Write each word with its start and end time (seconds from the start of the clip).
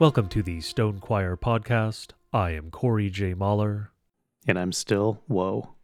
Welcome 0.00 0.28
to 0.28 0.42
the 0.42 0.62
Stone 0.62 1.00
Choir 1.00 1.36
podcast. 1.36 2.12
I 2.32 2.52
am 2.52 2.70
Corey 2.70 3.10
J. 3.10 3.34
Mahler. 3.34 3.90
And 4.48 4.58
I'm 4.58 4.72
Stilicho. 4.72 5.74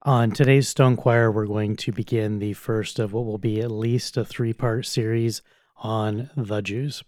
On 0.00 0.30
today's 0.30 0.68
Stone 0.68 0.96
Choir, 0.96 1.30
we're 1.30 1.44
going 1.44 1.76
to 1.76 1.92
begin 1.92 2.38
the 2.38 2.54
first 2.54 2.98
of 2.98 3.12
what 3.12 3.26
will 3.26 3.36
be 3.36 3.60
at 3.60 3.70
least 3.70 4.16
a 4.16 4.24
three 4.24 4.54
part 4.54 4.86
series 4.86 5.42
on 5.76 6.30
the 6.38 6.62
Jews. 6.62 7.04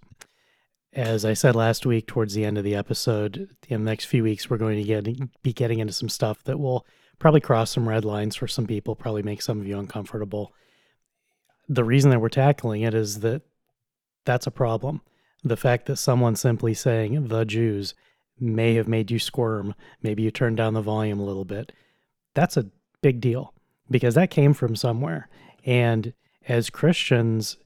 As 0.93 1.25
I 1.25 1.33
said 1.33 1.57
last 1.57 1.87
week, 1.87 2.07
towards 2.07 2.35
the 2.35 2.45
end 2.45 2.59
of 2.59 2.65
the 2.65 2.75
episode, 2.75 3.49
in 3.71 3.83
the 3.83 3.91
next 3.91 4.05
few 4.05 4.23
weeks, 4.23 4.51
we're 4.51 4.59
going 4.59 4.77
to 4.77 4.85
get, 4.85 5.43
be 5.43 5.55
getting 5.55 5.79
into 5.79 5.95
some 5.95 6.11
stuff 6.11 6.45
that 6.45 6.61
will 6.61 6.85
probably 7.19 7.41
cross 7.41 7.71
some 7.71 7.89
red 7.89 8.05
lines 8.05 8.37
for 8.37 8.47
some 8.47 8.67
people, 8.67 8.95
probably 8.95 9.23
make 9.23 9.41
some 9.41 9.59
of 9.59 9.67
you 9.67 9.79
uncomfortable. 9.79 10.53
The 11.67 11.83
reason 11.83 12.11
that 12.11 12.21
we're 12.21 12.29
tackling 12.29 12.83
it 12.83 12.93
is 12.93 13.21
that 13.21 13.41
that's 14.27 14.47
a 14.47 14.51
problem 14.51 15.01
the 15.45 15.57
fact 15.57 15.87
that 15.87 15.97
someone 15.97 16.37
simply 16.37 16.75
saying 16.75 17.29
the 17.29 17.45
Jews 17.45 17.95
may 18.41 18.75
have 18.75 18.89
made 18.89 19.11
you 19.11 19.19
squirm, 19.19 19.75
maybe 20.03 20.23
you 20.23 20.31
turned 20.31 20.57
down 20.57 20.75
the 20.75 20.83
volume 20.83 21.21
a 21.21 21.25
little 21.25 21.45
bit, 21.45 21.73
that's 22.35 22.57
a 22.57 22.71
big 23.03 23.21
deal 23.21 23.55
because 23.91 24.15
that 24.15 24.31
came 24.31 24.55
from 24.55 24.77
somewhere. 24.77 25.29
And 25.65 26.13
as 26.47 26.71
Christians, 26.71 27.57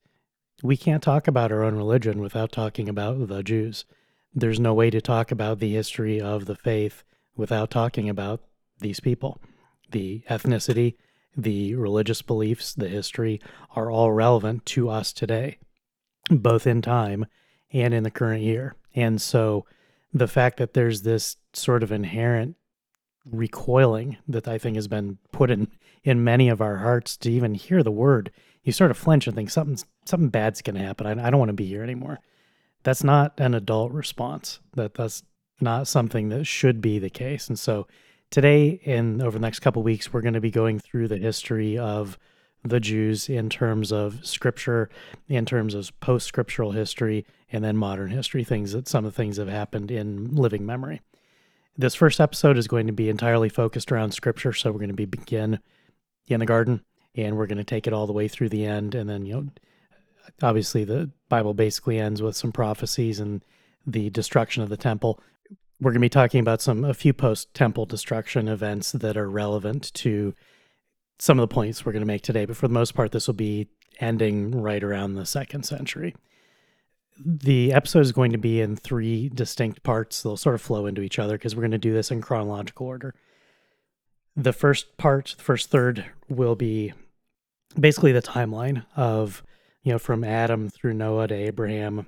we 0.61 0.77
can't 0.77 1.03
talk 1.03 1.27
about 1.27 1.51
our 1.51 1.63
own 1.63 1.75
religion 1.75 2.19
without 2.19 2.51
talking 2.51 2.89
about 2.89 3.27
the 3.27 3.43
Jews. 3.43 3.85
There's 4.33 4.59
no 4.59 4.73
way 4.73 4.89
to 4.89 5.01
talk 5.01 5.31
about 5.31 5.59
the 5.59 5.73
history 5.73 6.19
of 6.19 6.45
the 6.45 6.55
faith 6.55 7.03
without 7.35 7.69
talking 7.69 8.09
about 8.09 8.41
these 8.79 8.99
people. 8.99 9.41
The 9.91 10.23
ethnicity, 10.29 10.95
the 11.35 11.75
religious 11.75 12.21
beliefs, 12.21 12.73
the 12.73 12.87
history 12.87 13.41
are 13.75 13.91
all 13.91 14.11
relevant 14.11 14.65
to 14.67 14.89
us 14.89 15.13
today, 15.13 15.57
both 16.29 16.65
in 16.65 16.81
time 16.81 17.25
and 17.73 17.93
in 17.93 18.03
the 18.03 18.11
current 18.11 18.43
year. 18.43 18.75
And 18.95 19.21
so 19.21 19.65
the 20.13 20.27
fact 20.27 20.57
that 20.57 20.73
there's 20.73 21.01
this 21.01 21.37
sort 21.53 21.83
of 21.83 21.91
inherent 21.91 22.55
recoiling 23.25 24.17
that 24.27 24.47
I 24.47 24.57
think 24.57 24.75
has 24.75 24.87
been 24.87 25.17
put 25.31 25.49
in 25.49 25.69
in 26.03 26.23
many 26.23 26.49
of 26.49 26.61
our 26.61 26.77
hearts 26.77 27.15
to 27.17 27.31
even 27.31 27.53
hear 27.55 27.81
the 27.81 27.91
word, 27.91 28.31
you 28.63 28.71
sort 28.73 28.91
of 28.91 28.97
flinch 28.97 29.27
and 29.27 29.35
think 29.35 29.49
something 29.49 29.77
something 30.05 30.29
bad's 30.29 30.61
going 30.61 30.75
to 30.75 30.81
happen. 30.81 31.07
I, 31.07 31.27
I 31.27 31.29
don't 31.29 31.39
want 31.39 31.49
to 31.49 31.53
be 31.53 31.65
here 31.65 31.83
anymore. 31.83 32.19
That's 32.83 33.03
not 33.03 33.33
an 33.37 33.53
adult 33.53 33.91
response. 33.91 34.59
That 34.73 34.93
that's 34.93 35.23
not 35.61 35.87
something 35.87 36.29
that 36.29 36.45
should 36.45 36.81
be 36.81 36.99
the 36.99 37.09
case. 37.09 37.47
And 37.47 37.57
so 37.57 37.87
today 38.29 38.81
and 38.85 39.21
over 39.21 39.37
the 39.37 39.41
next 39.41 39.59
couple 39.59 39.81
weeks, 39.83 40.11
we're 40.11 40.21
going 40.21 40.33
to 40.33 40.41
be 40.41 40.51
going 40.51 40.79
through 40.79 41.07
the 41.07 41.17
history 41.17 41.77
of 41.77 42.17
the 42.63 42.79
Jews 42.79 43.29
in 43.29 43.49
terms 43.49 43.91
of 43.91 44.25
scripture, 44.25 44.89
in 45.27 45.45
terms 45.45 45.73
of 45.73 45.97
post 45.99 46.27
scriptural 46.27 46.71
history, 46.71 47.25
and 47.51 47.63
then 47.63 47.77
modern 47.77 48.09
history, 48.09 48.43
things 48.43 48.71
that 48.71 48.87
some 48.87 49.05
of 49.05 49.13
the 49.13 49.15
things 49.15 49.37
have 49.37 49.49
happened 49.49 49.91
in 49.91 50.35
living 50.35 50.65
memory. 50.65 51.01
This 51.77 51.95
first 51.95 52.19
episode 52.19 52.57
is 52.57 52.67
going 52.67 52.87
to 52.87 52.93
be 52.93 53.09
entirely 53.09 53.49
focused 53.49 53.91
around 53.91 54.11
scripture. 54.11 54.53
So 54.53 54.71
we're 54.71 54.79
going 54.79 54.89
to 54.89 54.95
be 54.95 55.05
begin 55.05 55.59
in 56.27 56.39
the 56.39 56.45
garden 56.45 56.83
and 57.15 57.35
we're 57.35 57.47
going 57.47 57.57
to 57.57 57.63
take 57.63 57.87
it 57.87 57.93
all 57.93 58.07
the 58.07 58.13
way 58.13 58.27
through 58.27 58.49
the 58.49 58.65
end. 58.65 58.95
And 58.95 59.09
then, 59.09 59.25
you 59.25 59.33
know, 59.33 59.47
obviously 60.41 60.83
the 60.83 61.11
Bible 61.29 61.53
basically 61.53 61.99
ends 61.99 62.21
with 62.21 62.35
some 62.35 62.51
prophecies 62.51 63.19
and 63.19 63.43
the 63.85 64.09
destruction 64.11 64.63
of 64.63 64.69
the 64.69 64.77
temple. 64.77 65.19
We're 65.81 65.91
going 65.91 66.01
to 66.01 66.05
be 66.05 66.09
talking 66.09 66.39
about 66.39 66.61
some, 66.61 66.85
a 66.85 66.93
few 66.93 67.13
post 67.13 67.53
temple 67.53 67.85
destruction 67.85 68.47
events 68.47 68.91
that 68.93 69.17
are 69.17 69.29
relevant 69.29 69.93
to 69.95 70.33
some 71.19 71.39
of 71.39 71.47
the 71.47 71.53
points 71.53 71.85
we're 71.85 71.91
going 71.91 72.01
to 72.01 72.07
make 72.07 72.21
today, 72.21 72.45
but 72.45 72.57
for 72.57 72.67
the 72.67 72.73
most 72.73 72.93
part, 72.93 73.11
this 73.11 73.27
will 73.27 73.33
be 73.33 73.67
ending 73.99 74.51
right 74.51 74.83
around 74.83 75.13
the 75.13 75.25
second 75.25 75.63
century. 75.63 76.15
The 77.23 77.71
episode 77.71 77.99
is 77.99 78.11
going 78.11 78.31
to 78.31 78.37
be 78.37 78.59
in 78.59 78.75
three 78.75 79.29
distinct 79.29 79.83
parts. 79.83 80.23
They'll 80.23 80.37
sort 80.37 80.55
of 80.55 80.61
flow 80.61 80.87
into 80.87 81.01
each 81.01 81.19
other 81.19 81.37
because 81.37 81.55
we're 81.55 81.61
going 81.61 81.71
to 81.71 81.77
do 81.77 81.93
this 81.93 82.11
in 82.11 82.21
chronological 82.21 82.87
order. 82.87 83.13
The 84.35 84.53
first 84.53 84.97
part, 84.97 85.35
the 85.37 85.43
first 85.43 85.69
third, 85.69 86.05
will 86.27 86.55
be 86.55 86.93
basically 87.79 88.11
the 88.11 88.21
timeline 88.21 88.85
of, 88.95 89.43
you 89.83 89.91
know, 89.91 89.99
from 89.99 90.23
Adam 90.23 90.69
through 90.69 90.95
Noah 90.95 91.27
to 91.27 91.35
Abraham, 91.35 92.07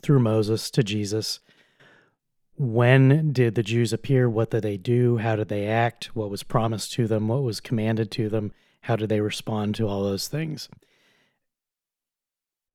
through 0.00 0.20
Moses 0.20 0.70
to 0.70 0.82
Jesus, 0.82 1.40
when 2.56 3.32
did 3.32 3.54
the 3.54 3.62
Jews 3.62 3.92
appear? 3.92 4.28
What 4.28 4.50
did 4.50 4.62
they 4.62 4.76
do? 4.76 5.18
How 5.18 5.36
did 5.36 5.48
they 5.48 5.66
act? 5.66 6.14
What 6.14 6.30
was 6.30 6.42
promised 6.42 6.92
to 6.94 7.06
them? 7.06 7.28
What 7.28 7.42
was 7.42 7.60
commanded 7.60 8.10
to 8.12 8.28
them? 8.28 8.52
How 8.82 8.96
did 8.96 9.08
they 9.08 9.20
respond 9.20 9.74
to 9.76 9.88
all 9.88 10.02
those 10.02 10.28
things? 10.28 10.68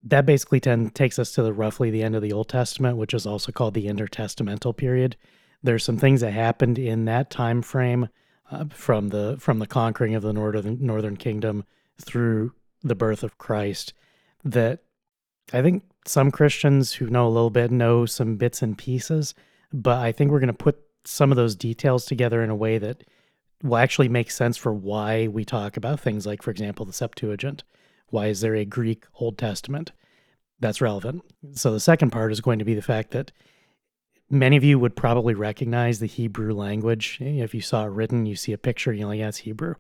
That 0.04 0.26
basically 0.26 0.60
ten, 0.60 0.90
takes 0.90 1.20
us 1.20 1.32
to 1.34 1.44
the 1.44 1.54
roughly 1.54 1.92
the 1.92 2.04
end 2.04 2.16
of 2.16 2.22
the 2.22 2.34
Old 2.34 2.50
Testament, 2.50 2.98
which 2.98 3.14
is 3.14 3.26
also 3.26 3.52
called 3.52 3.74
the 3.74 3.88
intertestamental 3.88 4.76
period. 4.76 5.18
There's 5.62 5.84
some 5.84 5.98
things 5.98 6.22
that 6.22 6.32
happened 6.32 6.80
in 6.80 7.06
that 7.06 7.30
time 7.30 7.62
frame 7.62 8.10
uh, 8.50 8.66
from 8.70 9.10
the 9.10 9.38
from 9.40 9.60
the 9.60 9.68
conquering 9.68 10.16
of 10.16 10.24
the 10.24 10.34
northern 10.34 10.78
northern 10.82 11.18
kingdom 11.18 11.66
through 12.02 12.54
the 12.82 12.96
birth 12.96 13.24
of 13.24 13.38
Christ 13.38 13.94
that 14.44 14.84
I 15.52 15.62
think 15.62 15.84
some 16.06 16.32
Christians 16.32 16.94
who 16.94 17.08
know 17.08 17.28
a 17.28 17.30
little 17.30 17.50
bit 17.50 17.72
know 17.72 18.06
some 18.06 18.38
bits 18.38 18.62
and 18.62 18.78
pieces, 18.78 19.34
but 19.72 20.00
I 20.00 20.12
think 20.12 20.32
we're 20.32 20.40
going 20.40 20.48
to 20.48 20.54
put 20.54 20.80
some 21.06 21.32
of 21.32 21.38
those 21.38 21.56
details 21.56 22.06
together 22.06 22.44
in 22.44 22.50
a 22.50 22.56
way 22.56 22.78
that 22.78 23.04
will 23.64 23.78
actually 23.78 24.10
make 24.10 24.32
sense 24.32 24.58
for 24.58 24.74
why 24.74 25.28
we 25.28 25.44
talk 25.44 25.78
about 25.78 26.00
things 26.00 26.26
like, 26.26 26.42
for 26.42 26.52
example, 26.52 26.86
the 26.86 26.94
Septuagint. 26.94 27.64
Why 28.10 28.28
is 28.28 28.42
there 28.42 28.56
a 28.56 28.66
Greek 28.66 29.06
Old 29.20 29.38
Testament? 29.38 29.92
That's 30.60 30.82
relevant. 30.82 31.24
So 31.54 31.72
the 31.72 31.80
second 31.80 32.12
part 32.12 32.32
is 32.32 32.42
going 32.42 32.60
to 32.60 32.66
be 32.66 32.74
the 32.74 32.82
fact 32.82 33.12
that 33.12 33.32
many 34.30 34.58
of 34.58 34.64
you 34.64 34.80
would 34.80 34.96
probably 34.96 35.34
recognize 35.34 36.00
the 36.00 36.06
Hebrew 36.06 36.54
language. 36.54 37.18
If 37.22 37.54
you 37.54 37.62
saw 37.62 37.86
it 37.86 37.90
written, 37.90 38.26
you 38.26 38.36
see 38.36 38.54
a 38.54 38.58
picture, 38.58 38.94
you 38.94 39.06
know, 39.06 39.12
yeah, 39.12 39.30
it's 39.30 39.40
Hebrew. 39.40 39.76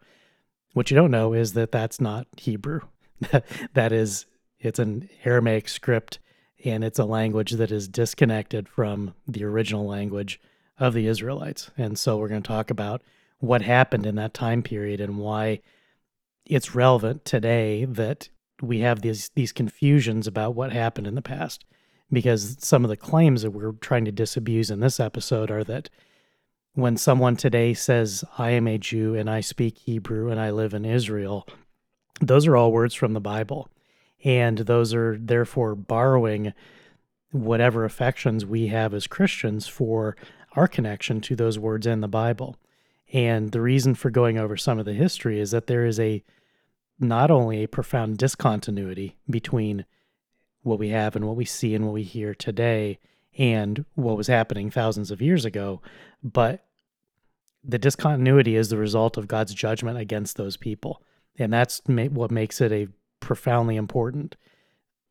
What 0.73 0.91
you 0.91 0.95
don't 0.95 1.11
know 1.11 1.33
is 1.33 1.53
that 1.53 1.71
that's 1.71 2.00
not 2.00 2.27
Hebrew. 2.38 2.81
that 3.73 3.91
is, 3.91 4.25
it's 4.59 4.79
an 4.79 5.09
Aramaic 5.25 5.67
script 5.67 6.19
and 6.63 6.83
it's 6.83 6.99
a 6.99 7.05
language 7.05 7.51
that 7.51 7.71
is 7.71 7.87
disconnected 7.87 8.67
from 8.67 9.13
the 9.27 9.43
original 9.43 9.85
language 9.85 10.39
of 10.77 10.93
the 10.93 11.07
Israelites. 11.07 11.71
And 11.77 11.97
so 11.97 12.17
we're 12.17 12.27
going 12.27 12.43
to 12.43 12.47
talk 12.47 12.69
about 12.69 13.01
what 13.39 13.61
happened 13.61 14.05
in 14.05 14.15
that 14.15 14.33
time 14.33 14.61
period 14.61 14.99
and 14.99 15.17
why 15.17 15.61
it's 16.45 16.75
relevant 16.75 17.25
today 17.25 17.85
that 17.85 18.29
we 18.61 18.79
have 18.79 19.01
these 19.01 19.29
these 19.35 19.51
confusions 19.51 20.27
about 20.27 20.55
what 20.55 20.73
happened 20.73 21.07
in 21.07 21.15
the 21.15 21.21
past 21.21 21.63
because 22.11 22.57
some 22.59 22.83
of 22.83 22.89
the 22.89 22.97
claims 22.97 23.43
that 23.43 23.51
we're 23.51 23.71
trying 23.73 24.03
to 24.03 24.11
disabuse 24.11 24.69
in 24.69 24.79
this 24.79 24.99
episode 24.99 25.51
are 25.51 25.63
that 25.63 25.89
when 26.73 26.97
someone 26.97 27.35
today 27.37 27.73
says 27.73 28.25
I 28.37 28.51
am 28.51 28.67
a 28.67 28.77
Jew 28.77 29.15
and 29.15 29.29
I 29.29 29.39
speak 29.39 29.77
Hebrew 29.77 30.29
and 30.29 30.39
I 30.39 30.49
live 30.49 30.73
in 30.73 30.83
Israel 30.83 31.47
those 32.19 32.47
are 32.47 32.57
all 32.57 32.73
words 32.73 32.94
from 32.94 33.13
the 33.13 33.21
Bible 33.21 33.69
and 34.24 34.60
those 34.60 34.94
are 34.94 35.18
therefore 35.18 35.75
borrowing 35.75 36.54
whatever 37.31 37.86
affections 37.86 38.45
we 38.45 38.68
have 38.68 38.94
as 38.94 39.07
Christians 39.07 39.68
for 39.68 40.16
our 40.56 40.68
connection 40.68 41.21
to 41.21 41.36
those 41.36 41.60
words 41.60 41.86
in 41.86 42.01
the 42.01 42.07
Bible. 42.07 42.56
And 43.13 43.51
the 43.51 43.62
reason 43.62 43.95
for 43.95 44.10
going 44.10 44.38
over 44.38 44.57
some 44.57 44.80
of 44.80 44.86
the 44.86 44.94
history 44.94 45.39
is 45.39 45.51
that 45.51 45.68
there 45.68 45.86
is 45.86 46.00
a 46.00 46.24
not 47.00 47.31
only 47.31 47.63
a 47.63 47.68
profound 47.68 48.18
discontinuity 48.18 49.18
between 49.30 49.86
what 50.63 50.80
we 50.80 50.89
have 50.89 51.15
and 51.15 51.25
what 51.25 51.38
we 51.38 51.45
see 51.45 51.74
and 51.74 51.86
what 51.86 51.94
we 51.94 52.04
hear 52.04 52.36
today 52.36 53.00
and 53.38 53.86
what 53.95 54.18
was 54.18 54.27
happening 54.27 54.69
thousands 54.69 55.12
of 55.12 55.22
years 55.22 55.45
ago, 55.45 55.81
but 56.22 56.65
the 57.63 57.80
discontinuity 57.80 58.56
is 58.56 58.69
the 58.69 58.77
result 58.77 59.18
of 59.18 59.27
God's 59.27 59.54
judgment 59.54 59.98
against 59.98 60.36
those 60.36 60.57
people. 60.57 61.01
And 61.38 61.54
that's 61.54 61.81
what 61.86 62.31
makes 62.31 62.60
it 62.60 62.72
a 62.72 62.88
profoundly 63.29 63.75
important 63.75 64.35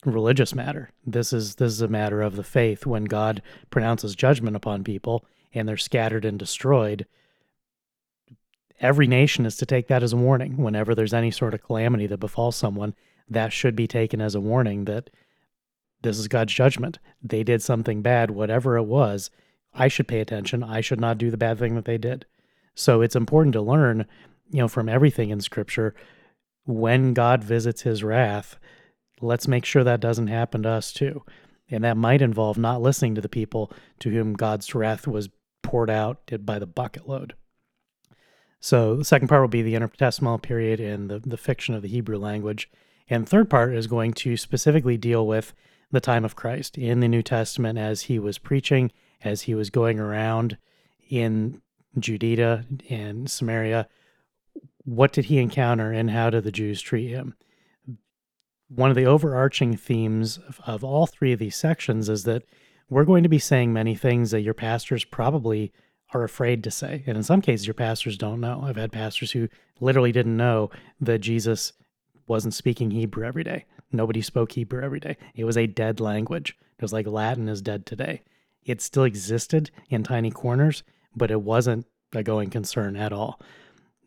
religious 0.04 0.52
matter. 0.52 0.90
This 1.06 1.32
is 1.32 1.54
this 1.54 1.72
is 1.72 1.80
a 1.80 1.86
matter 1.86 2.20
of 2.20 2.34
the 2.34 2.42
faith 2.42 2.84
when 2.84 3.04
God 3.04 3.40
pronounces 3.70 4.16
judgment 4.16 4.56
upon 4.56 4.82
people 4.82 5.24
and 5.54 5.68
they're 5.68 5.76
scattered 5.76 6.24
and 6.24 6.36
destroyed. 6.36 7.06
Every 8.80 9.06
nation 9.06 9.46
is 9.46 9.56
to 9.58 9.66
take 9.66 9.86
that 9.86 10.02
as 10.02 10.12
a 10.12 10.16
warning. 10.16 10.56
Whenever 10.56 10.96
there's 10.96 11.14
any 11.14 11.30
sort 11.30 11.54
of 11.54 11.62
calamity 11.62 12.08
that 12.08 12.18
befalls 12.18 12.56
someone, 12.56 12.92
that 13.28 13.52
should 13.52 13.76
be 13.76 13.86
taken 13.86 14.20
as 14.20 14.34
a 14.34 14.40
warning 14.40 14.86
that 14.86 15.10
this 16.02 16.18
is 16.18 16.26
God's 16.26 16.52
judgment. 16.52 16.98
They 17.22 17.44
did 17.44 17.62
something 17.62 18.02
bad, 18.02 18.32
whatever 18.32 18.76
it 18.76 18.82
was. 18.82 19.30
I 19.72 19.86
should 19.86 20.08
pay 20.08 20.18
attention. 20.18 20.64
I 20.64 20.80
should 20.80 21.00
not 21.00 21.18
do 21.18 21.30
the 21.30 21.36
bad 21.36 21.60
thing 21.60 21.76
that 21.76 21.84
they 21.84 21.98
did. 21.98 22.26
So 22.74 23.00
it's 23.00 23.14
important 23.14 23.52
to 23.52 23.62
learn, 23.62 24.06
you 24.50 24.58
know, 24.58 24.66
from 24.66 24.88
everything 24.88 25.30
in 25.30 25.40
scripture 25.40 25.94
when 26.68 27.14
God 27.14 27.42
visits 27.42 27.82
his 27.82 28.04
wrath, 28.04 28.58
let's 29.22 29.48
make 29.48 29.64
sure 29.64 29.82
that 29.82 30.00
doesn't 30.00 30.26
happen 30.26 30.62
to 30.64 30.68
us 30.68 30.92
too. 30.92 31.24
And 31.70 31.82
that 31.82 31.96
might 31.96 32.20
involve 32.22 32.58
not 32.58 32.82
listening 32.82 33.14
to 33.14 33.20
the 33.22 33.28
people 33.28 33.72
to 34.00 34.10
whom 34.10 34.34
God's 34.34 34.74
wrath 34.74 35.06
was 35.06 35.30
poured 35.62 35.88
out 35.88 36.30
by 36.44 36.58
the 36.58 36.66
bucket 36.66 37.08
load. 37.08 37.34
So 38.60 38.96
the 38.96 39.04
second 39.04 39.28
part 39.28 39.40
will 39.40 39.48
be 39.48 39.62
the 39.62 39.74
intertestamental 39.74 40.42
period 40.42 40.78
and 40.78 41.10
the, 41.10 41.20
the 41.20 41.36
fiction 41.38 41.74
of 41.74 41.82
the 41.82 41.88
Hebrew 41.88 42.18
language. 42.18 42.70
And 43.08 43.26
third 43.26 43.48
part 43.48 43.74
is 43.74 43.86
going 43.86 44.12
to 44.14 44.36
specifically 44.36 44.98
deal 44.98 45.26
with 45.26 45.54
the 45.90 46.00
time 46.00 46.24
of 46.24 46.36
Christ 46.36 46.76
in 46.76 47.00
the 47.00 47.08
New 47.08 47.22
Testament 47.22 47.78
as 47.78 48.02
he 48.02 48.18
was 48.18 48.36
preaching, 48.36 48.92
as 49.22 49.42
he 49.42 49.54
was 49.54 49.70
going 49.70 49.98
around 49.98 50.58
in 51.08 51.62
Judea 51.98 52.66
and 52.90 53.30
Samaria. 53.30 53.88
What 54.88 55.12
did 55.12 55.26
he 55.26 55.38
encounter 55.38 55.92
and 55.92 56.10
how 56.10 56.30
did 56.30 56.44
the 56.44 56.50
Jews 56.50 56.80
treat 56.80 57.08
him? 57.08 57.34
One 58.68 58.88
of 58.88 58.96
the 58.96 59.04
overarching 59.04 59.76
themes 59.76 60.38
of, 60.38 60.60
of 60.66 60.82
all 60.82 61.06
three 61.06 61.32
of 61.32 61.38
these 61.38 61.56
sections 61.56 62.08
is 62.08 62.24
that 62.24 62.44
we're 62.88 63.04
going 63.04 63.22
to 63.22 63.28
be 63.28 63.38
saying 63.38 63.70
many 63.70 63.94
things 63.94 64.30
that 64.30 64.40
your 64.40 64.54
pastors 64.54 65.04
probably 65.04 65.72
are 66.14 66.24
afraid 66.24 66.64
to 66.64 66.70
say. 66.70 67.04
And 67.06 67.18
in 67.18 67.22
some 67.22 67.42
cases, 67.42 67.66
your 67.66 67.74
pastors 67.74 68.16
don't 68.16 68.40
know. 68.40 68.62
I've 68.64 68.76
had 68.76 68.90
pastors 68.90 69.32
who 69.32 69.48
literally 69.78 70.10
didn't 70.10 70.38
know 70.38 70.70
that 71.02 71.18
Jesus 71.18 71.74
wasn't 72.26 72.54
speaking 72.54 72.90
Hebrew 72.90 73.26
every 73.26 73.44
day. 73.44 73.66
Nobody 73.92 74.22
spoke 74.22 74.52
Hebrew 74.52 74.82
every 74.82 75.00
day. 75.00 75.18
It 75.34 75.44
was 75.44 75.58
a 75.58 75.66
dead 75.66 76.00
language. 76.00 76.56
It 76.78 76.82
was 76.82 76.94
like 76.94 77.06
Latin 77.06 77.46
is 77.48 77.60
dead 77.60 77.84
today. 77.84 78.22
It 78.64 78.80
still 78.80 79.04
existed 79.04 79.70
in 79.90 80.02
tiny 80.02 80.30
corners, 80.30 80.82
but 81.14 81.30
it 81.30 81.42
wasn't 81.42 81.84
a 82.14 82.22
going 82.22 82.48
concern 82.48 82.96
at 82.96 83.12
all. 83.12 83.38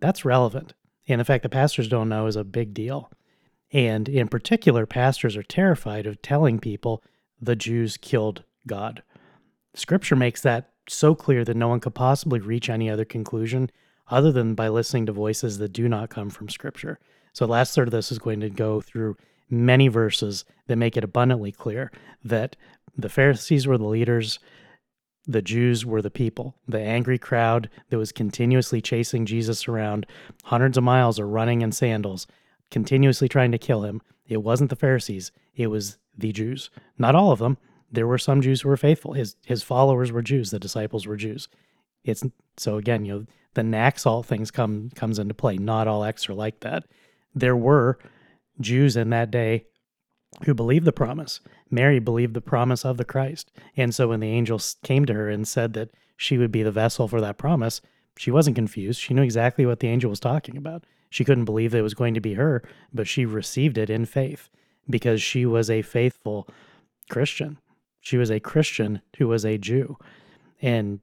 That's 0.01 0.25
relevant. 0.25 0.74
And 1.07 1.21
the 1.21 1.25
fact 1.25 1.44
that 1.44 1.50
pastors 1.50 1.88
don't 1.88 2.09
know 2.09 2.27
is 2.27 2.36
a 2.36 2.44
big 2.44 2.74
deal. 2.74 3.09
And 3.71 4.09
in 4.09 4.27
particular, 4.27 4.86
pastors 4.86 5.38
are 5.38 5.44
terrified 5.44 6.06
of 6.06 6.21
telling 6.21 6.59
people 6.59 7.01
the 7.39 7.56
Jews 7.56 7.95
killed 7.95 8.44
God. 8.68 9.03
Scripture 9.74 10.15
makes 10.15 10.42
that 10.42 10.71
so 10.89 11.15
clear 11.15 11.45
that 11.45 11.56
no 11.56 11.69
one 11.69 11.80
could 11.80 11.95
possibly 11.95 12.39
reach 12.39 12.69
any 12.69 12.89
other 12.89 13.06
conclusion 13.06 13.71
other 14.09 14.31
than 14.31 14.56
by 14.56 14.68
listening 14.68 15.06
to 15.06 15.13
voices 15.13 15.57
that 15.59 15.71
do 15.71 15.88
not 15.88 16.09
come 16.09 16.30
from 16.30 16.50
Scripture. 16.50 17.00
So, 17.33 17.45
the 17.45 17.51
last 17.54 17.74
third 17.74 17.88
of 17.88 17.94
this 17.94 18.12
is 18.12 18.19
going 18.19 18.42
to 18.42 18.50
go 18.50 18.81
through 18.81 19.15
many 19.50 19.88
verses 19.88 20.44
that 20.68 20.75
make 20.75 20.97
it 20.97 21.04
abundantly 21.04 21.51
clear 21.51 21.92
that 22.24 22.57
the 22.97 23.09
Pharisees 23.09 23.68
were 23.68 23.77
the 23.77 23.86
leaders, 23.86 24.39
the 25.27 25.41
Jews 25.41 25.85
were 25.85 26.01
the 26.01 26.09
people, 26.09 26.56
the 26.68 26.79
angry 26.79 27.18
crowd 27.18 27.69
that 27.89 27.97
was 27.97 28.12
continuously 28.12 28.81
chasing 28.81 29.25
Jesus 29.25 29.68
around 29.68 30.06
hundreds 30.45 30.77
of 30.77 30.83
miles 30.83 31.19
or 31.19 31.27
running 31.27 31.62
in 31.62 31.71
sandals, 31.71 32.27
continuously 32.69 33.27
trying 33.27 33.51
to 33.51 33.57
kill 33.57 33.83
him. 33.83 34.01
It 34.27 34.44
wasn't 34.44 34.69
the 34.69 34.75
Pharisees, 34.75 35.31
it 35.56 35.68
was 35.68 35.97
the 36.18 36.31
Jews. 36.31 36.69
Not 36.97 37.15
all 37.15 37.31
of 37.31 37.39
them, 37.39 37.57
there 37.91 38.07
were 38.07 38.18
some 38.18 38.41
Jews 38.41 38.62
who 38.62 38.69
were 38.69 38.77
faithful. 38.77 39.13
His 39.13 39.35
his 39.45 39.63
followers 39.63 40.12
were 40.12 40.21
Jews. 40.21 40.51
The 40.51 40.59
disciples 40.59 41.06
were 41.06 41.18
Jews. 41.18 41.47
It's 42.03 42.23
so 42.57 42.77
again, 42.77 43.06
you 43.06 43.13
know, 43.13 43.25
the 43.53 43.62
Naxalt 43.62 44.25
things 44.25 44.50
come 44.50 44.89
comes 44.95 45.19
into 45.19 45.33
play. 45.33 45.57
Not 45.57 45.88
all 45.88 46.03
X 46.03 46.29
are 46.29 46.33
like 46.33 46.62
that. 46.62 46.85
There 47.35 47.56
were 47.56 48.00
Jews 48.59 48.95
in 48.95 49.09
that 49.09 49.31
day 49.31 49.65
who 50.45 50.54
believed 50.54 50.86
the 50.86 50.92
promise. 50.92 51.39
Mary 51.69 52.00
believed 52.00 52.33
the 52.33 52.42
promise 52.42 52.86
of 52.86 52.98
the 52.98 53.06
Christ, 53.06 53.51
and 53.78 53.94
so 53.94 54.10
when 54.10 54.19
the 54.19 54.30
angel 54.30 54.60
came 54.83 55.06
to 55.06 55.13
her 55.13 55.30
and 55.30 55.48
said 55.48 55.74
that 55.74 55.92
she 56.18 56.38
would 56.38 56.51
be 56.51 56.63
the 56.63 56.72
vessel 56.72 57.07
for 57.07 57.22
that 57.22 57.38
promise, 57.38 57.81
she 58.18 58.31
wasn't 58.31 58.56
confused. 58.56 59.00
She 59.00 59.13
knew 59.13 59.24
exactly 59.24 59.66
what 59.66 59.80
the 59.80 59.88
angel 59.88 60.10
was 60.10 60.19
talking 60.19 60.57
about. 60.57 60.83
She 61.10 61.24
couldn't 61.24 61.45
believe 61.45 61.72
that 61.72 61.80
it 61.80 61.83
was 61.83 61.94
going 61.94 62.13
to 62.13 62.22
be 62.22 62.36
her, 62.36 62.63
but 62.94 63.07
she 63.07 63.25
received 63.25 63.78
it 63.78 63.89
in 63.89 64.06
faith 64.06 64.50
because 64.89 65.22
she 65.22 65.45
was 65.45 65.69
a 65.69 65.81
faithful 65.81 66.48
Christian. 67.10 67.57
She 68.00 68.18
was 68.18 68.31
a 68.31 68.39
Christian 68.39 69.01
who 69.18 69.28
was 69.28 69.45
a 69.45 69.57
Jew. 69.57 69.98
And 70.62 71.01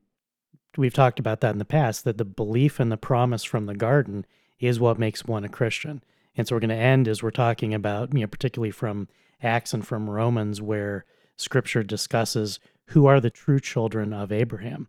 we've 0.76 0.94
talked 0.94 1.18
about 1.18 1.40
that 1.40 1.52
in 1.52 1.58
the 1.58 1.64
past 1.64 2.04
that 2.04 2.18
the 2.18 2.24
belief 2.24 2.80
and 2.80 2.90
the 2.90 2.96
promise 2.96 3.44
from 3.44 3.66
the 3.66 3.74
garden 3.74 4.24
is 4.58 4.80
what 4.80 4.98
makes 4.98 5.24
one 5.24 5.44
a 5.44 5.48
Christian. 5.48 6.02
And 6.38 6.48
so 6.48 6.56
we're 6.56 6.60
going 6.60 6.70
to 6.70 6.76
end 6.76 7.06
as 7.08 7.22
we're 7.22 7.30
talking 7.30 7.74
about, 7.74 8.14
you 8.14 8.20
know, 8.20 8.26
particularly 8.26 8.70
from 8.70 9.08
Acts 9.42 9.74
and 9.74 9.86
from 9.86 10.08
Romans, 10.08 10.62
where 10.62 11.04
scripture 11.36 11.82
discusses 11.82 12.58
who 12.86 13.04
are 13.04 13.20
the 13.20 13.28
true 13.28 13.60
children 13.60 14.14
of 14.14 14.32
Abraham, 14.32 14.88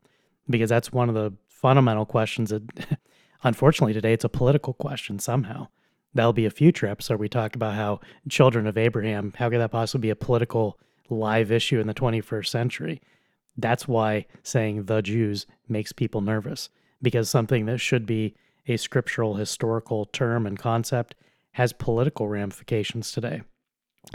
because 0.49 0.69
that's 0.69 0.93
one 0.93 1.09
of 1.09 1.15
the 1.15 1.33
fundamental 1.49 2.05
questions 2.05 2.51
that, 2.51 2.63
unfortunately, 3.43 3.93
today 3.93 4.13
it's 4.13 4.23
a 4.23 4.29
political 4.29 4.73
question 4.73 5.19
somehow. 5.19 5.67
That'll 6.13 6.31
be 6.31 6.45
a 6.45 6.51
future 6.51 6.87
episode. 6.87 7.19
We 7.19 7.27
talk 7.27 7.53
about 7.53 7.75
how 7.75 7.99
children 8.29 8.65
of 8.65 8.77
Abraham, 8.77 9.33
how 9.35 9.49
could 9.49 9.59
that 9.59 9.71
possibly 9.71 10.07
be 10.07 10.09
a 10.11 10.15
political 10.15 10.79
live 11.09 11.51
issue 11.51 11.79
in 11.79 11.87
the 11.87 11.93
21st 11.93 12.47
century. 12.47 13.01
That's 13.57 13.87
why 13.87 14.25
saying 14.43 14.85
the 14.85 15.01
Jews 15.01 15.45
makes 15.67 15.91
people 15.91 16.21
nervous 16.21 16.69
because 17.01 17.29
something 17.29 17.65
that 17.65 17.79
should 17.79 18.05
be 18.05 18.35
a 18.67 18.77
scriptural 18.77 19.35
historical 19.35 20.05
term 20.05 20.45
and 20.45 20.57
concept 20.57 21.15
has 21.53 21.73
political 21.73 22.27
ramifications 22.27 23.11
today. 23.11 23.41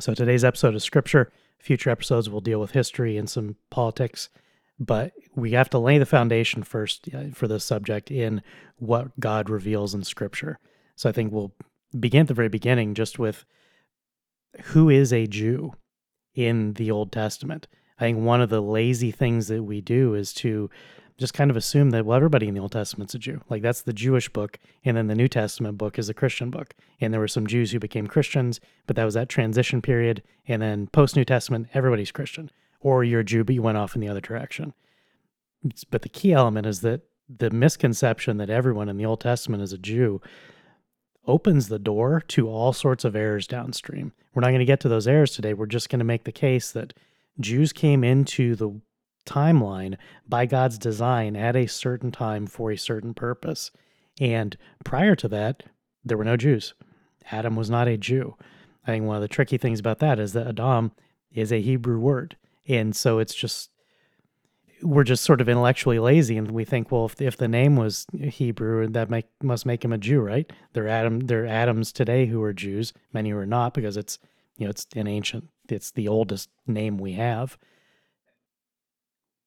So 0.00 0.14
today's 0.14 0.44
episode 0.44 0.74
is 0.74 0.82
scripture. 0.82 1.30
Future 1.58 1.90
episodes 1.90 2.28
will 2.28 2.40
deal 2.40 2.60
with 2.60 2.72
history 2.72 3.16
and 3.16 3.28
some 3.28 3.56
politics, 3.70 4.28
but 4.78 5.12
we 5.34 5.52
have 5.52 5.70
to 5.70 5.78
lay 5.78 5.98
the 5.98 6.06
foundation 6.06 6.62
first 6.62 7.08
uh, 7.14 7.24
for 7.32 7.48
this 7.48 7.64
subject 7.64 8.10
in 8.10 8.42
what 8.76 9.18
God 9.18 9.48
reveals 9.48 9.94
in 9.94 10.04
scripture. 10.04 10.58
So 10.96 11.08
I 11.08 11.12
think 11.12 11.32
we'll 11.32 11.54
begin 11.98 12.22
at 12.22 12.28
the 12.28 12.34
very 12.34 12.48
beginning 12.48 12.94
just 12.94 13.18
with 13.18 13.44
who 14.64 14.88
is 14.88 15.12
a 15.12 15.26
Jew? 15.26 15.74
in 16.34 16.74
the 16.74 16.90
Old 16.90 17.12
Testament. 17.12 17.68
I 17.98 18.04
think 18.04 18.18
one 18.18 18.40
of 18.40 18.50
the 18.50 18.62
lazy 18.62 19.10
things 19.10 19.48
that 19.48 19.62
we 19.62 19.80
do 19.80 20.14
is 20.14 20.32
to 20.34 20.68
just 21.16 21.34
kind 21.34 21.50
of 21.50 21.56
assume 21.56 21.90
that 21.90 22.04
well 22.04 22.16
everybody 22.16 22.48
in 22.48 22.54
the 22.54 22.60
Old 22.60 22.72
Testament's 22.72 23.14
a 23.14 23.18
Jew. 23.18 23.40
Like 23.48 23.62
that's 23.62 23.82
the 23.82 23.92
Jewish 23.92 24.28
book 24.28 24.58
and 24.84 24.96
then 24.96 25.06
the 25.06 25.14
New 25.14 25.28
Testament 25.28 25.78
book 25.78 25.98
is 25.98 26.08
a 26.08 26.14
Christian 26.14 26.50
book. 26.50 26.74
And 27.00 27.12
there 27.12 27.20
were 27.20 27.28
some 27.28 27.46
Jews 27.46 27.70
who 27.70 27.78
became 27.78 28.06
Christians, 28.06 28.60
but 28.86 28.96
that 28.96 29.04
was 29.04 29.14
that 29.14 29.28
transition 29.28 29.80
period 29.80 30.22
and 30.48 30.60
then 30.60 30.88
post 30.88 31.16
New 31.16 31.24
Testament 31.24 31.68
everybody's 31.74 32.12
Christian. 32.12 32.50
Or 32.80 33.04
you're 33.04 33.20
a 33.20 33.24
Jew 33.24 33.44
but 33.44 33.54
you 33.54 33.62
went 33.62 33.78
off 33.78 33.94
in 33.94 34.00
the 34.00 34.08
other 34.08 34.20
direction. 34.20 34.74
But 35.90 36.02
the 36.02 36.08
key 36.08 36.32
element 36.32 36.66
is 36.66 36.80
that 36.80 37.02
the 37.28 37.50
misconception 37.50 38.36
that 38.38 38.50
everyone 38.50 38.88
in 38.88 38.96
the 38.96 39.06
Old 39.06 39.20
Testament 39.20 39.62
is 39.62 39.72
a 39.72 39.78
Jew 39.78 40.20
opens 41.26 41.68
the 41.68 41.78
door 41.78 42.22
to 42.28 42.48
all 42.48 42.72
sorts 42.72 43.04
of 43.04 43.16
errors 43.16 43.46
downstream. 43.46 44.12
We're 44.34 44.40
not 44.40 44.48
going 44.48 44.58
to 44.58 44.66
get 44.66 44.80
to 44.80 44.88
those 44.88 45.08
errors 45.08 45.32
today. 45.32 45.54
We're 45.54 45.66
just 45.66 45.88
going 45.88 46.00
to 46.00 46.04
make 46.04 46.24
the 46.24 46.32
case 46.32 46.70
that 46.72 46.92
Jews 47.40 47.72
came 47.72 48.04
into 48.04 48.54
the 48.56 48.80
timeline 49.24 49.96
by 50.28 50.46
God's 50.46 50.78
design 50.78 51.36
at 51.36 51.56
a 51.56 51.66
certain 51.66 52.10
time 52.10 52.46
for 52.46 52.70
a 52.70 52.78
certain 52.78 53.14
purpose. 53.14 53.70
And 54.20 54.56
prior 54.84 55.14
to 55.16 55.28
that, 55.28 55.64
there 56.04 56.18
were 56.18 56.24
no 56.24 56.36
Jews. 56.36 56.74
Adam 57.30 57.56
was 57.56 57.70
not 57.70 57.88
a 57.88 57.96
Jew. 57.96 58.36
I 58.86 58.92
think 58.92 59.06
one 59.06 59.16
of 59.16 59.22
the 59.22 59.28
tricky 59.28 59.56
things 59.56 59.80
about 59.80 59.98
that 60.00 60.18
is 60.18 60.32
that 60.34 60.46
Adam 60.46 60.92
is 61.32 61.52
a 61.52 61.60
Hebrew 61.60 61.98
word. 61.98 62.36
And 62.68 62.94
so 62.94 63.18
it's 63.18 63.34
just 63.34 63.70
we're 64.82 65.04
just 65.04 65.24
sort 65.24 65.40
of 65.40 65.48
intellectually 65.48 65.98
lazy 65.98 66.36
and 66.36 66.50
we 66.50 66.64
think 66.64 66.90
well 66.90 67.06
if, 67.06 67.20
if 67.20 67.36
the 67.36 67.48
name 67.48 67.76
was 67.76 68.06
hebrew 68.18 68.86
that 68.86 69.08
make, 69.08 69.26
must 69.42 69.64
make 69.64 69.84
him 69.84 69.92
a 69.92 69.98
jew 69.98 70.20
right 70.20 70.52
There 70.74 70.84
are, 70.84 70.88
adam 70.88 71.20
they're 71.20 71.46
adams 71.46 71.90
today 71.90 72.26
who 72.26 72.42
are 72.42 72.52
jews 72.52 72.92
many 73.12 73.30
who 73.30 73.38
are 73.38 73.46
not 73.46 73.72
because 73.72 73.96
it's 73.96 74.18
you 74.58 74.66
know 74.66 74.70
it's 74.70 74.86
an 74.94 75.06
ancient 75.06 75.48
it's 75.68 75.90
the 75.90 76.08
oldest 76.08 76.50
name 76.66 76.98
we 76.98 77.12
have 77.12 77.56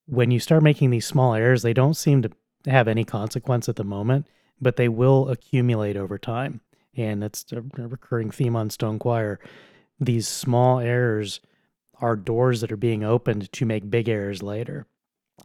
when 0.08 0.32
you 0.32 0.40
start 0.40 0.64
making 0.64 0.90
these 0.90 1.06
small 1.06 1.34
errors 1.34 1.62
they 1.62 1.74
don't 1.74 1.96
seem 1.96 2.22
to 2.22 2.32
have 2.66 2.88
any 2.88 3.04
consequence 3.04 3.70
at 3.70 3.76
the 3.76 3.84
moment 3.84 4.26
but 4.60 4.76
they 4.76 4.90
will 4.90 5.30
accumulate 5.30 5.98
over 5.98 6.18
time. 6.18 6.62
And 6.96 7.22
that's 7.22 7.46
a 7.52 7.62
recurring 7.62 8.32
theme 8.32 8.56
on 8.56 8.70
stone 8.70 9.00
choir. 9.00 9.40
These 10.00 10.28
small 10.28 10.80
errors 10.80 11.40
are 12.02 12.16
doors 12.16 12.62
that 12.62 12.72
are 12.72 12.78
being 12.78 13.04
opened 13.04 13.52
to 13.52 13.66
make 13.66 13.90
big 13.90 14.10
errors 14.10 14.42
later. 14.42 14.88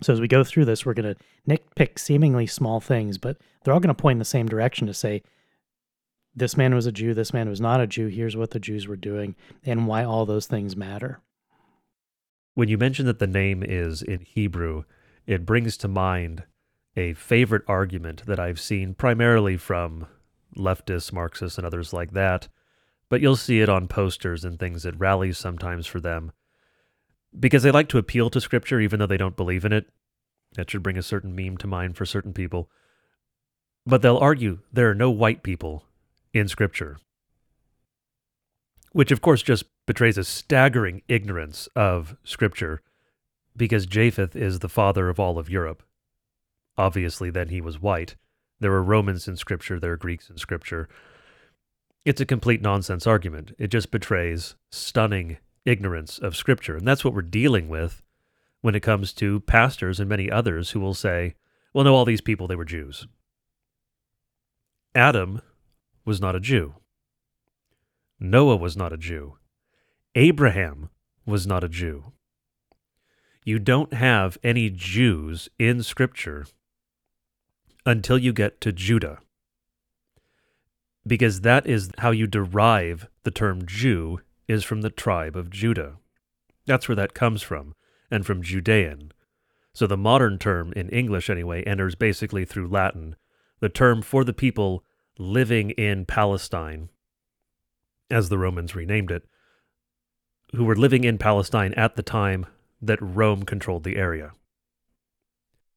So 0.02 0.12
as 0.12 0.20
we 0.20 0.28
go 0.28 0.44
through 0.44 0.64
this, 0.64 0.86
we're 0.86 0.94
going 0.94 1.14
to 1.14 1.20
nitpick 1.48 1.98
seemingly 1.98 2.46
small 2.46 2.80
things, 2.80 3.18
but 3.18 3.36
they're 3.62 3.74
all 3.74 3.80
going 3.80 3.94
to 3.94 4.00
point 4.00 4.16
in 4.16 4.20
the 4.20 4.24
same 4.24 4.48
direction 4.48 4.86
to 4.86 4.94
say, 4.94 5.22
this 6.34 6.56
man 6.56 6.74
was 6.74 6.86
a 6.86 6.92
Jew, 6.92 7.12
this 7.12 7.34
man 7.34 7.50
was 7.50 7.60
not 7.60 7.82
a 7.82 7.86
Jew, 7.86 8.06
here's 8.06 8.36
what 8.36 8.52
the 8.52 8.58
Jews 8.58 8.88
were 8.88 8.96
doing, 8.96 9.36
and 9.64 9.86
why 9.86 10.02
all 10.02 10.24
those 10.24 10.46
things 10.46 10.74
matter. 10.74 11.20
When 12.54 12.68
you 12.68 12.76
mention 12.76 13.06
that 13.06 13.18
the 13.18 13.26
name 13.26 13.62
is 13.62 14.02
in 14.02 14.20
Hebrew, 14.20 14.84
it 15.26 15.46
brings 15.46 15.76
to 15.78 15.88
mind 15.88 16.44
a 16.96 17.14
favorite 17.14 17.62
argument 17.66 18.26
that 18.26 18.38
I've 18.38 18.60
seen 18.60 18.94
primarily 18.94 19.56
from 19.56 20.06
leftists, 20.56 21.12
Marxists, 21.12 21.56
and 21.56 21.66
others 21.66 21.92
like 21.92 22.12
that, 22.12 22.48
but 23.08 23.20
you'll 23.20 23.36
see 23.36 23.60
it 23.60 23.68
on 23.68 23.88
posters 23.88 24.44
and 24.44 24.58
things 24.58 24.84
at 24.84 24.98
rallies 24.98 25.38
sometimes 25.38 25.86
for 25.86 26.00
them 26.00 26.32
because 27.38 27.62
they 27.62 27.70
like 27.70 27.88
to 27.88 27.98
appeal 27.98 28.28
to 28.30 28.40
scripture 28.40 28.80
even 28.80 28.98
though 28.98 29.06
they 29.06 29.16
don't 29.16 29.36
believe 29.36 29.64
in 29.64 29.72
it. 29.72 29.86
That 30.54 30.70
should 30.70 30.82
bring 30.82 30.98
a 30.98 31.02
certain 31.02 31.34
meme 31.34 31.56
to 31.58 31.66
mind 31.66 31.96
for 31.96 32.04
certain 32.04 32.34
people. 32.34 32.68
But 33.86 34.02
they'll 34.02 34.18
argue 34.18 34.58
there 34.70 34.90
are 34.90 34.94
no 34.94 35.10
white 35.10 35.42
people 35.42 35.84
in 36.34 36.46
scripture, 36.48 36.98
which 38.92 39.10
of 39.10 39.20
course 39.20 39.42
just 39.42 39.64
betrays 39.86 40.16
a 40.16 40.24
staggering 40.24 41.02
ignorance 41.08 41.68
of 41.74 42.16
scripture 42.24 42.82
because 43.56 43.86
Japheth 43.86 44.36
is 44.36 44.60
the 44.60 44.68
father 44.68 45.08
of 45.08 45.20
all 45.20 45.38
of 45.38 45.50
Europe. 45.50 45.82
Obviously, 46.78 47.28
then 47.28 47.48
he 47.48 47.60
was 47.60 47.80
white. 47.80 48.16
There 48.60 48.72
are 48.72 48.82
Romans 48.82 49.28
in 49.28 49.36
scripture, 49.36 49.78
there 49.78 49.92
are 49.92 49.96
Greeks 49.96 50.30
in 50.30 50.38
scripture. 50.38 50.88
It's 52.04 52.20
a 52.20 52.26
complete 52.26 52.62
nonsense 52.62 53.06
argument. 53.06 53.54
It 53.58 53.68
just 53.68 53.90
betrays 53.90 54.54
stunning 54.70 55.38
ignorance 55.64 56.18
of 56.18 56.36
Scripture. 56.36 56.76
And 56.76 56.86
that's 56.86 57.04
what 57.04 57.14
we're 57.14 57.22
dealing 57.22 57.68
with 57.68 58.02
when 58.60 58.74
it 58.74 58.80
comes 58.80 59.12
to 59.14 59.40
pastors 59.40 60.00
and 60.00 60.08
many 60.08 60.30
others 60.30 60.70
who 60.70 60.80
will 60.80 60.94
say, 60.94 61.34
well, 61.72 61.84
no, 61.84 61.94
all 61.94 62.04
these 62.04 62.20
people, 62.20 62.46
they 62.46 62.56
were 62.56 62.64
Jews. 62.64 63.06
Adam 64.94 65.40
was 66.04 66.20
not 66.20 66.36
a 66.36 66.40
Jew. 66.40 66.74
Noah 68.22 68.56
was 68.56 68.76
not 68.76 68.92
a 68.92 68.96
Jew. 68.96 69.36
Abraham 70.14 70.90
was 71.26 71.44
not 71.44 71.64
a 71.64 71.68
Jew. 71.68 72.12
You 73.44 73.58
don't 73.58 73.94
have 73.94 74.38
any 74.44 74.70
Jews 74.70 75.48
in 75.58 75.82
Scripture 75.82 76.46
until 77.84 78.16
you 78.16 78.32
get 78.32 78.60
to 78.60 78.70
Judah. 78.70 79.18
Because 81.04 81.40
that 81.40 81.66
is 81.66 81.90
how 81.98 82.12
you 82.12 82.28
derive 82.28 83.08
the 83.24 83.32
term 83.32 83.66
Jew 83.66 84.20
is 84.46 84.62
from 84.62 84.82
the 84.82 84.90
tribe 84.90 85.34
of 85.34 85.50
Judah. 85.50 85.96
That's 86.64 86.88
where 86.88 86.94
that 86.94 87.14
comes 87.14 87.42
from, 87.42 87.74
and 88.08 88.24
from 88.24 88.40
Judean. 88.40 89.10
So 89.74 89.88
the 89.88 89.96
modern 89.96 90.38
term, 90.38 90.72
in 90.74 90.88
English 90.90 91.28
anyway, 91.28 91.64
enters 91.64 91.96
basically 91.96 92.44
through 92.44 92.68
Latin. 92.68 93.16
The 93.58 93.68
term 93.68 94.00
for 94.00 94.22
the 94.22 94.32
people 94.32 94.84
living 95.18 95.70
in 95.70 96.06
Palestine, 96.06 96.88
as 98.12 98.28
the 98.28 98.38
Romans 98.38 98.74
renamed 98.74 99.10
it, 99.10 99.24
who 100.54 100.64
were 100.64 100.76
living 100.76 101.04
in 101.04 101.18
Palestine 101.18 101.72
at 101.74 101.96
the 101.96 102.02
time 102.02 102.46
that 102.80 102.98
Rome 103.00 103.44
controlled 103.44 103.84
the 103.84 103.96
area. 103.96 104.32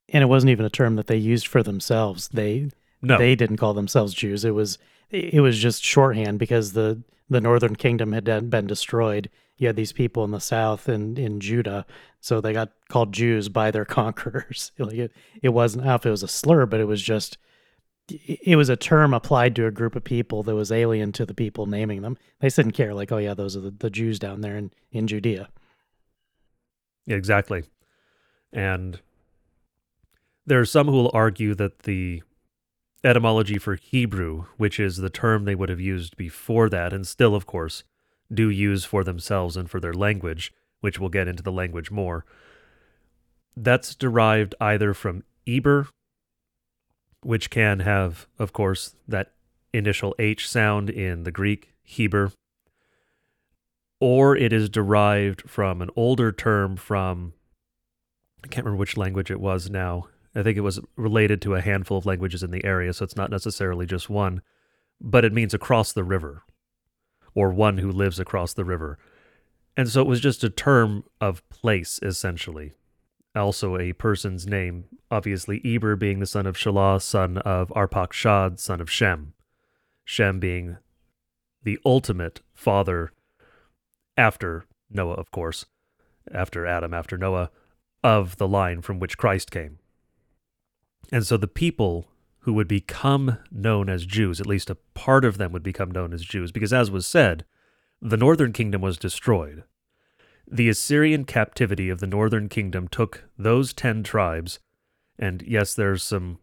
And 0.10 0.22
it 0.22 0.27
wasn't 0.27 0.51
even 0.51 0.65
a 0.65 0.70
term 0.70 0.96
that 0.98 1.08
they 1.08 1.18
used 1.18 1.48
for 1.48 1.63
themselves. 1.63 2.27
They 2.30 2.70
No, 3.01 3.18
they 3.18 3.36
didn't 3.36 3.58
call 3.58 3.74
themselves 3.74 4.13
Jews. 4.13 4.46
It 4.46 4.51
was 4.51 4.77
it 5.10 5.42
was 5.42 5.58
just 5.58 5.84
shorthand 5.84 6.39
because 6.39 6.74
the 6.74 7.01
the 7.30 7.42
northern 7.42 7.75
kingdom 7.75 8.12
had 8.12 8.25
been 8.50 8.68
destroyed. 8.68 9.30
You 9.58 9.68
had 9.68 9.75
these 9.75 9.94
people 9.94 10.24
in 10.25 10.32
the 10.32 10.39
south 10.39 10.88
and 10.88 11.18
in 11.18 11.39
Judah, 11.39 11.86
so 12.20 12.42
they 12.42 12.54
got 12.54 12.72
called 12.89 13.13
Jews 13.13 13.50
by 13.50 13.72
their 13.72 13.86
conquerors. 14.01 14.72
like 14.80 14.96
it, 14.96 15.12
it 15.42 15.50
wasn't 15.50 15.84
I 15.84 15.86
don't 15.86 15.92
know 15.92 15.96
if 15.96 16.06
it 16.06 16.12
was 16.12 16.24
a 16.24 16.27
slur, 16.27 16.65
but 16.65 16.80
it 16.80 16.86
was 16.86 17.01
just 17.01 17.38
it 18.08 18.56
was 18.56 18.70
a 18.70 18.76
term 18.76 19.14
applied 19.14 19.56
to 19.56 19.66
a 19.66 19.72
group 19.72 19.96
of 19.96 20.04
people 20.04 20.44
that 20.44 20.56
was 20.56 20.72
alien 20.72 21.12
to 21.14 21.26
the 21.26 21.34
people 21.34 21.66
naming 21.66 22.02
them. 22.02 22.18
They 22.40 22.50
didn't 22.50 22.74
care, 22.74 22.94
like, 22.94 23.12
oh 23.12 23.18
yeah, 23.18 23.34
those 23.34 23.58
are 23.58 23.62
the, 23.62 23.72
the 23.72 23.90
Jews 23.90 24.20
down 24.20 24.42
there 24.42 24.58
in, 24.58 24.72
in 24.92 25.08
Judea. 25.08 25.50
Exactly. 27.08 27.64
And 28.54 29.00
there 30.46 30.60
are 30.60 30.66
some 30.66 30.88
who 30.88 30.94
will 30.94 31.12
argue 31.14 31.56
that 31.56 31.80
the 31.80 32.22
etymology 33.04 33.58
for 33.58 33.76
Hebrew, 33.76 34.46
which 34.58 34.80
is 34.80 34.98
the 34.98 35.10
term 35.10 35.46
they 35.46 35.56
would 35.56 35.70
have 35.70 35.80
used 35.80 36.18
before 36.18 36.70
that, 36.70 36.94
and 36.94 37.08
still, 37.08 37.36
of 37.36 37.46
course, 37.46 37.84
do 38.34 38.50
use 38.50 38.86
for 38.86 39.04
themselves 39.04 39.58
and 39.58 39.70
for 39.70 39.80
their 39.80 39.94
language, 39.94 40.52
which 40.82 41.00
we'll 41.00 41.10
get 41.10 41.28
into 41.28 41.44
the 41.44 41.52
language 41.52 41.92
more, 41.92 42.26
that's 43.56 43.96
derived 43.96 44.56
either 44.60 44.94
from 44.94 45.24
Eber, 45.48 45.88
which 47.25 47.50
can 47.50 47.79
have, 47.79 48.27
of 48.38 48.53
course, 48.53 48.96
that 49.08 49.34
initial 49.74 50.13
H 50.20 50.48
sound 50.48 50.91
in 50.91 51.24
the 51.24 51.32
Greek, 51.32 51.74
Heber, 51.84 52.32
or 54.00 54.38
it 54.38 54.53
is 54.53 54.70
derived 54.70 55.50
from 55.50 55.82
an 55.82 55.89
older 55.96 56.32
term 56.32 56.75
from 56.75 57.34
I 58.44 58.48
can't 58.48 58.63
remember 58.63 58.79
which 58.79 58.96
language 58.96 59.32
it 59.32 59.39
was 59.39 59.72
now. 59.72 60.08
I 60.36 60.44
think 60.44 60.55
it 60.55 60.62
was 60.62 60.79
related 60.96 61.41
to 61.41 61.55
a 61.55 61.62
handful 61.62 61.98
of 61.98 62.05
languages 62.05 62.44
in 62.44 62.51
the 62.51 62.63
area, 62.63 62.94
so 62.94 63.03
it's 63.03 63.15
not 63.15 63.32
necessarily 63.32 63.88
just 63.88 64.08
one, 64.08 64.44
but 65.01 65.25
it 65.25 65.34
means 65.34 65.55
across 65.55 65.94
the 65.94 66.03
river 66.03 66.44
or 67.34 67.50
one 67.50 67.79
who 67.79 67.91
lives 67.91 68.20
across 68.20 68.53
the 68.53 68.65
river. 68.65 69.00
And 69.75 69.89
so 69.89 70.00
it 70.00 70.08
was 70.08 70.22
just 70.22 70.44
a 70.44 70.50
term 70.50 71.05
of 71.20 71.48
place, 71.50 72.00
essentially. 72.03 72.74
Also, 73.36 73.77
a 73.77 73.92
person's 73.94 74.48
name, 74.48 74.86
obviously, 75.12 75.62
Eber 75.65 75.96
being 75.96 76.20
the 76.20 76.25
son 76.25 76.46
of 76.46 76.56
Shelah, 76.56 77.01
son 77.01 77.38
of 77.39 77.70
Arpachshad, 77.70 78.60
son 78.60 78.80
of 78.80 78.89
Shem. 78.89 79.34
Shem 80.06 80.39
being 80.39 80.77
the 81.63 81.80
ultimate 81.86 82.42
father 82.54 83.12
after 84.15 84.65
Noah, 84.89 85.15
of 85.15 85.32
course, 85.32 85.65
after 86.32 86.65
Adam, 86.65 86.94
after 86.94 87.18
Noah, 87.18 87.50
of 88.04 88.38
the 88.38 88.48
line 88.48 88.82
from 88.82 89.00
which 89.00 89.18
Christ 89.18 89.51
came. 89.51 89.80
And 91.12 91.25
so 91.25 91.38
the 91.38 91.48
people 91.48 92.08
who 92.39 92.54
would 92.54 92.68
become 92.68 93.39
known 93.51 93.89
as 93.89 94.06
Jews, 94.06 94.39
at 94.39 94.48
least 94.48 94.70
a 94.70 94.77
part 94.94 95.25
of 95.25 95.38
them 95.38 95.51
would 95.51 95.63
become 95.63 95.92
known 95.92 96.13
as 96.13 96.24
Jews, 96.24 96.51
because 96.51 96.72
as 96.72 96.92
was 96.92 97.08
said, 97.08 97.44
the 98.01 98.18
northern 98.18 98.54
kingdom 98.54 98.82
was 98.82 98.98
destroyed. 98.98 99.63
The 100.48 100.70
Assyrian 100.70 101.25
captivity 101.25 101.90
of 101.90 102.00
the 102.00 102.08
northern 102.08 102.50
kingdom 102.50 102.88
took 102.88 103.24
those 103.38 103.74
10 103.74 104.04
tribes, 104.04 104.60
and 105.18 105.42
yes, 105.42 105.74
there's 105.74 106.04
some 106.04 106.40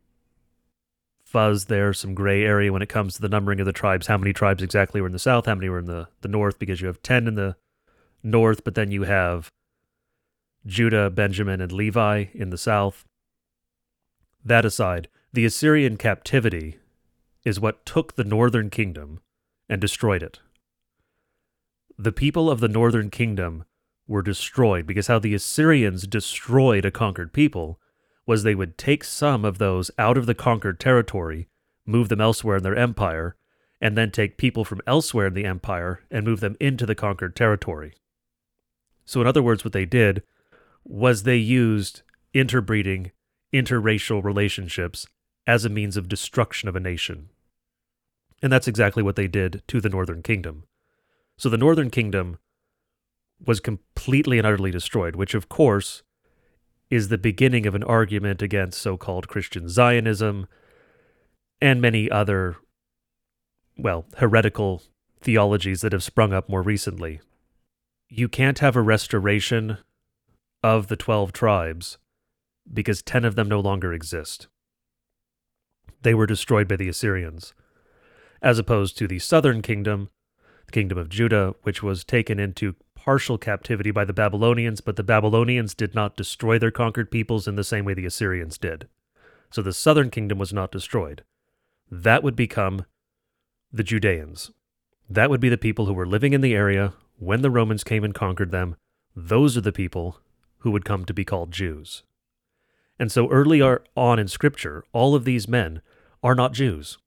fuzz 1.24 1.66
there, 1.66 1.92
some 1.92 2.14
gray 2.14 2.42
area 2.42 2.72
when 2.72 2.82
it 2.82 2.88
comes 2.88 3.14
to 3.14 3.22
the 3.22 3.28
numbering 3.28 3.60
of 3.60 3.66
the 3.66 3.72
tribes. 3.72 4.08
How 4.08 4.18
many 4.18 4.32
tribes 4.32 4.62
exactly 4.62 5.00
were 5.00 5.06
in 5.06 5.12
the 5.12 5.18
south? 5.18 5.46
How 5.46 5.54
many 5.54 5.68
were 5.68 5.78
in 5.78 5.86
the, 5.86 6.08
the 6.20 6.28
north? 6.28 6.58
Because 6.58 6.80
you 6.80 6.88
have 6.88 7.02
10 7.02 7.28
in 7.28 7.36
the 7.36 7.56
north, 8.22 8.64
but 8.64 8.74
then 8.74 8.90
you 8.90 9.04
have 9.04 9.50
Judah, 10.66 11.08
Benjamin, 11.08 11.60
and 11.60 11.72
Levi 11.72 12.26
in 12.34 12.50
the 12.50 12.58
south. 12.58 13.04
That 14.44 14.64
aside, 14.64 15.08
the 15.32 15.44
Assyrian 15.44 15.96
captivity 15.96 16.78
is 17.44 17.60
what 17.60 17.86
took 17.86 18.16
the 18.16 18.24
northern 18.24 18.68
kingdom 18.68 19.20
and 19.68 19.80
destroyed 19.80 20.22
it. 20.22 20.40
The 21.96 22.12
people 22.12 22.50
of 22.50 22.60
the 22.60 22.68
northern 22.68 23.08
kingdom 23.08 23.64
were 24.06 24.22
destroyed 24.22 24.86
because 24.86 25.06
how 25.06 25.18
the 25.18 25.34
Assyrians 25.34 26.06
destroyed 26.06 26.84
a 26.84 26.90
conquered 26.90 27.32
people 27.32 27.80
was 28.26 28.42
they 28.42 28.54
would 28.54 28.78
take 28.78 29.04
some 29.04 29.44
of 29.44 29.58
those 29.58 29.90
out 29.98 30.16
of 30.16 30.26
the 30.26 30.34
conquered 30.34 30.78
territory, 30.78 31.48
move 31.86 32.08
them 32.08 32.20
elsewhere 32.20 32.56
in 32.56 32.62
their 32.62 32.76
empire, 32.76 33.36
and 33.80 33.98
then 33.98 34.10
take 34.10 34.36
people 34.36 34.64
from 34.64 34.80
elsewhere 34.86 35.26
in 35.26 35.34
the 35.34 35.44
empire 35.44 36.02
and 36.10 36.24
move 36.24 36.40
them 36.40 36.56
into 36.60 36.86
the 36.86 36.94
conquered 36.94 37.34
territory. 37.34 37.94
So, 39.04 39.20
in 39.20 39.26
other 39.26 39.42
words, 39.42 39.64
what 39.64 39.72
they 39.72 39.84
did 39.84 40.22
was 40.84 41.22
they 41.22 41.36
used 41.36 42.02
interbreeding, 42.32 43.10
interracial 43.52 44.22
relationships 44.22 45.06
as 45.46 45.64
a 45.64 45.68
means 45.68 45.96
of 45.96 46.08
destruction 46.08 46.68
of 46.68 46.76
a 46.76 46.80
nation. 46.80 47.28
And 48.40 48.52
that's 48.52 48.68
exactly 48.68 49.02
what 49.02 49.16
they 49.16 49.26
did 49.26 49.62
to 49.68 49.80
the 49.80 49.88
Northern 49.88 50.22
Kingdom. 50.22 50.64
So, 51.36 51.48
the 51.48 51.58
Northern 51.58 51.90
Kingdom 51.90 52.38
was 53.44 53.60
completely 53.60 54.38
and 54.38 54.46
utterly 54.46 54.70
destroyed, 54.70 55.16
which, 55.16 55.34
of 55.34 55.48
course, 55.48 56.02
is 56.90 57.08
the 57.08 57.18
beginning 57.18 57.66
of 57.66 57.74
an 57.74 57.82
argument 57.84 58.42
against 58.42 58.80
so 58.80 58.96
called 58.96 59.28
Christian 59.28 59.68
Zionism 59.68 60.46
and 61.60 61.80
many 61.80 62.10
other, 62.10 62.56
well, 63.78 64.04
heretical 64.18 64.82
theologies 65.20 65.80
that 65.80 65.92
have 65.92 66.02
sprung 66.02 66.32
up 66.32 66.48
more 66.48 66.62
recently. 66.62 67.20
You 68.08 68.28
can't 68.28 68.58
have 68.58 68.76
a 68.76 68.82
restoration 68.82 69.78
of 70.62 70.88
the 70.88 70.96
12 70.96 71.32
tribes 71.32 71.98
because 72.72 73.02
10 73.02 73.24
of 73.24 73.34
them 73.34 73.48
no 73.48 73.60
longer 73.60 73.92
exist. 73.92 74.48
They 76.02 76.14
were 76.14 76.26
destroyed 76.26 76.68
by 76.68 76.76
the 76.76 76.88
Assyrians, 76.88 77.54
as 78.40 78.58
opposed 78.58 78.98
to 78.98 79.08
the 79.08 79.18
southern 79.18 79.62
kingdom, 79.62 80.10
the 80.66 80.72
kingdom 80.72 80.98
of 80.98 81.08
Judah, 81.08 81.54
which 81.62 81.82
was 81.82 82.04
taken 82.04 82.38
into 82.38 82.74
partial 83.04 83.36
captivity 83.36 83.90
by 83.90 84.04
the 84.04 84.12
Babylonians, 84.12 84.80
but 84.80 84.94
the 84.94 85.02
Babylonians 85.02 85.74
did 85.74 85.92
not 85.92 86.16
destroy 86.16 86.56
their 86.56 86.70
conquered 86.70 87.10
peoples 87.10 87.48
in 87.48 87.56
the 87.56 87.64
same 87.64 87.84
way 87.84 87.94
the 87.94 88.06
Assyrians 88.06 88.58
did. 88.58 88.86
So 89.50 89.60
the 89.60 89.72
southern 89.72 90.08
kingdom 90.08 90.38
was 90.38 90.52
not 90.52 90.70
destroyed. 90.70 91.24
That 91.90 92.22
would 92.22 92.36
become 92.36 92.86
the 93.72 93.82
Judeans. 93.82 94.52
That 95.10 95.30
would 95.30 95.40
be 95.40 95.48
the 95.48 95.58
people 95.58 95.86
who 95.86 95.94
were 95.94 96.06
living 96.06 96.32
in 96.32 96.42
the 96.42 96.54
area 96.54 96.92
when 97.18 97.42
the 97.42 97.50
Romans 97.50 97.82
came 97.82 98.04
and 98.04 98.14
conquered 98.14 98.52
them. 98.52 98.76
Those 99.16 99.56
are 99.56 99.62
the 99.62 99.72
people 99.72 100.20
who 100.58 100.70
would 100.70 100.84
come 100.84 101.04
to 101.04 101.12
be 101.12 101.24
called 101.24 101.50
Jews. 101.50 102.04
And 103.00 103.10
so 103.10 103.28
early 103.30 103.60
on 103.60 104.18
in 104.20 104.28
Scripture, 104.28 104.84
all 104.92 105.16
of 105.16 105.24
these 105.24 105.48
men 105.48 105.82
are 106.22 106.36
not 106.36 106.52
Jews. 106.52 106.98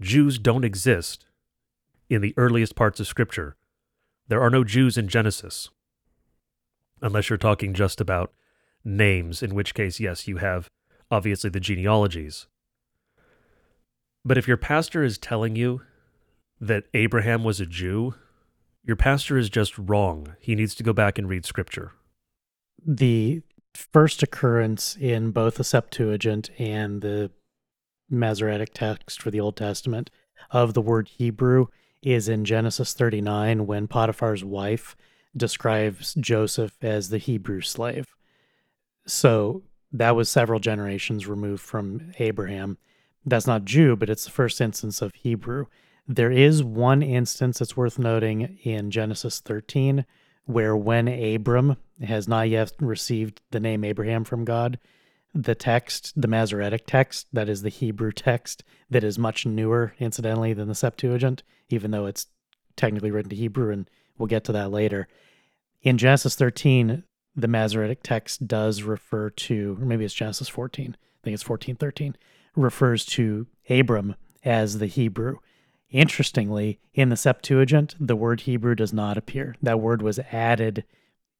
Jews 0.00 0.38
don't 0.38 0.64
exist 0.64 1.26
in 2.08 2.20
the 2.20 2.34
earliest 2.36 2.76
parts 2.76 3.00
of 3.00 3.08
Scripture. 3.08 3.56
There 4.28 4.42
are 4.42 4.50
no 4.50 4.62
Jews 4.62 4.98
in 4.98 5.08
Genesis, 5.08 5.70
unless 7.00 7.30
you're 7.30 7.38
talking 7.38 7.72
just 7.72 8.00
about 8.00 8.32
names, 8.84 9.42
in 9.42 9.54
which 9.54 9.74
case, 9.74 9.98
yes, 10.00 10.28
you 10.28 10.36
have 10.36 10.68
obviously 11.10 11.48
the 11.48 11.60
genealogies. 11.60 12.46
But 14.24 14.36
if 14.36 14.46
your 14.46 14.58
pastor 14.58 15.02
is 15.02 15.16
telling 15.16 15.56
you 15.56 15.80
that 16.60 16.84
Abraham 16.92 17.42
was 17.42 17.60
a 17.60 17.66
Jew, 17.66 18.14
your 18.84 18.96
pastor 18.96 19.38
is 19.38 19.48
just 19.48 19.78
wrong. 19.78 20.36
He 20.40 20.54
needs 20.54 20.74
to 20.74 20.82
go 20.82 20.92
back 20.92 21.18
and 21.18 21.28
read 21.28 21.46
Scripture. 21.46 21.92
The 22.86 23.42
first 23.74 24.22
occurrence 24.22 24.96
in 24.96 25.30
both 25.30 25.54
the 25.54 25.64
Septuagint 25.64 26.50
and 26.58 27.00
the 27.00 27.30
Masoretic 28.10 28.74
text 28.74 29.22
for 29.22 29.30
the 29.30 29.40
Old 29.40 29.56
Testament 29.56 30.10
of 30.50 30.74
the 30.74 30.82
word 30.82 31.08
Hebrew 31.08 31.66
is 32.12 32.28
in 32.28 32.44
Genesis 32.44 32.92
39 32.94 33.66
when 33.66 33.88
Potiphar's 33.88 34.44
wife 34.44 34.96
describes 35.36 36.14
Joseph 36.14 36.76
as 36.82 37.10
the 37.10 37.18
Hebrew 37.18 37.60
slave. 37.60 38.06
So 39.06 39.62
that 39.92 40.16
was 40.16 40.28
several 40.28 40.60
generations 40.60 41.26
removed 41.26 41.62
from 41.62 42.12
Abraham. 42.18 42.78
That's 43.24 43.46
not 43.46 43.64
Jew, 43.64 43.96
but 43.96 44.10
it's 44.10 44.24
the 44.24 44.30
first 44.30 44.60
instance 44.60 45.02
of 45.02 45.14
Hebrew. 45.14 45.66
There 46.06 46.32
is 46.32 46.62
one 46.62 47.02
instance 47.02 47.58
that's 47.58 47.76
worth 47.76 47.98
noting 47.98 48.58
in 48.62 48.90
Genesis 48.90 49.40
13 49.40 50.06
where 50.46 50.74
when 50.74 51.08
Abram 51.08 51.76
has 52.02 52.26
not 52.26 52.48
yet 52.48 52.72
received 52.80 53.42
the 53.50 53.60
name 53.60 53.84
Abraham 53.84 54.24
from 54.24 54.46
God, 54.46 54.78
the 55.34 55.54
text, 55.54 56.12
the 56.20 56.28
Masoretic 56.28 56.86
text, 56.86 57.26
that 57.32 57.48
is 57.48 57.62
the 57.62 57.68
Hebrew 57.68 58.12
text, 58.12 58.64
that 58.90 59.04
is 59.04 59.18
much 59.18 59.46
newer, 59.46 59.94
incidentally, 59.98 60.52
than 60.52 60.68
the 60.68 60.74
Septuagint, 60.74 61.42
even 61.68 61.90
though 61.90 62.06
it's 62.06 62.26
technically 62.76 63.10
written 63.10 63.30
to 63.30 63.36
Hebrew, 63.36 63.72
and 63.72 63.88
we'll 64.16 64.26
get 64.26 64.44
to 64.44 64.52
that 64.52 64.70
later. 64.70 65.06
In 65.82 65.98
Genesis 65.98 66.34
13, 66.34 67.04
the 67.36 67.48
Masoretic 67.48 68.02
text 68.02 68.48
does 68.48 68.82
refer 68.82 69.30
to, 69.30 69.78
or 69.80 69.84
maybe 69.84 70.04
it's 70.04 70.14
Genesis 70.14 70.48
14, 70.48 70.96
I 70.98 71.18
think 71.22 71.34
it's 71.34 71.42
14, 71.42 71.76
13, 71.76 72.16
refers 72.56 73.04
to 73.06 73.46
Abram 73.70 74.16
as 74.44 74.78
the 74.78 74.86
Hebrew. 74.86 75.36
Interestingly, 75.90 76.80
in 76.94 77.08
the 77.08 77.16
Septuagint, 77.16 77.94
the 78.00 78.16
word 78.16 78.42
Hebrew 78.42 78.74
does 78.74 78.92
not 78.92 79.16
appear. 79.16 79.54
That 79.62 79.80
word 79.80 80.02
was 80.02 80.18
added 80.32 80.84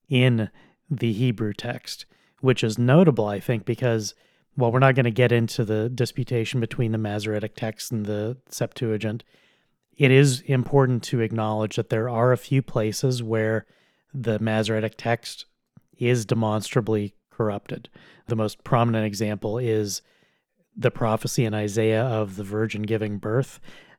in 0.09 0.51
the 0.91 1.13
Hebrew 1.13 1.53
text, 1.53 2.07
which 2.41 2.63
is 2.63 2.79
notable, 2.79 3.27
I 3.27 3.41
think, 3.41 3.65
because 3.65 4.15
while 4.55 4.73
we're 4.73 4.79
not 4.79 4.95
going 4.95 5.05
to 5.05 5.11
get 5.11 5.33
into 5.33 5.65
the 5.65 5.89
disputation 5.89 6.61
between 6.61 6.93
the 6.93 6.99
Masoretic 6.99 7.55
text 7.55 7.93
and 7.93 8.07
the 8.07 8.37
Septuagint, 8.49 9.25
it 9.97 10.11
is 10.11 10.41
important 10.43 11.03
to 11.05 11.21
acknowledge 11.21 11.77
that 11.77 11.91
there 11.91 12.09
are 12.09 12.33
a 12.33 12.37
few 12.37 12.63
places 12.63 13.23
where 13.23 13.67
the 14.15 14.39
Masoretic 14.39 14.95
text 14.97 15.47
is 15.99 16.25
demonstrably 16.25 17.15
corrupted. 17.31 17.89
The 18.27 18.37
most 18.37 18.65
prominent 18.65 19.07
example 19.07 19.59
is 19.59 20.03
the 20.77 20.91
prophecy 20.91 21.45
in 21.45 21.55
Isaiah 21.55 22.05
of 22.05 22.37
the 22.37 22.45
virgin 22.45 22.83
giving 22.83 23.19
birth 23.19 23.59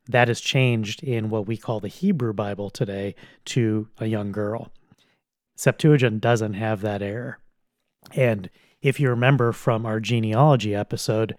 That 0.09 0.27
is 0.27 0.41
changed 0.41 1.03
in 1.03 1.29
what 1.29 1.45
we 1.45 1.55
call 1.55 1.79
the 1.79 1.87
Hebrew 1.87 2.33
Bible 2.33 2.71
today 2.71 3.13
to 3.45 3.89
a 3.99 4.07
young 4.07 4.31
girl. 4.31 4.71
Septuagint 5.55 6.19
doesn't 6.19 6.53
have 6.53 6.81
that 6.81 7.03
error. 7.03 7.37
And 8.15 8.49
if 8.81 8.99
you 8.99 9.09
remember 9.09 9.51
from 9.51 9.85
our 9.85 9.99
genealogy 9.99 10.73
episode, 10.73 11.35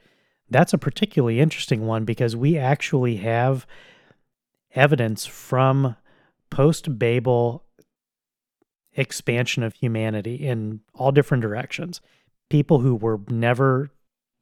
that's 0.49 0.73
a 0.73 0.79
particularly 0.79 1.41
interesting 1.41 1.87
one 1.87 2.05
because 2.05 2.35
we 2.37 2.59
actually 2.59 3.17
have 3.17 3.67
evidence 4.75 5.27
from 5.27 5.97
post 6.51 6.99
Babel 6.99 7.65
expansion 8.93 9.63
of 9.63 9.75
humanity 9.75 10.35
in 10.35 10.81
all 10.95 11.13
different 11.13 11.43
directions. 11.43 12.01
People 12.49 12.81
who 12.81 12.97
were 12.97 13.21
never 13.29 13.91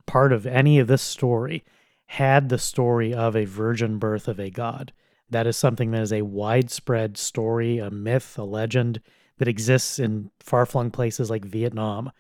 part 0.07 0.33
of 0.33 0.47
any 0.47 0.79
of 0.79 0.87
this 0.87 1.03
story 1.03 1.65
had 2.07 2.49
the 2.49 2.59
story 2.59 3.13
of 3.13 3.37
a 3.37 3.45
virgin 3.45 3.99
birth 3.99 4.27
of 4.27 4.41
a 4.41 4.51
god. 4.51 4.93
That 5.29 5.47
is 5.47 5.59
something 5.59 5.91
that 5.91 6.01
is 6.01 6.13
a 6.13 6.23
widespread 6.23 7.19
story, 7.19 7.79
a 7.79 7.91
myth, 7.91 8.39
a 8.39 8.45
legend 8.45 9.01
that 9.39 9.49
exists 9.49 9.99
in 9.99 10.31
far 10.41 10.67
flung 10.67 10.91
places 10.91 11.31
like 11.31 11.45
Vietnam, 11.45 12.13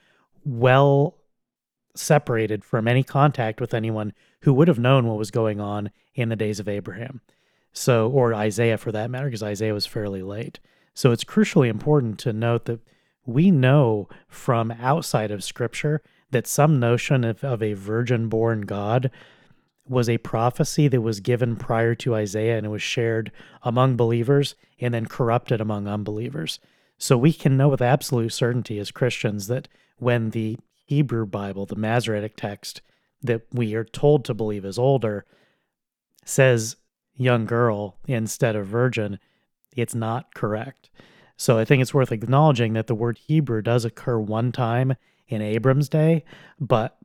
well 0.45 1.17
separated 1.95 2.65
from 2.65 2.89
any 2.89 3.03
contact 3.03 3.61
with 3.61 3.75
anyone 3.75 4.13
who 4.43 4.53
would 4.55 4.69
have 4.69 4.79
known 4.79 5.07
what 5.07 5.19
was 5.19 5.31
going 5.31 5.61
on 5.61 5.91
in 6.15 6.29
the 6.29 6.37
days 6.37 6.61
of 6.61 6.69
Abraham. 6.69 7.21
So, 7.73 8.09
or 8.09 8.35
Isaiah 8.35 8.79
for 8.79 8.93
that 8.93 9.11
matter, 9.11 9.27
because 9.27 9.43
Isaiah 9.43 9.75
was 9.75 9.87
fairly 9.87 10.23
late. 10.23 10.61
So 10.95 11.13
it's 11.13 11.25
crucially 11.25 11.69
important 11.69 12.19
to 12.21 12.33
note 12.33 12.65
that 12.65 12.81
we 13.27 13.51
know 13.51 14.09
from 14.27 14.71
outside 14.73 15.31
of 15.31 15.45
Scripture 15.45 16.03
that 16.31 16.47
some 16.47 16.81
notion 16.81 17.25
of, 17.25 17.45
of 17.45 17.63
a 17.63 17.75
virgin 17.75 18.29
born 18.29 18.63
God 18.63 19.11
was 19.89 20.09
a 20.09 20.19
prophecy 20.19 20.89
that 20.89 21.01
was 21.01 21.21
given 21.21 21.57
prior 21.57 21.95
to 21.95 22.15
Isaiah 22.15 22.57
and 22.57 22.67
it 22.67 22.71
was 22.71 22.83
shared 22.83 23.33
among 23.63 23.97
believers 23.97 24.55
and 24.81 24.93
then 24.93 25.07
corrupted 25.07 25.61
among 25.61 25.87
unbelievers. 25.87 26.59
So 26.99 27.17
we 27.17 27.33
can 27.33 27.57
know 27.57 27.69
with 27.69 27.81
absolute 27.81 28.33
certainty 28.33 28.79
as 28.79 28.91
Christians 28.91 29.47
that 29.47 29.69
when 29.99 30.31
the 30.31 30.59
Hebrew 30.85 31.27
Bible, 31.27 31.65
the 31.65 31.77
Masoretic 31.77 32.37
text 32.37 32.83
that 33.23 33.43
we 33.53 33.75
are 33.75 33.85
told 33.85 34.25
to 34.25 34.35
believe 34.35 34.65
is 34.65 34.79
older, 34.79 35.25
says 36.25 36.77
young 37.17 37.47
girl 37.47 37.97
instead 38.07 38.57
of 38.57 38.67
virgin, 38.67 39.19
it's 39.77 39.95
not 39.95 40.35
correct. 40.35 40.91
So 41.37 41.57
I 41.57 41.65
think 41.65 41.83
it's 41.83 41.95
worth 41.95 42.11
acknowledging 42.11 42.73
that 42.73 42.89
the 42.89 42.95
word 42.95 43.19
Hebrew 43.19 43.63
does 43.63 43.85
occur 43.85 44.19
one 44.19 44.51
time 44.51 44.95
in 45.29 45.41
Abram's 45.41 45.89
day, 45.89 46.25
but 46.59 46.99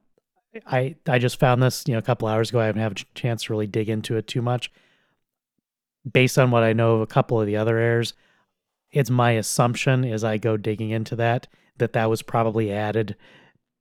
I 0.66 0.96
I 1.08 1.20
just 1.20 1.40
found 1.40 1.62
this 1.62 1.84
you 1.88 1.94
know 1.94 2.00
a 2.00 2.04
couple 2.04 2.28
hours 2.28 2.50
ago. 2.50 2.60
I 2.60 2.66
haven't 2.66 2.82
had 2.82 3.00
a 3.00 3.06
chance 3.16 3.44
to 3.44 3.54
really 3.54 3.68
dig 3.68 3.90
into 3.90 4.18
it 4.18 4.28
too 4.28 4.42
much. 4.42 4.72
Based 6.12 6.38
on 6.38 6.52
what 6.52 6.64
I 6.64 6.74
know 6.74 6.96
of 6.96 7.02
a 7.02 7.08
couple 7.08 7.40
of 7.40 7.48
the 7.48 7.58
other 7.58 7.78
heirs, 7.78 8.14
it's 8.94 9.10
my 9.10 9.32
assumption 9.32 10.06
as 10.06 10.24
I 10.24 10.38
go 10.38 10.56
digging 10.56 10.92
into 10.92 11.16
that 11.18 11.48
that 11.78 11.94
that 11.94 12.10
was 12.10 12.22
probably 12.22 12.72
added 12.72 13.16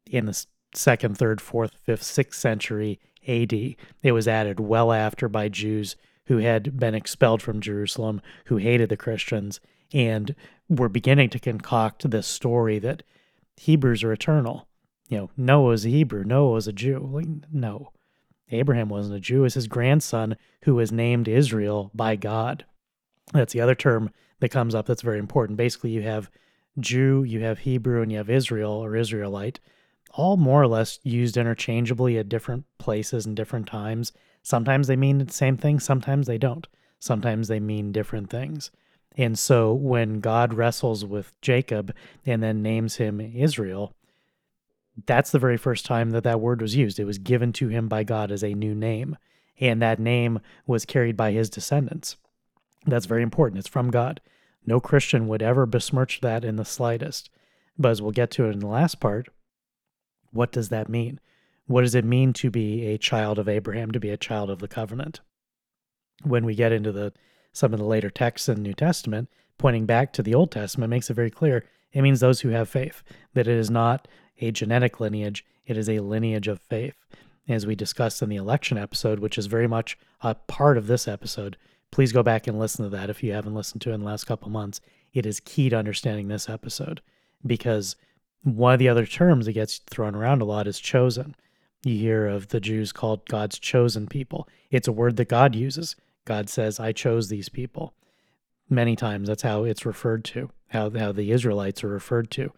in 0.07 0.27
the 0.27 0.47
second, 0.75 1.17
third, 1.17 1.41
fourth, 1.41 1.75
fifth, 1.85 2.03
sixth 2.03 2.41
century 2.41 2.99
AD. 3.29 3.53
It 3.53 4.13
was 4.13 4.27
added 4.27 4.59
well 4.59 4.93
after 4.93 5.29
by 5.29 5.49
Jews 5.49 5.95
who 6.27 6.39
had 6.39 6.79
been 6.81 6.95
expelled 6.95 7.43
from 7.43 7.61
Jerusalem, 7.61 8.21
who 8.47 8.57
hated 8.57 8.89
the 8.89 8.97
Christians, 8.97 9.61
and 9.93 10.35
were 10.69 10.89
beginning 10.89 11.29
to 11.31 11.39
concoct 11.39 12.11
this 12.11 12.27
story 12.27 12.79
that 12.79 13.03
Hebrews 13.57 14.03
are 14.03 14.13
eternal 14.13 14.67
you 15.13 15.19
know, 15.19 15.31
Noah 15.37 15.69
was 15.69 15.85
a 15.85 15.91
Hebrew, 15.91 16.25
Noah 16.25 16.53
was 16.53 16.67
a 16.67 16.73
Jew. 16.73 16.99
Like, 17.13 17.27
no. 17.53 17.93
Abraham 18.51 18.89
wasn't 18.89 19.17
a 19.17 19.21
Jew, 19.21 19.41
it 19.41 19.43
was 19.43 19.55
his 19.55 19.67
grandson 19.67 20.39
who 20.65 20.75
was 20.75 20.91
named 20.91 21.29
Israel 21.29 21.91
by 21.95 22.17
God. 22.17 22.65
That's 23.35 23.53
the 23.53 23.61
other 23.61 23.75
term 23.75 24.11
that 24.43 24.51
comes 24.51 24.75
up 24.75 24.87
that's 24.87 25.03
very 25.03 25.21
important. 25.21 25.57
Basically, 25.57 25.91
you 25.91 26.03
have 26.03 26.29
Jew, 26.81 27.23
you 27.23 27.45
have 27.45 27.61
Hebrew, 27.61 28.03
and 28.03 28.11
you 28.11 28.19
have 28.19 28.29
Israel 28.29 28.73
or 28.73 28.97
Israelite, 28.97 29.61
all 30.15 30.37
more 30.37 30.61
or 30.61 30.67
less 30.67 30.99
used 31.05 31.37
interchangeably 31.37 32.19
at 32.19 32.29
different 32.29 32.65
places 32.77 33.25
and 33.25 33.37
different 33.37 33.69
times. 33.69 34.11
Sometimes 34.43 34.89
they 34.89 34.97
mean 34.97 35.19
the 35.19 35.33
same 35.33 35.57
thing, 35.57 35.79
sometimes 35.79 36.27
they 36.27 36.39
don't. 36.39 36.67
Sometimes 36.99 37.47
they 37.47 37.61
mean 37.61 37.93
different 37.93 38.31
things. 38.31 38.73
And 39.17 39.39
so 39.39 39.73
when 39.73 40.19
God 40.19 40.55
wrestles 40.55 41.05
with 41.05 41.41
Jacob 41.41 41.95
and 42.27 42.43
then 42.43 42.63
names 42.63 42.97
him 42.97 43.21
Israel, 43.21 43.95
that's 45.07 45.31
the 45.31 45.39
very 45.39 45.57
first 45.57 45.87
time 45.87 46.11
that 46.11 46.25
that 46.25 46.41
word 46.41 46.61
was 46.61 46.75
used. 46.75 46.99
It 46.99 47.05
was 47.05 47.19
given 47.19 47.53
to 47.55 47.69
him 47.69 47.87
by 47.87 48.03
God 48.03 48.33
as 48.33 48.43
a 48.43 48.55
new 48.55 48.75
name, 48.75 49.17
and 49.61 49.81
that 49.83 50.01
name 50.01 50.41
was 50.67 50.85
carried 50.85 51.17
by 51.17 51.31
his 51.31 51.49
descendants. 51.49 52.17
That's 52.87 53.07
very 53.07 53.23
important. 53.23 53.61
It's 53.61 53.69
from 53.69 53.93
God. 53.93 54.21
No 54.67 54.81
Christian 54.81 55.29
would 55.29 55.43
ever 55.43 55.67
besmirch 55.67 56.21
that 56.21 56.45
in 56.45 56.57
the 56.57 56.65
slightest. 56.65 57.31
But 57.79 57.91
as 57.91 58.03
we'll 58.03 58.13
get 58.13 58.31
to 58.33 58.47
it 58.47 58.53
in 58.53 58.61
the 58.61 58.67
last 58.67 59.01
part, 59.01 59.29
what 60.31 60.53
does 60.53 60.69
that 60.69 60.89
mean? 60.89 61.21
What 61.67 61.83
does 61.83 61.95
it 61.95 62.05
mean 62.05 62.33
to 62.35 62.51
be 62.51 62.87
a 62.87 62.99
child 62.99 63.39
of 63.39 63.49
Abraham, 63.49 63.91
to 63.93 64.01
be 64.01 64.11
a 64.11 64.17
child 64.17 64.51
of 64.51 64.59
the 64.59 64.69
covenant? 64.69 65.21
When 66.23 66.45
we 66.45 66.55
get 66.55 66.73
into 66.73 66.93
the 66.93 67.13
some 67.53 67.73
of 67.73 67.79
the 67.79 67.85
later 67.85 68.11
texts 68.11 68.49
in 68.49 68.57
the 68.57 68.63
New 68.63 68.73
Testament, 68.73 69.29
pointing 69.59 69.85
back 69.85 70.13
to 70.13 70.23
the 70.23 70.35
Old 70.35 70.51
Testament, 70.51 70.91
makes 70.91 71.11
it 71.11 71.15
very 71.15 71.31
clear. 71.31 71.65
It 71.93 72.03
means 72.03 72.21
those 72.21 72.41
who 72.41 72.49
have 72.49 72.69
faith, 72.69 73.03
that 73.35 73.47
it 73.47 73.59
is 73.59 73.71
not 73.71 74.09
a 74.41 74.51
genetic 74.51 75.01
lineage, 75.01 75.45
it 75.67 75.77
is 75.77 75.89
a 75.89 76.01
lineage 76.01 76.49
of 76.49 76.61
faith. 76.61 76.97
As 77.49 77.67
we 77.67 77.75
discussed 77.75 78.23
in 78.23 78.29
the 78.29 78.37
election 78.37 78.79
episode, 78.79 79.19
which 79.19 79.37
is 79.37 79.47
very 79.47 79.67
much 79.67 79.99
a 80.23 80.35
part 80.35 80.79
of 80.79 80.87
this 80.87 81.07
episode, 81.07 81.59
please 81.93 82.11
go 82.11 82.23
back 82.23 82.49
and 82.49 82.59
listen 82.59 82.85
to 82.85 82.91
that 82.91 83.09
if 83.11 83.23
you 83.23 83.33
haven't 83.33 83.55
listened 83.55 83.81
to 83.83 83.91
it 83.91 83.95
in 83.95 84.01
the 84.01 84.07
last 84.07 84.25
couple 84.25 84.51
months. 84.51 84.81
It 85.13 85.25
is 85.25 85.39
key 85.39 85.69
to 85.69 85.77
understanding 85.77 86.27
this 86.27 86.49
episode 86.49 87.01
because 87.47 87.95
one 88.43 88.73
of 88.73 88.81
the 88.81 88.89
other 88.89 89.07
terms 89.07 89.47
that 89.47 89.53
gets 89.53 89.79
thrown 89.79 90.17
around 90.17 90.43
a 90.43 90.45
lot 90.45 90.67
is 90.67 90.81
chosen. 90.81 91.37
You 91.85 91.97
hear 91.97 92.27
of 92.27 92.49
the 92.49 92.61
Jews 92.61 92.91
called 92.91 93.29
God's 93.29 93.59
chosen 93.59 94.09
people. 94.09 94.49
It's 94.71 94.89
a 94.89 94.93
word 94.93 95.17
that 95.19 95.29
God 95.29 95.55
uses. 95.55 95.95
God 96.25 96.49
says, 96.49 96.81
I 96.81 96.91
chose 96.93 97.29
these 97.29 97.49
people. 97.49 97.95
Many 98.69 98.97
times 98.97 99.29
that's 99.29 99.43
how 99.43 99.65
it's 99.65 99.87
referred 99.87 100.25
to, 100.27 100.51
how, 100.69 100.91
how 100.91 101.13
the 101.13 101.31
Israelites 101.31 101.85
are 101.85 101.89
referred 101.89 102.31
to 102.33 102.53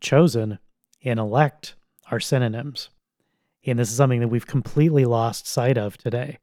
chosen 0.00 0.58
and 1.04 1.20
elect 1.20 1.74
are 2.10 2.20
synonyms. 2.20 2.90
And 3.64 3.78
this 3.78 3.90
is 3.90 3.96
something 3.96 4.20
that 4.20 4.28
we've 4.28 4.46
completely 4.46 5.04
lost 5.04 5.46
sight 5.46 5.78
of 5.78 5.96
today. 5.96 6.38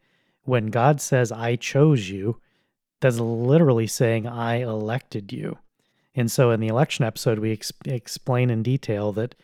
When 0.48 0.68
God 0.68 1.02
says, 1.02 1.30
I 1.30 1.58
chose 1.58 2.10
you, 2.10 2.40
that's 3.02 3.20
literally 3.20 3.86
saying, 3.86 4.26
I 4.26 4.62
elected 4.62 5.34
you. 5.34 5.58
And 6.16 6.32
so 6.32 6.52
in 6.52 6.62
the 6.62 6.70
election 6.70 7.04
episode, 7.04 7.40
we 7.40 7.52
ex- 7.52 7.74
explain 7.84 8.50
in 8.50 8.64
detail 8.64 9.12
that 9.12 9.36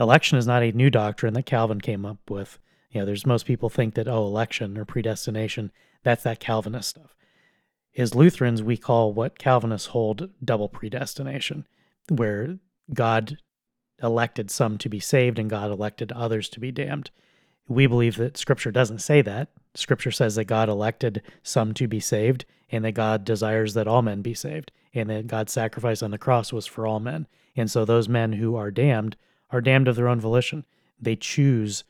election 0.00 0.38
is 0.38 0.46
not 0.46 0.62
a 0.62 0.72
new 0.72 0.88
doctrine 0.88 1.34
that 1.34 1.44
Calvin 1.44 1.82
came 1.82 2.06
up 2.06 2.30
with. 2.30 2.58
You 2.90 3.00
know, 3.00 3.04
there's 3.04 3.26
most 3.26 3.44
people 3.44 3.68
think 3.68 3.92
that, 3.92 4.08
oh, 4.08 4.24
election 4.24 4.78
or 4.78 4.86
predestination, 4.86 5.70
that's 6.02 6.22
that 6.22 6.40
Calvinist 6.40 6.88
stuff. 6.88 7.14
As 7.94 8.14
Lutherans, 8.14 8.62
we 8.62 8.78
call 8.78 9.12
what 9.12 9.38
Calvinists 9.38 9.88
hold 9.88 10.30
double 10.42 10.70
predestination, 10.70 11.66
where 12.08 12.56
God 12.94 13.36
elected 14.02 14.50
some 14.50 14.78
to 14.78 14.88
be 14.88 14.98
saved 14.98 15.38
and 15.38 15.50
God 15.50 15.70
elected 15.70 16.10
others 16.12 16.48
to 16.48 16.58
be 16.58 16.72
damned. 16.72 17.10
We 17.68 17.86
believe 17.86 18.16
that 18.16 18.38
Scripture 18.38 18.72
doesn't 18.72 19.00
say 19.00 19.20
that. 19.20 19.50
Scripture 19.74 20.10
says 20.10 20.34
that 20.34 20.44
God 20.44 20.68
elected 20.68 21.22
some 21.42 21.74
to 21.74 21.86
be 21.86 22.00
saved 22.00 22.44
and 22.70 22.84
that 22.84 22.92
God 22.92 23.24
desires 23.24 23.74
that 23.74 23.88
all 23.88 24.02
men 24.02 24.22
be 24.22 24.34
saved 24.34 24.72
and 24.94 25.08
that 25.10 25.26
God's 25.26 25.52
sacrifice 25.52 26.02
on 26.02 26.10
the 26.10 26.18
cross 26.18 26.52
was 26.52 26.66
for 26.66 26.86
all 26.86 27.00
men. 27.00 27.26
And 27.56 27.70
so 27.70 27.84
those 27.84 28.08
men 28.08 28.32
who 28.32 28.56
are 28.56 28.70
damned 28.70 29.16
are 29.50 29.60
damned 29.60 29.88
of 29.88 29.96
their 29.96 30.08
own 30.08 30.20
volition. 30.20 30.64
They 31.00 31.16
choose 31.16 31.84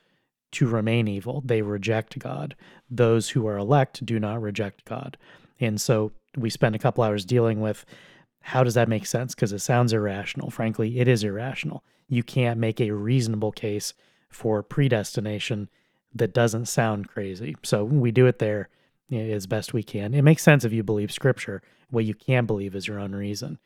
to 0.51 0.67
remain 0.67 1.07
evil. 1.07 1.41
They 1.45 1.61
reject 1.61 2.17
God. 2.19 2.55
Those 2.89 3.29
who 3.29 3.47
are 3.47 3.57
elect 3.57 4.05
do 4.05 4.19
not 4.19 4.41
reject 4.41 4.85
God. 4.85 5.17
And 5.59 5.79
so 5.79 6.11
we 6.37 6.49
spend 6.49 6.75
a 6.75 6.79
couple 6.79 7.03
hours 7.03 7.25
dealing 7.25 7.61
with 7.61 7.85
how 8.41 8.63
does 8.63 8.73
that 8.73 8.89
make 8.89 9.05
sense? 9.05 9.35
Because 9.35 9.51
it 9.51 9.59
sounds 9.59 9.93
irrational. 9.93 10.49
Frankly, 10.49 10.99
it 10.99 11.07
is 11.07 11.23
irrational. 11.23 11.83
You 12.07 12.23
can't 12.23 12.59
make 12.59 12.79
a 12.79 12.91
reasonable 12.91 13.51
case 13.51 13.93
for 14.29 14.63
predestination 14.63 15.69
that 16.15 16.33
doesn't 16.33 16.67
sound 16.67 17.07
crazy. 17.07 17.55
So 17.63 17.83
we 17.83 18.11
do 18.11 18.25
it 18.25 18.39
there 18.39 18.69
as 19.11 19.47
best 19.47 19.73
we 19.73 19.83
can. 19.83 20.13
It 20.13 20.21
makes 20.21 20.43
sense 20.43 20.63
if 20.63 20.73
you 20.73 20.83
believe 20.83 21.11
scripture. 21.11 21.61
What 21.89 22.05
you 22.05 22.13
can 22.13 22.45
believe 22.45 22.75
is 22.75 22.87
your 22.87 22.99
own 22.99 23.13
reason. 23.13 23.57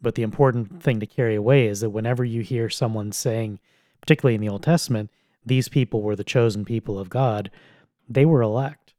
But 0.00 0.14
the 0.14 0.22
important 0.22 0.82
thing 0.82 1.00
to 1.00 1.06
carry 1.06 1.34
away 1.34 1.66
is 1.66 1.80
that 1.80 1.90
whenever 1.90 2.24
you 2.24 2.42
hear 2.42 2.68
someone 2.68 3.12
saying, 3.12 3.60
particularly 4.00 4.34
in 4.34 4.40
the 4.40 4.48
Old 4.48 4.62
Testament, 4.62 5.10
these 5.44 5.68
people 5.68 6.02
were 6.02 6.16
the 6.16 6.24
chosen 6.24 6.64
people 6.64 6.98
of 6.98 7.10
God, 7.10 7.50
they 8.08 8.24
were 8.24 8.42
elect. 8.42 8.94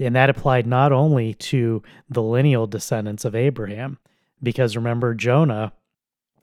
And 0.00 0.14
that 0.14 0.30
applied 0.30 0.66
not 0.66 0.92
only 0.92 1.34
to 1.34 1.82
the 2.08 2.22
lineal 2.22 2.68
descendants 2.68 3.24
of 3.24 3.34
Abraham, 3.34 3.98
because 4.42 4.76
remember, 4.76 5.14
Jonah, 5.14 5.72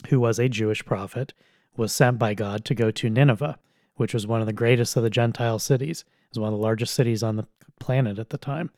who 0.09 0.19
was 0.19 0.37
a 0.37 0.49
Jewish 0.49 0.85
prophet, 0.85 1.33
was 1.75 1.93
sent 1.93 2.19
by 2.19 2.33
God 2.33 2.65
to 2.65 2.75
go 2.75 2.91
to 2.91 3.09
Nineveh, 3.09 3.57
which 3.97 4.13
was 4.13 4.25
one 4.25 4.41
of 4.41 4.47
the 4.47 4.53
greatest 4.53 4.95
of 4.95 5.03
the 5.03 5.09
Gentile 5.09 5.59
cities. 5.59 6.05
It 6.07 6.29
was 6.31 6.39
one 6.39 6.53
of 6.53 6.57
the 6.57 6.63
largest 6.63 6.93
cities 6.93 7.23
on 7.23 7.35
the 7.35 7.47
planet 7.79 8.19
at 8.19 8.29
the 8.29 8.37
time. 8.37 8.71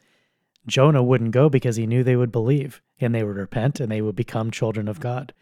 Jonah 0.68 1.04
wouldn't 1.04 1.32
go 1.32 1.50
because 1.50 1.78
he 1.78 1.88
knew 1.88 2.04
they 2.04 2.16
would 2.16 2.32
believe 2.32 2.82
and 3.00 3.14
they 3.14 3.24
would 3.24 3.38
repent 3.38 3.80
and 3.80 3.92
they 3.92 4.02
would 4.02 4.16
become 4.16 4.52
children 4.52 4.88
of 4.88 5.00
God. 5.00 5.34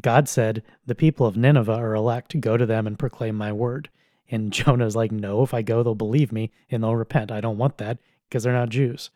God 0.00 0.28
said, 0.28 0.62
The 0.86 0.94
people 0.94 1.26
of 1.26 1.36
Nineveh 1.36 1.72
are 1.72 1.94
elect. 1.94 2.40
Go 2.40 2.56
to 2.56 2.66
them 2.66 2.86
and 2.86 2.98
proclaim 2.98 3.34
my 3.36 3.52
word. 3.52 3.88
And 4.30 4.52
Jonah's 4.52 4.96
like, 4.96 5.12
No, 5.12 5.42
if 5.42 5.54
I 5.54 5.62
go, 5.62 5.82
they'll 5.82 5.94
believe 5.94 6.32
me 6.32 6.52
and 6.70 6.82
they'll 6.82 6.96
repent. 6.96 7.30
I 7.32 7.40
don't 7.40 7.58
want 7.58 7.78
that 7.78 7.98
because 8.28 8.44
they're 8.44 8.52
not 8.52 8.68
Jews. 8.68 9.10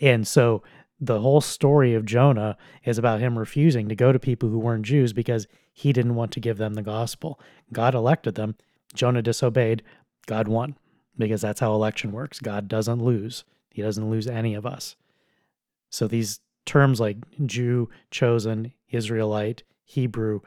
And 0.00 0.26
so 0.26 0.62
the 1.00 1.20
whole 1.20 1.40
story 1.40 1.94
of 1.94 2.04
Jonah 2.04 2.56
is 2.84 2.98
about 2.98 3.20
him 3.20 3.38
refusing 3.38 3.88
to 3.88 3.96
go 3.96 4.12
to 4.12 4.18
people 4.18 4.48
who 4.48 4.58
weren't 4.58 4.84
Jews 4.84 5.12
because 5.12 5.48
he 5.72 5.92
didn't 5.92 6.14
want 6.14 6.32
to 6.32 6.40
give 6.40 6.58
them 6.58 6.74
the 6.74 6.82
gospel. 6.82 7.40
God 7.72 7.94
elected 7.94 8.34
them. 8.34 8.56
Jonah 8.94 9.22
disobeyed. 9.22 9.82
God 10.26 10.48
won 10.48 10.76
because 11.18 11.40
that's 11.40 11.60
how 11.60 11.74
election 11.74 12.12
works. 12.12 12.38
God 12.38 12.68
doesn't 12.68 13.02
lose, 13.02 13.44
He 13.70 13.82
doesn't 13.82 14.10
lose 14.10 14.26
any 14.26 14.54
of 14.54 14.66
us. 14.66 14.96
So 15.90 16.08
these 16.08 16.40
terms 16.64 17.00
like 17.00 17.18
Jew, 17.44 17.90
chosen, 18.10 18.72
Israelite, 18.90 19.62
Hebrew, 19.84 20.40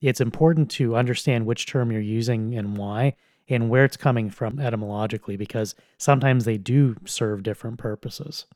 it's 0.00 0.20
important 0.20 0.70
to 0.72 0.96
understand 0.96 1.46
which 1.46 1.66
term 1.66 1.90
you're 1.90 2.00
using 2.00 2.54
and 2.54 2.76
why 2.76 3.16
and 3.48 3.68
where 3.68 3.84
it's 3.84 3.96
coming 3.96 4.30
from 4.30 4.60
etymologically 4.60 5.36
because 5.36 5.74
sometimes 5.96 6.44
they 6.44 6.58
do 6.58 6.96
serve 7.04 7.42
different 7.42 7.78
purposes. 7.78 8.46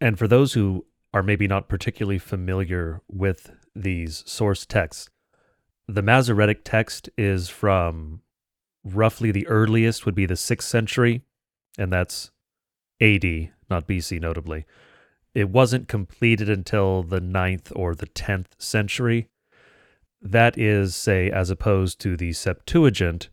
And 0.00 0.18
for 0.18 0.28
those 0.28 0.52
who 0.52 0.84
are 1.12 1.22
maybe 1.22 1.48
not 1.48 1.68
particularly 1.68 2.18
familiar 2.18 3.00
with 3.08 3.50
these 3.74 4.22
source 4.26 4.66
texts, 4.66 5.08
the 5.88 6.02
Masoretic 6.02 6.62
text 6.64 7.08
is 7.16 7.48
from 7.48 8.20
roughly 8.84 9.30
the 9.30 9.46
earliest 9.46 10.04
would 10.04 10.14
be 10.14 10.26
the 10.26 10.34
6th 10.34 10.62
century, 10.62 11.22
and 11.78 11.92
that's 11.92 12.30
AD, 13.00 13.50
not 13.68 13.86
BC 13.86 14.20
notably. 14.20 14.64
It 15.34 15.50
wasn't 15.50 15.88
completed 15.88 16.48
until 16.48 17.02
the 17.02 17.20
9th 17.20 17.72
or 17.76 17.94
the 17.94 18.06
10th 18.06 18.58
century. 18.58 19.28
That 20.22 20.56
is, 20.58 20.96
say, 20.96 21.30
as 21.30 21.50
opposed 21.50 22.00
to 22.00 22.16
the 22.16 22.32
Septuagint, 22.32 23.28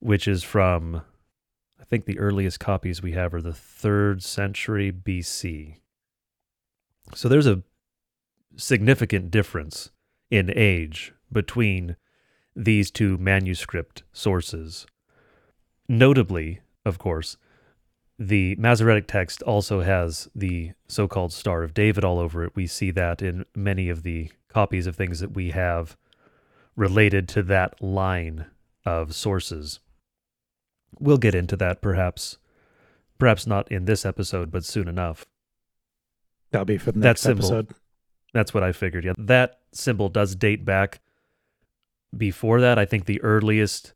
which 0.00 0.26
is 0.26 0.42
from, 0.42 1.02
I 1.80 1.84
think 1.84 2.06
the 2.06 2.18
earliest 2.18 2.58
copies 2.60 3.02
we 3.02 3.12
have 3.12 3.34
are 3.34 3.42
the 3.42 3.50
3rd 3.50 4.22
century 4.22 4.90
BC. 4.90 5.76
So 7.14 7.28
there's 7.28 7.46
a 7.46 7.62
significant 8.56 9.30
difference 9.30 9.90
in 10.30 10.50
age 10.56 11.12
between 11.32 11.96
these 12.56 12.90
two 12.90 13.18
manuscript 13.18 14.02
sources. 14.12 14.86
Notably, 15.88 16.60
of 16.84 16.98
course, 16.98 17.36
the 18.18 18.54
Masoretic 18.56 19.08
text 19.08 19.42
also 19.42 19.80
has 19.80 20.28
the 20.34 20.72
so 20.86 21.08
called 21.08 21.32
Star 21.32 21.62
of 21.62 21.74
David 21.74 22.04
all 22.04 22.18
over 22.18 22.44
it. 22.44 22.54
We 22.54 22.66
see 22.66 22.90
that 22.92 23.20
in 23.22 23.44
many 23.54 23.88
of 23.88 24.02
the 24.02 24.30
copies 24.48 24.86
of 24.86 24.94
things 24.94 25.20
that 25.20 25.34
we 25.34 25.50
have 25.50 25.96
related 26.76 27.28
to 27.30 27.42
that 27.42 27.82
line 27.82 28.46
of 28.86 29.14
sources. 29.14 29.80
We'll 31.00 31.18
get 31.18 31.34
into 31.34 31.56
that 31.56 31.82
perhaps, 31.82 32.38
perhaps 33.18 33.46
not 33.46 33.70
in 33.70 33.84
this 33.84 34.06
episode, 34.06 34.52
but 34.52 34.64
soon 34.64 34.86
enough. 34.86 35.26
That'll 36.52 36.64
be 36.64 36.78
for 36.78 36.92
the 36.92 37.00
next 37.00 37.22
that 37.22 37.28
symbol, 37.28 37.46
episode. 37.46 37.74
That's 38.32 38.54
what 38.54 38.62
I 38.62 38.70
figured. 38.70 39.04
Yeah, 39.04 39.14
that 39.18 39.58
symbol 39.72 40.08
does 40.08 40.36
date 40.36 40.64
back 40.64 41.00
before 42.18 42.60
that. 42.60 42.78
I 42.78 42.84
think 42.84 43.04
the 43.04 43.20
earliest 43.22 43.94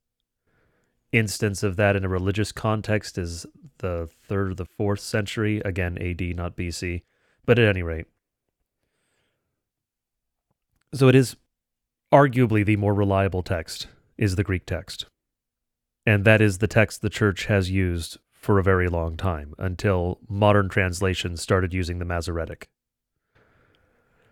instance 1.13 1.63
of 1.63 1.77
that 1.77 1.97
in 1.97 2.05
a 2.05 2.09
religious 2.09 2.53
context 2.53 3.17
is 3.19 3.47
the 3.79 4.09
third 4.27 4.53
or 4.53 4.55
the 4.55 4.67
fourth 4.67 5.01
century. 5.01 5.61
Again, 5.65 5.97
AD, 5.99 6.37
not 6.37 6.57
BC. 6.57 7.03
But 7.47 7.59
at 7.59 7.69
any 7.69 7.83
rate, 7.83 8.07
so 10.93 11.09
it 11.09 11.15
is 11.15 11.37
arguably 12.13 12.65
the 12.65 12.77
more 12.77 12.95
reliable 12.95 13.43
text 13.43 13.89
is 14.17 14.37
the 14.37 14.45
Greek 14.45 14.67
text. 14.67 15.07
And 16.07 16.25
that 16.25 16.41
is 16.41 16.59
the 16.59 16.67
text 16.67 17.03
the 17.03 17.11
church 17.11 17.47
has 17.47 17.71
used 17.71 18.19
for 18.33 18.59
a 18.59 18.63
very 18.63 18.89
long 18.89 19.17
time 19.17 19.55
until 19.59 20.19
modern 20.29 20.69
translations 20.69 21.43
started 21.43 21.75
using 21.75 21.99
the 21.99 22.05
Masoretic. 22.05 22.69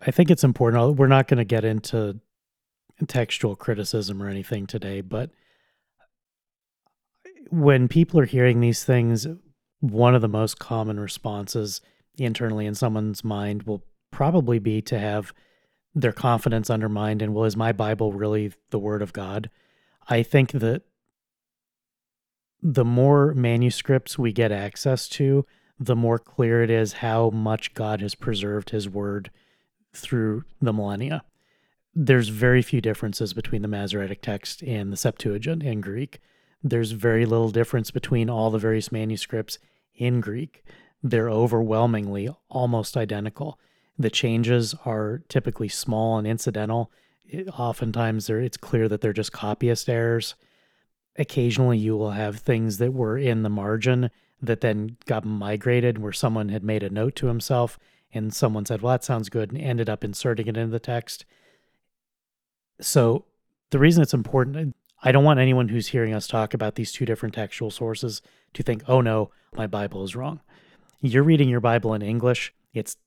I 0.05 0.11
think 0.11 0.31
it's 0.31 0.43
important. 0.43 0.97
We're 0.97 1.07
not 1.07 1.27
going 1.27 1.37
to 1.39 1.45
get 1.45 1.63
into 1.63 2.19
textual 3.05 3.55
criticism 3.55 4.21
or 4.21 4.29
anything 4.29 4.65
today, 4.67 5.01
but 5.01 5.29
when 7.49 7.87
people 7.87 8.19
are 8.19 8.25
hearing 8.25 8.59
these 8.59 8.83
things, 8.83 9.27
one 9.79 10.15
of 10.15 10.21
the 10.21 10.27
most 10.27 10.59
common 10.59 10.99
responses 10.99 11.81
internally 12.17 12.65
in 12.65 12.75
someone's 12.75 13.23
mind 13.23 13.63
will 13.63 13.83
probably 14.11 14.59
be 14.59 14.81
to 14.81 14.97
have 14.97 15.33
their 15.93 16.11
confidence 16.11 16.69
undermined 16.69 17.21
and 17.21 17.33
well 17.33 17.45
is 17.45 17.55
my 17.55 17.71
bible 17.71 18.13
really 18.13 18.51
the 18.69 18.79
word 18.79 19.01
of 19.01 19.13
god 19.13 19.49
i 20.07 20.21
think 20.23 20.51
that 20.51 20.83
the 22.61 22.85
more 22.85 23.33
manuscripts 23.33 24.17
we 24.17 24.31
get 24.31 24.51
access 24.51 25.07
to, 25.07 25.45
the 25.79 25.95
more 25.95 26.17
clear 26.17 26.63
it 26.63 26.69
is 26.69 26.93
how 26.93 27.29
much 27.29 27.73
God 27.73 28.01
has 28.01 28.15
preserved 28.15 28.71
his 28.71 28.89
word 28.89 29.29
through 29.93 30.43
the 30.61 30.73
millennia. 30.73 31.23
There's 31.99 32.29
very 32.29 32.61
few 32.61 32.79
differences 32.79 33.33
between 33.33 33.63
the 33.63 33.67
Masoretic 33.67 34.21
text 34.21 34.61
and 34.61 34.93
the 34.93 34.97
Septuagint 34.97 35.63
in 35.63 35.81
Greek. 35.81 36.19
There's 36.63 36.91
very 36.91 37.25
little 37.25 37.49
difference 37.49 37.89
between 37.89 38.29
all 38.29 38.51
the 38.51 38.59
various 38.59 38.91
manuscripts 38.91 39.57
in 39.95 40.21
Greek. 40.21 40.63
They're 41.01 41.29
overwhelmingly 41.29 42.29
almost 42.49 42.97
identical. 42.97 43.59
The 43.97 44.11
changes 44.11 44.75
are 44.85 45.23
typically 45.27 45.69
small 45.69 46.19
and 46.19 46.27
incidental. 46.27 46.91
It, 47.25 47.47
oftentimes, 47.47 48.29
it's 48.29 48.57
clear 48.57 48.87
that 48.89 49.01
they're 49.01 49.13
just 49.13 49.31
copyist 49.31 49.89
errors 49.89 50.35
occasionally 51.17 51.77
you 51.77 51.97
will 51.97 52.11
have 52.11 52.39
things 52.39 52.77
that 52.77 52.93
were 52.93 53.17
in 53.17 53.43
the 53.43 53.49
margin 53.49 54.09
that 54.41 54.61
then 54.61 54.97
got 55.05 55.25
migrated 55.25 55.97
where 55.97 56.11
someone 56.11 56.49
had 56.49 56.63
made 56.63 56.83
a 56.83 56.89
note 56.89 57.15
to 57.15 57.27
himself 57.27 57.79
and 58.13 58.33
someone 58.33 58.65
said, 58.65 58.81
well, 58.81 58.93
that 58.93 59.03
sounds 59.03 59.29
good, 59.29 59.51
and 59.51 59.59
ended 59.59 59.89
up 59.89 60.03
inserting 60.03 60.47
it 60.47 60.55
into 60.55 60.71
the 60.71 60.79
text. 60.79 61.25
So 62.81 63.25
the 63.71 63.79
reason 63.79 64.03
it's 64.03 64.13
important, 64.13 64.75
I 65.03 65.11
don't 65.11 65.23
want 65.23 65.39
anyone 65.39 65.69
who's 65.69 65.87
hearing 65.87 66.13
us 66.13 66.27
talk 66.27 66.53
about 66.53 66.75
these 66.75 66.91
two 66.91 67.05
different 67.05 67.35
textual 67.35 67.71
sources 67.71 68.21
to 68.53 68.63
think, 68.63 68.83
oh 68.87 69.01
no, 69.01 69.31
my 69.53 69.67
Bible 69.67 70.03
is 70.03 70.15
wrong. 70.15 70.41
You're 71.01 71.23
reading 71.23 71.49
your 71.49 71.59
Bible 71.59 71.93
in 71.93 72.01
English, 72.01 72.53
it's 72.73 72.97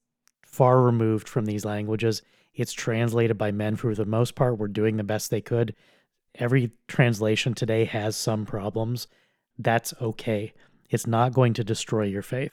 far 0.45 0.81
removed 0.83 1.29
from 1.29 1.47
these 1.47 1.65
languages. 1.65 2.23
It's 2.55 2.73
translated 2.73 3.39
by 3.39 3.53
men 3.53 3.77
for 3.77 3.95
the 3.95 4.05
most 4.05 4.35
part 4.35 4.59
were 4.59 4.69
doing 4.69 4.97
the 4.97 5.05
best 5.05 5.31
they 5.31 5.41
could 5.41 5.75
every 6.35 6.71
translation 6.89 7.55
today 7.55 7.85
has 7.85 8.17
some 8.17 8.47
problems. 8.47 9.07
That's 9.59 9.93
okay. 10.01 10.53
It's 10.89 11.07
not 11.07 11.33
going 11.33 11.55
to 11.55 11.65
destroy 11.65 12.05
your 12.05 12.23
faith. 12.23 12.53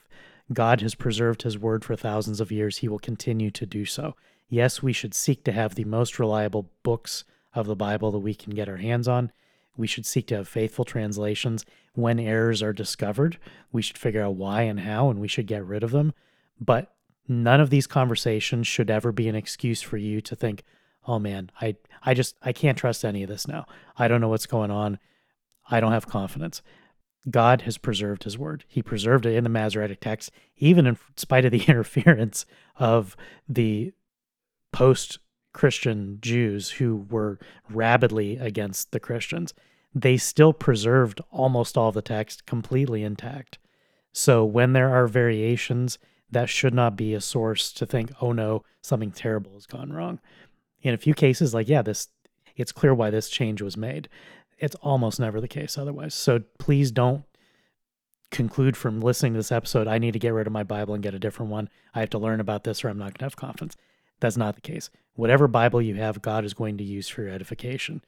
God 0.52 0.80
has 0.80 0.94
preserved 0.94 1.42
his 1.42 1.58
word 1.58 1.84
for 1.84 1.96
thousands 1.96 2.40
of 2.40 2.52
years. 2.52 2.78
He 2.78 2.88
will 2.88 2.98
continue 2.98 3.50
to 3.50 3.66
do 3.66 3.84
so. 3.84 4.14
Yes, 4.48 4.82
we 4.82 4.92
should 4.92 5.14
seek 5.14 5.44
to 5.44 5.52
have 5.52 5.74
the 5.74 5.84
most 5.84 6.18
reliable 6.18 6.70
books 6.82 7.24
of 7.54 7.66
the 7.66 7.76
Bible 7.76 8.10
that 8.12 8.18
we 8.18 8.34
can 8.34 8.54
get 8.54 8.68
our 8.68 8.76
hands 8.76 9.06
on. 9.06 9.30
We 9.76 9.86
should 9.86 10.06
seek 10.06 10.26
to 10.28 10.36
have 10.36 10.48
faithful 10.48 10.84
translations. 10.84 11.64
When 11.94 12.18
errors 12.18 12.62
are 12.62 12.72
discovered, 12.72 13.38
we 13.72 13.82
should 13.82 13.98
figure 13.98 14.22
out 14.22 14.34
why 14.34 14.62
and 14.62 14.80
how, 14.80 15.10
and 15.10 15.20
we 15.20 15.28
should 15.28 15.46
get 15.46 15.64
rid 15.64 15.82
of 15.82 15.90
them. 15.90 16.14
But 16.60 16.92
none 17.28 17.60
of 17.60 17.70
these 17.70 17.86
conversations 17.86 18.66
should 18.66 18.90
ever 18.90 19.12
be 19.12 19.28
an 19.28 19.34
excuse 19.34 19.82
for 19.82 19.96
you 19.98 20.20
to 20.22 20.34
think, 20.34 20.64
oh 21.06 21.18
man, 21.18 21.50
I, 21.60 21.76
I 22.02 22.14
just, 22.14 22.36
I 22.42 22.52
can't 22.52 22.78
trust 22.78 23.04
any 23.04 23.22
of 23.22 23.28
this 23.28 23.46
now. 23.46 23.66
I 23.96 24.08
don't 24.08 24.20
know 24.20 24.28
what's 24.28 24.46
going 24.46 24.70
on. 24.70 24.98
I 25.70 25.80
don't 25.80 25.92
have 25.92 26.06
confidence. 26.06 26.62
God 27.30 27.62
has 27.62 27.78
preserved 27.78 28.24
his 28.24 28.38
word. 28.38 28.64
He 28.66 28.82
preserved 28.82 29.26
it 29.26 29.34
in 29.34 29.44
the 29.44 29.50
Masoretic 29.50 30.00
text, 30.00 30.30
even 30.56 30.86
in 30.86 30.98
spite 31.16 31.44
of 31.44 31.52
the 31.52 31.64
interference 31.68 32.46
of 32.76 33.16
the 33.48 33.92
post 34.72 35.18
Christian 35.52 36.18
Jews 36.20 36.70
who 36.72 37.06
were 37.10 37.38
rabidly 37.68 38.36
against 38.36 38.92
the 38.92 39.00
Christians. 39.00 39.54
They 39.94 40.16
still 40.16 40.52
preserved 40.52 41.20
almost 41.30 41.76
all 41.76 41.90
the 41.90 42.02
text 42.02 42.46
completely 42.46 43.02
intact. 43.02 43.58
So 44.12 44.44
when 44.44 44.72
there 44.72 44.94
are 44.94 45.06
variations, 45.06 45.98
that 46.30 46.48
should 46.48 46.74
not 46.74 46.96
be 46.96 47.14
a 47.14 47.20
source 47.20 47.72
to 47.72 47.86
think, 47.86 48.12
oh 48.20 48.32
no, 48.32 48.62
something 48.82 49.10
terrible 49.10 49.54
has 49.54 49.66
gone 49.66 49.92
wrong. 49.92 50.20
In 50.82 50.94
a 50.94 50.98
few 50.98 51.14
cases, 51.14 51.54
like, 51.54 51.68
yeah, 51.68 51.82
this 51.82 52.08
it's 52.56 52.72
clear 52.72 52.92
why 52.92 53.10
this 53.10 53.28
change 53.28 53.62
was 53.62 53.76
made. 53.76 54.08
It's 54.58 54.74
almost 54.76 55.20
never 55.20 55.40
the 55.40 55.48
case 55.48 55.78
otherwise. 55.78 56.14
So 56.14 56.42
please 56.58 56.90
don't 56.90 57.24
conclude 58.30 58.76
from 58.76 59.00
listening 59.00 59.32
to 59.32 59.38
this 59.38 59.52
episode, 59.52 59.86
I 59.86 59.98
need 59.98 60.12
to 60.12 60.18
get 60.18 60.34
rid 60.34 60.46
of 60.46 60.52
my 60.52 60.64
Bible 60.64 60.94
and 60.94 61.02
get 61.02 61.14
a 61.14 61.18
different 61.18 61.50
one. 61.50 61.68
I 61.94 62.00
have 62.00 62.10
to 62.10 62.18
learn 62.18 62.40
about 62.40 62.64
this 62.64 62.84
or 62.84 62.88
I'm 62.88 62.98
not 62.98 63.06
going 63.06 63.18
to 63.18 63.24
have 63.24 63.36
confidence. 63.36 63.76
That's 64.20 64.36
not 64.36 64.54
the 64.54 64.60
case. 64.60 64.90
Whatever 65.14 65.48
Bible 65.48 65.82
you 65.82 65.94
have, 65.96 66.22
God 66.22 66.44
is 66.44 66.54
going 66.54 66.78
to 66.78 66.84
use 66.84 67.08
for 67.08 67.22
your 67.22 67.32
edification. 67.32 68.02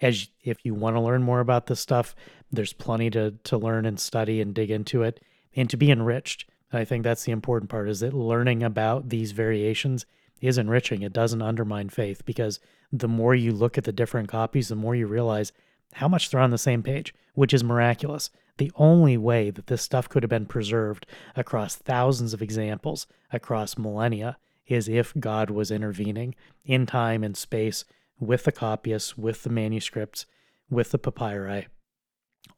As 0.00 0.28
if 0.42 0.64
you 0.64 0.74
want 0.74 0.96
to 0.96 1.00
learn 1.00 1.22
more 1.22 1.40
about 1.40 1.66
this 1.66 1.80
stuff, 1.80 2.14
there's 2.52 2.72
plenty 2.72 3.10
to 3.10 3.34
to 3.44 3.58
learn 3.58 3.84
and 3.84 3.98
study 3.98 4.40
and 4.40 4.54
dig 4.54 4.70
into 4.70 5.02
it 5.02 5.20
and 5.56 5.68
to 5.70 5.76
be 5.76 5.90
enriched. 5.90 6.48
I 6.72 6.84
think 6.84 7.02
that's 7.02 7.24
the 7.24 7.32
important 7.32 7.70
part 7.70 7.88
is 7.88 8.00
that 8.00 8.14
learning 8.14 8.62
about 8.62 9.08
these 9.08 9.32
variations 9.32 10.06
is 10.40 10.58
enriching. 10.58 11.02
It 11.02 11.12
doesn't 11.12 11.42
undermine 11.42 11.88
faith 11.88 12.24
because 12.24 12.60
the 12.92 13.08
more 13.08 13.34
you 13.34 13.52
look 13.52 13.76
at 13.76 13.84
the 13.84 13.92
different 13.92 14.28
copies, 14.28 14.68
the 14.68 14.76
more 14.76 14.94
you 14.94 15.06
realize 15.06 15.52
how 15.94 16.08
much 16.08 16.30
they're 16.30 16.40
on 16.40 16.50
the 16.50 16.58
same 16.58 16.82
page, 16.82 17.14
which 17.34 17.54
is 17.54 17.64
miraculous. 17.64 18.30
The 18.58 18.72
only 18.76 19.16
way 19.16 19.50
that 19.50 19.68
this 19.68 19.82
stuff 19.82 20.08
could 20.08 20.22
have 20.22 20.30
been 20.30 20.46
preserved 20.46 21.06
across 21.36 21.76
thousands 21.76 22.34
of 22.34 22.42
examples, 22.42 23.06
across 23.32 23.78
millennia, 23.78 24.36
is 24.68 24.88
if 24.88 25.14
God 25.18 25.50
was 25.50 25.70
intervening 25.70 26.34
in 26.64 26.86
time 26.86 27.24
and 27.24 27.36
space 27.36 27.84
with 28.20 28.44
the 28.44 28.52
copyists, 28.52 29.16
with 29.16 29.42
the 29.42 29.50
manuscripts, 29.50 30.26
with 30.70 30.90
the 30.90 30.98
papyri. 30.98 31.68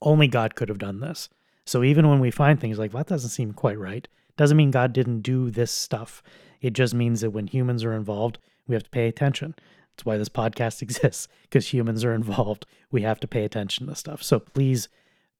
Only 0.02 0.28
God 0.28 0.54
could 0.54 0.68
have 0.68 0.78
done 0.78 1.00
this. 1.00 1.28
So 1.64 1.82
even 1.82 2.08
when 2.08 2.20
we 2.20 2.30
find 2.30 2.58
things 2.58 2.78
like 2.78 2.92
that 2.92 3.06
doesn't 3.06 3.30
seem 3.30 3.52
quite 3.52 3.78
right, 3.78 4.08
doesn't 4.36 4.56
mean 4.56 4.70
God 4.70 4.92
didn't 4.92 5.20
do 5.20 5.50
this 5.50 5.70
stuff. 5.70 6.22
It 6.60 6.72
just 6.72 6.94
means 6.94 7.20
that 7.20 7.30
when 7.30 7.46
humans 7.46 7.84
are 7.84 7.92
involved, 7.92 8.38
we 8.66 8.74
have 8.74 8.82
to 8.84 8.90
pay 8.90 9.06
attention. 9.06 9.54
That's 9.92 10.04
why 10.04 10.16
this 10.16 10.28
podcast 10.28 10.82
exists 10.82 11.28
because 11.42 11.72
humans 11.72 12.04
are 12.04 12.14
involved. 12.14 12.66
We 12.90 13.02
have 13.02 13.20
to 13.20 13.28
pay 13.28 13.44
attention 13.44 13.86
to 13.86 13.94
stuff. 13.94 14.22
So 14.22 14.40
please 14.40 14.88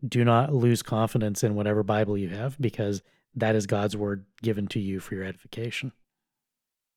do 0.07 0.25
not 0.25 0.55
lose 0.55 0.83
confidence 0.83 1.43
in 1.43 1.55
whatever 1.55 1.83
Bible 1.83 2.17
you 2.17 2.29
have 2.29 2.57
because 2.61 3.03
that 3.35 3.55
is 3.55 3.67
God's 3.67 3.97
word 3.97 4.25
given 4.43 4.67
to 4.69 4.81
you 4.81 5.01
for 5.01 5.15
your 5.15 5.25
edification. 5.25 5.93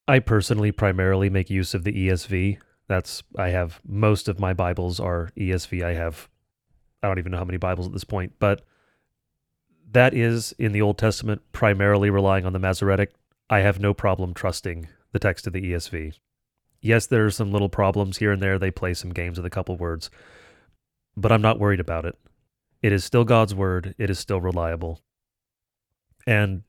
I 0.08 0.20
personally 0.20 0.72
primarily 0.72 1.30
make 1.30 1.50
use 1.50 1.74
of 1.74 1.84
the 1.84 1.94
ESV. 1.94 2.58
That's 2.88 3.24
I 3.38 3.50
have 3.50 3.80
most 3.86 4.28
of 4.28 4.39
my 4.39 4.54
Bibles 4.54 5.00
are 5.00 5.30
ESV. 5.38 5.84
I 5.84 5.94
have 5.94 6.30
I 7.02 7.08
don't 7.08 7.20
even 7.20 7.32
know 7.32 7.38
how 7.38 7.46
many 7.46 7.58
Bibles 7.58 7.88
at 7.88 7.94
this 7.94 8.04
point, 8.04 8.34
but 8.39 8.62
that 9.92 10.13
is 10.13 10.54
in 10.58 10.72
the 10.72 10.82
Old 10.82 10.98
Testament 10.98 11.42
primarily 11.52 12.10
relying 12.10 12.46
on 12.46 12.54
the 12.54 12.60
Masoretic. 12.60 13.13
I 13.50 13.60
have 13.60 13.80
no 13.80 13.94
problem 13.94 14.34
trusting 14.34 14.88
the 15.12 15.20
text 15.20 15.48
of 15.48 15.54
the 15.54 15.62
ESV. 15.62 16.13
Yes, 16.82 17.06
there 17.06 17.26
are 17.26 17.32
some 17.32 17.52
little 17.52 17.70
problems 17.70 18.18
here 18.18 18.32
and 18.32 18.42
there. 18.42 18.60
They 18.60 18.72
play 18.72 18.94
some 18.94 19.12
games 19.12 19.38
with 19.38 19.46
a 19.46 19.50
couple 19.50 19.78
words, 19.78 20.10
but 21.16 21.32
I'm 21.32 21.42
not 21.42 21.60
worried 21.60 21.80
about 21.80 22.06
it. 22.06 22.18
It 22.82 22.92
is 22.92 23.06
still 23.06 23.24
God's 23.24 23.56
word, 23.56 23.96
it 23.98 24.10
is 24.10 24.20
still 24.20 24.42
reliable. 24.42 25.00
And 26.28 26.63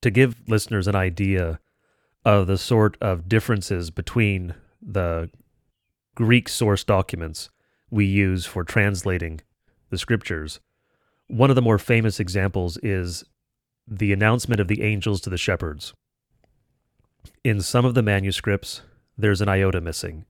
to 0.00 0.10
give 0.10 0.48
listeners 0.48 0.88
an 0.88 0.96
idea 0.96 1.60
of 2.24 2.46
the 2.46 2.58
sort 2.58 2.96
of 3.00 3.28
differences 3.28 3.90
between 3.90 4.54
the 4.80 5.30
Greek 6.14 6.48
source 6.48 6.84
documents 6.84 7.50
we 7.90 8.04
use 8.04 8.46
for 8.46 8.64
translating 8.64 9.40
the 9.90 9.98
scriptures, 9.98 10.60
one 11.28 11.50
of 11.50 11.56
the 11.56 11.62
more 11.62 11.78
famous 11.78 12.20
examples 12.20 12.78
is 12.82 13.24
the 13.88 14.12
announcement 14.12 14.60
of 14.60 14.68
the 14.68 14.82
angels 14.82 15.20
to 15.20 15.30
the 15.30 15.38
shepherds. 15.38 15.92
In 17.44 17.60
some 17.60 17.84
of 17.84 17.94
the 17.94 18.02
manuscripts, 18.02 18.82
there's 19.16 19.40
an 19.40 19.48
iota 19.48 19.80
missing. 19.80 20.24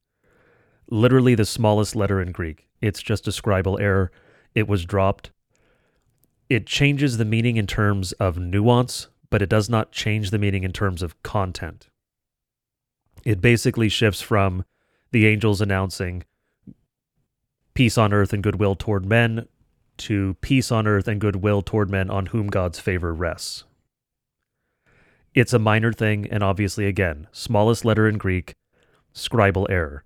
Literally 0.90 1.34
the 1.34 1.44
smallest 1.44 1.94
letter 1.94 2.20
in 2.20 2.32
Greek. 2.32 2.68
It's 2.80 3.02
just 3.02 3.28
a 3.28 3.30
scribal 3.30 3.80
error. 3.80 4.10
It 4.54 4.68
was 4.68 4.84
dropped. 4.84 5.30
It 6.48 6.66
changes 6.66 7.16
the 7.16 7.24
meaning 7.24 7.56
in 7.56 7.66
terms 7.66 8.12
of 8.12 8.38
nuance, 8.38 9.08
but 9.32 9.40
it 9.40 9.48
does 9.48 9.70
not 9.70 9.92
change 9.92 10.30
the 10.30 10.38
meaning 10.38 10.62
in 10.62 10.74
terms 10.74 11.02
of 11.02 11.20
content. 11.22 11.88
It 13.24 13.40
basically 13.40 13.88
shifts 13.88 14.20
from 14.20 14.66
the 15.10 15.26
angels 15.26 15.62
announcing 15.62 16.24
peace 17.72 17.96
on 17.96 18.12
earth 18.12 18.34
and 18.34 18.42
goodwill 18.42 18.74
toward 18.74 19.06
men 19.06 19.48
to 19.96 20.36
peace 20.42 20.70
on 20.70 20.86
earth 20.86 21.08
and 21.08 21.18
goodwill 21.18 21.62
toward 21.62 21.88
men 21.90 22.10
on 22.10 22.26
whom 22.26 22.48
God's 22.48 22.78
favor 22.78 23.14
rests. 23.14 23.64
It's 25.32 25.54
a 25.54 25.58
minor 25.58 25.94
thing, 25.94 26.28
and 26.30 26.42
obviously, 26.42 26.84
again, 26.84 27.26
smallest 27.32 27.86
letter 27.86 28.06
in 28.06 28.18
Greek, 28.18 28.52
scribal 29.14 29.66
error. 29.70 30.04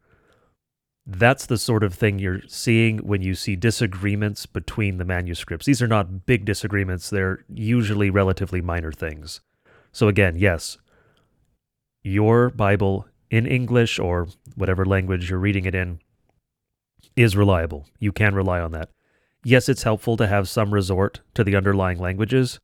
That's 1.07 1.47
the 1.47 1.59
sort 1.59 1.85
of 1.85 1.95
thing 1.95 2.19
you're 2.19 2.43
seeing 2.49 2.99
when 2.99 3.23
you 3.23 3.37
see 3.37 3.55
disagreements 3.55 4.45
between 4.45 4.99
the 4.99 5.05
manuscripts. 5.05 5.65
These 5.65 5.81
are 5.81 5.87
not 5.87 6.27
big 6.27 6.45
disagreements, 6.45 7.11
they're 7.11 7.45
usually 7.49 8.11
relatively 8.11 8.61
minor 8.61 8.91
things. 8.91 9.41
So, 9.93 10.09
again, 10.09 10.37
yes, 10.37 10.79
your 12.03 12.51
Bible 12.51 13.07
in 13.31 13.47
English 13.47 13.99
or 13.99 14.29
whatever 14.57 14.85
language 14.85 15.31
you're 15.31 15.39
reading 15.39 15.65
it 15.65 15.75
in 15.75 16.01
is 17.15 17.37
reliable. 17.37 17.87
You 18.01 18.13
can 18.13 18.35
rely 18.35 18.61
on 18.61 18.73
that. 18.73 18.91
Yes, 19.45 19.69
it's 19.69 19.85
helpful 19.85 20.17
to 20.17 20.27
have 20.27 20.49
some 20.49 20.75
resort 20.75 21.21
to 21.35 21.45
the 21.45 21.55
underlying 21.55 21.99
languages, 21.99 22.59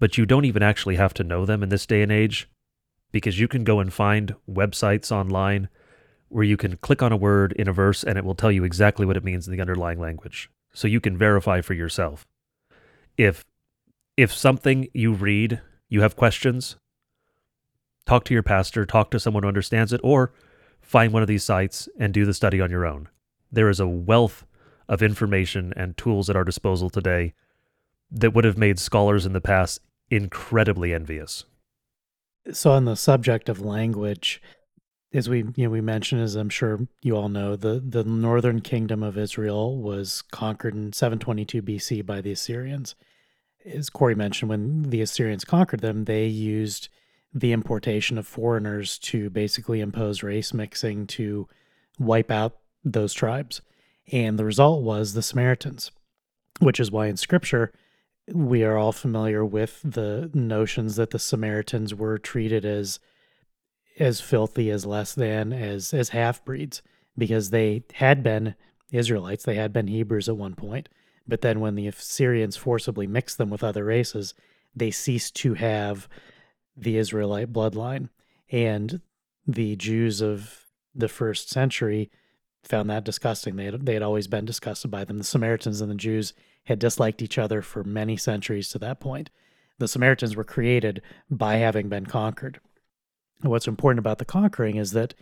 but 0.00 0.18
you 0.18 0.26
don't 0.26 0.44
even 0.44 0.62
actually 0.62 0.96
have 0.96 1.14
to 1.14 1.24
know 1.24 1.46
them 1.46 1.62
in 1.62 1.68
this 1.68 1.86
day 1.86 2.02
and 2.02 2.10
age 2.10 2.48
because 3.12 3.38
you 3.38 3.46
can 3.46 3.62
go 3.62 3.78
and 3.78 3.92
find 3.92 4.34
websites 4.50 5.12
online 5.12 5.68
where 6.30 6.44
you 6.44 6.56
can 6.56 6.76
click 6.78 7.02
on 7.02 7.12
a 7.12 7.16
word 7.16 7.52
in 7.52 7.68
a 7.68 7.72
verse 7.72 8.02
and 8.02 8.16
it 8.16 8.24
will 8.24 8.34
tell 8.34 8.50
you 8.50 8.64
exactly 8.64 9.04
what 9.04 9.16
it 9.16 9.24
means 9.24 9.46
in 9.46 9.52
the 9.52 9.60
underlying 9.60 10.00
language. 10.00 10.48
So 10.72 10.88
you 10.88 11.00
can 11.00 11.18
verify 11.18 11.60
for 11.60 11.74
yourself. 11.74 12.26
If 13.16 13.44
if 14.16 14.32
something 14.32 14.88
you 14.94 15.12
read, 15.12 15.60
you 15.88 16.02
have 16.02 16.16
questions, 16.16 16.76
talk 18.06 18.24
to 18.24 18.34
your 18.34 18.42
pastor, 18.42 18.86
talk 18.86 19.10
to 19.10 19.20
someone 19.20 19.42
who 19.42 19.48
understands 19.48 19.92
it 19.92 20.00
or 20.04 20.32
find 20.80 21.12
one 21.12 21.22
of 21.22 21.28
these 21.28 21.44
sites 21.44 21.88
and 21.98 22.14
do 22.14 22.24
the 22.24 22.34
study 22.34 22.60
on 22.60 22.70
your 22.70 22.86
own. 22.86 23.08
There 23.50 23.68
is 23.68 23.80
a 23.80 23.88
wealth 23.88 24.44
of 24.88 25.02
information 25.02 25.72
and 25.76 25.96
tools 25.96 26.30
at 26.30 26.36
our 26.36 26.44
disposal 26.44 26.90
today 26.90 27.34
that 28.10 28.34
would 28.34 28.44
have 28.44 28.58
made 28.58 28.78
scholars 28.78 29.26
in 29.26 29.32
the 29.32 29.40
past 29.40 29.80
incredibly 30.10 30.92
envious 30.92 31.44
so 32.52 32.72
on 32.72 32.84
the 32.84 32.96
subject 32.96 33.48
of 33.48 33.60
language 33.60 34.42
as 35.12 35.28
we 35.28 35.38
you 35.56 35.64
know 35.64 35.70
we 35.70 35.80
mentioned 35.80 36.20
as 36.20 36.36
i'm 36.36 36.48
sure 36.48 36.86
you 37.02 37.16
all 37.16 37.28
know 37.28 37.56
the 37.56 37.82
the 37.84 38.04
northern 38.04 38.60
kingdom 38.60 39.02
of 39.02 39.18
israel 39.18 39.80
was 39.80 40.22
conquered 40.30 40.74
in 40.74 40.92
722 40.92 41.62
bc 41.62 42.06
by 42.06 42.20
the 42.20 42.32
assyrians. 42.32 42.94
As 43.64 43.90
corey 43.90 44.14
mentioned 44.14 44.48
when 44.48 44.84
the 44.84 45.02
assyrians 45.02 45.44
conquered 45.44 45.80
them 45.80 46.04
they 46.04 46.26
used 46.26 46.88
the 47.32 47.52
importation 47.52 48.18
of 48.18 48.26
foreigners 48.26 48.98
to 48.98 49.30
basically 49.30 49.80
impose 49.80 50.22
race 50.22 50.52
mixing 50.52 51.06
to 51.06 51.46
wipe 51.98 52.30
out 52.30 52.56
those 52.82 53.12
tribes. 53.12 53.60
And 54.10 54.36
the 54.36 54.44
result 54.44 54.82
was 54.82 55.12
the 55.12 55.22
samaritans 55.22 55.90
which 56.60 56.80
is 56.80 56.90
why 56.90 57.06
in 57.06 57.16
scripture 57.16 57.72
we 58.32 58.64
are 58.64 58.76
all 58.76 58.92
familiar 58.92 59.44
with 59.44 59.80
the 59.84 60.30
notions 60.34 60.96
that 60.96 61.10
the 61.10 61.18
Samaritans 61.18 61.94
were 61.94 62.18
treated 62.18 62.64
as 62.64 63.00
as 64.00 64.20
filthy, 64.20 64.70
as 64.70 64.86
less 64.86 65.14
than, 65.14 65.52
as 65.52 65.94
as 65.94 66.08
half 66.08 66.44
breeds, 66.44 66.82
because 67.16 67.50
they 67.50 67.84
had 67.94 68.22
been 68.22 68.54
Israelites, 68.90 69.44
they 69.44 69.54
had 69.54 69.72
been 69.72 69.86
Hebrews 69.86 70.28
at 70.28 70.36
one 70.36 70.54
point, 70.54 70.88
but 71.28 71.42
then 71.42 71.60
when 71.60 71.76
the 71.76 71.86
Assyrians 71.86 72.56
forcibly 72.56 73.06
mixed 73.06 73.38
them 73.38 73.50
with 73.50 73.62
other 73.62 73.84
races, 73.84 74.34
they 74.74 74.90
ceased 74.90 75.36
to 75.36 75.54
have 75.54 76.08
the 76.76 76.96
Israelite 76.96 77.52
bloodline. 77.52 78.08
And 78.50 79.00
the 79.46 79.76
Jews 79.76 80.20
of 80.20 80.66
the 80.94 81.08
first 81.08 81.50
century 81.50 82.10
found 82.64 82.90
that 82.90 83.04
disgusting. 83.04 83.56
They 83.56 83.66
had, 83.66 83.86
they 83.86 83.94
had 83.94 84.02
always 84.02 84.26
been 84.26 84.44
disgusted 84.44 84.90
by 84.90 85.04
them. 85.04 85.18
The 85.18 85.24
Samaritans 85.24 85.80
and 85.80 85.90
the 85.90 85.94
Jews 85.94 86.32
had 86.64 86.78
disliked 86.78 87.22
each 87.22 87.38
other 87.38 87.62
for 87.62 87.84
many 87.84 88.16
centuries 88.16 88.68
to 88.70 88.78
that 88.80 89.00
point. 89.00 89.30
The 89.78 89.88
Samaritans 89.88 90.36
were 90.36 90.44
created 90.44 91.00
by 91.30 91.56
having 91.56 91.88
been 91.88 92.06
conquered. 92.06 92.60
What's 93.42 93.68
important 93.68 93.98
about 93.98 94.18
the 94.18 94.24
conquering 94.24 94.76
is 94.76 94.92
that 94.92 95.14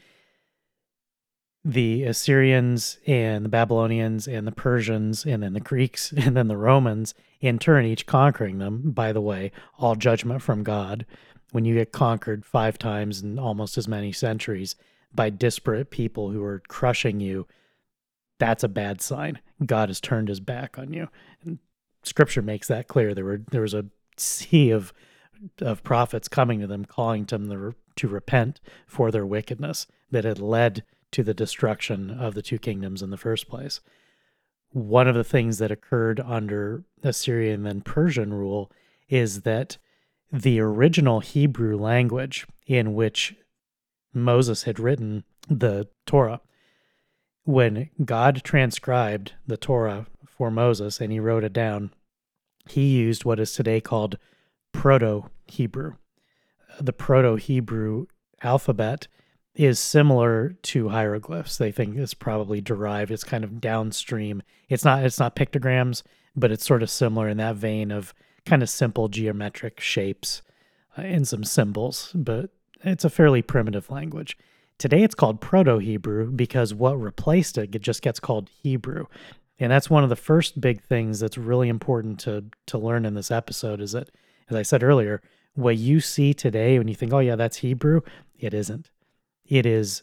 the 1.64 2.04
Assyrians 2.04 2.98
and 3.06 3.44
the 3.44 3.48
Babylonians 3.48 4.26
and 4.26 4.46
the 4.46 4.52
Persians 4.52 5.26
and 5.26 5.42
then 5.42 5.52
the 5.52 5.60
Greeks 5.60 6.12
and 6.16 6.36
then 6.36 6.48
the 6.48 6.56
Romans, 6.56 7.14
in 7.40 7.58
turn, 7.58 7.84
each 7.84 8.06
conquering 8.06 8.58
them, 8.58 8.90
by 8.92 9.12
the 9.12 9.20
way, 9.20 9.52
all 9.78 9.94
judgment 9.94 10.42
from 10.42 10.62
God. 10.62 11.04
When 11.50 11.64
you 11.64 11.74
get 11.74 11.92
conquered 11.92 12.44
five 12.44 12.78
times 12.78 13.22
in 13.22 13.38
almost 13.38 13.78
as 13.78 13.88
many 13.88 14.12
centuries 14.12 14.76
by 15.14 15.30
disparate 15.30 15.90
people 15.90 16.30
who 16.30 16.44
are 16.44 16.62
crushing 16.68 17.20
you, 17.20 17.46
that's 18.38 18.62
a 18.62 18.68
bad 18.68 19.00
sign. 19.00 19.40
God 19.64 19.88
has 19.88 20.00
turned 20.00 20.28
his 20.28 20.40
back 20.40 20.78
on 20.78 20.92
you. 20.92 21.08
And 21.42 21.58
scripture 22.02 22.42
makes 22.42 22.68
that 22.68 22.86
clear. 22.86 23.14
There 23.14 23.24
were 23.24 23.42
there 23.50 23.62
was 23.62 23.74
a 23.74 23.86
sea 24.16 24.70
of 24.70 24.92
of 25.60 25.82
prophets 25.82 26.28
coming 26.28 26.60
to 26.60 26.66
them, 26.66 26.84
calling 26.84 27.24
to 27.26 27.38
them 27.38 27.74
to 27.98 28.08
repent 28.08 28.60
for 28.86 29.10
their 29.10 29.26
wickedness 29.26 29.86
that 30.10 30.24
had 30.24 30.38
led 30.38 30.84
to 31.12 31.22
the 31.22 31.34
destruction 31.34 32.10
of 32.10 32.34
the 32.34 32.42
two 32.42 32.58
kingdoms 32.58 33.02
in 33.02 33.10
the 33.10 33.16
first 33.16 33.48
place. 33.48 33.80
One 34.70 35.08
of 35.08 35.14
the 35.14 35.24
things 35.24 35.58
that 35.58 35.70
occurred 35.70 36.20
under 36.20 36.84
Assyrian 37.02 37.66
and 37.66 37.84
Persian 37.84 38.34
rule 38.34 38.70
is 39.08 39.42
that 39.42 39.78
the 40.30 40.60
original 40.60 41.20
Hebrew 41.20 41.76
language 41.76 42.46
in 42.66 42.94
which 42.94 43.34
Moses 44.12 44.64
had 44.64 44.78
written 44.78 45.24
the 45.48 45.88
Torah, 46.04 46.40
when 47.44 47.88
God 48.04 48.42
transcribed 48.44 49.32
the 49.46 49.56
Torah 49.56 50.06
for 50.26 50.50
Moses 50.50 51.00
and 51.00 51.10
he 51.10 51.18
wrote 51.18 51.44
it 51.44 51.54
down, 51.54 51.92
he 52.68 52.88
used 52.98 53.24
what 53.24 53.40
is 53.40 53.54
today 53.54 53.80
called 53.80 54.18
Proto 54.72 55.30
Hebrew. 55.46 55.94
The 56.80 56.92
Proto 56.92 57.36
Hebrew 57.36 58.06
alphabet 58.42 59.08
is 59.54 59.80
similar 59.80 60.50
to 60.62 60.90
hieroglyphs. 60.90 61.58
They 61.58 61.72
think 61.72 61.96
it's 61.96 62.14
probably 62.14 62.60
derived. 62.60 63.10
It's 63.10 63.24
kind 63.24 63.42
of 63.42 63.60
downstream. 63.60 64.42
It's 64.68 64.84
not 64.84 65.04
it's 65.04 65.18
not 65.18 65.36
pictograms, 65.36 66.02
but 66.36 66.52
it's 66.52 66.64
sort 66.64 66.82
of 66.82 66.90
similar 66.90 67.28
in 67.28 67.38
that 67.38 67.56
vein 67.56 67.90
of 67.90 68.14
kind 68.46 68.62
of 68.62 68.70
simple 68.70 69.08
geometric 69.08 69.80
shapes 69.80 70.42
uh, 70.96 71.02
and 71.02 71.26
some 71.26 71.44
symbols, 71.44 72.12
but 72.14 72.50
it's 72.82 73.04
a 73.04 73.10
fairly 73.10 73.42
primitive 73.42 73.90
language. 73.90 74.38
Today 74.78 75.02
it's 75.02 75.16
called 75.16 75.40
Proto 75.40 75.78
Hebrew 75.78 76.30
because 76.30 76.72
what 76.72 76.94
replaced 76.94 77.58
it, 77.58 77.74
it 77.74 77.82
just 77.82 78.00
gets 78.00 78.20
called 78.20 78.48
Hebrew. 78.62 79.06
And 79.58 79.72
that's 79.72 79.90
one 79.90 80.04
of 80.04 80.08
the 80.08 80.16
first 80.16 80.60
big 80.60 80.84
things 80.84 81.18
that's 81.18 81.36
really 81.36 81.68
important 81.68 82.20
to 82.20 82.44
to 82.66 82.78
learn 82.78 83.04
in 83.04 83.14
this 83.14 83.32
episode 83.32 83.80
is 83.80 83.92
that 83.92 84.10
as 84.50 84.56
I 84.56 84.62
said 84.62 84.84
earlier, 84.84 85.20
what 85.58 85.76
you 85.76 86.00
see 86.00 86.32
today 86.32 86.78
when 86.78 86.88
you 86.88 86.94
think, 86.94 87.12
"Oh 87.12 87.18
yeah, 87.18 87.36
that's 87.36 87.58
Hebrew," 87.58 88.00
it 88.38 88.54
isn't 88.54 88.90
it 89.48 89.66
is 89.66 90.02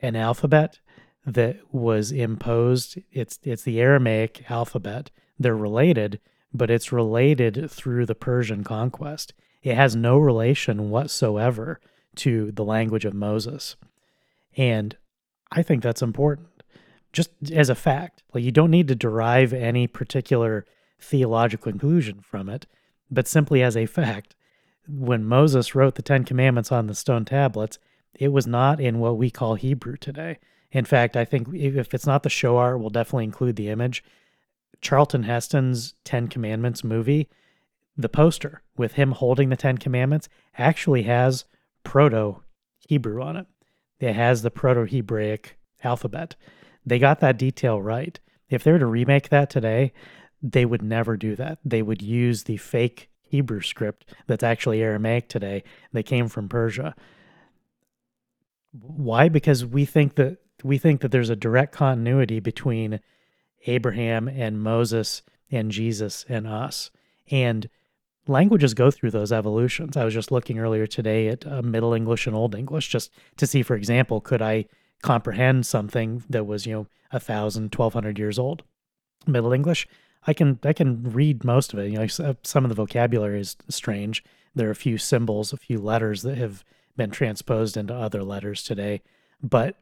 an 0.00 0.16
alphabet 0.16 0.80
that 1.26 1.56
was 1.72 2.10
imposed. 2.10 2.98
It's 3.12 3.38
it's 3.42 3.62
the 3.62 3.80
Aramaic 3.80 4.50
alphabet. 4.50 5.10
They're 5.38 5.56
related, 5.56 6.20
but 6.52 6.70
it's 6.70 6.92
related 6.92 7.70
through 7.70 8.06
the 8.06 8.14
Persian 8.14 8.64
conquest. 8.64 9.34
It 9.62 9.76
has 9.76 9.94
no 9.94 10.18
relation 10.18 10.90
whatsoever 10.90 11.80
to 12.16 12.52
the 12.52 12.64
language 12.64 13.04
of 13.04 13.14
Moses. 13.14 13.76
And 14.56 14.96
I 15.50 15.62
think 15.62 15.82
that's 15.82 16.02
important. 16.02 16.48
Just 17.12 17.30
as 17.52 17.70
a 17.70 17.74
fact. 17.74 18.22
Like 18.32 18.44
you 18.44 18.52
don't 18.52 18.70
need 18.70 18.88
to 18.88 18.94
derive 18.94 19.52
any 19.52 19.86
particular 19.86 20.66
theological 21.00 21.72
conclusion 21.72 22.20
from 22.20 22.48
it, 22.48 22.66
but 23.10 23.28
simply 23.28 23.62
as 23.62 23.76
a 23.76 23.86
fact. 23.86 24.34
When 24.86 25.24
Moses 25.24 25.74
wrote 25.74 25.94
the 25.94 26.02
10 26.02 26.24
commandments 26.24 26.70
on 26.70 26.86
the 26.86 26.94
stone 26.94 27.24
tablets, 27.24 27.78
it 28.14 28.28
was 28.28 28.46
not 28.46 28.80
in 28.80 28.98
what 28.98 29.16
we 29.16 29.30
call 29.30 29.54
Hebrew 29.54 29.96
today. 29.96 30.38
In 30.70 30.84
fact, 30.84 31.16
I 31.16 31.24
think 31.24 31.48
if 31.54 31.94
it's 31.94 32.06
not 32.06 32.22
the 32.22 32.28
show 32.28 32.56
art, 32.56 32.80
we'll 32.80 32.90
definitely 32.90 33.24
include 33.24 33.56
the 33.56 33.68
image. 33.68 34.04
Charlton 34.80 35.22
Heston's 35.22 35.94
Ten 36.04 36.28
Commandments 36.28 36.84
movie, 36.84 37.28
the 37.96 38.08
poster 38.08 38.62
with 38.76 38.94
him 38.94 39.12
holding 39.12 39.48
the 39.48 39.56
Ten 39.56 39.78
Commandments 39.78 40.28
actually 40.58 41.04
has 41.04 41.44
Proto 41.84 42.42
Hebrew 42.88 43.22
on 43.22 43.36
it. 43.36 43.46
It 44.00 44.14
has 44.14 44.42
the 44.42 44.50
Proto 44.50 44.84
Hebraic 44.84 45.56
alphabet. 45.82 46.34
They 46.84 46.98
got 46.98 47.20
that 47.20 47.38
detail 47.38 47.80
right. 47.80 48.18
If 48.50 48.64
they 48.64 48.72
were 48.72 48.78
to 48.78 48.86
remake 48.86 49.30
that 49.30 49.48
today, 49.48 49.92
they 50.42 50.66
would 50.66 50.82
never 50.82 51.16
do 51.16 51.36
that. 51.36 51.58
They 51.64 51.82
would 51.82 52.02
use 52.02 52.42
the 52.42 52.58
fake 52.58 53.10
Hebrew 53.34 53.62
script 53.62 54.14
that's 54.28 54.44
actually 54.44 54.80
Aramaic 54.80 55.28
today. 55.28 55.64
They 55.92 56.04
came 56.04 56.28
from 56.28 56.48
Persia. 56.48 56.94
Why? 58.70 59.28
Because 59.28 59.66
we 59.66 59.84
think 59.84 60.14
that 60.14 60.38
we 60.62 60.78
think 60.78 61.00
that 61.00 61.10
there's 61.10 61.30
a 61.30 61.36
direct 61.36 61.74
continuity 61.74 62.38
between 62.38 63.00
Abraham 63.66 64.28
and 64.28 64.62
Moses 64.62 65.22
and 65.50 65.72
Jesus 65.72 66.24
and 66.28 66.46
us. 66.46 66.92
And 67.28 67.68
languages 68.28 68.72
go 68.72 68.92
through 68.92 69.10
those 69.10 69.32
evolutions. 69.32 69.96
I 69.96 70.04
was 70.04 70.14
just 70.14 70.30
looking 70.30 70.60
earlier 70.60 70.86
today 70.86 71.26
at 71.26 71.44
uh, 71.44 71.60
Middle 71.60 71.92
English 71.92 72.28
and 72.28 72.36
Old 72.36 72.54
English 72.54 72.88
just 72.88 73.10
to 73.38 73.48
see, 73.48 73.64
for 73.64 73.74
example, 73.74 74.20
could 74.20 74.42
I 74.42 74.66
comprehend 75.02 75.66
something 75.66 76.22
that 76.30 76.46
was, 76.46 76.66
you 76.66 76.72
know, 76.72 76.86
a 77.10 77.18
thousand, 77.18 77.72
twelve 77.72 77.94
hundred 77.94 78.16
years 78.16 78.38
old? 78.38 78.62
Middle 79.26 79.52
English, 79.52 79.88
I 80.26 80.32
can 80.32 80.58
I 80.62 80.72
can 80.72 81.02
read 81.12 81.44
most 81.44 81.72
of 81.72 81.78
it. 81.78 81.90
You 81.90 81.98
know, 81.98 82.06
uh, 82.30 82.34
some 82.42 82.64
of 82.64 82.68
the 82.68 82.74
vocabulary 82.74 83.40
is 83.40 83.56
strange. 83.68 84.24
There 84.54 84.68
are 84.68 84.72
a 84.72 84.76
few 84.76 84.98
symbols, 84.98 85.52
a 85.52 85.56
few 85.56 85.78
letters 85.78 86.22
that 86.22 86.38
have 86.38 86.64
been 86.96 87.10
transposed 87.10 87.76
into 87.76 87.94
other 87.94 88.22
letters 88.22 88.62
today, 88.62 89.02
but 89.42 89.76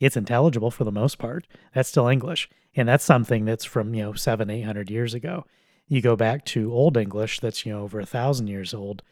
it's 0.00 0.16
intelligible 0.16 0.70
for 0.70 0.84
the 0.84 0.92
most 0.92 1.18
part. 1.18 1.46
That's 1.74 1.88
still 1.88 2.08
English. 2.08 2.48
And 2.74 2.88
that's 2.88 3.04
something 3.04 3.44
that's 3.44 3.64
from, 3.64 3.94
you 3.94 4.02
know, 4.02 4.12
seven, 4.14 4.50
eight 4.50 4.62
hundred 4.62 4.90
years 4.90 5.14
ago. 5.14 5.44
You 5.88 6.00
go 6.00 6.16
back 6.16 6.44
to 6.46 6.72
Old 6.72 6.96
English 6.96 7.40
that's, 7.40 7.66
you 7.66 7.72
know, 7.72 7.82
over 7.82 8.00
a 8.00 8.06
thousand 8.06 8.48
years 8.48 8.72
old. 8.72 9.02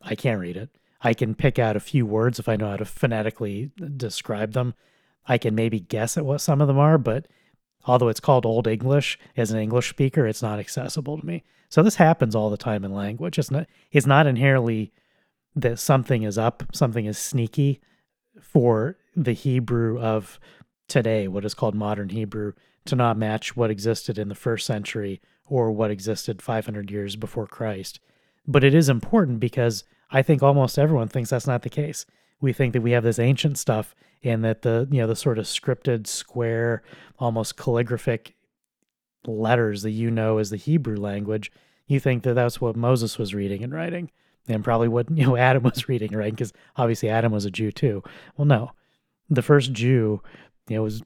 I 0.00 0.14
can't 0.14 0.40
read 0.40 0.56
it. 0.56 0.70
I 1.02 1.14
can 1.14 1.34
pick 1.34 1.58
out 1.58 1.76
a 1.76 1.80
few 1.80 2.06
words 2.06 2.38
if 2.38 2.48
I 2.48 2.56
know 2.56 2.70
how 2.70 2.76
to 2.76 2.84
phonetically 2.84 3.72
uh, 3.82 3.86
describe 3.96 4.52
them. 4.52 4.74
I 5.26 5.38
can 5.38 5.54
maybe 5.54 5.80
guess 5.80 6.16
at 6.16 6.24
what 6.24 6.40
some 6.40 6.60
of 6.60 6.68
them 6.68 6.78
are, 6.78 6.98
but 6.98 7.26
although 7.86 8.08
it's 8.08 8.20
called 8.20 8.46
Old 8.46 8.66
English 8.66 9.18
as 9.36 9.50
an 9.50 9.58
English 9.58 9.90
speaker, 9.90 10.26
it's 10.26 10.42
not 10.42 10.58
accessible 10.58 11.18
to 11.18 11.26
me. 11.26 11.42
So 11.68 11.82
this 11.82 11.96
happens 11.96 12.34
all 12.34 12.50
the 12.50 12.56
time 12.56 12.84
in 12.84 12.92
language. 12.92 13.38
It's 13.38 13.50
not 13.50 13.66
it's 13.92 14.06
not 14.06 14.26
inherently 14.26 14.92
that 15.54 15.78
something 15.78 16.22
is 16.22 16.38
up, 16.38 16.64
something 16.72 17.06
is 17.06 17.18
sneaky 17.18 17.80
for 18.40 18.96
the 19.16 19.32
Hebrew 19.32 20.00
of 20.00 20.38
today, 20.88 21.28
what 21.28 21.44
is 21.44 21.54
called 21.54 21.74
modern 21.74 22.10
Hebrew, 22.10 22.52
to 22.86 22.96
not 22.96 23.16
match 23.16 23.56
what 23.56 23.70
existed 23.70 24.18
in 24.18 24.28
the 24.28 24.34
first 24.34 24.66
century 24.66 25.20
or 25.46 25.70
what 25.70 25.90
existed 25.90 26.40
500 26.40 26.90
years 26.90 27.16
before 27.16 27.46
Christ. 27.46 28.00
But 28.46 28.64
it 28.64 28.74
is 28.74 28.88
important 28.88 29.40
because 29.40 29.84
I 30.10 30.22
think 30.22 30.42
almost 30.42 30.78
everyone 30.78 31.08
thinks 31.08 31.30
that's 31.30 31.46
not 31.46 31.62
the 31.62 31.68
case. 31.68 32.06
We 32.40 32.52
think 32.52 32.72
that 32.72 32.80
we 32.80 32.92
have 32.92 33.04
this 33.04 33.18
ancient 33.18 33.58
stuff 33.58 33.94
and 34.22 34.44
that 34.44 34.62
the 34.62 34.88
you 34.90 35.00
know 35.00 35.06
the 35.06 35.16
sort 35.16 35.38
of 35.38 35.46
scripted 35.46 36.06
square 36.06 36.82
almost 37.18 37.56
calligraphic 37.56 38.34
letters 39.26 39.82
that 39.82 39.90
you 39.90 40.10
know 40.10 40.38
as 40.38 40.50
the 40.50 40.56
Hebrew 40.56 40.96
language, 40.96 41.52
you 41.86 42.00
think 42.00 42.22
that 42.22 42.34
that's 42.34 42.60
what 42.60 42.76
Moses 42.76 43.18
was 43.18 43.34
reading 43.34 43.62
and 43.62 43.72
writing 43.72 44.10
and 44.48 44.64
probably 44.64 44.88
what 44.88 45.10
you 45.10 45.26
know 45.26 45.36
Adam 45.48 45.62
was 45.62 45.88
reading, 45.88 46.12
right? 46.12 46.32
Because 46.32 46.52
obviously 46.76 47.08
Adam 47.08 47.32
was 47.32 47.44
a 47.44 47.50
Jew 47.50 47.72
too. 47.72 48.02
Well, 48.36 48.46
no, 48.46 48.72
the 49.28 49.42
first 49.42 49.72
Jew, 49.72 50.22
you 50.68 50.76
know, 50.76 50.82
was 50.82 51.02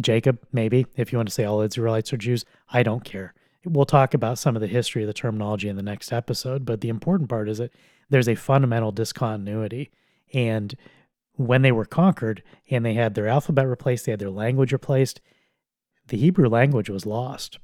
Jacob. 0.00 0.38
Maybe 0.52 0.86
if 0.96 1.12
you 1.12 1.18
want 1.18 1.28
to 1.28 1.34
say 1.34 1.44
all 1.44 1.60
Israelites 1.60 2.12
are 2.12 2.18
Jews, 2.18 2.44
I 2.70 2.82
don't 2.82 3.04
care. 3.04 3.34
We'll 3.64 3.84
talk 3.84 4.12
about 4.12 4.38
some 4.38 4.56
of 4.56 4.60
the 4.60 4.68
history 4.68 5.02
of 5.02 5.06
the 5.06 5.12
terminology 5.12 5.68
in 5.68 5.76
the 5.76 5.82
next 5.82 6.12
episode, 6.12 6.64
but 6.64 6.80
the 6.80 6.88
important 6.88 7.28
part 7.28 7.48
is 7.48 7.58
that 7.58 7.72
there's 8.10 8.28
a 8.28 8.34
fundamental 8.34 8.90
discontinuity, 8.90 9.90
and 10.34 10.74
when 11.34 11.62
they 11.62 11.72
were 11.72 11.84
conquered 11.84 12.42
and 12.70 12.84
they 12.84 12.94
had 12.94 13.14
their 13.14 13.28
alphabet 13.28 13.66
replaced, 13.66 14.06
they 14.06 14.12
had 14.12 14.20
their 14.20 14.30
language 14.30 14.72
replaced, 14.72 15.20
the 16.08 16.16
Hebrew 16.16 16.48
language 16.48 16.90
was 16.90 17.06
lost. 17.06 17.58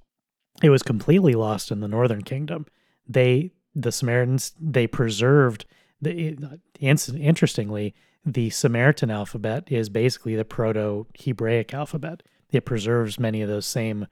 It 0.63 0.71
was 0.71 0.83
completely 0.83 1.35
lost 1.35 1.71
in 1.71 1.81
the 1.81 1.89
northern 1.89 2.23
kingdom. 2.23 2.67
They 3.07 3.53
the 3.75 3.93
Samaritans 3.93 4.55
they 4.61 4.87
preserved 4.87 5.67
the 6.01 6.37
interestingly 6.81 7.95
the 8.25 8.51
Samaritan 8.51 9.11
alphabet 9.11 9.65
is 9.69 9.89
basically 9.89 10.37
the 10.37 10.45
proto 10.45 11.07
Hebraic 11.19 11.73
alphabet. 11.73 12.23
It 12.51 12.65
preserves 12.65 13.19
many 13.19 13.43
of 13.43 13.49
those 13.49 13.67
same 13.67 14.07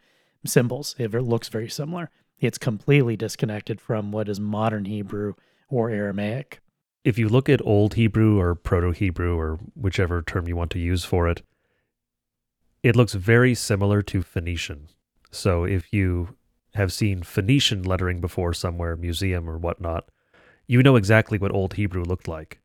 symbols. 0.45 0.95
It 0.99 1.13
looks 1.13 1.49
very 1.49 1.69
similar. 1.69 2.11
It's 2.39 2.59
completely 2.59 3.17
disconnected 3.17 3.81
from 3.81 4.13
what 4.13 4.29
is 4.29 4.39
modern 4.39 4.85
Hebrew 4.85 5.35
or 5.69 5.91
Aramaic. 5.91 6.61
If 7.07 7.19
you 7.19 7.29
look 7.29 7.49
at 7.49 7.65
Old 7.65 7.95
Hebrew 7.95 8.41
or 8.41 8.57
Proto 8.57 8.91
Hebrew 8.91 9.39
or 9.39 9.61
whichever 9.77 10.23
term 10.23 10.49
you 10.49 10.57
want 10.57 10.73
to 10.73 10.81
use 10.81 11.05
for 11.05 11.29
it, 11.29 11.41
it 12.83 12.97
looks 12.97 13.13
very 13.13 13.55
similar 13.55 14.03
to 14.03 14.25
Phoenician. 14.25 14.89
So 15.31 15.63
if 15.63 15.93
you 15.93 16.37
have 16.75 16.93
seen 16.93 17.23
Phoenician 17.23 17.85
lettering 17.85 18.21
before 18.21 18.53
somewhere, 18.53 18.97
museum 18.97 19.49
or 19.49 19.57
whatnot, 19.57 20.09
you 20.67 20.83
know 20.83 20.97
exactly 20.97 21.39
what 21.39 21.53
Old 21.53 21.75
Hebrew 21.75 22.03
looked 22.03 22.27
like. 22.27 22.59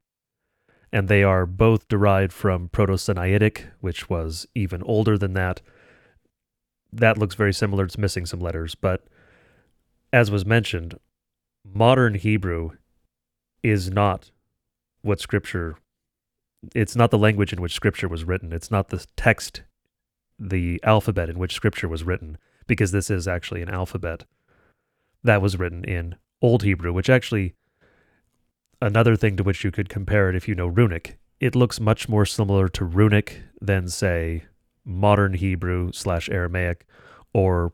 And 0.91 1.07
they 1.07 1.21
are 1.23 1.45
both 1.45 1.87
derived 1.87 2.33
from 2.33 2.69
Proto 2.69 2.93
Sinaitic, 2.93 3.65
which 3.79 4.09
was 4.09 4.47
even 4.55 4.81
older 4.81 5.19
than 5.19 5.33
that. 5.33 5.61
That 6.91 7.19
looks 7.19 7.35
very 7.35 7.53
similar. 7.53 7.83
It's 7.83 7.95
missing 7.95 8.25
some 8.25 8.39
letters. 8.39 8.73
But 8.73 9.05
as 10.11 10.31
was 10.31 10.47
mentioned, 10.47 10.97
modern 11.63 12.15
Hebrew 12.15 12.71
is 13.63 13.89
not 13.89 14.31
what 15.01 15.19
Scripture, 15.19 15.77
it's 16.75 16.95
not 16.95 17.11
the 17.11 17.17
language 17.17 17.53
in 17.53 17.61
which 17.61 17.73
Scripture 17.73 18.07
was 18.07 18.23
written. 18.23 18.53
It's 18.53 18.71
not 18.71 18.89
the 18.89 19.05
text, 19.15 19.63
the 20.37 20.79
alphabet 20.83 21.29
in 21.29 21.39
which 21.39 21.53
Scripture 21.53 21.87
was 21.87 22.03
written, 22.03 22.37
because 22.67 22.91
this 22.91 23.09
is 23.09 23.27
actually 23.27 23.61
an 23.61 23.69
alphabet 23.69 24.25
that 25.23 25.41
was 25.41 25.59
written 25.59 25.83
in 25.83 26.15
Old 26.41 26.63
Hebrew, 26.63 26.91
which 26.93 27.09
actually 27.09 27.53
another 28.81 29.15
thing 29.15 29.37
to 29.37 29.43
which 29.43 29.63
you 29.63 29.71
could 29.71 29.89
compare 29.89 30.29
it 30.29 30.35
if 30.35 30.47
you 30.47 30.55
know 30.55 30.67
runic. 30.67 31.19
It 31.39 31.55
looks 31.55 31.79
much 31.79 32.07
more 32.07 32.25
similar 32.25 32.67
to 32.69 32.85
runic 32.85 33.41
than, 33.59 33.87
say, 33.87 34.45
modern 34.85 35.33
Hebrew 35.33 35.91
slash 35.91 36.29
Aramaic 36.29 36.85
or 37.33 37.73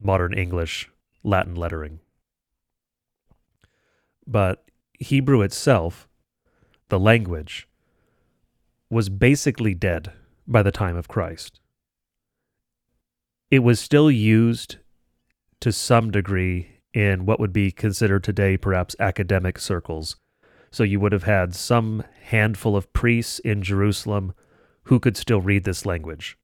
modern 0.00 0.32
English 0.32 0.90
Latin 1.22 1.54
lettering. 1.54 2.00
But 4.26 4.64
Hebrew 5.00 5.42
itself, 5.42 6.08
the 6.88 7.00
language, 7.00 7.68
was 8.88 9.08
basically 9.08 9.74
dead 9.74 10.12
by 10.46 10.62
the 10.62 10.72
time 10.72 10.96
of 10.96 11.08
Christ. 11.08 11.60
It 13.50 13.60
was 13.60 13.80
still 13.80 14.10
used 14.10 14.76
to 15.60 15.72
some 15.72 16.10
degree 16.10 16.80
in 16.94 17.26
what 17.26 17.40
would 17.40 17.52
be 17.52 17.70
considered 17.70 18.22
today 18.22 18.56
perhaps 18.56 18.96
academic 18.98 19.58
circles 19.58 20.16
so 20.70 20.84
you 20.84 21.00
would 21.00 21.12
have 21.12 21.24
had 21.24 21.54
some 21.54 22.04
handful 22.22 22.76
of 22.76 22.92
priests 22.92 23.38
in 23.40 23.62
Jerusalem 23.62 24.32
who 24.84 25.00
could 25.00 25.16
still 25.16 25.40
read 25.40 25.64
this 25.64 25.84
language. 25.84 26.38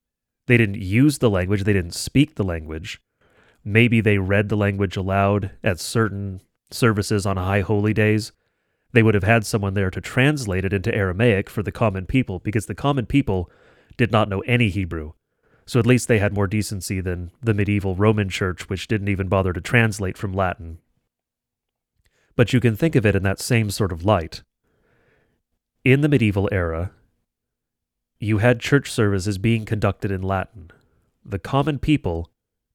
They 0.47 0.57
didn't 0.57 0.81
use 0.81 1.17
the 1.17 1.29
language, 1.29 1.63
they 1.63 1.73
didn't 1.73 1.95
speak 1.95 2.35
the 2.35 2.43
language. 2.43 3.01
Maybe 3.63 4.01
they 4.01 4.17
read 4.17 4.49
the 4.49 4.57
language 4.57 4.95
aloud 4.95 5.51
at 5.63 5.79
certain 5.79 6.41
services 6.71 7.25
on 7.25 7.37
high 7.37 7.61
holy 7.61 7.93
days. 7.93 8.31
They 8.93 9.03
would 9.03 9.15
have 9.15 9.23
had 9.23 9.45
someone 9.45 9.73
there 9.73 9.91
to 9.91 10.01
translate 10.01 10.65
it 10.65 10.73
into 10.73 10.93
Aramaic 10.93 11.49
for 11.49 11.61
the 11.61 11.71
common 11.71 12.05
people 12.05 12.39
because 12.39 12.65
the 12.65 12.75
common 12.75 13.05
people 13.05 13.51
did 13.97 14.11
not 14.11 14.29
know 14.29 14.39
any 14.41 14.69
Hebrew. 14.69 15.13
So 15.65 15.79
at 15.79 15.85
least 15.85 16.07
they 16.07 16.19
had 16.19 16.33
more 16.33 16.47
decency 16.47 17.01
than 17.01 17.31
the 17.41 17.53
medieval 17.53 17.95
Roman 17.95 18.29
church, 18.29 18.69
which 18.69 18.87
didn't 18.87 19.09
even 19.09 19.27
bother 19.27 19.51
to 19.53 19.59
translate 19.59 20.17
from 20.17 20.33
Latin 20.33 20.79
but 22.37 22.53
you 22.53 22.61
can 22.61 22.77
think 22.77 22.95
of 22.95 23.05
it 23.05 23.15
in 23.15 23.23
that 23.23 23.39
same 23.39 23.69
sort 23.69 23.91
of 23.91 24.05
light. 24.05 24.43
In 25.83 25.99
the 25.99 26.07
medieval 26.07 26.47
era, 26.51 26.91
you 28.19 28.37
had 28.37 28.59
church 28.61 28.89
services 28.89 29.37
being 29.37 29.65
conducted 29.65 30.11
in 30.11 30.21
Latin. 30.21 30.71
The 31.25 31.39
common 31.39 31.79
people 31.79 32.31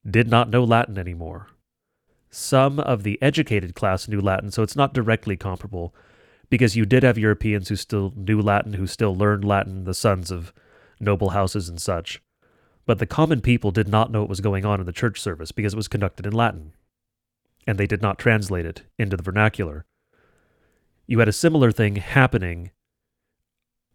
did 0.08 0.28
not 0.28 0.50
know 0.50 0.64
Latin 0.64 0.98
anymore. 0.98 1.48
Some 2.32 2.80
of 2.80 3.02
the 3.02 3.20
educated 3.20 3.74
class 3.74 4.08
knew 4.08 4.20
Latin, 4.20 4.50
so 4.50 4.62
it's 4.62 4.74
not 4.74 4.94
directly 4.94 5.36
comparable 5.36 5.94
because 6.48 6.76
you 6.76 6.86
did 6.86 7.02
have 7.02 7.18
Europeans 7.18 7.68
who 7.68 7.76
still 7.76 8.12
knew 8.16 8.40
Latin, 8.40 8.72
who 8.74 8.86
still 8.86 9.14
learned 9.14 9.44
Latin, 9.44 9.84
the 9.84 9.94
sons 9.94 10.30
of 10.30 10.52
noble 10.98 11.30
houses 11.30 11.68
and 11.68 11.80
such. 11.80 12.22
But 12.86 12.98
the 12.98 13.06
common 13.06 13.42
people 13.42 13.70
did 13.70 13.86
not 13.86 14.10
know 14.10 14.20
what 14.20 14.30
was 14.30 14.40
going 14.40 14.64
on 14.64 14.80
in 14.80 14.86
the 14.86 14.92
church 14.92 15.20
service 15.20 15.52
because 15.52 15.74
it 15.74 15.76
was 15.76 15.88
conducted 15.88 16.26
in 16.26 16.32
Latin 16.32 16.72
and 17.66 17.78
they 17.78 17.86
did 17.86 18.02
not 18.02 18.18
translate 18.18 18.66
it 18.66 18.82
into 18.98 19.16
the 19.16 19.22
vernacular. 19.22 19.84
You 21.06 21.18
had 21.18 21.28
a 21.28 21.32
similar 21.32 21.70
thing 21.70 21.96
happening 21.96 22.70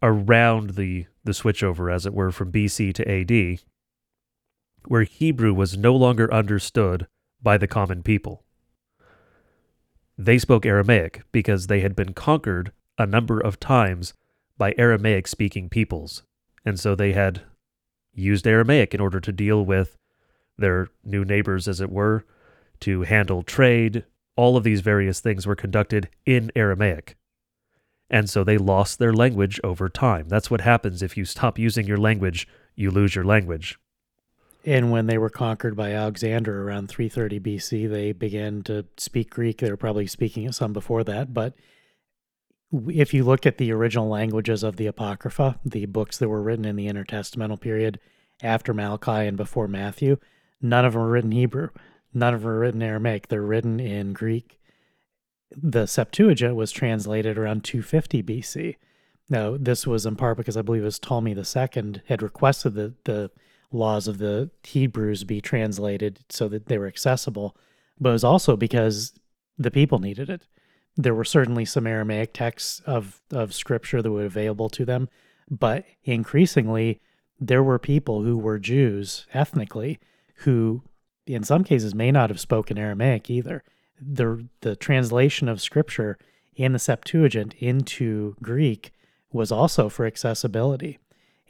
around 0.02 0.70
the, 0.70 1.06
the 1.24 1.32
switchover, 1.32 1.92
as 1.92 2.06
it 2.06 2.14
were, 2.14 2.30
from 2.30 2.52
BC 2.52 2.94
to 2.94 3.10
AD, 3.10 3.60
where 4.86 5.02
Hebrew 5.02 5.52
was 5.52 5.76
no 5.76 5.94
longer 5.94 6.32
understood 6.32 7.08
by 7.42 7.56
the 7.56 7.66
common 7.66 8.02
people. 8.02 8.44
They 10.16 10.38
spoke 10.38 10.66
Aramaic 10.66 11.22
because 11.30 11.66
they 11.66 11.80
had 11.80 11.94
been 11.94 12.12
conquered 12.12 12.72
a 12.98 13.06
number 13.06 13.38
of 13.38 13.60
times 13.60 14.12
by 14.56 14.74
Aramaic 14.76 15.28
speaking 15.28 15.68
peoples, 15.68 16.24
and 16.64 16.78
so 16.78 16.94
they 16.94 17.12
had 17.12 17.42
used 18.12 18.46
Aramaic 18.46 18.94
in 18.94 19.00
order 19.00 19.20
to 19.20 19.32
deal 19.32 19.64
with 19.64 19.96
their 20.56 20.88
new 21.04 21.24
neighbors, 21.24 21.68
as 21.68 21.80
it 21.80 21.90
were, 21.90 22.24
to 22.80 23.02
handle 23.02 23.44
trade. 23.44 24.04
All 24.36 24.56
of 24.56 24.64
these 24.64 24.80
various 24.80 25.20
things 25.20 25.46
were 25.46 25.54
conducted 25.54 26.08
in 26.26 26.50
Aramaic. 26.56 27.16
And 28.10 28.28
so 28.28 28.42
they 28.42 28.58
lost 28.58 28.98
their 28.98 29.12
language 29.12 29.60
over 29.62 29.88
time. 29.88 30.28
That's 30.28 30.50
what 30.50 30.62
happens 30.62 31.02
if 31.02 31.16
you 31.16 31.24
stop 31.24 31.58
using 31.58 31.86
your 31.86 31.98
language, 31.98 32.48
you 32.74 32.90
lose 32.90 33.14
your 33.14 33.24
language. 33.24 33.78
And 34.64 34.90
when 34.90 35.06
they 35.06 35.18
were 35.18 35.30
conquered 35.30 35.76
by 35.76 35.92
Alexander 35.92 36.62
around 36.62 36.88
330 36.88 37.40
BC, 37.40 37.88
they 37.88 38.12
began 38.12 38.62
to 38.64 38.86
speak 38.96 39.30
Greek. 39.30 39.58
They 39.58 39.70
were 39.70 39.76
probably 39.76 40.06
speaking 40.06 40.50
some 40.52 40.72
before 40.72 41.04
that. 41.04 41.32
But 41.32 41.54
if 42.88 43.14
you 43.14 43.24
look 43.24 43.46
at 43.46 43.58
the 43.58 43.72
original 43.72 44.08
languages 44.08 44.62
of 44.62 44.76
the 44.76 44.86
Apocrypha, 44.86 45.58
the 45.64 45.86
books 45.86 46.18
that 46.18 46.28
were 46.28 46.42
written 46.42 46.64
in 46.64 46.76
the 46.76 46.88
intertestamental 46.88 47.60
period 47.60 48.00
after 48.42 48.74
Malachi 48.74 49.26
and 49.26 49.36
before 49.36 49.68
Matthew, 49.68 50.18
none 50.60 50.84
of 50.84 50.92
them 50.92 51.02
are 51.02 51.08
written 51.08 51.32
Hebrew. 51.32 51.68
None 52.12 52.34
of 52.34 52.42
them 52.42 52.50
are 52.50 52.58
written 52.58 52.82
Aramaic, 52.82 53.28
they're 53.28 53.42
written 53.42 53.78
in 53.80 54.12
Greek. 54.12 54.58
The 55.50 55.86
Septuagint 55.86 56.56
was 56.56 56.72
translated 56.72 57.38
around 57.38 57.64
250 57.64 58.22
BC. 58.22 58.76
Now, 59.30 59.56
this 59.58 59.86
was 59.86 60.04
in 60.04 60.16
part 60.16 60.36
because 60.36 60.56
I 60.56 60.62
believe 60.62 60.82
it 60.82 60.86
was 60.86 60.98
Ptolemy 60.98 61.32
II 61.32 62.02
had 62.06 62.22
requested 62.22 62.74
that 62.74 63.04
the 63.04 63.30
laws 63.70 64.08
of 64.08 64.18
the 64.18 64.50
Hebrews 64.64 65.24
be 65.24 65.40
translated 65.40 66.20
so 66.28 66.48
that 66.48 66.66
they 66.66 66.78
were 66.78 66.86
accessible, 66.86 67.56
but 68.00 68.10
it 68.10 68.12
was 68.12 68.24
also 68.24 68.56
because 68.56 69.12
the 69.58 69.70
people 69.70 69.98
needed 69.98 70.30
it. 70.30 70.46
There 70.96 71.14
were 71.14 71.24
certainly 71.24 71.64
some 71.64 71.86
Aramaic 71.86 72.32
texts 72.32 72.80
of, 72.86 73.20
of 73.30 73.54
scripture 73.54 74.02
that 74.02 74.10
were 74.10 74.24
available 74.24 74.68
to 74.70 74.84
them, 74.84 75.08
but 75.50 75.84
increasingly, 76.04 77.00
there 77.40 77.62
were 77.62 77.78
people 77.78 78.22
who 78.22 78.36
were 78.36 78.58
Jews 78.58 79.26
ethnically 79.32 79.98
who 80.38 80.82
in 81.26 81.44
some 81.44 81.64
cases 81.64 81.94
may 81.94 82.10
not 82.10 82.30
have 82.30 82.40
spoken 82.40 82.78
Aramaic 82.78 83.30
either. 83.30 83.62
The 84.00 84.46
the 84.60 84.76
translation 84.76 85.48
of 85.48 85.60
scripture 85.60 86.18
in 86.54 86.72
the 86.72 86.78
Septuagint 86.78 87.54
into 87.54 88.36
Greek 88.42 88.92
was 89.32 89.52
also 89.52 89.88
for 89.88 90.06
accessibility. 90.06 90.98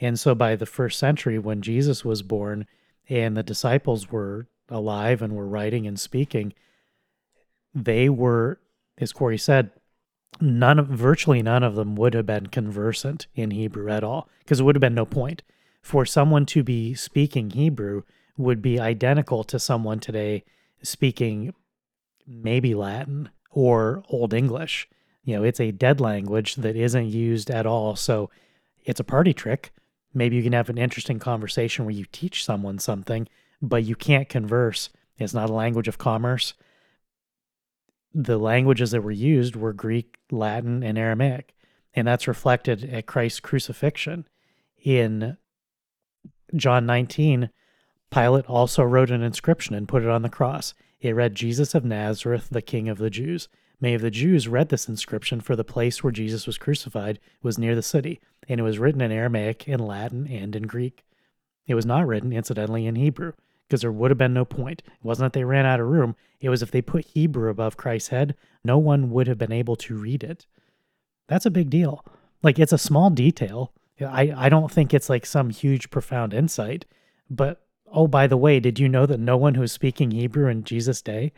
And 0.00 0.18
so 0.18 0.34
by 0.34 0.56
the 0.56 0.66
first 0.66 0.98
century 0.98 1.38
when 1.38 1.62
Jesus 1.62 2.04
was 2.04 2.22
born 2.22 2.66
and 3.08 3.36
the 3.36 3.42
disciples 3.42 4.10
were 4.10 4.46
alive 4.68 5.22
and 5.22 5.34
were 5.34 5.46
writing 5.46 5.86
and 5.86 5.98
speaking, 5.98 6.52
they 7.74 8.08
were, 8.08 8.60
as 8.98 9.12
Corey 9.12 9.38
said, 9.38 9.70
none 10.40 10.78
of 10.78 10.88
virtually 10.88 11.42
none 11.42 11.62
of 11.62 11.74
them 11.74 11.96
would 11.96 12.14
have 12.14 12.26
been 12.26 12.46
conversant 12.46 13.26
in 13.34 13.50
Hebrew 13.50 13.88
at 13.90 14.04
all, 14.04 14.28
because 14.40 14.60
it 14.60 14.62
would 14.62 14.76
have 14.76 14.80
been 14.80 14.94
no 14.94 15.06
point. 15.06 15.42
For 15.82 16.04
someone 16.04 16.46
to 16.46 16.62
be 16.62 16.94
speaking 16.94 17.50
Hebrew, 17.50 18.02
would 18.38 18.62
be 18.62 18.78
identical 18.78 19.42
to 19.44 19.58
someone 19.58 19.98
today 19.98 20.44
speaking 20.82 21.52
maybe 22.26 22.74
Latin 22.74 23.28
or 23.50 24.04
Old 24.08 24.32
English. 24.32 24.88
You 25.24 25.36
know, 25.36 25.42
it's 25.42 25.60
a 25.60 25.72
dead 25.72 26.00
language 26.00 26.54
that 26.54 26.76
isn't 26.76 27.08
used 27.08 27.50
at 27.50 27.66
all. 27.66 27.96
So 27.96 28.30
it's 28.84 29.00
a 29.00 29.04
party 29.04 29.34
trick. 29.34 29.72
Maybe 30.14 30.36
you 30.36 30.42
can 30.42 30.52
have 30.52 30.68
an 30.68 30.78
interesting 30.78 31.18
conversation 31.18 31.84
where 31.84 31.94
you 31.94 32.06
teach 32.10 32.44
someone 32.44 32.78
something, 32.78 33.28
but 33.60 33.84
you 33.84 33.94
can't 33.94 34.28
converse. 34.28 34.90
It's 35.18 35.34
not 35.34 35.50
a 35.50 35.54
language 35.54 35.88
of 35.88 35.98
commerce. 35.98 36.54
The 38.14 38.38
languages 38.38 38.92
that 38.92 39.02
were 39.02 39.10
used 39.10 39.56
were 39.56 39.72
Greek, 39.72 40.16
Latin, 40.30 40.82
and 40.82 40.96
Aramaic. 40.96 41.54
And 41.94 42.06
that's 42.06 42.28
reflected 42.28 42.84
at 42.84 43.06
Christ's 43.06 43.40
crucifixion. 43.40 44.26
In 44.82 45.36
John 46.54 46.86
19, 46.86 47.50
Pilate 48.10 48.46
also 48.46 48.82
wrote 48.82 49.10
an 49.10 49.22
inscription 49.22 49.74
and 49.74 49.88
put 49.88 50.02
it 50.02 50.08
on 50.08 50.22
the 50.22 50.28
cross. 50.28 50.74
It 51.00 51.14
read, 51.14 51.34
Jesus 51.34 51.74
of 51.74 51.84
Nazareth, 51.84 52.48
the 52.50 52.62
King 52.62 52.88
of 52.88 52.98
the 52.98 53.10
Jews. 53.10 53.48
Many 53.80 53.94
of 53.94 54.02
the 54.02 54.10
Jews 54.10 54.48
read 54.48 54.68
this 54.68 54.88
inscription, 54.88 55.40
for 55.40 55.54
the 55.54 55.64
place 55.64 56.02
where 56.02 56.12
Jesus 56.12 56.46
was 56.46 56.58
crucified 56.58 57.20
was 57.42 57.58
near 57.58 57.74
the 57.74 57.82
city, 57.82 58.20
and 58.48 58.58
it 58.58 58.64
was 58.64 58.78
written 58.78 59.00
in 59.00 59.12
Aramaic, 59.12 59.68
in 59.68 59.78
Latin, 59.80 60.26
and 60.26 60.56
in 60.56 60.64
Greek. 60.64 61.04
It 61.66 61.74
was 61.74 61.86
not 61.86 62.06
written, 62.06 62.32
incidentally, 62.32 62.86
in 62.86 62.96
Hebrew, 62.96 63.32
because 63.68 63.82
there 63.82 63.92
would 63.92 64.10
have 64.10 64.18
been 64.18 64.34
no 64.34 64.44
point. 64.44 64.82
It 64.86 65.04
wasn't 65.04 65.32
that 65.32 65.38
they 65.38 65.44
ran 65.44 65.66
out 65.66 65.80
of 65.80 65.86
room, 65.86 66.16
it 66.40 66.48
was 66.48 66.62
if 66.62 66.70
they 66.70 66.82
put 66.82 67.06
Hebrew 67.06 67.50
above 67.50 67.76
Christ's 67.76 68.08
head, 68.08 68.34
no 68.64 68.78
one 68.78 69.10
would 69.10 69.26
have 69.26 69.38
been 69.38 69.52
able 69.52 69.76
to 69.76 69.96
read 69.96 70.22
it. 70.22 70.46
That's 71.26 71.46
a 71.46 71.50
big 71.50 71.70
deal. 71.70 72.04
Like 72.42 72.58
it's 72.58 72.72
a 72.72 72.78
small 72.78 73.10
detail. 73.10 73.72
I, 74.00 74.32
I 74.36 74.48
don't 74.48 74.70
think 74.70 74.94
it's 74.94 75.10
like 75.10 75.26
some 75.26 75.50
huge 75.50 75.90
profound 75.90 76.32
insight, 76.32 76.84
but 77.28 77.66
oh, 77.90 78.06
by 78.06 78.26
the 78.26 78.36
way, 78.36 78.60
did 78.60 78.78
you 78.78 78.88
know 78.88 79.06
that 79.06 79.18
no 79.18 79.36
one 79.36 79.54
who 79.54 79.62
was 79.62 79.72
speaking 79.72 80.12
Hebrew 80.12 80.48
in 80.48 80.62
Jesus' 80.62 81.02
day? 81.02 81.32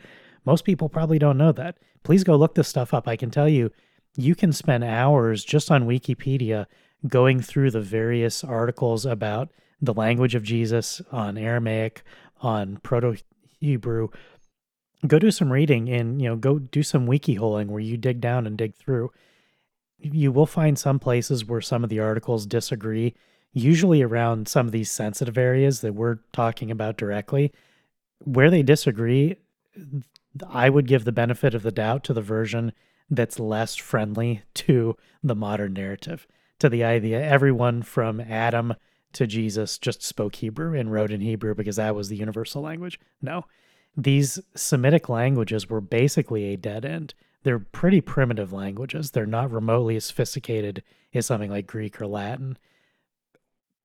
Most 0.44 0.64
people 0.64 0.88
probably 0.88 1.18
don't 1.18 1.38
know 1.38 1.52
that. 1.52 1.78
Please 2.02 2.24
go 2.24 2.36
look 2.36 2.54
this 2.54 2.68
stuff 2.68 2.94
up. 2.94 3.06
I 3.06 3.16
can 3.16 3.30
tell 3.30 3.48
you, 3.48 3.70
you 4.16 4.34
can 4.34 4.52
spend 4.52 4.84
hours 4.84 5.44
just 5.44 5.70
on 5.70 5.86
Wikipedia 5.86 6.66
going 7.06 7.40
through 7.40 7.70
the 7.70 7.80
various 7.80 8.44
articles 8.44 9.06
about 9.06 9.50
the 9.80 9.94
language 9.94 10.34
of 10.34 10.42
Jesus 10.42 11.00
on 11.10 11.38
Aramaic, 11.38 12.02
on 12.42 12.78
Proto 12.78 13.16
Hebrew. 13.60 14.08
Go 15.06 15.18
do 15.18 15.30
some 15.30 15.50
reading 15.50 15.88
and 15.88 16.20
you 16.20 16.28
know 16.28 16.36
go 16.36 16.58
do 16.58 16.82
some 16.82 17.06
wiki 17.06 17.34
holing 17.34 17.68
where 17.68 17.80
you 17.80 17.96
dig 17.96 18.20
down 18.20 18.46
and 18.46 18.58
dig 18.58 18.74
through. 18.74 19.10
You 19.98 20.32
will 20.32 20.46
find 20.46 20.78
some 20.78 20.98
places 20.98 21.44
where 21.44 21.60
some 21.60 21.84
of 21.84 21.90
the 21.90 22.00
articles 22.00 22.46
disagree, 22.46 23.14
usually 23.52 24.02
around 24.02 24.48
some 24.48 24.66
of 24.66 24.72
these 24.72 24.90
sensitive 24.90 25.38
areas 25.38 25.80
that 25.80 25.94
we're 25.94 26.18
talking 26.32 26.70
about 26.70 26.96
directly. 26.96 27.52
Where 28.24 28.50
they 28.50 28.62
disagree, 28.62 29.36
I 30.48 30.70
would 30.70 30.86
give 30.86 31.04
the 31.04 31.12
benefit 31.12 31.54
of 31.54 31.62
the 31.62 31.72
doubt 31.72 32.04
to 32.04 32.12
the 32.12 32.22
version 32.22 32.72
that's 33.10 33.40
less 33.40 33.76
friendly 33.76 34.42
to 34.54 34.96
the 35.22 35.34
modern 35.34 35.74
narrative, 35.74 36.26
to 36.60 36.68
the 36.68 36.84
idea 36.84 37.20
everyone 37.20 37.82
from 37.82 38.20
Adam 38.20 38.74
to 39.12 39.26
Jesus 39.26 39.78
just 39.78 40.02
spoke 40.02 40.36
Hebrew 40.36 40.78
and 40.78 40.92
wrote 40.92 41.10
in 41.10 41.20
Hebrew 41.20 41.54
because 41.54 41.76
that 41.76 41.94
was 41.94 42.08
the 42.08 42.16
universal 42.16 42.62
language. 42.62 43.00
No, 43.20 43.44
these 43.96 44.38
Semitic 44.54 45.08
languages 45.08 45.68
were 45.68 45.80
basically 45.80 46.44
a 46.46 46.56
dead 46.56 46.84
end. 46.84 47.14
They're 47.42 47.58
pretty 47.58 48.00
primitive 48.00 48.52
languages. 48.52 49.10
They're 49.10 49.26
not 49.26 49.50
remotely 49.50 49.96
as 49.96 50.04
sophisticated 50.04 50.82
as 51.14 51.26
something 51.26 51.50
like 51.50 51.66
Greek 51.66 52.00
or 52.00 52.06
Latin. 52.06 52.58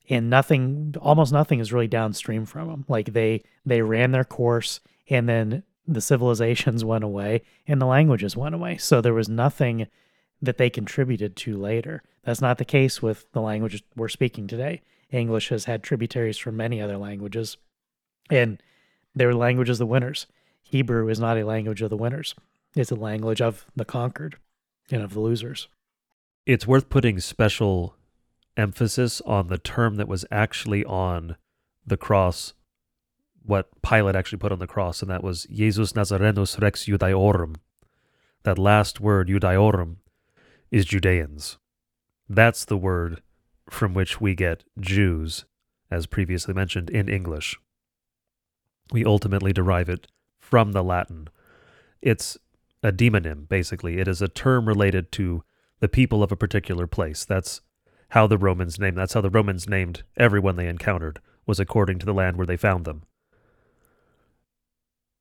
And 0.10 0.30
nothing, 0.30 0.94
almost 1.02 1.34
nothing 1.34 1.60
is 1.60 1.74
really 1.74 1.88
downstream 1.88 2.46
from 2.46 2.68
them. 2.68 2.86
Like 2.88 3.14
they 3.14 3.44
they 3.66 3.82
ran 3.82 4.12
their 4.12 4.24
course 4.24 4.80
and 5.10 5.28
then 5.28 5.64
the 5.88 6.02
civilizations 6.02 6.84
went 6.84 7.04
away 7.04 7.42
and 7.68 7.82
the 7.82 7.86
languages 7.86 8.36
went 8.36 8.56
away. 8.56 8.78
So 8.78 9.02
there 9.02 9.14
was 9.14 9.30
nothing 9.30 9.88
that 10.42 10.58
they 10.58 10.70
contributed 10.70 11.36
to 11.38 11.58
later. 11.58 12.04
That's 12.24 12.42
not 12.42 12.58
the 12.58 12.66
case 12.66 13.02
with 13.02 13.32
the 13.32 13.42
languages 13.42 13.82
we're 13.96 14.10
speaking 14.10 14.48
today. 14.48 14.82
English 15.12 15.50
has 15.50 15.66
had 15.66 15.84
tributaries 15.84 16.38
from 16.38 16.58
many 16.58 16.82
other 16.82 16.98
languages, 16.98 17.58
and 18.30 18.62
they're 19.14 19.34
languages 19.34 19.76
of 19.76 19.88
the 19.88 19.92
winners. 19.92 20.28
Hebrew 20.62 21.08
is 21.08 21.20
not 21.20 21.38
a 21.38 21.46
language 21.46 21.82
of 21.82 21.90
the 21.90 21.98
winners, 21.98 22.36
it's 22.76 22.92
a 22.92 22.96
language 22.96 23.42
of 23.42 23.66
the 23.76 23.86
conquered 23.86 24.38
and 24.92 25.02
of 25.02 25.14
the 25.14 25.20
losers. 25.20 25.68
It's 26.46 26.68
worth 26.68 26.90
putting 26.90 27.20
special 27.20 27.96
emphasis 28.58 29.22
on 29.22 29.48
the 29.48 29.58
term 29.58 29.96
that 29.96 30.08
was 30.08 30.26
actually 30.32 30.84
on 30.86 31.38
the 31.86 31.98
cross 31.98 32.54
what 33.46 33.70
Pilate 33.82 34.16
actually 34.16 34.40
put 34.40 34.52
on 34.52 34.60
the 34.60 34.68
cross, 34.68 35.02
and 35.02 35.12
that 35.12 35.24
was 35.24 35.44
Jesus 35.44 35.94
Nazarenus 35.94 36.60
Rex 36.60 36.86
Judaeorum. 36.86 37.56
That 38.44 38.58
last 38.58 39.00
word, 39.00 39.28
Judaeorum, 39.28 39.98
is 40.72 40.86
Judeans. 40.86 41.58
That's 42.28 42.66
the 42.66 42.78
word 42.78 43.22
from 43.70 43.94
which 43.94 44.20
we 44.20 44.36
get 44.36 44.64
Jews, 44.80 45.46
as 45.92 46.06
previously 46.06 46.54
mentioned, 46.54 46.90
in 46.90 47.08
English. 47.08 47.58
We 48.92 49.06
ultimately 49.06 49.54
derive 49.54 49.90
it 49.90 50.08
from 50.40 50.72
the 50.72 50.84
Latin. 50.84 51.30
It's 52.02 52.38
a 52.84 52.92
demonym, 52.92 53.48
basically. 53.48 53.98
It 53.98 54.08
is 54.08 54.22
a 54.22 54.28
term 54.28 54.68
related 54.68 55.12
to 55.14 55.44
the 55.80 55.88
people 55.88 56.24
of 56.24 56.32
a 56.32 56.38
particular 56.38 56.88
place. 56.88 57.26
That's 57.26 57.62
how 58.10 58.28
the 58.28 58.38
Romans 58.38 58.80
named. 58.80 58.98
That's 58.98 59.14
how 59.14 59.22
the 59.22 59.30
Romans 59.30 59.68
named 59.68 60.04
everyone 60.18 60.56
they 60.56 60.68
encountered, 60.68 61.20
was 61.46 61.60
according 61.60 62.00
to 62.00 62.06
the 62.06 62.14
land 62.14 62.38
where 62.38 62.48
they 62.48 62.58
found 62.58 62.86
them. 62.86 63.04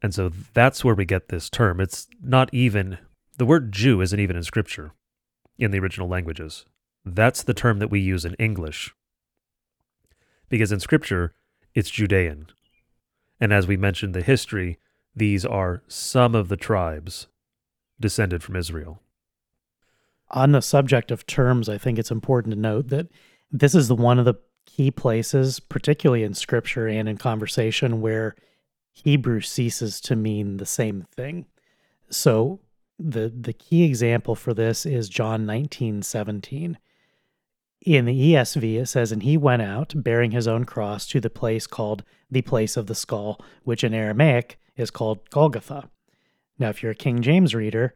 And 0.04 0.12
so 0.12 0.30
that's 0.52 0.84
where 0.84 0.94
we 0.94 1.06
get 1.06 1.30
this 1.30 1.48
term. 1.48 1.80
It's 1.80 2.08
not 2.22 2.52
even, 2.52 2.98
the 3.38 3.46
word 3.46 3.72
Jew 3.72 4.02
isn't 4.02 4.20
even 4.20 4.36
in 4.36 4.42
scripture 4.42 4.92
in 5.56 5.70
the 5.70 5.78
original 5.78 6.08
languages. 6.08 6.66
That's 7.06 7.42
the 7.42 7.54
term 7.54 7.78
that 7.78 7.90
we 7.90 8.00
use 8.00 8.26
in 8.26 8.34
English. 8.34 8.94
Because 10.50 10.72
in 10.72 10.80
scripture, 10.80 11.32
it's 11.74 11.88
Judean. 11.88 12.48
And 13.40 13.50
as 13.50 13.66
we 13.66 13.78
mentioned 13.78 14.12
the 14.12 14.20
history, 14.20 14.78
these 15.16 15.46
are 15.46 15.82
some 15.88 16.34
of 16.34 16.48
the 16.48 16.58
tribes 16.58 17.28
descended 17.98 18.42
from 18.42 18.56
Israel. 18.56 19.00
On 20.32 20.52
the 20.52 20.60
subject 20.60 21.12
of 21.12 21.26
terms, 21.26 21.66
I 21.66 21.78
think 21.78 21.98
it's 21.98 22.10
important 22.10 22.52
to 22.52 22.60
note 22.60 22.88
that 22.88 23.08
this 23.50 23.74
is 23.74 23.88
the 23.88 23.94
one 23.94 24.18
of 24.18 24.26
the 24.26 24.34
key 24.66 24.90
places, 24.90 25.60
particularly 25.60 26.24
in 26.24 26.34
scripture 26.34 26.86
and 26.86 27.08
in 27.08 27.16
conversation, 27.16 28.02
where 28.02 28.36
Hebrew 28.94 29.40
ceases 29.40 30.00
to 30.02 30.16
mean 30.16 30.56
the 30.56 30.66
same 30.66 31.06
thing. 31.10 31.46
So 32.08 32.60
the 32.98 33.28
the 33.28 33.52
key 33.52 33.84
example 33.84 34.34
for 34.34 34.54
this 34.54 34.86
is 34.86 35.08
John 35.08 35.44
19:17. 35.44 36.76
In 37.80 38.04
the 38.06 38.32
ESV 38.32 38.78
it 38.78 38.86
says 38.86 39.12
and 39.12 39.22
he 39.22 39.36
went 39.36 39.62
out 39.62 39.92
bearing 39.96 40.30
his 40.30 40.48
own 40.48 40.64
cross 40.64 41.06
to 41.08 41.20
the 41.20 41.28
place 41.28 41.66
called 41.66 42.04
the 42.30 42.40
place 42.40 42.76
of 42.76 42.86
the 42.86 42.94
skull, 42.94 43.44
which 43.64 43.84
in 43.84 43.92
Aramaic 43.92 44.58
is 44.76 44.90
called 44.90 45.28
Golgotha. 45.28 45.90
Now 46.58 46.68
if 46.68 46.82
you're 46.82 46.92
a 46.92 46.96
King 46.96 47.20
James 47.20 47.54
reader, 47.54 47.94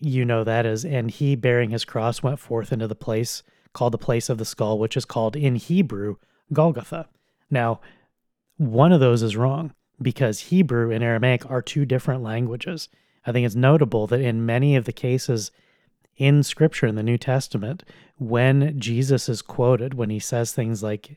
you 0.00 0.24
know 0.24 0.42
that 0.42 0.66
as 0.66 0.84
and 0.84 1.10
he 1.10 1.36
bearing 1.36 1.70
his 1.70 1.84
cross 1.84 2.22
went 2.22 2.40
forth 2.40 2.72
into 2.72 2.88
the 2.88 2.96
place 2.96 3.44
called 3.72 3.92
the 3.92 3.98
place 3.98 4.28
of 4.28 4.38
the 4.38 4.44
skull, 4.44 4.78
which 4.78 4.96
is 4.96 5.04
called 5.04 5.36
in 5.36 5.54
Hebrew 5.54 6.16
Golgotha. 6.52 7.08
Now, 7.50 7.80
one 8.56 8.92
of 8.92 9.00
those 9.00 9.22
is 9.22 9.36
wrong 9.36 9.72
because 10.00 10.40
Hebrew 10.40 10.90
and 10.90 11.02
Aramaic 11.02 11.48
are 11.50 11.62
two 11.62 11.84
different 11.84 12.22
languages. 12.22 12.88
I 13.26 13.32
think 13.32 13.46
it's 13.46 13.54
notable 13.54 14.06
that 14.08 14.20
in 14.20 14.46
many 14.46 14.76
of 14.76 14.84
the 14.84 14.92
cases 14.92 15.50
in 16.16 16.42
Scripture 16.42 16.86
in 16.86 16.94
the 16.94 17.02
New 17.02 17.18
Testament, 17.18 17.82
when 18.18 18.78
Jesus 18.78 19.28
is 19.28 19.42
quoted, 19.42 19.94
when 19.94 20.10
he 20.10 20.18
says 20.18 20.52
things 20.52 20.82
like 20.82 21.16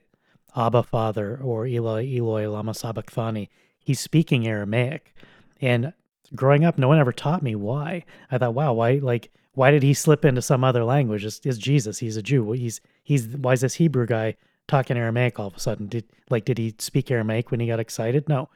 Abba 0.55 0.83
Father 0.83 1.39
or 1.43 1.67
Eloi, 1.67 2.05
Eloi, 2.15 2.49
Lama 2.49 2.73
Sabachthani, 2.73 3.49
he's 3.79 3.99
speaking 3.99 4.47
Aramaic. 4.47 5.13
And 5.61 5.93
growing 6.36 6.63
up, 6.63 6.77
no 6.77 6.88
one 6.88 6.99
ever 6.99 7.11
taught 7.11 7.43
me 7.43 7.55
why. 7.55 8.05
I 8.31 8.38
thought, 8.38 8.53
wow, 8.53 8.73
why, 8.73 8.93
like, 8.93 9.31
why 9.53 9.71
did 9.71 9.83
he 9.83 9.93
slip 9.93 10.25
into 10.25 10.41
some 10.41 10.63
other 10.63 10.83
language? 10.83 11.25
It's 11.25 11.57
Jesus. 11.57 11.99
He's 11.99 12.17
a 12.17 12.21
Jew. 12.21 12.51
He's, 12.51 12.81
he's, 13.03 13.27
why 13.27 13.53
is 13.53 13.61
this 13.61 13.75
Hebrew 13.75 14.05
guy 14.05 14.36
talking 14.68 14.97
Aramaic 14.97 15.39
all 15.39 15.47
of 15.47 15.55
a 15.55 15.59
sudden. 15.59 15.88
Did 15.88 16.05
like 16.30 16.45
did 16.45 16.57
he 16.57 16.76
speak 16.80 17.11
Aramaic 17.11 17.51
when 17.51 17.59
he 17.59 17.68
got 17.68 17.80
excited? 17.80 18.28
No. 18.28 18.49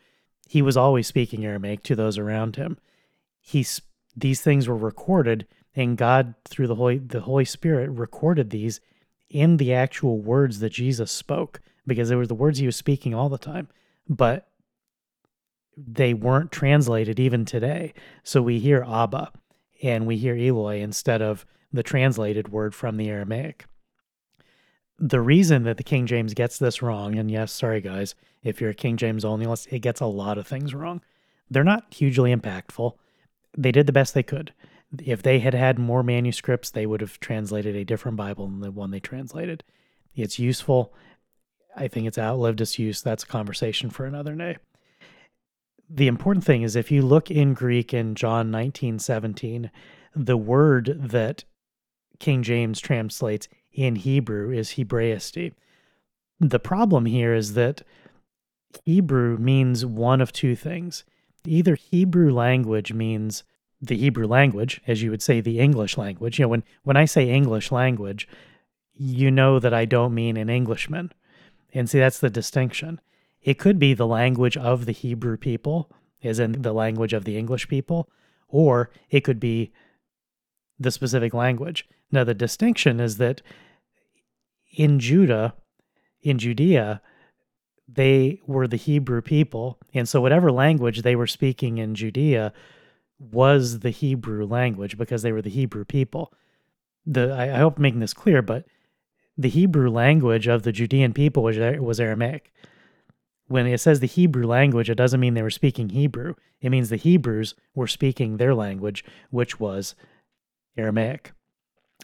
He 0.47 0.61
was 0.61 0.77
always 0.77 1.07
speaking 1.07 1.45
Aramaic 1.45 1.83
to 1.83 1.95
those 1.95 2.17
around 2.17 2.55
him. 2.55 2.77
He's 3.39 3.81
these 4.15 4.41
things 4.41 4.67
were 4.67 4.75
recorded 4.75 5.47
and 5.75 5.97
God 5.97 6.33
through 6.45 6.67
the 6.67 6.75
Holy 6.75 6.97
the 6.97 7.21
Holy 7.21 7.45
Spirit 7.45 7.89
recorded 7.89 8.49
these 8.49 8.81
in 9.29 9.57
the 9.57 9.73
actual 9.73 10.19
words 10.19 10.59
that 10.59 10.71
Jesus 10.71 11.11
spoke 11.11 11.61
because 11.85 12.09
they 12.09 12.15
were 12.15 12.27
the 12.27 12.35
words 12.35 12.59
he 12.59 12.65
was 12.65 12.75
speaking 12.75 13.13
all 13.13 13.29
the 13.29 13.37
time. 13.37 13.67
But 14.07 14.47
they 15.77 16.13
weren't 16.13 16.51
translated 16.51 17.19
even 17.19 17.45
today. 17.45 17.93
So 18.23 18.41
we 18.41 18.59
hear 18.59 18.83
Abba 18.87 19.31
and 19.81 20.05
we 20.05 20.17
hear 20.17 20.35
Eloi 20.35 20.81
instead 20.81 21.21
of 21.21 21.45
the 21.71 21.83
translated 21.83 22.49
word 22.49 22.73
from 22.73 22.97
the 22.97 23.09
Aramaic 23.09 23.65
the 24.99 25.21
reason 25.21 25.63
that 25.63 25.77
the 25.77 25.83
King 25.83 26.05
James 26.05 26.33
gets 26.33 26.57
this 26.57 26.81
wrong, 26.81 27.17
and 27.17 27.31
yes, 27.31 27.51
sorry 27.51 27.81
guys, 27.81 28.15
if 28.43 28.59
you're 28.59 28.71
a 28.71 28.75
King 28.75 28.97
James 28.97 29.23
Onlyist, 29.23 29.71
it 29.71 29.79
gets 29.79 30.01
a 30.01 30.05
lot 30.05 30.37
of 30.37 30.47
things 30.47 30.73
wrong. 30.73 31.01
They're 31.49 31.63
not 31.63 31.93
hugely 31.93 32.35
impactful. 32.35 32.93
They 33.57 33.71
did 33.71 33.87
the 33.87 33.93
best 33.93 34.13
they 34.13 34.23
could. 34.23 34.53
If 35.03 35.21
they 35.21 35.39
had 35.39 35.53
had 35.53 35.79
more 35.79 36.03
manuscripts, 36.03 36.69
they 36.69 36.85
would 36.85 37.01
have 37.01 37.19
translated 37.19 37.75
a 37.75 37.85
different 37.85 38.17
Bible 38.17 38.47
than 38.47 38.59
the 38.59 38.71
one 38.71 38.91
they 38.91 38.99
translated. 38.99 39.63
It's 40.15 40.39
useful. 40.39 40.93
I 41.75 41.87
think 41.87 42.07
it's 42.07 42.17
outlived 42.17 42.61
its 42.61 42.79
use. 42.79 43.01
That's 43.01 43.23
a 43.23 43.27
conversation 43.27 43.89
for 43.89 44.05
another 44.05 44.35
day. 44.35 44.57
The 45.89 46.07
important 46.07 46.45
thing 46.45 46.61
is 46.61 46.75
if 46.75 46.91
you 46.91 47.01
look 47.01 47.31
in 47.31 47.53
Greek 47.53 47.93
in 47.93 48.15
John 48.15 48.51
19 48.51 48.99
17, 48.99 49.71
the 50.15 50.37
word 50.37 50.97
that 50.99 51.43
King 52.19 52.43
James 52.43 52.79
translates 52.79 53.47
in 53.73 53.95
Hebrew 53.95 54.51
is 54.51 54.71
Hebraisti. 54.71 55.53
The 56.39 56.59
problem 56.59 57.05
here 57.05 57.33
is 57.33 57.53
that 57.53 57.83
Hebrew 58.85 59.37
means 59.37 59.85
one 59.85 60.21
of 60.21 60.31
two 60.31 60.55
things. 60.55 61.03
Either 61.45 61.75
Hebrew 61.75 62.31
language 62.33 62.93
means 62.93 63.43
the 63.81 63.97
Hebrew 63.97 64.27
language, 64.27 64.81
as 64.87 65.01
you 65.01 65.09
would 65.09 65.21
say 65.21 65.41
the 65.41 65.59
English 65.59 65.97
language. 65.97 66.37
You 66.37 66.45
know, 66.45 66.49
when, 66.49 66.63
when 66.83 66.97
I 66.97 67.05
say 67.05 67.29
English 67.29 67.71
language, 67.71 68.27
you 68.93 69.31
know 69.31 69.59
that 69.59 69.73
I 69.73 69.85
don't 69.85 70.13
mean 70.13 70.37
an 70.37 70.49
Englishman. 70.49 71.13
And 71.73 71.89
see, 71.89 71.99
that's 71.99 72.19
the 72.19 72.29
distinction. 72.29 72.99
It 73.41 73.57
could 73.57 73.79
be 73.79 73.93
the 73.93 74.07
language 74.07 74.57
of 74.57 74.85
the 74.85 74.91
Hebrew 74.91 75.37
people, 75.37 75.89
as 76.23 76.39
in 76.39 76.61
the 76.61 76.73
language 76.73 77.13
of 77.13 77.23
the 77.23 77.37
English 77.37 77.69
people, 77.69 78.09
or 78.49 78.91
it 79.09 79.21
could 79.21 79.39
be 79.39 79.71
the 80.79 80.91
specific 80.91 81.33
language. 81.33 81.87
Now, 82.11 82.23
the 82.23 82.33
distinction 82.33 82.99
is 82.99 83.17
that 83.17 83.41
in 84.71 84.99
Judah, 84.99 85.53
in 86.21 86.37
Judea, 86.37 87.01
they 87.87 88.41
were 88.45 88.67
the 88.67 88.77
Hebrew 88.77 89.21
people. 89.21 89.79
And 89.93 90.07
so, 90.07 90.21
whatever 90.21 90.51
language 90.51 91.01
they 91.01 91.15
were 91.15 91.27
speaking 91.27 91.77
in 91.77 91.95
Judea 91.95 92.53
was 93.19 93.79
the 93.79 93.89
Hebrew 93.89 94.45
language 94.45 94.97
because 94.97 95.21
they 95.21 95.31
were 95.31 95.41
the 95.41 95.49
Hebrew 95.49 95.85
people. 95.85 96.33
The 97.05 97.31
I, 97.31 97.55
I 97.55 97.57
hope 97.57 97.77
I'm 97.77 97.81
making 97.81 97.99
this 97.99 98.13
clear, 98.13 98.41
but 98.41 98.65
the 99.37 99.49
Hebrew 99.49 99.89
language 99.89 100.47
of 100.47 100.63
the 100.63 100.71
Judean 100.71 101.13
people 101.13 101.43
was, 101.43 101.57
was 101.57 101.99
Aramaic. 101.99 102.51
When 103.47 103.65
it 103.65 103.79
says 103.79 103.99
the 103.99 104.05
Hebrew 104.05 104.45
language, 104.45 104.89
it 104.89 104.95
doesn't 104.95 105.19
mean 105.19 105.33
they 105.33 105.41
were 105.41 105.49
speaking 105.49 105.89
Hebrew. 105.89 106.35
It 106.61 106.69
means 106.69 106.89
the 106.89 106.97
Hebrews 106.97 107.55
were 107.73 107.87
speaking 107.87 108.37
their 108.37 108.53
language, 108.53 109.03
which 109.31 109.59
was 109.59 109.95
Aramaic. 110.79 111.31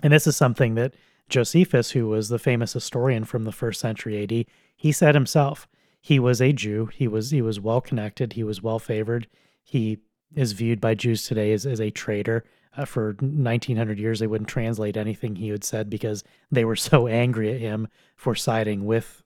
And 0.03 0.13
this 0.13 0.27
is 0.27 0.35
something 0.35 0.75
that 0.75 0.95
Josephus, 1.29 1.91
who 1.91 2.07
was 2.07 2.29
the 2.29 2.39
famous 2.39 2.73
historian 2.73 3.23
from 3.23 3.43
the 3.43 3.51
first 3.51 3.79
century 3.79 4.21
AD, 4.21 4.45
he 4.75 4.91
said 4.91 5.15
himself. 5.15 5.67
He 6.01 6.19
was 6.19 6.41
a 6.41 6.53
Jew. 6.53 6.87
He 6.93 7.07
was 7.07 7.31
he 7.31 7.41
was 7.41 7.59
well 7.59 7.81
connected. 7.81 8.33
He 8.33 8.43
was 8.43 8.61
well 8.61 8.77
favored. 8.77 9.27
He 9.63 9.99
is 10.35 10.51
viewed 10.51 10.79
by 10.79 10.93
Jews 10.93 11.25
today 11.25 11.51
as, 11.51 11.65
as 11.65 11.81
a 11.81 11.89
traitor. 11.89 12.43
Uh, 12.77 12.85
for 12.85 13.15
1900 13.21 13.97
years, 13.97 14.19
they 14.19 14.27
wouldn't 14.27 14.49
translate 14.49 14.97
anything 14.97 15.35
he 15.35 15.47
had 15.47 15.63
said 15.63 15.89
because 15.89 16.23
they 16.51 16.65
were 16.65 16.75
so 16.75 17.07
angry 17.23 17.53
at 17.53 17.61
him 17.61 17.87
for 18.15 18.35
siding 18.35 18.85
with 18.85 19.23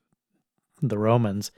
the 0.82 0.98
Romans. 0.98 1.52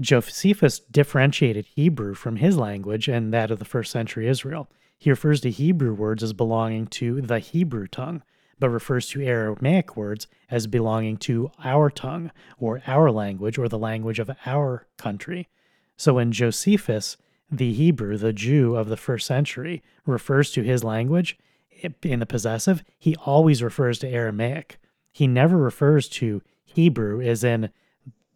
Josephus 0.00 0.80
differentiated 0.80 1.66
Hebrew 1.66 2.14
from 2.14 2.36
his 2.36 2.56
language 2.56 3.08
and 3.08 3.32
that 3.32 3.50
of 3.50 3.58
the 3.58 3.64
first 3.64 3.90
century 3.90 4.28
Israel. 4.28 4.68
He 5.04 5.10
refers 5.10 5.42
to 5.42 5.50
Hebrew 5.50 5.92
words 5.92 6.22
as 6.22 6.32
belonging 6.32 6.86
to 6.86 7.20
the 7.20 7.38
Hebrew 7.38 7.86
tongue, 7.86 8.22
but 8.58 8.70
refers 8.70 9.06
to 9.10 9.20
Aramaic 9.20 9.98
words 9.98 10.28
as 10.50 10.66
belonging 10.66 11.18
to 11.18 11.50
our 11.62 11.90
tongue 11.90 12.30
or 12.56 12.80
our 12.86 13.10
language 13.10 13.58
or 13.58 13.68
the 13.68 13.78
language 13.78 14.18
of 14.18 14.30
our 14.46 14.86
country. 14.96 15.50
So 15.98 16.14
when 16.14 16.32
Josephus, 16.32 17.18
the 17.50 17.74
Hebrew, 17.74 18.16
the 18.16 18.32
Jew 18.32 18.76
of 18.76 18.88
the 18.88 18.96
first 18.96 19.26
century, 19.26 19.82
refers 20.06 20.50
to 20.52 20.62
his 20.62 20.82
language 20.82 21.36
eh, 21.82 21.90
in 22.02 22.20
the 22.20 22.24
possessive, 22.24 22.82
he 22.96 23.14
always 23.26 23.62
refers 23.62 23.98
to 23.98 24.08
Aramaic. 24.08 24.78
He 25.12 25.26
never 25.26 25.58
refers 25.58 26.08
to 26.20 26.40
Hebrew 26.64 27.20
as 27.20 27.44
in 27.44 27.68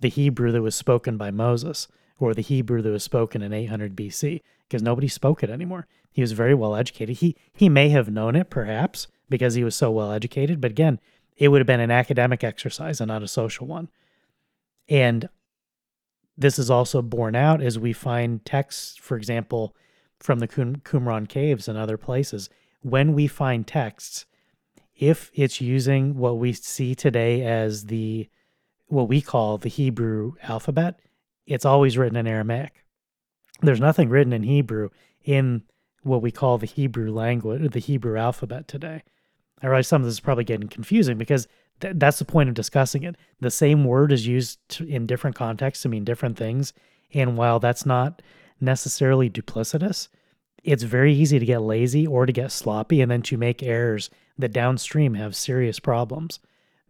the 0.00 0.10
Hebrew 0.10 0.52
that 0.52 0.60
was 0.60 0.76
spoken 0.76 1.16
by 1.16 1.30
Moses 1.30 1.88
or 2.18 2.34
the 2.34 2.42
Hebrew 2.42 2.82
that 2.82 2.90
was 2.90 3.04
spoken 3.04 3.42
in 3.42 3.52
800 3.52 3.96
BC 3.96 4.42
because 4.68 4.82
nobody 4.82 5.08
spoke 5.08 5.42
it 5.42 5.50
anymore. 5.50 5.86
He 6.10 6.20
was 6.20 6.32
very 6.32 6.54
well 6.54 6.74
educated. 6.74 7.18
He 7.18 7.36
he 7.52 7.68
may 7.68 7.88
have 7.90 8.10
known 8.10 8.36
it 8.36 8.50
perhaps 8.50 9.06
because 9.28 9.54
he 9.54 9.64
was 9.64 9.76
so 9.76 9.90
well 9.90 10.12
educated, 10.12 10.60
but 10.60 10.70
again, 10.70 11.00
it 11.36 11.48
would 11.48 11.60
have 11.60 11.66
been 11.66 11.80
an 11.80 11.90
academic 11.90 12.42
exercise 12.42 13.00
and 13.00 13.08
not 13.08 13.22
a 13.22 13.28
social 13.28 13.66
one. 13.66 13.88
And 14.88 15.28
this 16.36 16.58
is 16.58 16.70
also 16.70 17.02
borne 17.02 17.36
out 17.36 17.62
as 17.62 17.78
we 17.78 17.92
find 17.92 18.44
texts, 18.44 18.96
for 18.96 19.16
example, 19.16 19.74
from 20.18 20.38
the 20.38 20.48
Qumran 20.48 21.28
caves 21.28 21.68
and 21.68 21.78
other 21.78 21.96
places. 21.96 22.48
When 22.80 23.12
we 23.12 23.26
find 23.26 23.66
texts, 23.66 24.26
if 24.96 25.30
it's 25.34 25.60
using 25.60 26.16
what 26.16 26.38
we 26.38 26.52
see 26.52 26.94
today 26.94 27.44
as 27.44 27.86
the 27.86 28.28
what 28.86 29.08
we 29.08 29.20
call 29.20 29.58
the 29.58 29.68
Hebrew 29.68 30.32
alphabet, 30.42 30.98
it's 31.48 31.64
always 31.64 31.98
written 31.98 32.16
in 32.16 32.26
Aramaic. 32.26 32.84
There's 33.62 33.80
nothing 33.80 34.08
written 34.08 34.32
in 34.32 34.44
Hebrew 34.44 34.90
in 35.24 35.62
what 36.02 36.22
we 36.22 36.30
call 36.30 36.58
the 36.58 36.66
Hebrew 36.66 37.10
language, 37.10 37.62
or 37.62 37.68
the 37.68 37.80
Hebrew 37.80 38.16
alphabet 38.16 38.68
today. 38.68 39.02
I 39.60 39.66
realize 39.66 39.88
some 39.88 40.02
of 40.02 40.06
this 40.06 40.14
is 40.14 40.20
probably 40.20 40.44
getting 40.44 40.68
confusing 40.68 41.18
because 41.18 41.48
th- 41.80 41.94
that's 41.96 42.20
the 42.20 42.24
point 42.24 42.48
of 42.48 42.54
discussing 42.54 43.02
it. 43.02 43.16
The 43.40 43.50
same 43.50 43.84
word 43.84 44.12
is 44.12 44.26
used 44.26 44.60
to, 44.70 44.86
in 44.86 45.06
different 45.06 45.34
contexts 45.34 45.82
to 45.82 45.88
mean 45.88 46.04
different 46.04 46.36
things. 46.36 46.72
And 47.12 47.36
while 47.36 47.58
that's 47.58 47.84
not 47.84 48.22
necessarily 48.60 49.28
duplicitous, 49.28 50.08
it's 50.62 50.82
very 50.82 51.14
easy 51.14 51.38
to 51.38 51.46
get 51.46 51.62
lazy 51.62 52.06
or 52.06 52.26
to 52.26 52.32
get 52.32 52.52
sloppy 52.52 53.00
and 53.00 53.10
then 53.10 53.22
to 53.22 53.36
make 53.36 53.62
errors 53.62 54.10
that 54.38 54.52
downstream 54.52 55.14
have 55.14 55.34
serious 55.34 55.80
problems. 55.80 56.38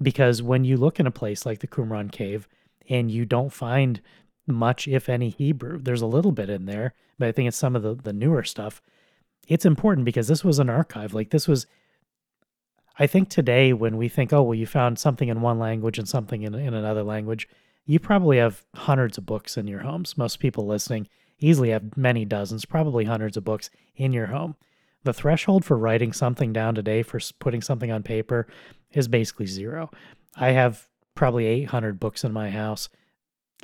Because 0.00 0.42
when 0.42 0.64
you 0.64 0.76
look 0.76 1.00
in 1.00 1.06
a 1.06 1.12
place 1.12 1.46
like 1.46 1.60
the 1.60 1.66
Qumran 1.66 2.12
Cave 2.12 2.46
and 2.88 3.10
you 3.10 3.24
don't 3.24 3.52
find 3.52 4.00
much, 4.48 4.88
if 4.88 5.08
any, 5.08 5.30
Hebrew, 5.30 5.78
there's 5.80 6.02
a 6.02 6.06
little 6.06 6.32
bit 6.32 6.50
in 6.50 6.66
there, 6.66 6.94
but 7.18 7.28
I 7.28 7.32
think 7.32 7.48
it's 7.48 7.56
some 7.56 7.76
of 7.76 7.82
the, 7.82 7.94
the 7.94 8.12
newer 8.12 8.42
stuff. 8.42 8.80
It's 9.46 9.64
important 9.64 10.04
because 10.04 10.28
this 10.28 10.44
was 10.44 10.58
an 10.58 10.70
archive. 10.70 11.14
Like 11.14 11.30
this 11.30 11.48
was 11.48 11.66
I 12.98 13.06
think 13.06 13.28
today 13.28 13.72
when 13.72 13.96
we 13.96 14.08
think, 14.08 14.32
oh, 14.32 14.42
well, 14.42 14.54
you 14.54 14.66
found 14.66 14.98
something 14.98 15.28
in 15.28 15.40
one 15.40 15.58
language 15.58 15.98
and 15.98 16.08
something 16.08 16.42
in, 16.42 16.54
in 16.54 16.74
another 16.74 17.04
language, 17.04 17.48
you 17.86 18.00
probably 18.00 18.38
have 18.38 18.64
hundreds 18.74 19.16
of 19.16 19.24
books 19.24 19.56
in 19.56 19.68
your 19.68 19.80
homes. 19.80 20.18
Most 20.18 20.40
people 20.40 20.66
listening 20.66 21.08
easily 21.38 21.70
have 21.70 21.96
many 21.96 22.24
dozens, 22.24 22.64
probably 22.64 23.04
hundreds 23.04 23.36
of 23.36 23.44
books 23.44 23.70
in 23.96 24.12
your 24.12 24.26
home. 24.26 24.56
The 25.04 25.12
threshold 25.12 25.64
for 25.64 25.78
writing 25.78 26.12
something 26.12 26.52
down 26.52 26.74
today, 26.74 27.04
for 27.04 27.20
putting 27.38 27.62
something 27.62 27.92
on 27.92 28.02
paper, 28.02 28.48
is 28.92 29.06
basically 29.06 29.46
zero. 29.46 29.90
I 30.34 30.50
have 30.50 30.88
probably 31.14 31.46
800 31.46 32.00
books 32.00 32.24
in 32.24 32.32
my 32.32 32.50
house. 32.50 32.88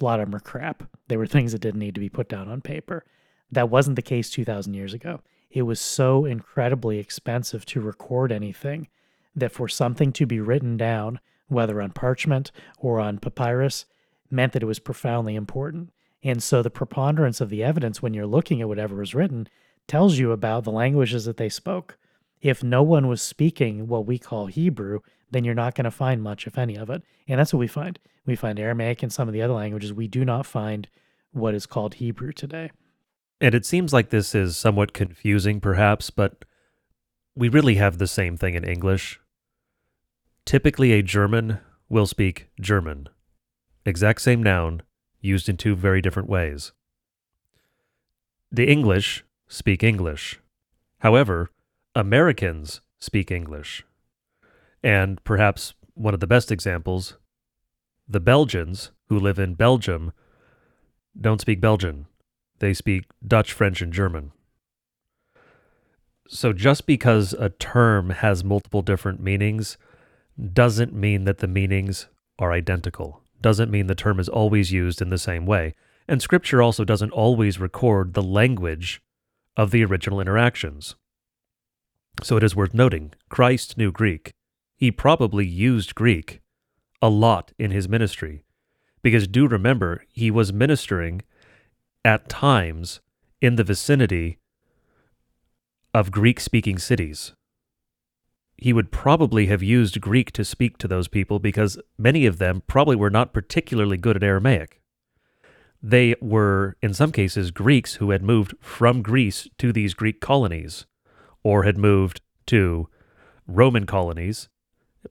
A 0.00 0.04
lot 0.04 0.20
of 0.20 0.26
them 0.26 0.34
are 0.36 0.40
crap. 0.40 0.82
They 1.08 1.16
were 1.16 1.26
things 1.26 1.52
that 1.52 1.60
didn't 1.60 1.80
need 1.80 1.94
to 1.94 2.00
be 2.00 2.08
put 2.08 2.28
down 2.28 2.48
on 2.48 2.60
paper. 2.60 3.04
That 3.50 3.70
wasn't 3.70 3.96
the 3.96 4.02
case 4.02 4.30
2,000 4.30 4.74
years 4.74 4.94
ago. 4.94 5.20
It 5.50 5.62
was 5.62 5.80
so 5.80 6.24
incredibly 6.24 6.98
expensive 6.98 7.64
to 7.66 7.80
record 7.80 8.32
anything 8.32 8.88
that 9.36 9.52
for 9.52 9.68
something 9.68 10.12
to 10.12 10.26
be 10.26 10.40
written 10.40 10.76
down, 10.76 11.20
whether 11.48 11.80
on 11.80 11.92
parchment 11.92 12.50
or 12.78 13.00
on 13.00 13.18
papyrus, 13.18 13.86
meant 14.30 14.52
that 14.52 14.62
it 14.62 14.66
was 14.66 14.80
profoundly 14.80 15.36
important. 15.36 15.92
And 16.22 16.42
so 16.42 16.62
the 16.62 16.70
preponderance 16.70 17.40
of 17.40 17.50
the 17.50 17.62
evidence 17.62 18.02
when 18.02 18.14
you're 18.14 18.26
looking 18.26 18.60
at 18.60 18.68
whatever 18.68 18.96
was 18.96 19.14
written 19.14 19.48
tells 19.86 20.18
you 20.18 20.32
about 20.32 20.64
the 20.64 20.72
languages 20.72 21.24
that 21.26 21.36
they 21.36 21.48
spoke. 21.48 21.98
If 22.40 22.62
no 22.62 22.82
one 22.82 23.06
was 23.06 23.22
speaking 23.22 23.86
what 23.86 24.06
we 24.06 24.18
call 24.18 24.46
Hebrew, 24.46 25.00
then 25.34 25.44
you're 25.44 25.54
not 25.54 25.74
going 25.74 25.84
to 25.84 25.90
find 25.90 26.22
much, 26.22 26.46
if 26.46 26.56
any, 26.56 26.76
of 26.76 26.88
it. 26.88 27.02
And 27.28 27.38
that's 27.38 27.52
what 27.52 27.58
we 27.58 27.66
find. 27.66 27.98
We 28.24 28.36
find 28.36 28.58
Aramaic 28.58 29.02
and 29.02 29.12
some 29.12 29.28
of 29.28 29.34
the 29.34 29.42
other 29.42 29.54
languages. 29.54 29.92
We 29.92 30.08
do 30.08 30.24
not 30.24 30.46
find 30.46 30.88
what 31.32 31.54
is 31.54 31.66
called 31.66 31.94
Hebrew 31.94 32.32
today. 32.32 32.70
And 33.40 33.54
it 33.54 33.66
seems 33.66 33.92
like 33.92 34.10
this 34.10 34.34
is 34.34 34.56
somewhat 34.56 34.92
confusing, 34.92 35.60
perhaps, 35.60 36.10
but 36.10 36.44
we 37.34 37.48
really 37.48 37.74
have 37.74 37.98
the 37.98 38.06
same 38.06 38.36
thing 38.36 38.54
in 38.54 38.64
English. 38.64 39.20
Typically, 40.46 40.92
a 40.92 41.02
German 41.02 41.58
will 41.88 42.06
speak 42.06 42.48
German. 42.60 43.08
Exact 43.84 44.20
same 44.20 44.42
noun, 44.42 44.82
used 45.20 45.48
in 45.48 45.56
two 45.56 45.74
very 45.74 46.00
different 46.00 46.28
ways. 46.28 46.72
The 48.52 48.70
English 48.70 49.24
speak 49.48 49.82
English. 49.82 50.38
However, 51.00 51.50
Americans 51.94 52.80
speak 52.98 53.30
English. 53.30 53.84
And 54.84 55.24
perhaps 55.24 55.72
one 55.94 56.12
of 56.12 56.20
the 56.20 56.26
best 56.26 56.52
examples, 56.52 57.16
the 58.06 58.20
Belgians 58.20 58.90
who 59.08 59.18
live 59.18 59.38
in 59.38 59.54
Belgium 59.54 60.12
don't 61.18 61.40
speak 61.40 61.58
Belgian. 61.58 62.06
They 62.58 62.74
speak 62.74 63.04
Dutch, 63.26 63.52
French, 63.52 63.80
and 63.80 63.94
German. 63.94 64.32
So 66.28 66.52
just 66.52 66.86
because 66.86 67.32
a 67.32 67.48
term 67.48 68.10
has 68.10 68.44
multiple 68.44 68.82
different 68.82 69.20
meanings 69.20 69.78
doesn't 70.52 70.92
mean 70.92 71.24
that 71.24 71.38
the 71.38 71.48
meanings 71.48 72.08
are 72.38 72.52
identical, 72.52 73.22
doesn't 73.40 73.70
mean 73.70 73.86
the 73.86 73.94
term 73.94 74.20
is 74.20 74.28
always 74.28 74.70
used 74.70 75.00
in 75.00 75.08
the 75.08 75.18
same 75.18 75.46
way. 75.46 75.74
And 76.06 76.20
scripture 76.20 76.60
also 76.60 76.84
doesn't 76.84 77.12
always 77.12 77.58
record 77.58 78.12
the 78.12 78.22
language 78.22 79.00
of 79.56 79.70
the 79.70 79.84
original 79.84 80.20
interactions. 80.20 80.94
So 82.22 82.36
it 82.36 82.42
is 82.42 82.54
worth 82.54 82.74
noting 82.74 83.12
Christ 83.30 83.78
knew 83.78 83.90
Greek. 83.90 84.34
He 84.76 84.90
probably 84.90 85.46
used 85.46 85.94
Greek 85.94 86.40
a 87.00 87.08
lot 87.08 87.52
in 87.58 87.70
his 87.70 87.88
ministry. 87.88 88.44
Because 89.02 89.28
do 89.28 89.46
remember, 89.46 90.04
he 90.12 90.30
was 90.30 90.52
ministering 90.52 91.22
at 92.04 92.28
times 92.28 93.00
in 93.40 93.56
the 93.56 93.64
vicinity 93.64 94.38
of 95.92 96.10
Greek 96.10 96.40
speaking 96.40 96.78
cities 96.78 97.34
he 98.56 98.72
would 98.72 98.90
probably 98.90 99.46
have 99.46 99.62
used 99.62 100.00
Greek 100.00 100.32
to 100.32 100.44
speak 100.44 100.78
to 100.78 100.88
those 100.88 101.08
people 101.08 101.38
because 101.38 101.78
many 101.98 102.26
of 102.26 102.38
them 102.38 102.62
probably 102.66 102.96
were 102.96 103.10
not 103.10 103.32
particularly 103.32 103.96
good 103.96 104.16
at 104.16 104.22
Aramaic. 104.22 104.80
They 105.82 106.14
were, 106.20 106.76
in 106.80 106.94
some 106.94 107.12
cases, 107.12 107.50
Greeks 107.50 107.96
who 107.96 108.10
had 108.10 108.22
moved 108.22 108.54
from 108.60 109.02
Greece 109.02 109.48
to 109.58 109.72
these 109.72 109.92
Greek 109.92 110.20
colonies, 110.20 110.86
or 111.42 111.64
had 111.64 111.76
moved 111.76 112.22
to 112.46 112.88
Roman 113.46 113.84
colonies. 113.84 114.48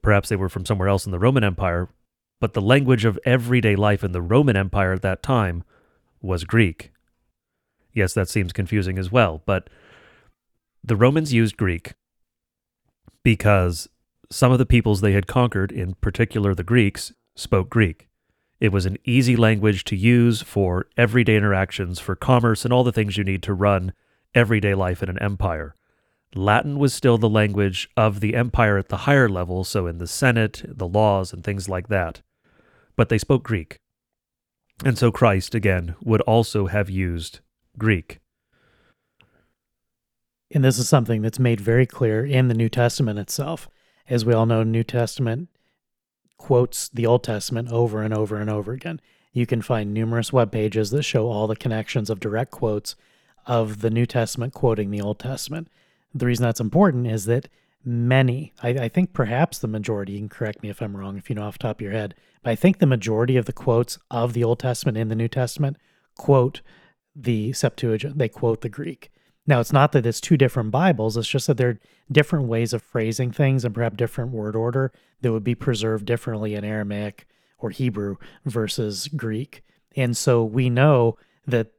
Perhaps 0.01 0.29
they 0.29 0.35
were 0.35 0.49
from 0.49 0.65
somewhere 0.65 0.87
else 0.87 1.05
in 1.05 1.11
the 1.11 1.19
Roman 1.19 1.43
Empire, 1.43 1.89
but 2.39 2.53
the 2.53 2.61
language 2.61 3.05
of 3.05 3.19
everyday 3.25 3.75
life 3.75 4.03
in 4.03 4.11
the 4.11 4.21
Roman 4.21 4.57
Empire 4.57 4.93
at 4.93 5.01
that 5.01 5.23
time 5.23 5.63
was 6.21 6.43
Greek. 6.43 6.91
Yes, 7.93 8.13
that 8.13 8.29
seems 8.29 8.53
confusing 8.53 8.97
as 8.97 9.11
well, 9.11 9.43
but 9.45 9.69
the 10.83 10.95
Romans 10.95 11.31
used 11.31 11.57
Greek 11.57 11.93
because 13.23 13.87
some 14.29 14.51
of 14.51 14.57
the 14.57 14.65
peoples 14.65 15.01
they 15.01 15.13
had 15.13 15.27
conquered, 15.27 15.71
in 15.71 15.93
particular 15.95 16.55
the 16.55 16.63
Greeks, 16.63 17.13
spoke 17.35 17.69
Greek. 17.69 18.09
It 18.59 18.71
was 18.71 18.85
an 18.85 18.97
easy 19.05 19.35
language 19.35 19.83
to 19.85 19.95
use 19.95 20.41
for 20.41 20.87
everyday 20.97 21.35
interactions, 21.35 21.99
for 21.99 22.15
commerce, 22.15 22.65
and 22.65 22.73
all 22.73 22.83
the 22.83 22.91
things 22.91 23.17
you 23.17 23.23
need 23.23 23.43
to 23.43 23.53
run 23.53 23.93
everyday 24.33 24.73
life 24.73 25.03
in 25.03 25.09
an 25.09 25.19
empire. 25.19 25.75
Latin 26.35 26.79
was 26.79 26.93
still 26.93 27.17
the 27.17 27.29
language 27.29 27.89
of 27.95 28.19
the 28.19 28.35
empire 28.35 28.77
at 28.77 28.89
the 28.89 28.97
higher 28.97 29.29
level, 29.29 29.63
so 29.63 29.87
in 29.87 29.97
the 29.97 30.07
Senate, 30.07 30.63
the 30.67 30.87
laws, 30.87 31.31
and 31.31 31.43
things 31.43 31.69
like 31.69 31.87
that. 31.89 32.21
But 32.95 33.09
they 33.09 33.17
spoke 33.17 33.43
Greek. 33.43 33.77
And 34.83 34.97
so 34.97 35.11
Christ, 35.11 35.53
again, 35.53 35.95
would 36.01 36.21
also 36.21 36.67
have 36.67 36.89
used 36.89 37.39
Greek. 37.77 38.19
And 40.51 40.63
this 40.63 40.77
is 40.77 40.87
something 40.87 41.21
that's 41.21 41.39
made 41.39 41.59
very 41.59 41.85
clear 41.85 42.25
in 42.25 42.47
the 42.47 42.53
New 42.53 42.69
Testament 42.69 43.19
itself. 43.19 43.69
As 44.07 44.25
we 44.25 44.33
all 44.33 44.45
know, 44.45 44.63
New 44.63 44.83
Testament 44.83 45.49
quotes 46.37 46.89
the 46.89 47.05
Old 47.05 47.23
Testament 47.23 47.71
over 47.71 48.01
and 48.03 48.13
over 48.13 48.37
and 48.37 48.49
over 48.49 48.73
again. 48.73 48.99
You 49.31 49.45
can 49.45 49.61
find 49.61 49.93
numerous 49.93 50.33
web 50.33 50.51
pages 50.51 50.91
that 50.91 51.03
show 51.03 51.27
all 51.27 51.47
the 51.47 51.55
connections 51.55 52.09
of 52.09 52.19
direct 52.19 52.51
quotes 52.51 52.95
of 53.47 53.81
the 53.81 53.89
New 53.89 54.05
Testament 54.05 54.53
quoting 54.53 54.91
the 54.91 55.01
Old 55.01 55.19
Testament. 55.19 55.69
The 56.13 56.25
reason 56.25 56.43
that's 56.43 56.59
important 56.59 57.07
is 57.07 57.25
that 57.25 57.49
many, 57.85 58.53
I, 58.61 58.69
I, 58.69 58.89
think 58.89 59.13
perhaps 59.13 59.59
the 59.59 59.67
majority, 59.67 60.13
you 60.13 60.19
can 60.19 60.29
correct 60.29 60.63
me 60.63 60.69
if 60.69 60.81
I'm 60.81 60.95
wrong, 60.95 61.17
if 61.17 61.29
you 61.29 61.35
know 61.35 61.43
off 61.43 61.57
the 61.57 61.63
top 61.63 61.77
of 61.77 61.81
your 61.81 61.91
head, 61.91 62.15
but 62.41 62.51
I 62.51 62.55
think 62.55 62.79
the 62.79 62.85
majority 62.85 63.35
of 63.35 63.45
the 63.45 63.53
quotes 63.53 63.97
of 64.09 64.33
the 64.33 64.43
Old 64.43 64.59
Testament 64.59 64.97
in 64.97 65.09
the 65.09 65.15
New 65.15 65.27
Testament 65.27 65.77
quote 66.15 66.61
the 67.15 67.53
Septuagint, 67.53 68.17
they 68.17 68.29
quote 68.29 68.61
the 68.61 68.69
Greek. 68.69 69.11
Now, 69.45 69.59
it's 69.59 69.73
not 69.73 69.91
that 69.91 70.05
it's 70.05 70.21
two 70.21 70.37
different 70.37 70.71
Bibles, 70.71 71.17
it's 71.17 71.27
just 71.27 71.47
that 71.47 71.57
they're 71.57 71.79
different 72.11 72.47
ways 72.47 72.73
of 72.73 72.81
phrasing 72.81 73.31
things 73.31 73.65
and 73.65 73.73
perhaps 73.75 73.97
different 73.97 74.31
word 74.31 74.55
order 74.55 74.91
that 75.21 75.31
would 75.31 75.43
be 75.43 75.55
preserved 75.55 76.05
differently 76.05 76.55
in 76.55 76.63
Aramaic 76.63 77.27
or 77.59 77.69
Hebrew 77.69 78.17
versus 78.45 79.07
Greek. 79.09 79.63
And 79.95 80.15
so 80.15 80.43
we 80.43 80.69
know 80.69 81.17
that 81.45 81.71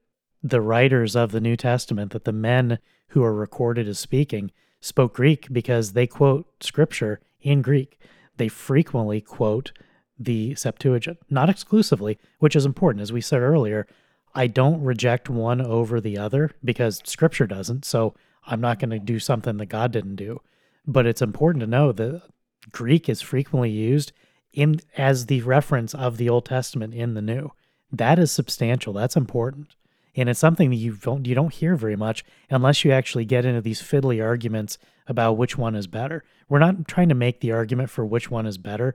the 0.44 0.60
writers 0.60 1.16
of 1.16 1.32
the 1.32 1.40
New 1.40 1.56
Testament, 1.56 2.12
that 2.12 2.24
the 2.24 2.32
men 2.32 2.78
who 3.08 3.24
are 3.24 3.34
recorded 3.34 3.88
as 3.88 3.98
speaking, 3.98 4.52
spoke 4.80 5.14
Greek 5.14 5.48
because 5.50 5.92
they 5.92 6.06
quote 6.06 6.46
scripture 6.62 7.20
in 7.40 7.62
Greek. 7.62 7.98
They 8.36 8.48
frequently 8.48 9.22
quote 9.22 9.72
the 10.18 10.54
Septuagint, 10.54 11.18
not 11.30 11.48
exclusively, 11.48 12.18
which 12.38 12.54
is 12.54 12.66
important. 12.66 13.00
As 13.00 13.12
we 13.12 13.22
said 13.22 13.40
earlier, 13.40 13.86
I 14.34 14.46
don't 14.46 14.82
reject 14.82 15.30
one 15.30 15.62
over 15.62 16.00
the 16.00 16.18
other 16.18 16.50
because 16.62 17.00
scripture 17.04 17.46
doesn't. 17.46 17.86
So 17.86 18.14
I'm 18.46 18.60
not 18.60 18.78
going 18.78 18.90
to 18.90 18.98
do 18.98 19.18
something 19.18 19.56
that 19.56 19.66
God 19.66 19.92
didn't 19.92 20.16
do. 20.16 20.42
But 20.86 21.06
it's 21.06 21.22
important 21.22 21.60
to 21.62 21.66
know 21.66 21.92
that 21.92 22.22
Greek 22.70 23.08
is 23.08 23.22
frequently 23.22 23.70
used 23.70 24.12
in 24.52 24.80
as 24.98 25.26
the 25.26 25.40
reference 25.42 25.94
of 25.94 26.18
the 26.18 26.28
Old 26.28 26.44
Testament 26.44 26.92
in 26.92 27.14
the 27.14 27.22
New. 27.22 27.52
That 27.90 28.18
is 28.18 28.30
substantial. 28.30 28.92
That's 28.92 29.16
important. 29.16 29.74
And 30.16 30.28
it's 30.28 30.40
something 30.40 30.70
that 30.70 30.76
you 30.76 30.94
don't 30.96 31.26
you 31.26 31.34
don't 31.34 31.52
hear 31.52 31.76
very 31.76 31.96
much 31.96 32.24
unless 32.50 32.84
you 32.84 32.92
actually 32.92 33.24
get 33.24 33.44
into 33.44 33.60
these 33.60 33.82
fiddly 33.82 34.24
arguments 34.24 34.78
about 35.06 35.36
which 35.36 35.58
one 35.58 35.74
is 35.74 35.86
better. 35.86 36.24
We're 36.48 36.60
not 36.60 36.86
trying 36.86 37.08
to 37.08 37.14
make 37.14 37.40
the 37.40 37.52
argument 37.52 37.90
for 37.90 38.04
which 38.04 38.30
one 38.30 38.46
is 38.46 38.58
better. 38.58 38.94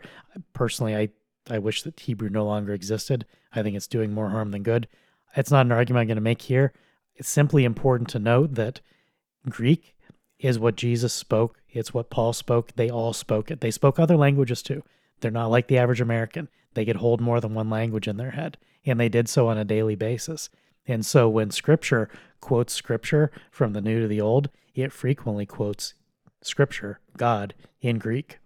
Personally, 0.53 0.95
I 0.95 1.09
I 1.49 1.59
wish 1.59 1.84
that 1.84 1.99
Hebrew 1.99 2.30
no 2.30 2.45
longer 2.45 2.74
existed. 2.74 3.26
I 3.53 3.63
think 3.63 3.76
it's 3.76 3.88
doing 3.88 4.13
more 4.13 4.30
harm 4.30 4.51
than 4.51 4.63
good. 4.63 4.88
It's 5.36 5.51
not 5.51 5.65
an 5.65 5.72
argument 5.72 6.01
I'm 6.01 6.07
going 6.07 6.15
to 6.17 6.22
make 6.22 6.43
here. 6.43 6.74
It's 7.15 7.30
simply 7.30 7.65
important 7.65 8.09
to 8.09 8.20
note 8.20 8.55
that 8.55 8.82
Greek 9.47 9.95
is 10.39 10.59
what 10.59 10.76
Jesus 10.76 11.13
spoke. 11.13 11.61
It's 11.70 11.93
what 11.93 12.09
Paul 12.09 12.34
spoke. 12.34 12.74
They 12.76 12.89
all 12.89 13.13
spoke 13.13 13.51
it. 13.51 13.61
They 13.61 13.72
spoke 13.72 13.99
other 13.99 14.17
languages 14.17 14.61
too. 14.61 14.84
They're 15.20 15.32
not 15.32 15.51
like 15.51 15.67
the 15.67 15.78
average 15.78 16.01
American. 16.01 16.49
They 16.74 16.86
could 16.86 16.97
hold 16.97 17.20
more 17.20 17.41
than 17.41 17.53
one 17.53 17.70
language 17.70 18.07
in 18.07 18.17
their 18.17 18.32
head, 18.32 18.57
and 18.86 18.99
they 18.99 19.09
did 19.09 19.28
so 19.28 19.47
on 19.47 19.57
a 19.57 19.65
daily 19.65 19.95
basis. 19.95 20.49
And 20.86 21.05
so 21.05 21.30
when 21.30 21.51
scripture 21.51 22.09
quotes 22.41 22.73
scripture 22.73 23.32
from 23.51 23.73
the 23.73 23.82
new 23.82 24.01
to 24.01 24.07
the 24.07 24.21
old, 24.21 24.49
it 24.73 24.91
frequently 24.91 25.45
quotes 25.45 25.93
scripture, 26.41 26.99
God, 27.17 27.53
in 27.82 27.97
Greek. 27.97 28.39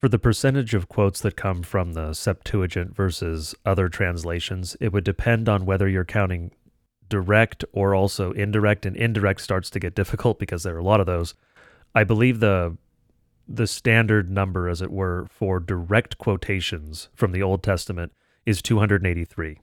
For 0.00 0.08
the 0.08 0.18
percentage 0.18 0.72
of 0.72 0.88
quotes 0.88 1.20
that 1.20 1.36
come 1.36 1.62
from 1.62 1.92
the 1.92 2.14
Septuagint 2.14 2.96
versus 2.96 3.54
other 3.66 3.88
translations, 3.88 4.76
it 4.80 4.92
would 4.92 5.04
depend 5.04 5.48
on 5.48 5.66
whether 5.66 5.88
you're 5.88 6.06
counting 6.06 6.52
direct 7.10 7.64
or 7.72 7.94
also 7.94 8.32
indirect, 8.32 8.86
and 8.86 8.96
indirect 8.96 9.42
starts 9.42 9.68
to 9.70 9.80
get 9.80 9.94
difficult 9.94 10.38
because 10.38 10.62
there 10.62 10.74
are 10.74 10.78
a 10.78 10.84
lot 10.84 11.00
of 11.00 11.06
those. 11.06 11.34
I 11.94 12.04
believe 12.04 12.40
the 12.40 12.78
the 13.46 13.66
standard 13.66 14.30
number, 14.30 14.68
as 14.68 14.80
it 14.80 14.92
were, 14.92 15.26
for 15.28 15.58
direct 15.58 16.18
quotations 16.18 17.08
from 17.14 17.32
the 17.32 17.42
Old 17.42 17.64
Testament 17.64 18.12
is 18.46 18.62
283. 18.62 19.58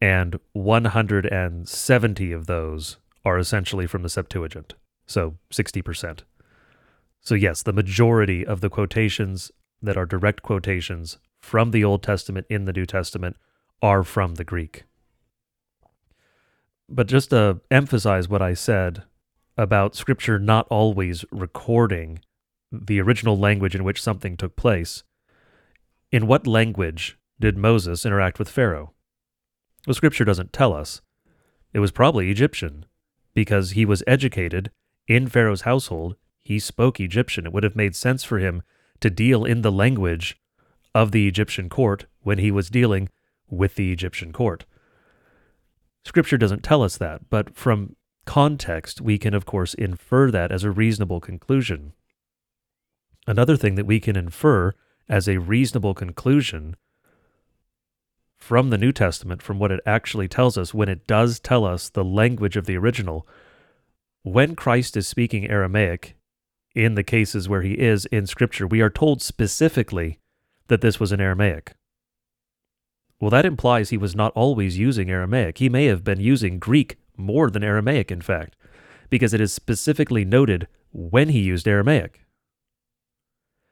And 0.00 0.40
170 0.52 2.32
of 2.32 2.46
those 2.46 2.96
are 3.24 3.38
essentially 3.38 3.86
from 3.86 4.02
the 4.02 4.08
Septuagint. 4.08 4.74
So 5.06 5.36
60%. 5.52 6.20
So, 7.20 7.34
yes, 7.34 7.62
the 7.62 7.72
majority 7.72 8.46
of 8.46 8.60
the 8.60 8.70
quotations 8.70 9.50
that 9.82 9.96
are 9.96 10.06
direct 10.06 10.42
quotations 10.42 11.18
from 11.38 11.70
the 11.70 11.84
Old 11.84 12.02
Testament 12.02 12.46
in 12.48 12.64
the 12.64 12.72
New 12.72 12.86
Testament 12.86 13.36
are 13.82 14.02
from 14.02 14.36
the 14.36 14.44
Greek. 14.44 14.84
But 16.88 17.06
just 17.06 17.30
to 17.30 17.60
emphasize 17.70 18.28
what 18.28 18.42
I 18.42 18.54
said 18.54 19.04
about 19.56 19.94
Scripture 19.94 20.38
not 20.38 20.66
always 20.70 21.24
recording 21.30 22.20
the 22.72 23.00
original 23.00 23.38
language 23.38 23.74
in 23.74 23.84
which 23.84 24.02
something 24.02 24.36
took 24.36 24.56
place, 24.56 25.02
in 26.10 26.26
what 26.26 26.46
language 26.46 27.18
did 27.40 27.56
Moses 27.56 28.06
interact 28.06 28.38
with 28.38 28.48
Pharaoh? 28.48 28.92
Well, 29.86 29.94
Scripture 29.94 30.24
doesn't 30.24 30.52
tell 30.52 30.72
us. 30.72 31.00
It 31.72 31.80
was 31.80 31.90
probably 31.90 32.30
Egyptian, 32.30 32.84
because 33.34 33.72
he 33.72 33.84
was 33.84 34.02
educated 34.06 34.70
in 35.08 35.26
Pharaoh's 35.26 35.62
household 35.62 36.16
he 36.42 36.58
spoke 36.58 36.98
Egyptian. 36.98 37.46
It 37.46 37.52
would 37.52 37.62
have 37.62 37.76
made 37.76 37.94
sense 37.94 38.24
for 38.24 38.38
him 38.38 38.62
to 39.00 39.10
deal 39.10 39.44
in 39.44 39.62
the 39.62 39.72
language 39.72 40.38
of 40.94 41.12
the 41.12 41.28
Egyptian 41.28 41.68
court 41.68 42.06
when 42.22 42.38
he 42.38 42.50
was 42.50 42.70
dealing 42.70 43.08
with 43.48 43.76
the 43.76 43.92
Egyptian 43.92 44.32
court. 44.32 44.64
Scripture 46.04 46.38
doesn't 46.38 46.64
tell 46.64 46.82
us 46.82 46.96
that, 46.96 47.28
but 47.30 47.54
from 47.54 47.94
context, 48.24 49.00
we 49.00 49.18
can, 49.18 49.34
of 49.34 49.46
course, 49.46 49.74
infer 49.74 50.30
that 50.30 50.50
as 50.50 50.64
a 50.64 50.70
reasonable 50.70 51.20
conclusion. 51.20 51.92
Another 53.26 53.56
thing 53.56 53.74
that 53.74 53.86
we 53.86 54.00
can 54.00 54.16
infer 54.16 54.72
as 55.08 55.28
a 55.28 55.38
reasonable 55.38 55.94
conclusion 55.94 56.74
from 58.40 58.70
the 58.70 58.78
New 58.78 58.90
Testament, 58.90 59.42
from 59.42 59.58
what 59.58 59.70
it 59.70 59.80
actually 59.86 60.26
tells 60.26 60.56
us, 60.58 60.74
when 60.74 60.88
it 60.88 61.06
does 61.06 61.38
tell 61.38 61.64
us 61.64 61.88
the 61.88 62.04
language 62.04 62.56
of 62.56 62.66
the 62.66 62.76
original, 62.76 63.26
when 64.22 64.56
Christ 64.56 64.96
is 64.96 65.06
speaking 65.06 65.48
Aramaic, 65.48 66.16
in 66.74 66.94
the 66.94 67.02
cases 67.02 67.48
where 67.48 67.62
he 67.62 67.74
is 67.74 68.06
in 68.06 68.26
Scripture, 68.26 68.66
we 68.66 68.80
are 68.80 68.90
told 68.90 69.22
specifically 69.22 70.18
that 70.68 70.80
this 70.80 70.98
was 70.98 71.12
in 71.12 71.20
Aramaic. 71.20 71.74
Well, 73.20 73.30
that 73.30 73.44
implies 73.44 73.90
he 73.90 73.98
was 73.98 74.16
not 74.16 74.32
always 74.34 74.78
using 74.78 75.10
Aramaic. 75.10 75.58
He 75.58 75.68
may 75.68 75.86
have 75.86 76.02
been 76.02 76.20
using 76.20 76.58
Greek 76.58 76.96
more 77.16 77.50
than 77.50 77.62
Aramaic, 77.62 78.10
in 78.10 78.22
fact, 78.22 78.56
because 79.10 79.34
it 79.34 79.40
is 79.40 79.52
specifically 79.52 80.24
noted 80.24 80.68
when 80.92 81.28
he 81.28 81.40
used 81.40 81.68
Aramaic. 81.68 82.24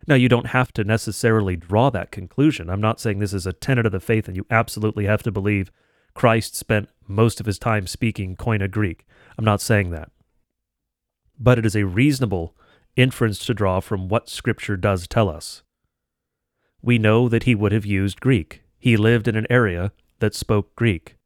Now, 0.09 0.15
you 0.15 0.31
don't 0.31 0.47
have 0.49 0.73
to 0.73 0.85
necessarily 0.85 1.55
draw 1.55 1.91
that 1.91 2.11
conclusion. 2.11 2.71
I'm 2.71 2.81
not 2.81 2.99
saying 2.99 3.19
this 3.19 3.35
is 3.35 3.47
a 3.47 3.53
tenet 3.53 3.85
of 3.85 3.93
the 3.93 4.01
faith 4.01 4.27
and 4.27 4.35
you 4.35 4.47
absolutely 4.51 5.05
have 5.05 5.23
to 5.25 5.31
believe 5.31 5.71
Christ 6.15 6.57
spent 6.57 6.89
most 7.07 7.41
of 7.41 7.47
his 7.47 7.59
time 7.59 7.87
speaking 7.87 8.35
Koine 8.35 8.71
Greek. 8.71 9.07
I'm 9.37 9.45
not 9.45 9.61
saying 9.61 9.91
that. 9.91 10.11
But 11.39 11.59
it 11.59 11.67
is 11.67 11.77
a 11.77 11.85
reasonable 11.85 12.57
inference 12.97 13.45
to 13.45 13.53
draw 13.53 13.81
from 13.81 14.09
what 14.09 14.31
Scripture 14.31 14.79
does 14.79 15.07
tell 15.07 15.29
us. 15.29 15.63
We 16.81 16.97
know 16.97 17.29
that 17.29 17.43
he 17.43 17.55
would 17.55 17.73
have 17.73 17.85
used 17.85 18.19
Greek. 18.19 18.63
He 18.79 18.97
lived 18.97 19.29
in 19.29 19.37
an 19.37 19.47
area 19.51 19.93
that 20.21 20.35
spoke 20.35 20.75
Greek. 20.75 21.17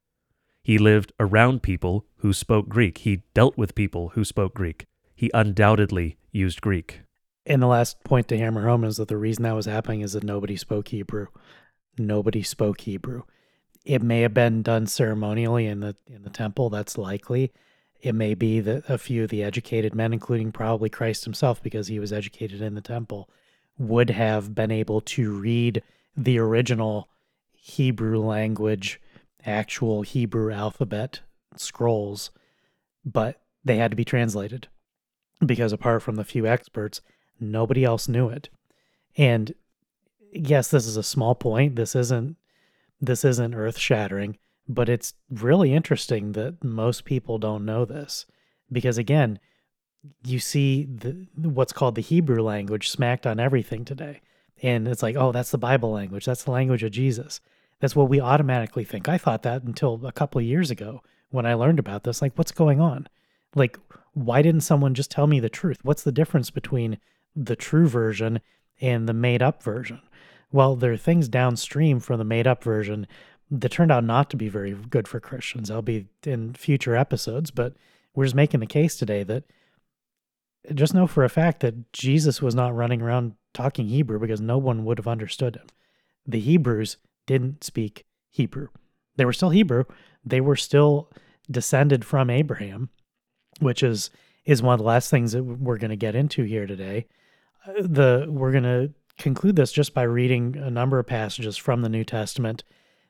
He 0.64 0.76
lived 0.76 1.12
around 1.20 1.62
people 1.62 2.04
who 2.16 2.32
spoke 2.32 2.68
Greek. 2.68 2.98
He 2.98 3.22
dealt 3.32 3.56
with 3.56 3.76
people 3.76 4.10
who 4.14 4.24
spoke 4.24 4.54
Greek. 4.54 4.86
He 5.14 5.30
undoubtedly 5.32 6.16
used 6.32 6.60
Greek. 6.60 7.01
And 7.44 7.60
the 7.60 7.66
last 7.66 8.02
point 8.04 8.28
to 8.28 8.38
hammer 8.38 8.66
home 8.66 8.84
is 8.84 8.96
that 8.98 9.08
the 9.08 9.16
reason 9.16 9.42
that 9.42 9.54
was 9.54 9.66
happening 9.66 10.00
is 10.00 10.12
that 10.12 10.24
nobody 10.24 10.56
spoke 10.56 10.88
Hebrew. 10.88 11.26
Nobody 11.98 12.42
spoke 12.42 12.82
Hebrew. 12.82 13.22
It 13.84 14.02
may 14.02 14.20
have 14.20 14.32
been 14.32 14.62
done 14.62 14.86
ceremonially 14.86 15.66
in 15.66 15.80
the 15.80 15.96
in 16.06 16.22
the 16.22 16.30
temple, 16.30 16.70
that's 16.70 16.96
likely, 16.96 17.52
it 18.02 18.14
may 18.14 18.34
be 18.34 18.58
that 18.60 18.88
a 18.88 18.98
few 18.98 19.24
of 19.24 19.30
the 19.30 19.44
educated 19.44 19.94
men, 19.94 20.12
including 20.12 20.50
probably 20.50 20.90
Christ 20.90 21.24
himself, 21.24 21.62
because 21.62 21.86
he 21.86 22.00
was 22.00 22.12
educated 22.12 22.60
in 22.60 22.74
the 22.74 22.80
temple, 22.80 23.30
would 23.78 24.10
have 24.10 24.54
been 24.54 24.72
able 24.72 25.00
to 25.00 25.32
read 25.32 25.82
the 26.16 26.38
original 26.38 27.08
Hebrew 27.52 28.18
language, 28.18 29.00
actual 29.46 30.02
Hebrew 30.02 30.52
alphabet 30.52 31.20
scrolls, 31.56 32.30
but 33.04 33.40
they 33.64 33.76
had 33.76 33.92
to 33.92 33.96
be 33.96 34.04
translated 34.04 34.66
because 35.44 35.72
apart 35.72 36.02
from 36.02 36.16
the 36.16 36.24
few 36.24 36.46
experts, 36.46 37.00
nobody 37.42 37.84
else 37.84 38.08
knew 38.08 38.28
it. 38.28 38.48
And 39.16 39.54
yes, 40.32 40.68
this 40.68 40.86
is 40.86 40.96
a 40.96 41.02
small 41.02 41.34
point. 41.34 41.76
This 41.76 41.94
isn't 41.94 42.36
this 43.00 43.24
isn't 43.24 43.54
earth-shattering, 43.54 44.38
but 44.68 44.88
it's 44.88 45.14
really 45.28 45.74
interesting 45.74 46.32
that 46.32 46.62
most 46.62 47.04
people 47.04 47.38
don't 47.38 47.64
know 47.64 47.84
this 47.84 48.26
because 48.70 48.96
again, 48.96 49.40
you 50.24 50.38
see 50.38 50.84
the 50.84 51.26
what's 51.36 51.72
called 51.72 51.96
the 51.96 52.02
Hebrew 52.02 52.42
language 52.42 52.88
smacked 52.88 53.26
on 53.26 53.40
everything 53.40 53.84
today. 53.84 54.20
And 54.62 54.86
it's 54.86 55.02
like, 55.02 55.16
oh, 55.16 55.32
that's 55.32 55.50
the 55.50 55.58
Bible 55.58 55.90
language. 55.90 56.24
That's 56.24 56.44
the 56.44 56.52
language 56.52 56.84
of 56.84 56.92
Jesus. 56.92 57.40
That's 57.80 57.96
what 57.96 58.08
we 58.08 58.20
automatically 58.20 58.84
think. 58.84 59.08
I 59.08 59.18
thought 59.18 59.42
that 59.42 59.64
until 59.64 60.06
a 60.06 60.12
couple 60.12 60.38
of 60.38 60.44
years 60.44 60.70
ago 60.70 61.02
when 61.32 61.46
I 61.46 61.54
learned 61.54 61.80
about 61.80 62.04
this. 62.04 62.22
Like, 62.22 62.34
what's 62.36 62.52
going 62.52 62.80
on? 62.80 63.08
Like, 63.56 63.78
why 64.12 64.42
didn't 64.42 64.60
someone 64.60 64.94
just 64.94 65.10
tell 65.10 65.26
me 65.26 65.40
the 65.40 65.48
truth? 65.48 65.78
What's 65.82 66.04
the 66.04 66.12
difference 66.12 66.50
between 66.50 66.98
the 67.34 67.56
true 67.56 67.88
version 67.88 68.40
and 68.80 69.08
the 69.08 69.14
made 69.14 69.42
up 69.42 69.62
version? 69.62 70.00
Well, 70.50 70.76
there 70.76 70.92
are 70.92 70.98
things 70.98 71.28
downstream 71.28 72.00
from 72.00 72.18
the 72.18 72.24
made 72.24 72.46
up 72.46 72.62
version 72.62 73.06
that 73.50 73.70
turned 73.70 73.92
out 73.92 74.04
not 74.04 74.30
to 74.30 74.36
be 74.36 74.48
very 74.48 74.72
good 74.72 75.06
for 75.06 75.20
Christians. 75.20 75.70
I'll 75.70 75.82
be 75.82 76.06
in 76.24 76.54
future 76.54 76.96
episodes, 76.96 77.50
but 77.50 77.74
we're 78.14 78.24
just 78.24 78.34
making 78.34 78.60
the 78.60 78.66
case 78.66 78.96
today 78.96 79.22
that 79.24 79.44
just 80.74 80.94
know 80.94 81.06
for 81.06 81.24
a 81.24 81.28
fact 81.28 81.60
that 81.60 81.92
Jesus 81.92 82.40
was 82.40 82.54
not 82.54 82.74
running 82.74 83.02
around 83.02 83.34
talking 83.52 83.88
Hebrew 83.88 84.18
because 84.18 84.40
no 84.40 84.58
one 84.58 84.84
would 84.84 84.98
have 84.98 85.08
understood 85.08 85.56
him. 85.56 85.66
The 86.26 86.40
Hebrews 86.40 86.98
didn't 87.26 87.64
speak 87.64 88.06
Hebrew. 88.30 88.68
They 89.16 89.24
were 89.24 89.32
still 89.32 89.50
Hebrew. 89.50 89.84
They 90.24 90.40
were 90.40 90.56
still 90.56 91.10
descended 91.50 92.04
from 92.04 92.30
Abraham, 92.30 92.90
which 93.60 93.82
is 93.82 94.10
is 94.44 94.62
one 94.62 94.74
of 94.74 94.78
the 94.78 94.84
last 94.84 95.10
things 95.10 95.32
that 95.32 95.44
we're 95.44 95.78
going 95.78 95.90
to 95.90 95.96
get 95.96 96.16
into 96.16 96.42
here 96.42 96.66
today. 96.66 97.06
The 97.66 98.26
we're 98.28 98.52
going 98.52 98.64
to 98.64 98.92
conclude 99.18 99.56
this 99.56 99.72
just 99.72 99.94
by 99.94 100.02
reading 100.02 100.56
a 100.56 100.70
number 100.70 100.98
of 100.98 101.06
passages 101.06 101.56
from 101.56 101.82
the 101.82 101.88
New 101.88 102.04
Testament 102.04 102.64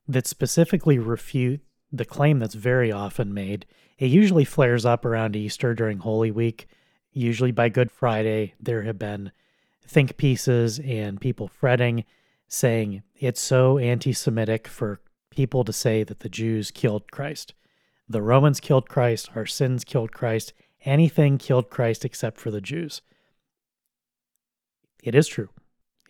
that 0.06 0.26
specifically 0.26 0.98
refute 0.98 1.60
the 1.90 2.04
claim 2.04 2.38
that's 2.38 2.54
very 2.54 2.92
often 2.92 3.32
made. 3.32 3.66
It 3.98 4.06
usually 4.06 4.44
flares 4.44 4.84
up 4.84 5.04
around 5.04 5.36
Easter 5.36 5.74
during 5.74 5.98
Holy 5.98 6.30
Week 6.30 6.66
usually 7.12 7.52
by 7.52 7.68
Good 7.68 7.90
Friday, 7.90 8.54
there 8.60 8.82
have 8.82 8.98
been 8.98 9.32
think 9.86 10.16
pieces 10.16 10.78
and 10.80 11.20
people 11.20 11.48
fretting, 11.48 12.04
saying 12.48 13.02
it's 13.14 13.40
so 13.40 13.78
anti 13.78 14.12
Semitic 14.12 14.66
for 14.66 15.00
people 15.30 15.64
to 15.64 15.72
say 15.72 16.02
that 16.04 16.20
the 16.20 16.28
Jews 16.28 16.70
killed 16.70 17.10
Christ. 17.10 17.54
The 18.08 18.22
Romans 18.22 18.60
killed 18.60 18.88
Christ, 18.88 19.30
our 19.34 19.46
sins 19.46 19.84
killed 19.84 20.12
Christ, 20.12 20.52
anything 20.84 21.38
killed 21.38 21.70
Christ 21.70 22.04
except 22.04 22.38
for 22.38 22.50
the 22.50 22.60
Jews. 22.60 23.00
It 25.02 25.14
is 25.14 25.26
true. 25.28 25.48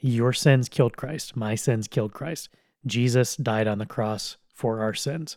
Your 0.01 0.33
sins 0.33 0.69
killed 0.69 0.97
Christ. 0.97 1.37
My 1.37 1.55
sins 1.55 1.89
killed 1.89 2.13
Christ. 2.13 2.49
Jesus 2.85 3.37
died 3.37 3.67
on 3.69 3.79
the 3.79 3.87
cross 3.87 4.37
for 4.53 4.81
our 4.81 4.95
sins. 4.95 5.37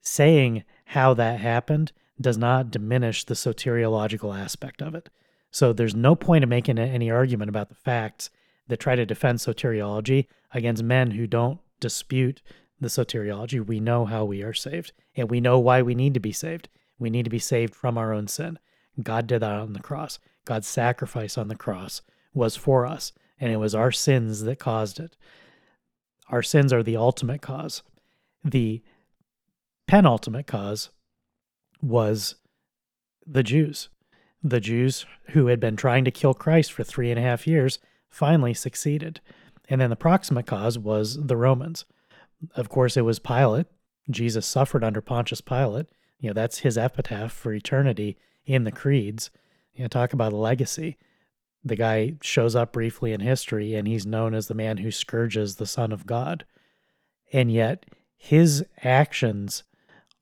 Saying 0.00 0.64
how 0.86 1.14
that 1.14 1.40
happened 1.40 1.92
does 2.20 2.38
not 2.38 2.70
diminish 2.70 3.24
the 3.24 3.34
soteriological 3.34 4.36
aspect 4.36 4.82
of 4.82 4.94
it. 4.94 5.08
So 5.50 5.72
there's 5.72 5.94
no 5.94 6.14
point 6.14 6.42
in 6.42 6.48
making 6.48 6.78
any 6.78 7.10
argument 7.10 7.48
about 7.48 7.68
the 7.68 7.74
facts 7.74 8.30
that 8.68 8.80
try 8.80 8.96
to 8.96 9.06
defend 9.06 9.38
soteriology 9.38 10.26
against 10.52 10.82
men 10.82 11.12
who 11.12 11.26
don't 11.26 11.60
dispute 11.80 12.42
the 12.80 12.88
soteriology. 12.88 13.64
We 13.64 13.80
know 13.80 14.04
how 14.04 14.24
we 14.24 14.42
are 14.42 14.52
saved, 14.52 14.92
and 15.16 15.30
we 15.30 15.40
know 15.40 15.58
why 15.58 15.82
we 15.82 15.94
need 15.94 16.14
to 16.14 16.20
be 16.20 16.32
saved. 16.32 16.68
We 16.98 17.10
need 17.10 17.24
to 17.24 17.30
be 17.30 17.38
saved 17.38 17.74
from 17.74 17.96
our 17.96 18.12
own 18.12 18.28
sin. 18.28 18.58
God 19.02 19.26
did 19.26 19.40
that 19.40 19.52
on 19.52 19.72
the 19.72 19.80
cross. 19.80 20.18
God's 20.44 20.66
sacrifice 20.66 21.38
on 21.38 21.48
the 21.48 21.54
cross 21.54 22.02
was 22.34 22.56
for 22.56 22.86
us, 22.86 23.12
and 23.40 23.52
it 23.52 23.56
was 23.56 23.74
our 23.74 23.92
sins 23.92 24.42
that 24.42 24.58
caused 24.58 25.00
it. 25.00 25.16
Our 26.28 26.42
sins 26.42 26.72
are 26.72 26.82
the 26.82 26.96
ultimate 26.96 27.42
cause. 27.42 27.82
The 28.44 28.82
penultimate 29.86 30.46
cause 30.46 30.90
was 31.80 32.36
the 33.26 33.42
Jews. 33.42 33.88
The 34.42 34.60
Jews 34.60 35.06
who 35.30 35.46
had 35.46 35.58
been 35.58 35.76
trying 35.76 36.04
to 36.04 36.10
kill 36.10 36.34
Christ 36.34 36.72
for 36.72 36.84
three 36.84 37.10
and 37.10 37.18
a 37.18 37.22
half 37.22 37.46
years 37.46 37.78
finally 38.08 38.54
succeeded. 38.54 39.20
And 39.68 39.80
then 39.80 39.90
the 39.90 39.96
proximate 39.96 40.46
cause 40.46 40.78
was 40.78 41.26
the 41.26 41.36
Romans. 41.36 41.84
Of 42.54 42.68
course, 42.68 42.96
it 42.96 43.02
was 43.02 43.18
Pilate. 43.18 43.66
Jesus 44.10 44.46
suffered 44.46 44.84
under 44.84 45.00
Pontius 45.00 45.40
Pilate. 45.40 45.86
You 46.20 46.30
know, 46.30 46.34
that's 46.34 46.58
his 46.58 46.78
epitaph 46.78 47.32
for 47.32 47.52
eternity 47.52 48.16
in 48.46 48.64
the 48.64 48.72
creeds. 48.72 49.30
You 49.74 49.82
know, 49.82 49.88
talk 49.88 50.12
about 50.12 50.32
a 50.32 50.36
legacy. 50.36 50.96
The 51.64 51.76
guy 51.76 52.14
shows 52.22 52.54
up 52.54 52.72
briefly 52.72 53.12
in 53.12 53.20
history 53.20 53.74
and 53.74 53.86
he's 53.86 54.06
known 54.06 54.34
as 54.34 54.48
the 54.48 54.54
man 54.54 54.78
who 54.78 54.90
scourges 54.90 55.56
the 55.56 55.66
Son 55.66 55.92
of 55.92 56.06
God. 56.06 56.44
And 57.32 57.52
yet, 57.52 57.86
his 58.16 58.64
actions 58.82 59.64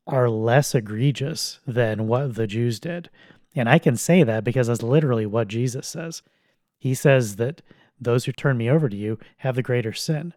are 0.06 0.30
less 0.30 0.74
egregious 0.74 1.60
than 1.66 2.06
what 2.06 2.34
the 2.34 2.46
Jews 2.46 2.78
did. 2.80 3.10
And 3.54 3.68
I 3.68 3.78
can 3.78 3.96
say 3.96 4.22
that 4.22 4.44
because 4.44 4.66
that's 4.66 4.82
literally 4.82 5.26
what 5.26 5.48
Jesus 5.48 5.86
says. 5.86 6.22
He 6.78 6.94
says 6.94 7.36
that 7.36 7.62
those 7.98 8.26
who 8.26 8.32
turn 8.32 8.58
me 8.58 8.70
over 8.70 8.88
to 8.88 8.96
you 8.96 9.18
have 9.38 9.56
the 9.56 9.62
greater 9.62 9.92
sin. 9.92 10.34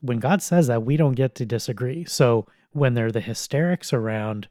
When 0.00 0.18
God 0.18 0.42
says 0.42 0.66
that, 0.68 0.84
we 0.84 0.96
don't 0.96 1.14
get 1.14 1.34
to 1.36 1.46
disagree. 1.46 2.04
So 2.04 2.46
when 2.72 2.94
there 2.94 3.06
are 3.06 3.12
the 3.12 3.20
hysterics 3.20 3.92
around 3.92 4.48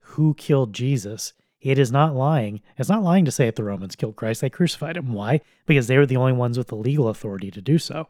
who 0.00 0.34
killed 0.34 0.72
Jesus, 0.72 1.34
it 1.60 1.78
is 1.78 1.90
not 1.90 2.14
lying. 2.14 2.60
It's 2.76 2.88
not 2.88 3.02
lying 3.02 3.24
to 3.24 3.32
say 3.32 3.46
that 3.46 3.56
the 3.56 3.64
Romans 3.64 3.96
killed 3.96 4.16
Christ. 4.16 4.40
They 4.40 4.50
crucified 4.50 4.96
him. 4.96 5.12
Why? 5.12 5.40
Because 5.66 5.86
they 5.86 5.98
were 5.98 6.06
the 6.06 6.16
only 6.16 6.32
ones 6.32 6.56
with 6.56 6.68
the 6.68 6.76
legal 6.76 7.08
authority 7.08 7.50
to 7.50 7.60
do 7.60 7.78
so. 7.78 8.06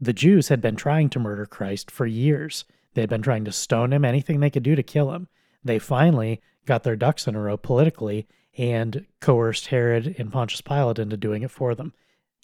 The 0.00 0.12
Jews 0.12 0.48
had 0.48 0.60
been 0.60 0.76
trying 0.76 1.10
to 1.10 1.18
murder 1.18 1.46
Christ 1.46 1.90
for 1.90 2.06
years. 2.06 2.64
They'd 2.94 3.08
been 3.08 3.22
trying 3.22 3.44
to 3.44 3.52
stone 3.52 3.92
him, 3.92 4.04
anything 4.04 4.40
they 4.40 4.50
could 4.50 4.62
do 4.62 4.74
to 4.74 4.82
kill 4.82 5.12
him. 5.12 5.28
They 5.62 5.78
finally 5.78 6.40
got 6.66 6.82
their 6.82 6.96
ducks 6.96 7.26
in 7.26 7.34
a 7.34 7.40
row 7.40 7.56
politically 7.56 8.26
and 8.56 9.06
coerced 9.20 9.66
Herod 9.66 10.14
and 10.18 10.32
Pontius 10.32 10.60
Pilate 10.60 10.98
into 10.98 11.16
doing 11.16 11.42
it 11.42 11.50
for 11.50 11.74
them. 11.74 11.92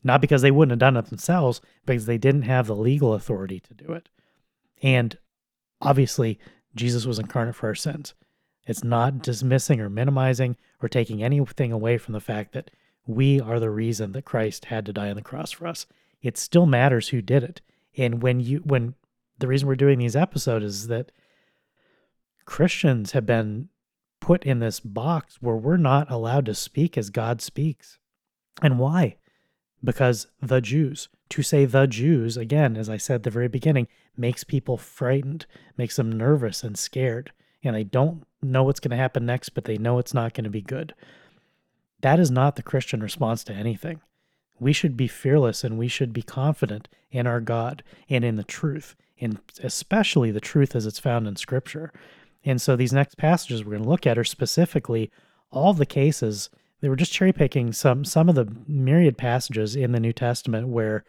Not 0.02 0.20
because 0.20 0.42
they 0.42 0.50
wouldn't 0.50 0.72
have 0.72 0.78
done 0.78 0.96
it 0.96 1.06
themselves, 1.06 1.60
because 1.84 2.06
they 2.06 2.18
didn't 2.18 2.42
have 2.42 2.66
the 2.66 2.76
legal 2.76 3.14
authority 3.14 3.60
to 3.60 3.74
do 3.74 3.92
it. 3.92 4.08
And 4.82 5.18
obviously, 5.80 6.38
Jesus 6.74 7.04
was 7.04 7.18
incarnate 7.18 7.54
for 7.54 7.68
our 7.68 7.74
sins. 7.74 8.14
It's 8.66 8.84
not 8.84 9.22
dismissing 9.22 9.80
or 9.80 9.88
minimizing 9.88 10.56
or 10.82 10.88
taking 10.88 11.22
anything 11.22 11.72
away 11.72 11.98
from 11.98 12.12
the 12.12 12.20
fact 12.20 12.52
that 12.52 12.70
we 13.06 13.40
are 13.40 13.58
the 13.58 13.70
reason 13.70 14.12
that 14.12 14.24
Christ 14.24 14.66
had 14.66 14.86
to 14.86 14.92
die 14.92 15.10
on 15.10 15.16
the 15.16 15.22
cross 15.22 15.50
for 15.50 15.66
us. 15.66 15.86
It 16.22 16.36
still 16.36 16.66
matters 16.66 17.08
who 17.08 17.22
did 17.22 17.42
it. 17.42 17.60
And 17.96 18.22
when 18.22 18.40
you 18.40 18.58
when 18.58 18.94
the 19.38 19.48
reason 19.48 19.66
we're 19.66 19.74
doing 19.74 19.98
these 19.98 20.16
episodes 20.16 20.64
is 20.64 20.88
that 20.88 21.10
Christians 22.44 23.12
have 23.12 23.26
been 23.26 23.68
put 24.20 24.44
in 24.44 24.58
this 24.58 24.80
box 24.80 25.38
where 25.40 25.56
we're 25.56 25.76
not 25.76 26.10
allowed 26.10 26.46
to 26.46 26.54
speak 26.54 26.98
as 26.98 27.10
God 27.10 27.40
speaks. 27.40 27.98
And 28.62 28.78
why? 28.78 29.16
Because 29.82 30.26
the 30.42 30.60
Jews, 30.60 31.08
to 31.30 31.42
say 31.42 31.64
the 31.64 31.86
Jews, 31.86 32.36
again, 32.36 32.76
as 32.76 32.90
I 32.90 32.98
said 32.98 33.16
at 33.16 33.22
the 33.22 33.30
very 33.30 33.48
beginning, 33.48 33.88
makes 34.16 34.44
people 34.44 34.76
frightened, 34.76 35.46
makes 35.78 35.96
them 35.96 36.12
nervous 36.12 36.62
and 36.62 36.78
scared. 36.78 37.32
And 37.62 37.74
they 37.74 37.84
don't 37.84 38.26
know 38.42 38.62
what's 38.62 38.80
going 38.80 38.90
to 38.90 38.96
happen 38.96 39.26
next, 39.26 39.50
but 39.50 39.64
they 39.64 39.78
know 39.78 39.98
it's 39.98 40.14
not 40.14 40.34
going 40.34 40.44
to 40.44 40.50
be 40.50 40.62
good. 40.62 40.94
That 42.00 42.18
is 42.18 42.30
not 42.30 42.56
the 42.56 42.62
Christian 42.62 43.02
response 43.02 43.44
to 43.44 43.52
anything. 43.52 44.00
We 44.58 44.72
should 44.72 44.96
be 44.96 45.08
fearless 45.08 45.64
and 45.64 45.78
we 45.78 45.88
should 45.88 46.12
be 46.12 46.22
confident 46.22 46.88
in 47.10 47.26
our 47.26 47.40
God 47.40 47.82
and 48.08 48.24
in 48.24 48.36
the 48.36 48.44
truth 48.44 48.94
and 49.20 49.38
especially 49.62 50.30
the 50.30 50.40
truth 50.40 50.74
as 50.74 50.86
it's 50.86 50.98
found 50.98 51.28
in 51.28 51.36
Scripture. 51.36 51.92
And 52.44 52.60
so 52.60 52.74
these 52.74 52.92
next 52.92 53.18
passages 53.18 53.64
we're 53.64 53.72
going 53.72 53.82
to 53.82 53.88
look 53.88 54.06
at 54.06 54.18
are 54.18 54.24
specifically 54.24 55.10
all 55.50 55.74
the 55.74 55.86
cases. 55.86 56.48
They 56.80 56.88
were 56.88 56.96
just 56.96 57.12
cherry 57.12 57.32
picking 57.32 57.72
some 57.72 58.04
some 58.04 58.28
of 58.28 58.34
the 58.34 58.48
myriad 58.66 59.18
passages 59.18 59.76
in 59.76 59.92
the 59.92 60.00
New 60.00 60.12
Testament 60.12 60.68
where 60.68 61.04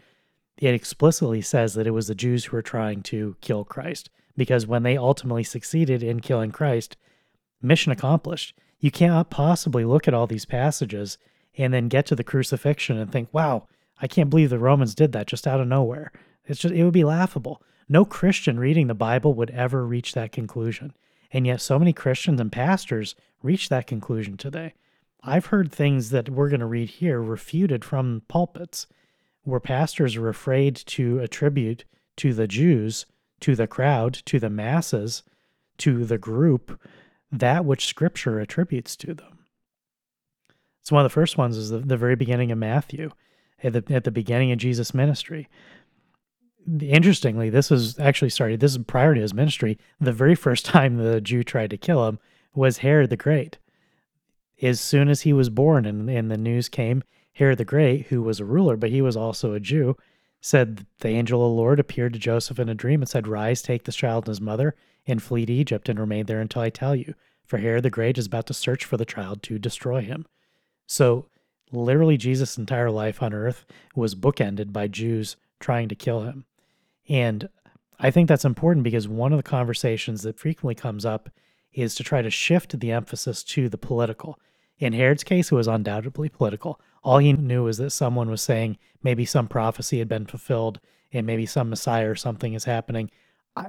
it 0.58 0.74
explicitly 0.74 1.42
says 1.42 1.74
that 1.74 1.88
it 1.88 1.92
was 1.92 2.08
the 2.08 2.16
Jews 2.16 2.46
who 2.46 2.58
were 2.58 2.62
trying 2.62 3.02
to 3.04 3.36
kill 3.42 3.64
Christ. 3.64 4.10
Because 4.36 4.68
when 4.68 4.84
they 4.84 4.98
ultimately 4.98 5.44
succeeded 5.44 6.04
in 6.04 6.20
killing 6.20 6.52
Christ, 6.52 6.98
mission 7.62 7.92
accomplished. 7.92 8.54
You 8.80 8.92
cannot 8.92 9.30
possibly 9.30 9.86
look 9.86 10.08
at 10.08 10.14
all 10.14 10.28
these 10.28 10.46
passages 10.46 11.18
and 11.58 11.74
then 11.74 11.88
get 11.88 12.06
to 12.08 12.16
the 12.16 12.24
crucifixion 12.24 12.98
and 12.98 13.12
think, 13.12 13.30
wow, 13.32 13.68
I 14.02 14.08
can't 14.08 14.30
believe 14.30 14.50
the 14.50 14.60
Romans 14.60 14.96
did 14.96 15.12
that 15.12 15.28
just 15.28 15.46
out 15.46 15.60
of 15.60 15.68
nowhere. 15.68 16.12
It's 16.46 16.60
just 16.60 16.74
it 16.74 16.84
would 16.84 16.94
be 16.94 17.04
laughable. 17.04 17.62
No 17.88 18.06
Christian 18.06 18.60
reading 18.60 18.88
the 18.88 18.94
Bible 18.94 19.34
would 19.34 19.52
ever 19.52 19.86
reach 19.86 20.14
that 20.14 20.32
conclusion. 20.32 20.94
And 21.32 21.46
yet, 21.46 21.62
so 21.62 21.78
many 21.78 21.94
Christians 21.94 22.42
and 22.42 22.52
pastors 22.52 23.16
reach 23.44 23.70
that 23.70 23.88
conclusion 23.88 24.38
today. 24.38 24.74
I've 25.24 25.48
heard 25.48 25.72
things 25.72 26.10
that 26.10 26.30
we're 26.30 26.50
going 26.50 26.62
to 26.62 26.66
read 26.66 26.90
here 26.90 27.22
refuted 27.22 27.86
from 27.86 28.24
pulpits 28.28 28.88
where 29.44 29.60
pastors 29.60 30.16
are 30.16 30.30
afraid 30.30 30.76
to 30.76 31.20
attribute 31.20 31.86
to 32.18 32.34
the 32.34 32.48
Jews, 32.48 33.06
to 33.42 33.56
the 33.56 33.68
crowd, 33.68 34.14
to 34.26 34.40
the 34.40 34.50
masses, 34.50 35.24
to 35.78 36.06
the 36.06 36.18
group, 36.18 36.80
that 37.32 37.66
which 37.66 37.86
Scripture 37.86 38.40
attributes 38.40 38.96
to 38.98 39.14
them. 39.14 39.40
So 40.82 40.96
one 40.96 41.06
of 41.06 41.12
the 41.12 41.14
first 41.14 41.38
ones 41.38 41.58
is 41.58 41.70
the, 41.70 41.80
the 41.80 41.98
very 41.98 42.16
beginning 42.16 42.52
of 42.52 42.58
Matthew, 42.58 43.12
at 43.64 43.74
the 43.74 43.94
at 43.94 44.04
the 44.04 44.12
beginning 44.12 44.52
of 44.52 44.58
Jesus' 44.58 44.94
ministry. 44.94 45.48
Interestingly, 46.80 47.50
this 47.50 47.70
was 47.70 47.98
actually 48.00 48.30
sorry, 48.30 48.56
this 48.56 48.72
is 48.72 48.78
prior 48.80 49.16
to 49.16 49.22
his 49.22 49.34
ministry. 49.34 49.78
The 50.00 50.14
very 50.14 50.36
first 50.36 50.66
time 50.68 50.98
the 50.98 51.22
Jew 51.22 51.44
tried 51.44 51.70
to 51.72 51.78
kill 51.78 52.08
him 52.08 52.20
was 52.54 52.80
Herod 52.80 53.10
the 53.10 53.18
Great. 53.18 53.58
As 54.62 54.80
soon 54.80 55.10
as 55.10 55.22
he 55.22 55.34
was 55.34 55.50
born 55.50 55.86
and, 55.86 56.10
and 56.10 56.30
the 56.30 56.38
news 56.38 56.70
came, 56.70 57.04
Herod 57.34 57.58
the 57.58 57.66
Great, 57.66 58.08
who 58.08 58.22
was 58.22 58.40
a 58.40 58.46
ruler, 58.46 58.78
but 58.78 58.92
he 58.92 59.02
was 59.02 59.18
also 59.18 59.54
a 59.54 59.60
Jew, 59.60 59.98
said 60.42 60.88
the 61.00 61.10
angel 61.10 61.46
of 61.46 61.52
the 61.52 61.56
Lord 61.56 61.80
appeared 61.80 62.14
to 62.14 62.20
Joseph 62.20 62.60
in 62.60 62.68
a 62.68 62.76
dream 62.76 63.02
and 63.02 63.10
said, 63.10 63.28
Rise, 63.28 63.62
take 63.62 63.84
this 63.84 63.96
child 63.96 64.26
and 64.26 64.32
his 64.32 64.42
mother, 64.42 64.76
and 65.06 65.22
flee 65.22 65.46
to 65.46 65.54
Egypt 65.54 65.88
and 65.88 66.00
remain 66.00 66.26
there 66.26 66.42
until 66.42 66.64
I 66.64 66.70
tell 66.70 66.96
you. 66.96 67.14
For 67.46 67.58
Herod 67.58 67.84
the 67.84 67.90
Great 67.90 68.18
is 68.18 68.26
about 68.26 68.48
to 68.48 68.54
search 68.54 68.84
for 68.84 68.98
the 68.98 69.06
child 69.06 69.44
to 69.44 69.60
destroy 69.60 70.02
him. 70.02 70.26
So, 70.88 71.28
literally, 71.72 72.18
Jesus' 72.18 72.58
entire 72.58 72.90
life 72.90 73.22
on 73.22 73.34
earth 73.34 73.66
was 73.96 74.16
bookended 74.16 74.74
by 74.74 74.88
Jews 74.88 75.36
trying 75.60 75.90
to 75.90 75.96
kill 75.96 76.22
him. 76.22 76.46
And 77.08 77.50
I 78.00 78.10
think 78.10 78.28
that's 78.28 78.46
important 78.46 78.84
because 78.84 79.08
one 79.08 79.32
of 79.32 79.38
the 79.38 79.44
conversations 79.44 80.24
that 80.24 80.40
frequently 80.40 80.76
comes 80.76 81.06
up 81.06 81.30
is 81.74 81.94
to 81.96 82.04
try 82.04 82.22
to 82.22 82.30
shift 82.30 82.80
the 82.80 82.92
emphasis 82.92 83.44
to 83.44 83.70
the 83.70 83.78
political. 83.78 84.40
In 84.82 84.94
Herod's 84.94 85.24
case, 85.24 85.52
it 85.52 85.56
was 85.56 85.68
undoubtedly 85.68 86.28
political. 86.28 86.82
All 87.04 87.20
he 87.20 87.34
knew 87.34 87.64
was 87.64 87.78
that 87.78 87.92
someone 87.92 88.32
was 88.32 88.42
saying 88.42 88.80
maybe 89.04 89.26
some 89.26 89.48
prophecy 89.48 90.00
had 90.00 90.10
been 90.10 90.26
fulfilled 90.26 90.80
and 91.14 91.26
maybe 91.28 91.46
some 91.46 91.70
Messiah 91.70 92.10
or 92.10 92.16
something 92.16 92.56
is 92.56 92.64
happening. 92.64 93.12
I, 93.56 93.68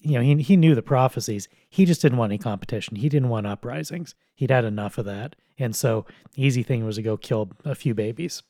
you 0.00 0.12
know, 0.12 0.22
he, 0.22 0.42
he 0.42 0.56
knew 0.56 0.74
the 0.74 0.82
prophecies. 0.82 1.46
He 1.68 1.84
just 1.84 2.00
didn't 2.00 2.16
want 2.16 2.30
any 2.30 2.38
competition. 2.38 2.96
He 2.96 3.10
didn't 3.10 3.28
want 3.28 3.46
uprisings. 3.46 4.14
He'd 4.34 4.50
had 4.50 4.64
enough 4.64 4.96
of 4.96 5.04
that. 5.04 5.36
And 5.58 5.76
so, 5.76 6.06
easy 6.36 6.62
thing 6.62 6.86
was 6.86 6.96
to 6.96 7.02
go 7.02 7.18
kill 7.18 7.50
a 7.64 7.74
few 7.74 7.94
babies. 7.94 8.42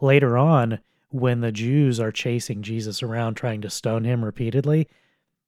Later 0.00 0.38
on, 0.38 0.78
when 1.10 1.42
the 1.42 1.52
Jews 1.52 2.00
are 2.00 2.12
chasing 2.12 2.62
Jesus 2.62 3.02
around 3.02 3.34
trying 3.34 3.60
to 3.60 3.70
stone 3.70 4.04
him 4.04 4.24
repeatedly, 4.24 4.88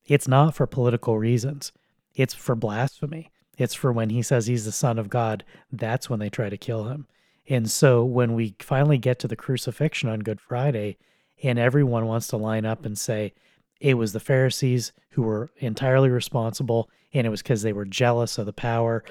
it's 0.04 0.28
not 0.28 0.54
for 0.54 0.66
political 0.66 1.18
reasons. 1.18 1.72
It's 2.14 2.34
for 2.34 2.54
blasphemy. 2.54 3.30
It's 3.60 3.74
for 3.74 3.92
when 3.92 4.10
he 4.10 4.22
says 4.22 4.46
he's 4.46 4.64
the 4.64 4.72
son 4.72 4.98
of 4.98 5.10
God. 5.10 5.44
That's 5.70 6.08
when 6.08 6.18
they 6.18 6.30
try 6.30 6.48
to 6.48 6.56
kill 6.56 6.84
him. 6.84 7.06
And 7.48 7.70
so 7.70 8.04
when 8.04 8.34
we 8.34 8.54
finally 8.60 8.98
get 8.98 9.18
to 9.20 9.28
the 9.28 9.36
crucifixion 9.36 10.08
on 10.08 10.20
Good 10.20 10.40
Friday, 10.40 10.96
and 11.42 11.58
everyone 11.58 12.06
wants 12.06 12.28
to 12.28 12.36
line 12.36 12.64
up 12.64 12.84
and 12.84 12.98
say 12.98 13.32
it 13.80 13.94
was 13.94 14.12
the 14.12 14.20
Pharisees 14.20 14.92
who 15.10 15.22
were 15.22 15.50
entirely 15.58 16.08
responsible, 16.08 16.90
and 17.12 17.26
it 17.26 17.30
was 17.30 17.42
because 17.42 17.62
they 17.62 17.72
were 17.72 17.84
jealous 17.84 18.38
of 18.38 18.46
the 18.46 18.52
power 18.52 19.04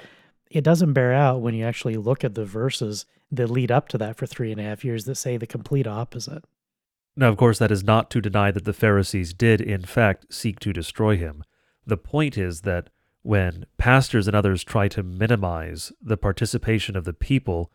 it 0.50 0.64
doesn't 0.64 0.93
bear 0.93 1.14
out 1.14 1.41
when 1.41 1.54
you 1.54 1.64
actually 1.64 1.95
look 1.95 2.24
at 2.24 2.36
the 2.36 2.45
verses 2.45 3.06
that 3.32 3.52
lead 3.52 3.72
up 3.72 3.88
to 3.89 3.97
that 4.00 4.18
for 4.18 4.26
three 4.26 4.52
and 4.52 4.60
a 4.60 4.64
half 4.64 4.84
years 4.84 5.06
that 5.06 5.16
say 5.16 5.38
the 5.38 5.45
complete 5.45 5.86
opposite. 5.86 6.43
Now, 7.16 7.30
of 7.30 7.38
course, 7.38 7.60
that 7.60 7.72
is 7.72 7.84
not 7.84 8.10
to 8.12 8.22
deny 8.22 8.52
that 8.52 8.66
the 8.66 8.74
Pharisees 8.74 9.34
did, 9.34 9.62
in 9.62 9.84
fact, 9.84 10.34
seek 10.34 10.60
to 10.62 10.74
destroy 10.74 11.18
him. 11.18 11.43
The 11.86 11.97
point 11.97 12.38
is 12.38 12.62
that 12.62 12.89
when 13.30 13.64
pastors 13.78 14.26
and 14.26 14.36
others 14.36 14.64
try 14.64 14.88
to 14.88 15.04
minimize 15.04 15.92
the 16.02 16.18
participation 16.18 16.98
of 16.98 17.06
the 17.06 17.14
people, 17.14 17.72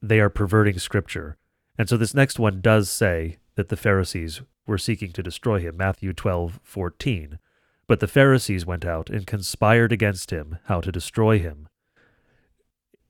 they 0.00 0.18
are 0.18 0.30
perverting 0.30 0.78
Scripture. 0.78 1.36
And 1.76 1.86
so 1.86 1.98
this 1.98 2.14
next 2.14 2.38
one 2.38 2.62
does 2.62 2.88
say 2.88 3.36
that 3.56 3.68
the 3.68 3.76
Pharisees 3.76 4.40
were 4.66 4.78
seeking 4.78 5.12
to 5.12 5.22
destroy 5.22 5.60
him, 5.60 5.76
Matthew 5.76 6.14
12:14. 6.14 7.38
But 7.86 8.00
the 8.00 8.08
Pharisees 8.08 8.64
went 8.64 8.86
out 8.86 9.10
and 9.10 9.26
conspired 9.26 9.92
against 9.92 10.30
him 10.30 10.56
how 10.64 10.80
to 10.80 10.90
destroy 10.90 11.38
him. 11.38 11.68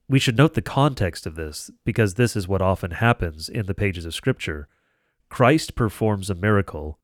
We 0.08 0.18
should 0.18 0.36
note 0.36 0.54
the 0.54 0.62
context 0.62 1.24
of 1.24 1.36
this 1.36 1.70
because 1.84 2.14
this 2.14 2.34
is 2.34 2.48
what 2.48 2.60
often 2.60 2.90
happens 2.90 3.48
in 3.48 3.66
the 3.66 3.74
pages 3.74 4.04
of 4.04 4.12
Scripture. 4.12 4.66
Christ 5.28 5.76
performs 5.76 6.30
a 6.30 6.34
miracle, 6.34 6.98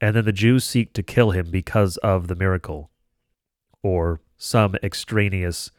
and 0.00 0.16
then 0.16 0.24
the 0.24 0.32
Jews 0.32 0.64
seek 0.64 0.94
to 0.94 1.02
kill 1.02 1.32
him 1.32 1.50
because 1.50 1.98
of 1.98 2.28
the 2.28 2.34
miracle, 2.34 2.90
or 3.84 4.20
some 4.36 4.74
extraneous 4.82 5.70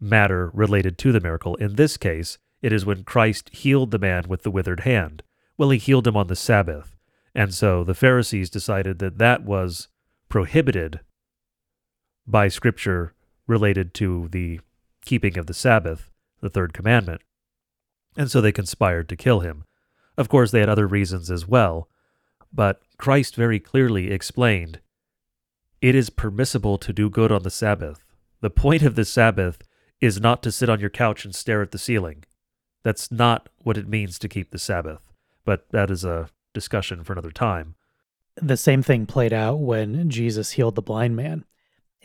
matter 0.00 0.50
related 0.52 0.98
to 0.98 1.12
the 1.12 1.20
miracle. 1.20 1.54
In 1.56 1.76
this 1.76 1.96
case, 1.96 2.38
it 2.62 2.72
is 2.72 2.86
when 2.86 3.04
Christ 3.04 3.50
healed 3.50 3.90
the 3.90 3.98
man 3.98 4.24
with 4.26 4.42
the 4.42 4.50
withered 4.50 4.80
hand. 4.80 5.22
Well, 5.56 5.70
he 5.70 5.78
healed 5.78 6.06
him 6.06 6.16
on 6.16 6.26
the 6.26 6.34
Sabbath. 6.34 6.96
And 7.34 7.52
so 7.52 7.84
the 7.84 7.94
Pharisees 7.94 8.48
decided 8.48 8.98
that 8.98 9.18
that 9.18 9.44
was 9.44 9.88
prohibited 10.28 11.00
by 12.26 12.48
Scripture 12.48 13.12
related 13.46 13.92
to 13.94 14.28
the 14.32 14.60
keeping 15.04 15.36
of 15.36 15.46
the 15.46 15.54
Sabbath, 15.54 16.10
the 16.40 16.48
third 16.48 16.72
commandment. 16.72 17.20
And 18.16 18.30
so 18.30 18.40
they 18.40 18.52
conspired 18.52 19.08
to 19.10 19.16
kill 19.16 19.40
him. 19.40 19.64
Of 20.16 20.28
course, 20.28 20.52
they 20.52 20.60
had 20.60 20.68
other 20.70 20.86
reasons 20.86 21.30
as 21.30 21.46
well, 21.46 21.88
but 22.52 22.80
Christ 22.96 23.36
very 23.36 23.60
clearly 23.60 24.10
explained 24.10 24.80
it 25.84 25.94
is 25.94 26.08
permissible 26.08 26.78
to 26.78 26.94
do 26.94 27.10
good 27.10 27.30
on 27.30 27.42
the 27.42 27.50
Sabbath. 27.50 28.02
The 28.40 28.48
point 28.48 28.82
of 28.82 28.94
the 28.94 29.04
Sabbath 29.04 29.58
is 30.00 30.18
not 30.18 30.42
to 30.42 30.50
sit 30.50 30.70
on 30.70 30.80
your 30.80 30.88
couch 30.88 31.26
and 31.26 31.34
stare 31.34 31.60
at 31.60 31.72
the 31.72 31.78
ceiling. 31.78 32.24
That's 32.82 33.12
not 33.12 33.50
what 33.58 33.76
it 33.76 33.86
means 33.86 34.18
to 34.20 34.28
keep 34.28 34.50
the 34.50 34.58
Sabbath, 34.58 35.12
but 35.44 35.68
that 35.72 35.90
is 35.90 36.02
a 36.02 36.30
discussion 36.54 37.04
for 37.04 37.12
another 37.12 37.30
time. 37.30 37.74
The 38.36 38.56
same 38.56 38.82
thing 38.82 39.04
played 39.04 39.34
out 39.34 39.56
when 39.56 40.08
Jesus 40.08 40.52
healed 40.52 40.74
the 40.74 40.80
blind 40.80 41.16
man 41.16 41.44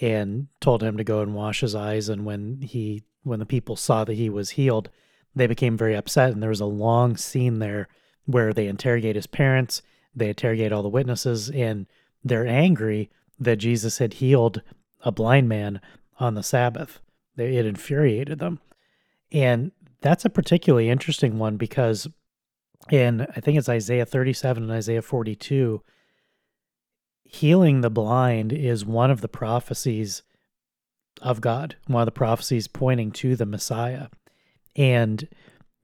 and 0.02 0.48
told 0.60 0.84
him 0.84 0.98
to 0.98 1.06
go 1.06 1.22
and 1.22 1.34
wash 1.34 1.62
his 1.62 1.74
eyes. 1.74 2.10
And 2.10 2.26
when 2.26 2.62
he, 2.62 3.04
when 3.24 3.40
the 3.40 3.46
people 3.46 3.78
saw 3.78 4.04
that 4.04 4.16
he 4.16 4.30
was 4.30 4.50
healed, 4.52 4.90
they 5.34 5.48
became 5.48 5.78
very 5.78 5.96
upset. 5.96 6.34
And 6.34 6.44
there 6.44 6.50
was 6.50 6.60
a 6.60 6.66
long 6.66 7.16
scene 7.16 7.60
there 7.60 7.88
where 8.26 8.52
they 8.52 8.68
interrogate 8.68 9.16
his 9.16 9.28
parents, 9.28 9.82
they 10.14 10.28
interrogate 10.28 10.74
all 10.74 10.84
the 10.84 10.90
witnesses, 10.90 11.50
and 11.50 11.88
they're 12.26 12.46
angry 12.46 13.10
that 13.40 13.58
Jesus 13.58 13.98
had 14.00 14.16
healed 14.16 14.62
a 15.02 15.12
blind 15.12 15.48
man 15.48 15.82
on 16.20 16.34
the 16.34 16.44
Sabbath. 16.44 17.00
It 17.38 17.66
infuriated 17.66 18.40
them. 18.40 18.60
And 19.32 19.72
that's 20.02 20.26
a 20.26 20.30
particularly 20.30 20.90
interesting 20.90 21.40
one 21.40 21.58
because 21.58 22.08
in, 22.90 23.22
I 23.22 23.40
think 23.40 23.58
it's 23.58 23.70
Isaiah 23.70 24.06
37 24.06 24.64
and 24.64 24.72
Isaiah 24.72 25.02
42, 25.02 25.82
healing 27.24 27.82
the 27.82 27.90
blind 27.90 28.52
is 28.52 28.86
one 28.86 29.12
of 29.12 29.22
the 29.22 29.28
prophecies 29.28 30.24
of 31.22 31.42
God, 31.42 31.76
one 31.88 32.02
of 32.02 32.08
the 32.08 32.12
prophecies 32.12 32.68
pointing 32.68 33.12
to 33.12 33.36
the 33.36 33.46
Messiah. 33.46 34.08
And 34.76 35.28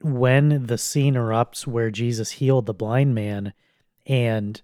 when 0.02 0.68
the 0.68 0.78
scene 0.78 1.16
erupts 1.16 1.68
where 1.68 1.92
Jesus 1.92 2.32
healed 2.32 2.66
the 2.66 2.74
blind 2.74 3.16
man 3.16 3.54
and 4.06 4.62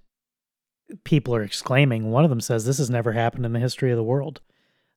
people 1.03 1.35
are 1.35 1.43
exclaiming, 1.43 2.11
one 2.11 2.23
of 2.23 2.29
them 2.29 2.41
says, 2.41 2.65
This 2.65 2.77
has 2.77 2.89
never 2.89 3.11
happened 3.13 3.45
in 3.45 3.53
the 3.53 3.59
history 3.59 3.91
of 3.91 3.97
the 3.97 4.03
world. 4.03 4.41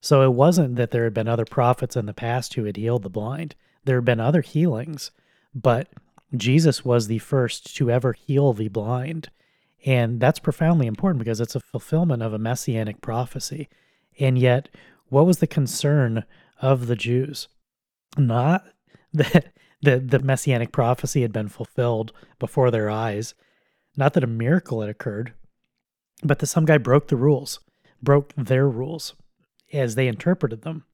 So 0.00 0.22
it 0.22 0.34
wasn't 0.34 0.76
that 0.76 0.90
there 0.90 1.04
had 1.04 1.14
been 1.14 1.28
other 1.28 1.46
prophets 1.46 1.96
in 1.96 2.06
the 2.06 2.12
past 2.12 2.54
who 2.54 2.64
had 2.64 2.76
healed 2.76 3.02
the 3.02 3.10
blind. 3.10 3.54
There 3.84 3.96
had 3.96 4.04
been 4.04 4.20
other 4.20 4.42
healings, 4.42 5.10
but 5.54 5.88
Jesus 6.36 6.84
was 6.84 7.06
the 7.06 7.20
first 7.20 7.74
to 7.76 7.90
ever 7.90 8.12
heal 8.12 8.52
the 8.52 8.68
blind. 8.68 9.30
And 9.86 10.20
that's 10.20 10.38
profoundly 10.38 10.86
important 10.86 11.18
because 11.18 11.40
it's 11.40 11.54
a 11.54 11.60
fulfillment 11.60 12.22
of 12.22 12.32
a 12.32 12.38
messianic 12.38 13.00
prophecy. 13.00 13.68
And 14.18 14.38
yet, 14.38 14.68
what 15.08 15.26
was 15.26 15.38
the 15.38 15.46
concern 15.46 16.24
of 16.60 16.86
the 16.86 16.96
Jews? 16.96 17.48
Not 18.16 18.64
that 19.12 19.52
the, 19.82 19.98
the 19.98 20.18
messianic 20.18 20.72
prophecy 20.72 21.22
had 21.22 21.32
been 21.32 21.48
fulfilled 21.48 22.12
before 22.38 22.70
their 22.70 22.90
eyes, 22.90 23.34
not 23.96 24.14
that 24.14 24.24
a 24.24 24.28
miracle 24.28 24.80
had 24.80 24.90
occurred, 24.90 25.32
but 26.22 26.38
that 26.38 26.46
some 26.46 26.64
guy 26.64 26.78
broke 26.78 27.08
the 27.08 27.16
rules, 27.16 27.60
broke 28.02 28.32
their 28.36 28.68
rules 28.68 29.14
as 29.72 29.94
they 29.94 30.08
interpreted 30.08 30.62
them, 30.62 30.84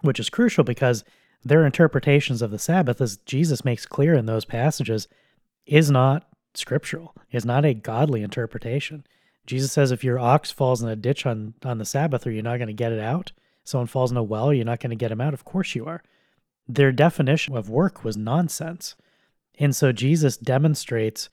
which 0.00 0.18
is 0.18 0.30
crucial 0.30 0.64
because 0.64 1.04
their 1.44 1.64
interpretations 1.64 2.42
of 2.42 2.50
the 2.50 2.58
Sabbath, 2.58 3.00
as 3.00 3.18
Jesus 3.18 3.64
makes 3.64 3.86
clear 3.86 4.14
in 4.14 4.26
those 4.26 4.44
passages, 4.44 5.08
is 5.66 5.90
not 5.90 6.28
scriptural. 6.54 7.14
It's 7.30 7.44
not 7.44 7.64
a 7.64 7.74
godly 7.74 8.22
interpretation. 8.22 9.06
Jesus 9.46 9.72
says 9.72 9.92
if 9.92 10.04
your 10.04 10.18
ox 10.18 10.50
falls 10.50 10.82
in 10.82 10.88
a 10.88 10.96
ditch 10.96 11.24
on, 11.24 11.54
on 11.64 11.78
the 11.78 11.84
Sabbath, 11.84 12.26
are 12.26 12.30
you 12.30 12.42
not 12.42 12.58
going 12.58 12.68
to 12.68 12.74
get 12.74 12.92
it 12.92 13.00
out? 13.00 13.32
Someone 13.64 13.86
falls 13.86 14.10
in 14.10 14.16
a 14.16 14.22
well, 14.22 14.52
you're 14.52 14.64
not 14.64 14.80
going 14.80 14.90
to 14.90 14.96
get 14.96 15.12
him 15.12 15.20
out? 15.20 15.34
Of 15.34 15.44
course 15.44 15.74
you 15.74 15.86
are. 15.86 16.02
Their 16.66 16.92
definition 16.92 17.56
of 17.56 17.70
work 17.70 18.04
was 18.04 18.16
nonsense. 18.16 18.94
And 19.58 19.74
so 19.74 19.92
Jesus 19.92 20.36
demonstrates 20.36 21.28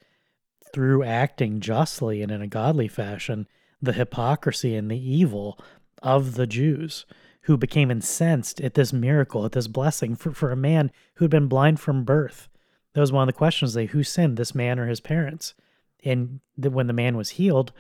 through 0.74 1.03
acting 1.03 1.59
justly 1.59 2.22
and 2.22 2.32
in 2.32 2.41
a 2.41 2.47
godly 2.47 2.88
fashion 2.88 3.47
the 3.82 3.93
hypocrisy 3.93 4.76
and 4.76 4.89
the 4.89 4.97
evil 4.97 5.59
of 6.01 6.36
the 6.36 6.47
Jews 6.47 7.05
who 7.41 7.57
became 7.57 7.91
incensed 7.91 8.59
at 8.61 8.74
this 8.74 8.91
miracle, 8.91 9.45
at 9.45 9.51
this 9.51 9.68
blessing 9.68 10.16
for, 10.16 10.32
for 10.32 10.51
a 10.51 10.57
man 10.57 10.91
who'd 11.16 11.30
been 11.30 11.47
blind 11.47 11.80
from 11.80 12.03
birth. 12.03 12.49
That 12.93 13.01
was 13.01 13.11
one 13.11 13.24
of 13.24 13.28
the 13.28 13.38
questions 13.38 13.74
they 13.74 13.86
who 13.86 14.03
sinned, 14.03 14.38
this 14.38 14.55
man 14.55 14.80
or 14.80 14.88
his 14.88 14.99
parents? 14.99 15.53
And 16.03 16.39
the, 16.57 16.72
when 16.72 16.88
the 16.88 16.93
man 16.93 17.18
was 17.18 17.32
healed, 17.32 17.72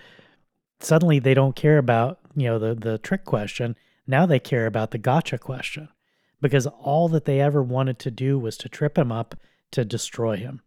suddenly 0.79 1.19
they 1.19 1.33
don't 1.33 1.55
care 1.55 1.77
about, 1.77 2.19
you 2.35 2.47
know, 2.47 2.59
the 2.59 2.75
the 2.75 2.97
trick 2.97 3.25
question. 3.25 3.75
Now 4.05 4.25
they 4.25 4.39
care 4.39 4.65
about 4.65 4.91
the 4.91 4.97
gotcha 4.97 5.37
question. 5.37 5.89
Because 6.41 6.67
all 6.67 7.07
that 7.09 7.25
they 7.25 7.39
ever 7.39 7.63
wanted 7.63 7.97
to 7.99 8.11
do 8.11 8.37
was 8.37 8.57
to 8.57 8.69
trip 8.69 8.97
him 8.97 9.11
up 9.11 9.35
to 9.71 9.85
destroy 9.85 10.37
him. 10.37 10.61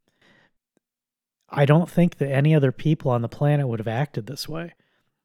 I 1.50 1.64
don't 1.64 1.88
think 1.88 2.18
that 2.18 2.30
any 2.30 2.54
other 2.54 2.72
people 2.72 3.10
on 3.10 3.22
the 3.22 3.28
planet 3.28 3.68
would 3.68 3.80
have 3.80 3.88
acted 3.88 4.26
this 4.26 4.48
way. 4.48 4.74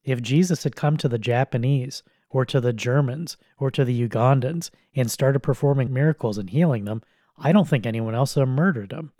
If 0.03 0.21
Jesus 0.21 0.63
had 0.63 0.75
come 0.75 0.97
to 0.97 1.09
the 1.09 1.17
Japanese 1.17 2.03
or 2.29 2.45
to 2.45 2.59
the 2.61 2.73
Germans 2.73 3.37
or 3.57 3.71
to 3.71 3.85
the 3.85 4.07
Ugandans 4.07 4.69
and 4.95 5.09
started 5.11 5.41
performing 5.41 5.93
miracles 5.93 6.37
and 6.37 6.49
healing 6.49 6.85
them, 6.85 7.01
I 7.37 7.51
don't 7.51 7.67
think 7.67 7.85
anyone 7.85 8.15
else 8.15 8.35
would 8.35 8.41
have 8.41 8.49
murdered 8.49 8.91
him. 8.91 9.11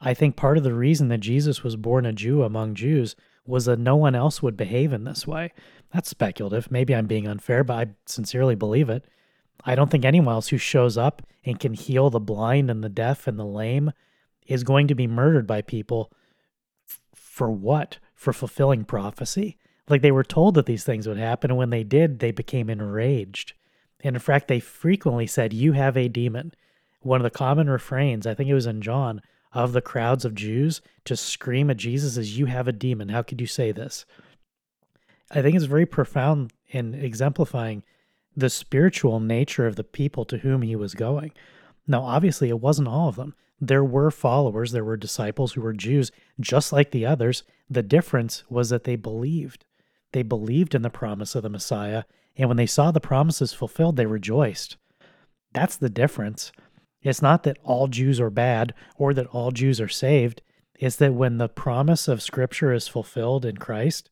I 0.00 0.14
think 0.14 0.36
part 0.36 0.56
of 0.56 0.64
the 0.64 0.74
reason 0.74 1.08
that 1.08 1.18
Jesus 1.18 1.62
was 1.62 1.76
born 1.76 2.06
a 2.06 2.12
Jew 2.12 2.42
among 2.42 2.74
Jews 2.74 3.16
was 3.46 3.66
that 3.66 3.78
no 3.78 3.96
one 3.96 4.14
else 4.14 4.42
would 4.42 4.56
behave 4.56 4.92
in 4.92 5.04
this 5.04 5.26
way. 5.26 5.52
That's 5.92 6.08
speculative. 6.08 6.70
Maybe 6.70 6.94
I'm 6.94 7.06
being 7.06 7.26
unfair, 7.26 7.64
but 7.64 7.74
I 7.74 7.86
sincerely 8.06 8.54
believe 8.54 8.88
it. 8.88 9.04
I 9.64 9.74
don't 9.74 9.90
think 9.90 10.04
anyone 10.04 10.32
else 10.32 10.48
who 10.48 10.58
shows 10.58 10.96
up 10.96 11.22
and 11.44 11.60
can 11.60 11.74
heal 11.74 12.08
the 12.08 12.20
blind 12.20 12.70
and 12.70 12.82
the 12.82 12.88
deaf 12.88 13.26
and 13.26 13.38
the 13.38 13.44
lame 13.44 13.92
is 14.46 14.64
going 14.64 14.88
to 14.88 14.94
be 14.94 15.06
murdered 15.06 15.46
by 15.46 15.60
people 15.62 16.10
for 17.40 17.50
what? 17.50 17.96
For 18.14 18.34
fulfilling 18.34 18.84
prophecy? 18.84 19.56
Like 19.88 20.02
they 20.02 20.12
were 20.12 20.22
told 20.22 20.56
that 20.56 20.66
these 20.66 20.84
things 20.84 21.08
would 21.08 21.16
happen, 21.16 21.50
and 21.50 21.56
when 21.56 21.70
they 21.70 21.82
did, 21.82 22.18
they 22.18 22.32
became 22.32 22.68
enraged. 22.68 23.54
And 24.00 24.14
in 24.14 24.20
fact, 24.20 24.46
they 24.46 24.60
frequently 24.60 25.26
said, 25.26 25.54
You 25.54 25.72
have 25.72 25.96
a 25.96 26.08
demon. 26.08 26.52
One 27.00 27.18
of 27.18 27.22
the 27.22 27.30
common 27.30 27.70
refrains, 27.70 28.26
I 28.26 28.34
think 28.34 28.50
it 28.50 28.54
was 28.54 28.66
in 28.66 28.82
John, 28.82 29.22
of 29.54 29.72
the 29.72 29.80
crowds 29.80 30.26
of 30.26 30.34
Jews 30.34 30.82
to 31.06 31.16
scream 31.16 31.70
at 31.70 31.78
Jesus 31.78 32.18
is, 32.18 32.38
You 32.38 32.44
have 32.44 32.68
a 32.68 32.72
demon. 32.72 33.08
How 33.08 33.22
could 33.22 33.40
you 33.40 33.46
say 33.46 33.72
this? 33.72 34.04
I 35.30 35.40
think 35.40 35.56
it's 35.56 35.64
very 35.64 35.86
profound 35.86 36.52
in 36.68 36.92
exemplifying 36.92 37.84
the 38.36 38.50
spiritual 38.50 39.18
nature 39.18 39.66
of 39.66 39.76
the 39.76 39.84
people 39.84 40.26
to 40.26 40.36
whom 40.36 40.60
he 40.60 40.76
was 40.76 40.92
going. 40.92 41.32
Now, 41.86 42.02
obviously, 42.02 42.50
it 42.50 42.60
wasn't 42.60 42.88
all 42.88 43.08
of 43.08 43.16
them 43.16 43.34
there 43.60 43.84
were 43.84 44.10
followers, 44.10 44.72
there 44.72 44.84
were 44.84 44.96
disciples 44.96 45.52
who 45.52 45.60
were 45.60 45.74
Jews 45.74 46.10
just 46.40 46.72
like 46.72 46.90
the 46.90 47.04
others. 47.04 47.42
The 47.68 47.82
difference 47.82 48.42
was 48.48 48.70
that 48.70 48.84
they 48.84 48.96
believed. 48.96 49.66
They 50.12 50.22
believed 50.22 50.74
in 50.74 50.82
the 50.82 50.90
promise 50.90 51.34
of 51.34 51.42
the 51.42 51.50
Messiah, 51.50 52.04
and 52.36 52.48
when 52.48 52.56
they 52.56 52.66
saw 52.66 52.90
the 52.90 53.00
promises 53.00 53.52
fulfilled, 53.52 53.96
they 53.96 54.06
rejoiced. 54.06 54.76
That's 55.52 55.76
the 55.76 55.90
difference. 55.90 56.52
It's 57.02 57.22
not 57.22 57.42
that 57.42 57.58
all 57.62 57.86
Jews 57.86 58.18
are 58.18 58.30
bad 58.30 58.72
or 58.96 59.12
that 59.14 59.26
all 59.26 59.50
Jews 59.50 59.80
are 59.80 59.88
saved. 59.88 60.42
It's 60.78 60.96
that 60.96 61.14
when 61.14 61.38
the 61.38 61.48
promise 61.48 62.08
of 62.08 62.22
Scripture 62.22 62.72
is 62.72 62.88
fulfilled 62.88 63.44
in 63.44 63.58
Christ, 63.58 64.08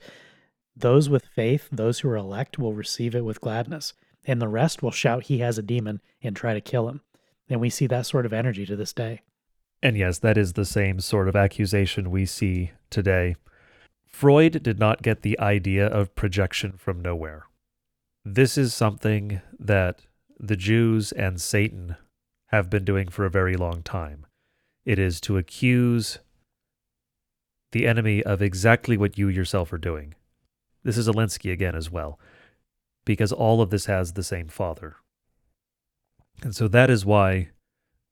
those 0.76 1.08
with 1.08 1.24
faith, 1.24 1.68
those 1.72 2.00
who 2.00 2.08
are 2.10 2.16
elect, 2.16 2.58
will 2.58 2.74
receive 2.74 3.14
it 3.14 3.24
with 3.24 3.40
gladness, 3.40 3.94
and 4.24 4.40
the 4.40 4.48
rest 4.48 4.82
will 4.82 4.90
shout, 4.90 5.24
He 5.24 5.38
has 5.38 5.56
a 5.58 5.62
demon, 5.62 6.00
and 6.22 6.36
try 6.36 6.52
to 6.54 6.60
kill 6.60 6.88
him. 6.88 7.00
And 7.48 7.60
we 7.60 7.70
see 7.70 7.86
that 7.86 8.06
sort 8.06 8.26
of 8.26 8.32
energy 8.32 8.66
to 8.66 8.76
this 8.76 8.92
day. 8.92 9.22
And 9.82 9.96
yes, 9.96 10.18
that 10.18 10.36
is 10.36 10.54
the 10.54 10.64
same 10.64 11.00
sort 11.00 11.28
of 11.28 11.36
accusation 11.36 12.10
we 12.10 12.26
see 12.26 12.72
today. 12.90 13.36
Freud 14.06 14.62
did 14.62 14.78
not 14.78 15.02
get 15.02 15.22
the 15.22 15.38
idea 15.38 15.86
of 15.86 16.14
projection 16.16 16.72
from 16.76 17.00
nowhere. 17.00 17.44
This 18.24 18.58
is 18.58 18.74
something 18.74 19.40
that 19.58 20.00
the 20.38 20.56
Jews 20.56 21.12
and 21.12 21.40
Satan 21.40 21.96
have 22.46 22.68
been 22.68 22.84
doing 22.84 23.08
for 23.08 23.24
a 23.24 23.30
very 23.30 23.56
long 23.56 23.82
time. 23.82 24.26
It 24.84 24.98
is 24.98 25.20
to 25.22 25.36
accuse 25.36 26.18
the 27.72 27.86
enemy 27.86 28.22
of 28.22 28.42
exactly 28.42 28.96
what 28.96 29.18
you 29.18 29.28
yourself 29.28 29.72
are 29.72 29.78
doing. 29.78 30.14
This 30.82 30.96
is 30.96 31.06
Alinsky 31.06 31.52
again 31.52 31.74
as 31.74 31.90
well, 31.90 32.18
because 33.04 33.32
all 33.32 33.60
of 33.60 33.70
this 33.70 33.86
has 33.86 34.12
the 34.14 34.22
same 34.22 34.48
father. 34.48 34.96
And 36.42 36.56
so 36.56 36.68
that 36.68 36.88
is 36.88 37.04
why 37.04 37.50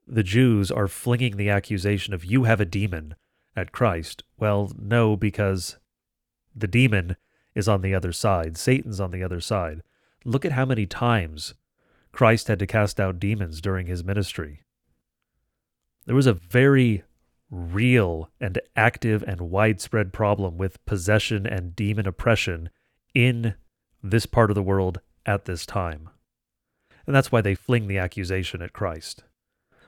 the 0.07 0.23
Jews 0.23 0.71
are 0.71 0.89
flinging 0.89 1.37
the 1.37 1.51
accusation 1.51 2.15
of 2.15 2.25
you 2.25 2.45
have 2.45 2.61
a 2.61 2.65
demon 2.65 3.17
at 3.57 3.73
Christ. 3.73 4.23
Well, 4.39 4.73
no, 4.79 5.17
because 5.17 5.79
the 6.55 6.69
demon 6.69 7.17
is 7.55 7.69
on 7.69 7.83
the 7.83 7.95
other 7.95 8.13
side, 8.13 8.57
Satan's 8.57 9.01
on 9.01 9.11
the 9.11 9.23
other 9.23 9.41
side. 9.41 9.83
Look 10.25 10.45
at 10.45 10.53
how 10.53 10.65
many 10.65 10.87
times 10.87 11.55
Christ 12.13 12.49
had 12.49 12.59
to 12.61 12.67
cast 12.67 13.01
out 13.01 13.19
demons 13.19 13.61
during 13.61 13.87
his 13.87 14.05
ministry. 14.05 14.63
There 16.07 16.15
was 16.15 16.27
a 16.27 16.33
very 16.33 17.03
real 17.51 18.31
and 18.41 18.61
active 18.75 19.23
and 19.27 19.51
widespread 19.51 20.13
problem 20.13 20.57
with 20.57 20.85
possession 20.87 21.47
and 21.47 21.77
demon 21.77 22.07
oppression 22.07 22.71
in 23.15 23.55
this 24.03 24.27
part 24.27 24.51
of 24.51 24.55
the 24.55 24.63
world 24.63 25.01
at 25.25 25.45
this 25.45 25.67
time. 25.67 26.11
And 27.07 27.15
that's 27.15 27.31
why 27.31 27.41
they 27.41 27.55
fling 27.55 27.87
the 27.87 27.99
accusation 27.99 28.63
at 28.63 28.73
Christ. 28.73 29.25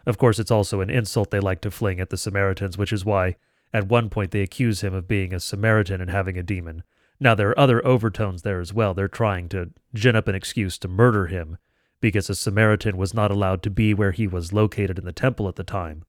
Of 0.09 0.17
course, 0.17 0.39
it's 0.39 0.51
also 0.51 0.81
an 0.81 0.89
insult 0.89 1.31
they 1.31 1.39
like 1.39 1.61
to 1.61 1.71
fling 1.71 2.01
at 2.01 2.09
the 2.09 2.17
Samaritans, 2.17 2.79
which 2.79 2.95
is 2.95 3.05
why 3.05 3.37
at 3.75 3.89
one 3.89 4.09
point 4.09 4.31
they 4.31 4.41
accuse 4.41 4.81
him 4.81 4.95
of 4.95 5.07
being 5.07 5.35
a 5.35 5.39
Samaritan 5.39 6.01
and 6.01 6.11
having 6.11 6.39
a 6.39 6.43
demon. 6.43 6.83
Now, 7.21 7.35
there 7.35 7.51
are 7.51 7.59
other 7.59 7.87
overtones 7.87 8.41
there 8.41 8.59
as 8.59 8.73
well. 8.73 8.95
They're 8.95 9.07
trying 9.07 9.51
to 9.51 9.69
gin 9.93 10.17
up 10.17 10.27
an 10.27 10.35
excuse 10.35 10.79
to 10.79 10.89
murder 10.89 11.27
him 11.27 11.59
because 12.01 12.31
a 12.31 12.35
Samaritan 12.35 12.97
was 12.97 13.13
not 13.13 13.31
allowed 13.31 13.63
to 13.65 13.71
be 13.71 13.93
where 13.93 14.13
he 14.13 14.27
was 14.27 14.51
located 14.51 14.99
in 14.99 15.05
the 15.05 15.13
temple 15.13 15.47
at 15.47 15.57
the 15.57 15.63
time. 15.63 16.05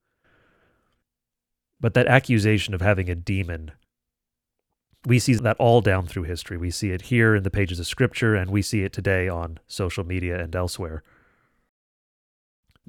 But 1.82 1.94
that 1.96 2.08
accusation 2.08 2.74
of 2.74 2.80
having 2.80 3.10
a 3.10 3.16
demon, 3.16 3.72
we 5.06 5.20
see 5.20 5.34
that 5.34 5.58
all 5.58 5.82
down 5.82 6.08
through 6.08 6.24
history. 6.24 6.56
We 6.56 6.72
see 6.72 6.92
it 6.92 7.04
here 7.04 7.36
in 7.36 7.44
the 7.44 7.52
pages 7.52 7.82
of 7.82 7.88
Scripture, 7.88 8.34
and 8.34 8.50
we 8.50 8.62
see 8.62 8.84
it 8.84 8.94
today 8.94 9.28
on 9.28 9.60
social 9.68 10.06
media 10.06 10.42
and 10.42 10.56
elsewhere. 10.56 11.04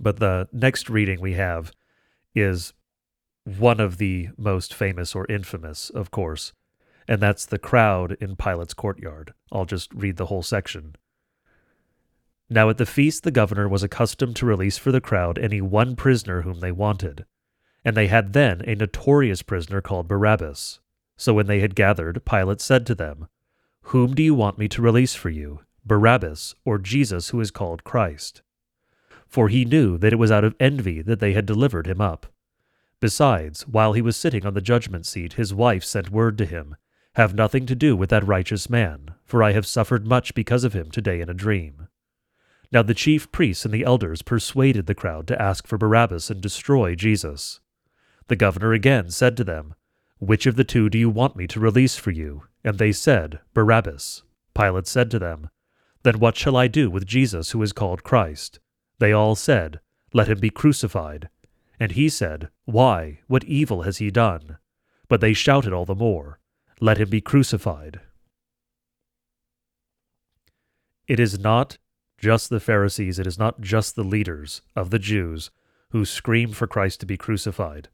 But 0.01 0.19
the 0.19 0.49
next 0.51 0.89
reading 0.89 1.21
we 1.21 1.35
have 1.35 1.73
is 2.35 2.73
one 3.45 3.81
of 3.81 3.99
the 3.99 4.31
most 4.39 4.73
famous 4.73 5.15
or 5.15 5.27
infamous, 5.27 5.91
of 5.91 6.11
course, 6.11 6.55
and 7.07 7.21
that's 7.21 7.45
the 7.45 7.59
crowd 7.59 8.17
in 8.21 8.37
Pilate's 8.37 8.73
courtyard. 8.73 9.35
I'll 9.53 9.67
just 9.67 9.93
read 9.93 10.17
the 10.17 10.27
whole 10.27 10.43
section. 10.43 10.97
Now 12.49 12.71
at 12.71 12.79
the 12.79 12.87
feast 12.87 13.25
the 13.25 13.31
governor 13.31 13.69
was 13.69 13.83
accustomed 13.83 14.37
to 14.37 14.47
release 14.47 14.79
for 14.79 14.91
the 14.91 15.01
crowd 15.01 15.39
any 15.39 15.61
one 15.61 15.97
prisoner 15.97 16.43
whom 16.43 16.61
they 16.61 16.73
wanted. 16.73 17.27
And 17.85 17.97
they 17.97 18.09
had 18.09 18.33
then 18.33 18.63
a 18.67 18.75
notorious 18.75 19.43
prisoner 19.43 19.81
called 19.81 20.09
Barabbas. 20.09 20.81
So 21.17 21.35
when 21.35 21.47
they 21.47 21.61
had 21.61 21.75
gathered, 21.75 22.25
Pilate 22.25 22.61
said 22.61 22.87
to 22.87 22.95
them, 22.95 23.29
Whom 23.83 24.15
do 24.15 24.23
you 24.23 24.35
want 24.35 24.59
me 24.59 24.69
to 24.69 24.83
release 24.83 25.15
for 25.15 25.31
you, 25.31 25.61
Barabbas 25.85 26.55
or 26.65 26.79
Jesus 26.79 27.29
who 27.29 27.41
is 27.41 27.51
called 27.51 27.85
Christ? 27.85 28.43
For 29.31 29.49
he 29.49 29.65
knew 29.65 29.97
that 29.97 30.13
it 30.13 30.19
was 30.19 30.33
out 30.33 30.45
of 30.45 30.57
envy 30.59 31.01
that 31.01 31.21
they 31.21 31.33
had 31.33 31.47
delivered 31.47 31.87
him 31.87 32.01
up. 32.01 32.27
Besides, 32.99 33.67
while 33.67 33.93
he 33.93 34.03
was 34.03 34.17
sitting 34.17 34.45
on 34.45 34.55
the 34.55 34.61
judgment 34.61 35.07
seat, 35.07 35.35
his 35.35 35.55
wife 35.55 35.85
sent 35.85 36.11
word 36.11 36.37
to 36.39 36.45
him, 36.45 36.77
Have 37.15 37.33
nothing 37.33 37.65
to 37.67 37.77
do 37.77 37.97
with 37.97 38.11
that 38.11 38.27
righteous 38.27 38.69
man, 38.69 39.15
for 39.25 39.43
I 39.43 39.53
have 39.53 39.67
suffered 39.67 40.07
much 40.07 40.35
because 40.35 40.65
of 40.65 40.75
him 40.75 40.91
today 40.91 41.21
in 41.21 41.31
a 41.31 41.35
dream. 41.35 41.87
Now 42.73 42.83
the 42.83 42.93
chief 42.93 43.31
priests 43.31 43.65
and 43.65 43.73
the 43.73 43.85
elders 43.85 44.23
persuaded 44.23 44.87
the 44.87 44.95
crowd 44.95 45.27
to 45.29 45.41
ask 45.41 45.67
for 45.67 45.79
Barabbas 45.79 46.29
and 46.29 46.41
destroy 46.41 46.95
Jesus. 46.95 47.61
The 48.27 48.37
governor 48.37 48.73
again 48.73 49.11
said 49.11 49.37
to 49.37 49.45
them, 49.45 49.75
Which 50.19 50.47
of 50.47 50.57
the 50.57 50.65
two 50.65 50.91
do 50.91 50.99
you 50.99 51.09
want 51.09 51.37
me 51.37 51.47
to 51.49 51.61
release 51.61 51.97
for 51.97 52.11
you? 52.11 52.43
And 52.65 52.79
they 52.79 52.93
said, 52.93 53.41
Barabbas. 53.55 54.23
Pilate 54.55 54.87
said 54.87 55.11
to 55.13 55.19
them, 55.19 55.51
Then 56.03 56.19
what 56.19 56.37
shall 56.37 56.57
I 56.57 56.67
do 56.67 56.91
with 56.91 57.07
Jesus 57.07 57.53
who 57.53 57.63
is 57.63 57.73
called 57.73 58.03
Christ? 58.03 58.59
They 59.01 59.13
all 59.13 59.35
said, 59.35 59.81
Let 60.13 60.29
him 60.29 60.39
be 60.39 60.51
crucified. 60.51 61.31
And 61.81 61.93
he 61.93 62.09
said, 62.11 62.51
Why? 62.67 63.21
What 63.27 63.45
evil 63.45 63.83
has 63.83 63.97
he 63.97 64.11
done? 64.11 64.59
But 65.09 65.23
they 65.23 65.33
shouted 65.33 65.73
all 65.73 65.87
the 65.87 65.95
more, 65.95 66.39
Let 66.81 66.99
him 66.99 67.09
be 67.09 67.23
crucified. 67.23 68.01
It 71.09 71.19
is 71.19 71.39
not 71.39 71.79
just 72.19 72.51
the 72.51 72.61
Pharisees, 72.61 73.19
it 73.19 73.27
is 73.27 73.39
not 73.39 73.63
just 73.63 73.97
the 73.97 74.05
leaders 74.05 74.61
of 74.77 74.91
the 74.91 74.99
Jews 74.99 75.51
who 75.91 76.05
scream 76.05 76.53
for 76.53 76.67
Christ 76.67 77.01
to 77.01 77.07
be 77.07 77.17
crucified. 77.17 77.89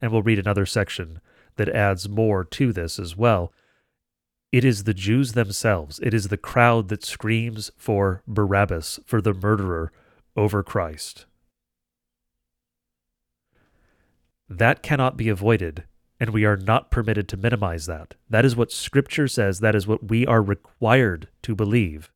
And 0.00 0.10
we'll 0.10 0.22
read 0.22 0.38
another 0.38 0.66
section 0.66 1.20
that 1.56 1.68
adds 1.68 2.08
more 2.08 2.44
to 2.44 2.72
this 2.72 2.98
as 2.98 3.14
well. 3.14 3.52
It 4.52 4.64
is 4.64 4.84
the 4.84 4.94
Jews 4.94 5.32
themselves, 5.32 6.00
it 6.02 6.14
is 6.14 6.28
the 6.28 6.38
crowd 6.38 6.88
that 6.88 7.04
screams 7.04 7.70
for 7.76 8.22
Barabbas, 8.26 9.00
for 9.04 9.20
the 9.20 9.34
murderer 9.34 9.92
over 10.36 10.62
Christ. 10.62 11.26
That 14.48 14.82
cannot 14.82 15.16
be 15.16 15.28
avoided, 15.28 15.84
and 16.20 16.30
we 16.30 16.44
are 16.44 16.56
not 16.56 16.90
permitted 16.90 17.28
to 17.28 17.36
minimize 17.36 17.86
that. 17.86 18.14
That 18.30 18.44
is 18.44 18.54
what 18.54 18.70
Scripture 18.70 19.26
says, 19.26 19.60
that 19.60 19.74
is 19.74 19.86
what 19.86 20.08
we 20.08 20.26
are 20.26 20.42
required 20.42 21.28
to 21.42 21.54
believe. 21.54 22.10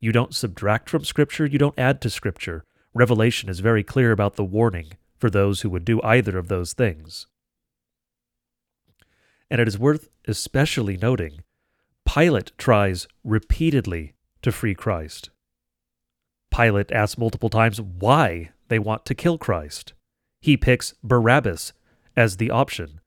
You 0.00 0.12
don't 0.12 0.34
subtract 0.34 0.88
from 0.88 1.04
Scripture, 1.04 1.46
you 1.46 1.58
don't 1.58 1.78
add 1.78 2.00
to 2.02 2.10
Scripture. 2.10 2.64
Revelation 2.94 3.48
is 3.48 3.60
very 3.60 3.82
clear 3.82 4.12
about 4.12 4.36
the 4.36 4.44
warning 4.44 4.92
for 5.18 5.28
those 5.28 5.62
who 5.62 5.70
would 5.70 5.84
do 5.84 6.00
either 6.02 6.38
of 6.38 6.48
those 6.48 6.72
things. 6.72 7.26
And 9.50 9.60
it 9.60 9.66
is 9.66 9.78
worth 9.78 10.08
especially 10.26 10.96
noting 10.96 11.40
Pilate 12.06 12.52
tries 12.58 13.06
repeatedly 13.24 14.14
to 14.42 14.52
free 14.52 14.74
Christ. 14.74 15.30
Pilate 16.50 16.92
asks 16.92 17.18
multiple 17.18 17.48
times 17.48 17.80
why 17.80 18.50
they 18.68 18.78
want 18.78 19.04
to 19.06 19.14
kill 19.14 19.38
Christ. 19.38 19.92
He 20.40 20.56
picks 20.56 20.94
Barabbas 21.02 21.72
as 22.16 22.36
the 22.36 22.50
option. 22.50 23.00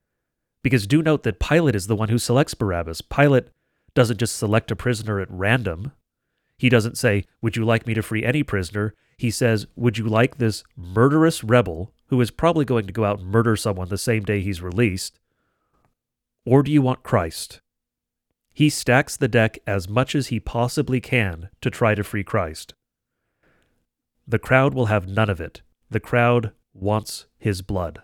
Because 0.63 0.87
do 0.87 1.01
note 1.01 1.23
that 1.23 1.39
Pilate 1.39 1.75
is 1.75 1.87
the 1.87 1.95
one 1.95 2.09
who 2.09 2.17
selects 2.17 2.53
Barabbas. 2.53 3.01
Pilate 3.01 3.47
doesn't 3.93 4.19
just 4.19 4.35
select 4.35 4.71
a 4.71 4.75
prisoner 4.75 5.19
at 5.19 5.31
random. 5.31 5.91
He 6.57 6.69
doesn't 6.69 6.97
say, 6.97 7.25
Would 7.41 7.55
you 7.55 7.65
like 7.65 7.87
me 7.87 7.93
to 7.93 8.03
free 8.03 8.23
any 8.23 8.43
prisoner? 8.43 8.93
He 9.17 9.31
says, 9.31 9.67
Would 9.75 9.97
you 9.97 10.05
like 10.05 10.37
this 10.37 10.63
murderous 10.75 11.43
rebel 11.43 11.93
who 12.07 12.21
is 12.21 12.31
probably 12.31 12.65
going 12.65 12.87
to 12.87 12.93
go 12.93 13.05
out 13.05 13.19
and 13.19 13.27
murder 13.27 13.55
someone 13.55 13.89
the 13.89 13.97
same 13.97 14.23
day 14.23 14.41
he's 14.41 14.61
released? 14.61 15.19
Or 16.45 16.63
do 16.63 16.71
you 16.71 16.81
want 16.81 17.03
Christ? 17.03 17.61
He 18.53 18.69
stacks 18.69 19.15
the 19.15 19.27
deck 19.27 19.59
as 19.65 19.87
much 19.87 20.13
as 20.13 20.27
he 20.27 20.39
possibly 20.39 20.99
can 20.99 21.49
to 21.61 21.69
try 21.69 21.95
to 21.95 22.03
free 22.03 22.23
Christ. 22.23 22.73
The 24.27 24.39
crowd 24.39 24.73
will 24.73 24.87
have 24.87 25.07
none 25.07 25.29
of 25.29 25.41
it. 25.41 25.61
The 25.89 25.99
crowd 25.99 26.51
wants 26.73 27.25
his 27.37 27.61
blood. 27.61 28.01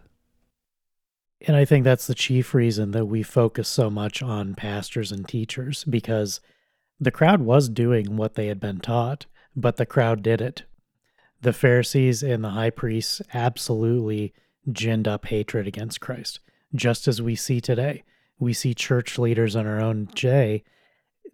And 1.42 1.56
I 1.56 1.66
think 1.66 1.84
that's 1.84 2.08
the 2.08 2.16
chief 2.16 2.54
reason 2.54 2.92
that 2.92 3.06
we 3.06 3.22
focus 3.24 3.68
so 3.68 3.90
much 3.90 4.24
on 4.24 4.56
pastors 4.56 5.12
and 5.12 5.28
teachers 5.28 5.84
because 5.84 6.42
the 7.00 7.12
crowd 7.12 7.42
was 7.42 7.70
doing 7.70 8.18
what 8.18 8.34
they 8.34 8.48
had 8.48 8.60
been 8.60 8.80
taught, 8.80 9.28
but 9.56 9.78
the 9.78 9.86
crowd 9.86 10.24
did 10.24 10.42
it. 10.42 10.64
The 11.42 11.54
Pharisees 11.54 12.24
and 12.24 12.44
the 12.44 12.50
high 12.50 12.72
priests 12.72 13.22
absolutely 13.34 14.34
ginned 14.72 15.08
up 15.08 15.28
hatred 15.28 15.68
against 15.68 16.02
Christ, 16.02 16.40
just 16.74 17.08
as 17.08 17.22
we 17.22 17.36
see 17.36 17.62
today. 17.62 18.04
We 18.40 18.54
see 18.54 18.74
church 18.74 19.20
leaders 19.20 19.56
in 19.56 19.68
our 19.68 19.80
own 19.80 20.06
day 20.16 20.64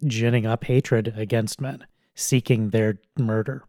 ginning 0.06 0.46
up 0.46 0.66
hatred 0.66 1.14
against 1.16 1.62
men, 1.62 1.86
seeking 2.14 2.70
their 2.70 3.00
murder. 3.18 3.64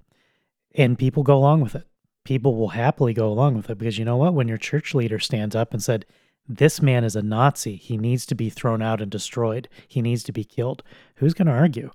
And 0.75 0.99
people 0.99 1.23
go 1.23 1.37
along 1.37 1.61
with 1.61 1.75
it. 1.75 1.87
People 2.25 2.57
will 2.57 2.69
happily 2.69 3.13
go 3.13 3.29
along 3.29 3.57
with 3.57 3.71
it 3.71 3.79
because 3.79 3.99
you 3.99 4.05
know 4.05 4.17
what? 4.17 4.35
When 4.35 4.49
your 4.49 4.59
church 4.59 4.95
leader 4.95 5.19
stands 5.19 5.55
up 5.55 5.73
and 5.73 5.83
said, 5.83 6.07
this 6.47 6.83
man 6.83 7.05
is 7.05 7.17
a 7.17 7.23
Nazi. 7.23 7.77
He 7.77 7.97
needs 7.97 8.27
to 8.27 8.35
be 8.35 8.51
thrown 8.51 8.83
out 8.83 9.01
and 9.01 9.11
destroyed. 9.11 9.69
He 9.89 10.03
needs 10.03 10.23
to 10.25 10.33
be 10.33 10.45
killed. 10.45 10.83
Who's 11.17 11.35
going 11.35 11.47
to 11.47 11.53
argue? 11.53 11.91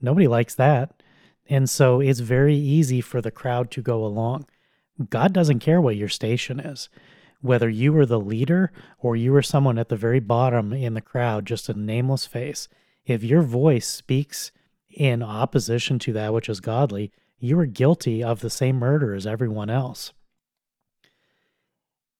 Nobody 0.00 0.26
likes 0.26 0.54
that. 0.56 1.02
And 1.48 1.70
so 1.70 2.00
it's 2.00 2.20
very 2.20 2.56
easy 2.56 3.00
for 3.00 3.20
the 3.20 3.30
crowd 3.30 3.70
to 3.72 3.82
go 3.82 4.04
along. 4.04 4.46
God 5.10 5.32
doesn't 5.32 5.60
care 5.60 5.80
what 5.80 5.96
your 5.96 6.08
station 6.08 6.58
is. 6.58 6.88
Whether 7.40 7.68
you 7.68 7.92
were 7.92 8.06
the 8.06 8.20
leader 8.20 8.72
or 8.98 9.16
you 9.16 9.32
were 9.32 9.42
someone 9.42 9.78
at 9.78 9.88
the 9.88 9.96
very 9.96 10.20
bottom 10.20 10.72
in 10.72 10.94
the 10.94 11.00
crowd, 11.00 11.46
just 11.46 11.68
a 11.68 11.74
nameless 11.74 12.26
face, 12.26 12.68
if 13.04 13.22
your 13.22 13.42
voice 13.42 13.88
speaks 13.88 14.52
in 14.90 15.22
opposition 15.22 15.98
to 16.00 16.12
that 16.12 16.32
which 16.32 16.48
is 16.48 16.60
godly, 16.60 17.12
you 17.42 17.58
are 17.58 17.66
guilty 17.66 18.22
of 18.22 18.40
the 18.40 18.48
same 18.48 18.76
murder 18.76 19.14
as 19.14 19.26
everyone 19.26 19.68
else. 19.68 20.12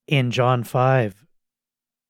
In 0.08 0.32
John 0.32 0.64
5, 0.64 1.24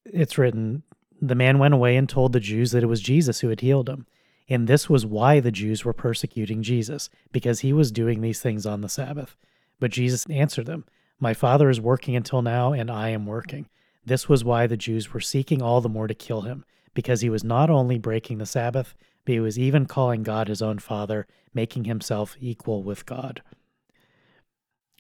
it's 0.07 0.39
written, 0.39 0.83
The 1.21 1.35
man 1.35 1.59
went 1.59 1.75
away 1.75 1.97
and 1.97 2.09
told 2.09 2.33
the 2.33 2.41
Jews 2.41 2.73
that 2.73 2.83
it 2.83 2.87
was 2.87 3.03
Jesus 3.03 3.41
who 3.41 3.51
had 3.51 3.61
healed 3.61 3.89
him. 3.89 4.07
And 4.49 4.67
this 4.67 4.89
was 4.89 5.05
why 5.05 5.41
the 5.41 5.53
Jews 5.53 5.85
were 5.85 5.93
persecuting 5.93 6.63
Jesus, 6.63 7.11
because 7.33 7.61
he 7.61 7.75
was 7.75 7.93
doing 7.93 8.23
these 8.23 8.41
things 8.41 8.65
on 8.65 8.81
the 8.81 8.89
Sabbath. 8.89 9.37
But 9.79 9.91
Jesus 9.91 10.25
answered 10.31 10.65
them, 10.67 10.87
My 11.21 11.35
Father 11.35 11.69
is 11.69 11.83
working 11.83 12.17
until 12.17 12.41
now, 12.41 12.73
and 12.73 12.91
I 12.91 13.11
am 13.11 13.27
working. 13.27 13.69
This 14.07 14.27
was 14.27 14.43
why 14.43 14.67
the 14.67 14.77
Jews 14.79 15.13
were 15.13 15.21
seeking 15.21 15.61
all 15.61 15.83
the 15.83 15.89
more 15.91 16.07
to 16.07 16.15
kill 16.15 16.43
him, 16.43 16.65
because 16.95 17.21
he 17.21 17.29
was 17.29 17.45
not 17.45 17.69
only 17.69 17.99
breaking 17.99 18.39
the 18.39 18.47
Sabbath, 18.47 18.95
but 19.25 19.33
he 19.33 19.41
was 19.41 19.59
even 19.59 19.87
calling 19.87 20.23
God 20.23 20.49
his 20.49 20.63
own 20.63 20.79
Father, 20.79 21.27
making 21.55 21.85
himself 21.85 22.37
equal 22.41 22.83
with 22.83 23.07
God. 23.07 23.43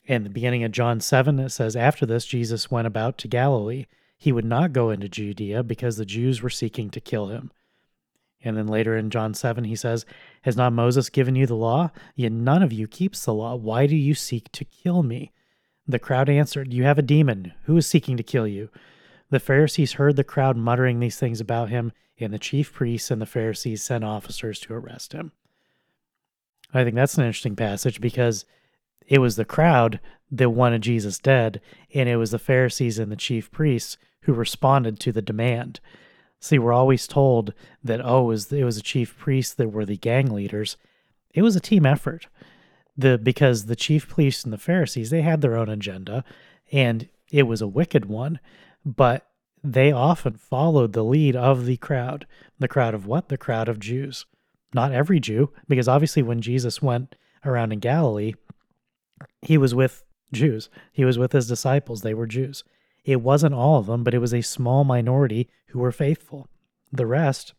In 0.04 0.24
the 0.24 0.30
beginning 0.30 0.64
of 0.64 0.72
John 0.72 1.00
7, 1.00 1.38
it 1.38 1.50
says, 1.50 1.76
After 1.76 2.04
this, 2.04 2.26
Jesus 2.26 2.70
went 2.70 2.86
about 2.86 3.18
to 3.18 3.28
Galilee 3.28 3.86
he 4.22 4.30
would 4.30 4.44
not 4.44 4.72
go 4.72 4.90
into 4.90 5.08
Judea 5.08 5.64
because 5.64 5.96
the 5.96 6.06
Jews 6.06 6.42
were 6.42 6.48
seeking 6.48 6.90
to 6.90 7.00
kill 7.00 7.26
him. 7.26 7.50
And 8.44 8.56
then 8.56 8.68
later 8.68 8.96
in 8.96 9.10
John 9.10 9.34
7, 9.34 9.64
he 9.64 9.74
says, 9.74 10.06
Has 10.42 10.56
not 10.56 10.72
Moses 10.72 11.10
given 11.10 11.34
you 11.34 11.44
the 11.44 11.56
law? 11.56 11.90
Yet 12.14 12.30
none 12.30 12.62
of 12.62 12.72
you 12.72 12.86
keeps 12.86 13.24
the 13.24 13.34
law. 13.34 13.56
Why 13.56 13.88
do 13.88 13.96
you 13.96 14.14
seek 14.14 14.52
to 14.52 14.64
kill 14.64 15.02
me? 15.02 15.32
The 15.88 15.98
crowd 15.98 16.28
answered, 16.28 16.72
You 16.72 16.84
have 16.84 17.00
a 17.00 17.02
demon. 17.02 17.52
Who 17.64 17.76
is 17.76 17.88
seeking 17.88 18.16
to 18.16 18.22
kill 18.22 18.46
you? 18.46 18.68
The 19.30 19.40
Pharisees 19.40 19.94
heard 19.94 20.14
the 20.14 20.22
crowd 20.22 20.56
muttering 20.56 21.00
these 21.00 21.18
things 21.18 21.40
about 21.40 21.70
him, 21.70 21.90
and 22.18 22.32
the 22.32 22.38
chief 22.38 22.72
priests 22.72 23.10
and 23.10 23.20
the 23.20 23.26
Pharisees 23.26 23.82
sent 23.82 24.04
officers 24.04 24.60
to 24.60 24.74
arrest 24.74 25.12
him. 25.12 25.32
I 26.74 26.84
think 26.84 26.94
that's 26.94 27.18
an 27.18 27.24
interesting 27.24 27.56
passage 27.56 28.00
because 28.00 28.44
it 29.06 29.18
was 29.18 29.36
the 29.36 29.44
crowd 29.44 30.00
that 30.30 30.50
wanted 30.50 30.82
Jesus 30.82 31.18
dead, 31.18 31.60
and 31.92 32.08
it 32.08 32.16
was 32.16 32.30
the 32.30 32.38
Pharisees 32.38 32.98
and 32.98 33.12
the 33.12 33.16
chief 33.16 33.50
priests 33.50 33.98
who 34.22 34.32
responded 34.32 34.98
to 35.00 35.12
the 35.12 35.22
demand. 35.22 35.80
See, 36.40 36.58
we're 36.58 36.72
always 36.72 37.06
told 37.06 37.52
that, 37.84 38.00
oh, 38.04 38.24
it 38.24 38.26
was, 38.26 38.52
it 38.52 38.64
was 38.64 38.76
the 38.76 38.82
chief 38.82 39.16
priests 39.18 39.54
that 39.54 39.68
were 39.68 39.84
the 39.84 39.96
gang 39.96 40.32
leaders. 40.32 40.76
It 41.34 41.42
was 41.42 41.56
a 41.56 41.60
team 41.60 41.84
effort. 41.84 42.28
The 42.96 43.16
because 43.16 43.66
the 43.66 43.76
chief 43.76 44.08
priests 44.08 44.44
and 44.44 44.52
the 44.52 44.58
Pharisees, 44.58 45.10
they 45.10 45.22
had 45.22 45.40
their 45.40 45.56
own 45.56 45.70
agenda, 45.70 46.24
and 46.70 47.08
it 47.30 47.44
was 47.44 47.62
a 47.62 47.66
wicked 47.66 48.04
one, 48.04 48.38
but 48.84 49.26
they 49.64 49.92
often 49.92 50.34
followed 50.34 50.92
the 50.92 51.04
lead 51.04 51.36
of 51.36 51.66
the 51.66 51.76
crowd. 51.76 52.26
The 52.58 52.68
crowd 52.68 52.94
of 52.94 53.06
what? 53.06 53.28
The 53.28 53.38
crowd 53.38 53.68
of 53.68 53.78
Jews. 53.78 54.26
Not 54.74 54.92
every 54.92 55.20
Jew, 55.20 55.52
because 55.68 55.88
obviously 55.88 56.22
when 56.22 56.40
Jesus 56.40 56.82
went 56.82 57.14
around 57.44 57.72
in 57.72 57.78
Galilee, 57.78 58.34
he 59.42 59.58
was 59.58 59.74
with 59.74 60.04
Jews. 60.32 60.70
He 60.92 61.04
was 61.04 61.18
with 61.18 61.32
his 61.32 61.46
disciples. 61.46 62.02
They 62.02 62.14
were 62.14 62.26
Jews. 62.26 62.64
It 63.04 63.20
wasn't 63.20 63.54
all 63.54 63.78
of 63.78 63.86
them, 63.86 64.04
but 64.04 64.14
it 64.14 64.18
was 64.18 64.32
a 64.32 64.42
small 64.42 64.84
minority 64.84 65.48
who 65.68 65.80
were 65.80 65.92
faithful. 65.92 66.48
The 66.92 67.06
rest 67.06 67.54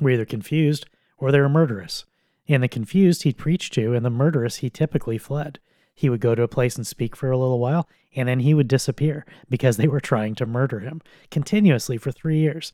were 0.00 0.10
either 0.10 0.24
confused 0.24 0.86
or 1.18 1.30
they 1.30 1.40
were 1.40 1.48
murderous. 1.48 2.04
And 2.48 2.62
the 2.62 2.68
confused 2.68 3.22
he'd 3.22 3.38
preach 3.38 3.70
to, 3.70 3.94
and 3.94 4.04
the 4.04 4.10
murderous 4.10 4.56
he 4.56 4.68
typically 4.68 5.16
fled. 5.16 5.58
He 5.94 6.10
would 6.10 6.20
go 6.20 6.34
to 6.34 6.42
a 6.42 6.48
place 6.48 6.76
and 6.76 6.86
speak 6.86 7.14
for 7.14 7.30
a 7.30 7.38
little 7.38 7.58
while, 7.58 7.88
and 8.14 8.28
then 8.28 8.40
he 8.40 8.54
would 8.54 8.68
disappear 8.68 9.24
because 9.48 9.76
they 9.76 9.88
were 9.88 10.00
trying 10.00 10.34
to 10.36 10.46
murder 10.46 10.80
him 10.80 11.00
continuously 11.30 11.96
for 11.96 12.10
three 12.10 12.38
years. 12.38 12.72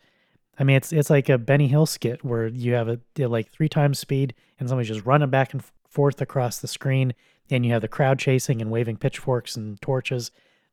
I 0.58 0.64
mean, 0.64 0.76
it's 0.76 0.92
it's 0.92 1.10
like 1.10 1.28
a 1.28 1.38
Benny 1.38 1.68
Hill 1.68 1.86
skit 1.86 2.24
where 2.24 2.46
you 2.46 2.74
have 2.74 2.88
a 2.88 2.98
like 3.18 3.50
three 3.50 3.68
times 3.68 3.98
speed, 3.98 4.34
and 4.58 4.68
somebody's 4.68 4.88
just 4.88 5.06
running 5.06 5.30
back 5.30 5.52
and 5.52 5.62
forth 5.88 6.20
across 6.20 6.58
the 6.58 6.68
screen, 6.68 7.14
and 7.50 7.64
you 7.64 7.72
have 7.72 7.82
the 7.82 7.88
crowd 7.88 8.18
chasing 8.18 8.60
and 8.60 8.70
waving 8.70 8.96
pitchforks 8.96 9.56
and 9.56 9.80
torches, 9.80 10.30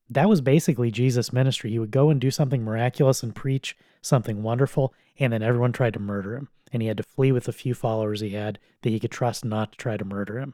that 0.10 0.30
was 0.30 0.42
basically 0.42 0.92
Jesus' 0.92 1.34
ministry. 1.34 1.72
He 1.72 1.80
would 1.80 1.92
go 1.92 2.10
and 2.10 2.20
do 2.20 2.32
something 2.32 2.64
miraculous 2.64 3.24
and 3.24 3.36
preach 3.36 3.76
something 4.02 4.42
wonderful, 4.42 4.94
and 5.20 5.34
then 5.34 5.44
everyone 5.44 5.74
tried 5.74 5.94
to 5.94 6.00
murder 6.00 6.36
him. 6.36 6.50
And 6.72 6.82
he 6.82 6.88
had 6.88 6.98
to 6.98 7.04
flee 7.04 7.32
with 7.32 7.46
the 7.46 7.54
few 7.54 7.74
followers 7.74 8.22
he 8.22 8.32
had 8.32 8.60
that 8.82 8.90
he 8.90 9.00
could 9.00 9.12
trust 9.12 9.44
not 9.44 9.72
to 9.72 9.78
try 9.78 9.98
to 9.98 10.06
murder 10.06 10.40
him. 10.40 10.54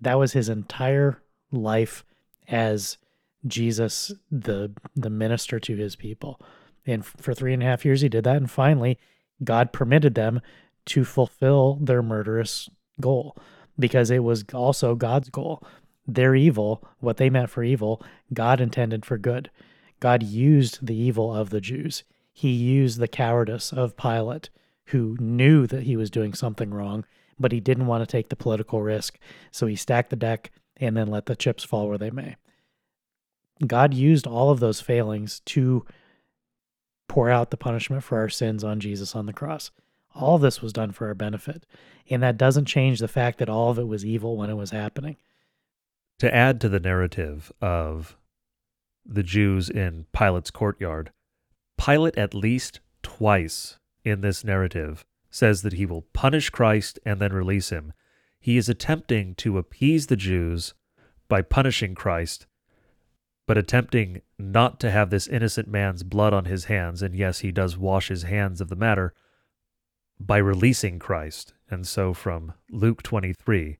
That 0.00 0.18
was 0.18 0.32
his 0.32 0.48
entire 0.48 1.20
life 1.50 2.04
as 2.48 2.98
Jesus, 3.46 4.12
the 4.30 4.72
the 4.94 5.10
minister 5.10 5.60
to 5.60 5.76
his 5.76 5.96
people. 5.96 6.40
And 6.86 7.04
for 7.04 7.34
three 7.34 7.52
and 7.52 7.62
a 7.62 7.66
half 7.66 7.84
years 7.84 8.00
he 8.00 8.08
did 8.08 8.24
that, 8.24 8.36
and 8.36 8.50
finally 8.50 8.98
God 9.44 9.72
permitted 9.72 10.14
them 10.14 10.40
to 10.86 11.04
fulfill 11.04 11.78
their 11.80 12.02
murderous 12.02 12.68
goal 13.00 13.36
because 13.78 14.10
it 14.10 14.24
was 14.24 14.44
also 14.52 14.94
God's 14.94 15.30
goal 15.30 15.62
their 16.08 16.34
evil, 16.34 16.82
what 17.00 17.18
they 17.18 17.28
meant 17.28 17.50
for 17.50 17.62
evil, 17.62 18.02
God 18.32 18.62
intended 18.62 19.04
for 19.04 19.18
good. 19.18 19.50
God 20.00 20.22
used 20.22 20.84
the 20.84 20.96
evil 20.96 21.34
of 21.34 21.50
the 21.50 21.60
Jews. 21.60 22.02
He 22.32 22.50
used 22.50 22.98
the 22.98 23.08
cowardice 23.08 23.72
of 23.72 23.96
Pilate, 23.96 24.48
who 24.86 25.16
knew 25.20 25.66
that 25.66 25.82
he 25.82 25.96
was 25.96 26.10
doing 26.10 26.32
something 26.32 26.70
wrong, 26.70 27.04
but 27.38 27.52
he 27.52 27.60
didn't 27.60 27.86
want 27.86 28.02
to 28.02 28.10
take 28.10 28.30
the 28.30 28.36
political 28.36 28.80
risk. 28.80 29.18
So 29.50 29.66
he 29.66 29.76
stacked 29.76 30.08
the 30.08 30.16
deck 30.16 30.50
and 30.80 30.96
then 30.96 31.08
let 31.08 31.26
the 31.26 31.36
chips 31.36 31.64
fall 31.64 31.88
where 31.88 31.98
they 31.98 32.10
may. 32.10 32.36
God 33.66 33.92
used 33.92 34.26
all 34.26 34.50
of 34.50 34.60
those 34.60 34.80
failings 34.80 35.40
to 35.46 35.84
pour 37.08 37.30
out 37.30 37.50
the 37.50 37.56
punishment 37.56 38.04
for 38.04 38.18
our 38.18 38.28
sins 38.28 38.62
on 38.62 38.80
Jesus 38.80 39.16
on 39.16 39.26
the 39.26 39.32
cross. 39.32 39.70
All 40.14 40.38
this 40.38 40.62
was 40.62 40.72
done 40.72 40.92
for 40.92 41.08
our 41.08 41.14
benefit. 41.14 41.66
And 42.10 42.22
that 42.22 42.38
doesn't 42.38 42.66
change 42.66 43.00
the 43.00 43.08
fact 43.08 43.38
that 43.38 43.48
all 43.48 43.70
of 43.70 43.78
it 43.78 43.88
was 43.88 44.04
evil 44.04 44.36
when 44.36 44.50
it 44.50 44.56
was 44.56 44.70
happening 44.70 45.16
to 46.18 46.34
add 46.34 46.60
to 46.60 46.68
the 46.68 46.80
narrative 46.80 47.52
of 47.60 48.16
the 49.06 49.22
Jews 49.22 49.70
in 49.70 50.06
Pilate's 50.12 50.50
courtyard, 50.50 51.12
Pilate 51.76 52.18
at 52.18 52.34
least 52.34 52.80
twice 53.02 53.78
in 54.04 54.20
this 54.20 54.44
narrative 54.44 55.04
says 55.30 55.62
that 55.62 55.74
he 55.74 55.86
will 55.86 56.02
punish 56.12 56.50
Christ 56.50 56.98
and 57.04 57.20
then 57.20 57.32
release 57.32 57.70
him. 57.70 57.92
He 58.40 58.56
is 58.56 58.68
attempting 58.68 59.34
to 59.36 59.58
appease 59.58 60.06
the 60.06 60.16
Jews 60.16 60.74
by 61.28 61.42
punishing 61.42 61.94
Christ, 61.94 62.46
but 63.46 63.58
attempting 63.58 64.22
not 64.38 64.78
to 64.80 64.90
have 64.90 65.10
this 65.10 65.26
innocent 65.26 65.68
man's 65.68 66.02
blood 66.02 66.32
on 66.32 66.44
his 66.44 66.66
hands. 66.66 67.02
And 67.02 67.14
yes, 67.14 67.40
he 67.40 67.50
does 67.50 67.76
wash 67.76 68.08
his 68.08 68.24
hands 68.24 68.60
of 68.60 68.68
the 68.68 68.76
matter 68.76 69.14
by 70.20 70.38
releasing 70.38 70.98
Christ. 70.98 71.54
And 71.70 71.86
so 71.86 72.14
from 72.14 72.54
Luke 72.70 73.02
23, 73.02 73.78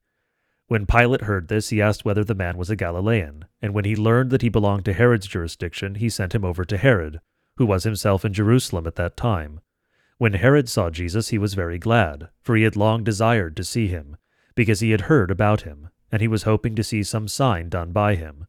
when 0.67 0.85
Pilate 0.85 1.21
heard 1.21 1.47
this, 1.47 1.69
he 1.69 1.81
asked 1.81 2.05
whether 2.05 2.23
the 2.23 2.35
man 2.35 2.57
was 2.57 2.69
a 2.69 2.75
Galilean. 2.75 3.45
And 3.61 3.73
when 3.73 3.85
he 3.85 3.95
learned 3.95 4.29
that 4.29 4.43
he 4.43 4.49
belonged 4.49 4.85
to 4.85 4.93
Herod's 4.93 5.27
jurisdiction, 5.27 5.95
he 5.95 6.09
sent 6.09 6.35
him 6.35 6.45
over 6.45 6.63
to 6.65 6.77
Herod, 6.77 7.21
who 7.57 7.65
was 7.65 7.83
himself 7.83 8.23
in 8.23 8.33
Jerusalem 8.33 8.85
at 8.85 8.95
that 8.95 9.17
time. 9.17 9.61
When 10.19 10.33
Herod 10.33 10.69
saw 10.69 10.89
Jesus, 10.89 11.29
he 11.29 11.37
was 11.37 11.53
very 11.53 11.79
glad, 11.79 12.29
for 12.41 12.55
he 12.55 12.63
had 12.63 12.75
long 12.75 13.03
desired 13.03 13.55
to 13.57 13.63
see 13.63 13.87
him, 13.87 14.17
because 14.59 14.81
he 14.81 14.91
had 14.91 15.07
heard 15.07 15.31
about 15.31 15.61
him, 15.61 15.87
and 16.11 16.21
he 16.21 16.27
was 16.27 16.43
hoping 16.43 16.75
to 16.75 16.83
see 16.83 17.01
some 17.01 17.29
sign 17.29 17.69
done 17.69 17.93
by 17.93 18.15
him. 18.15 18.45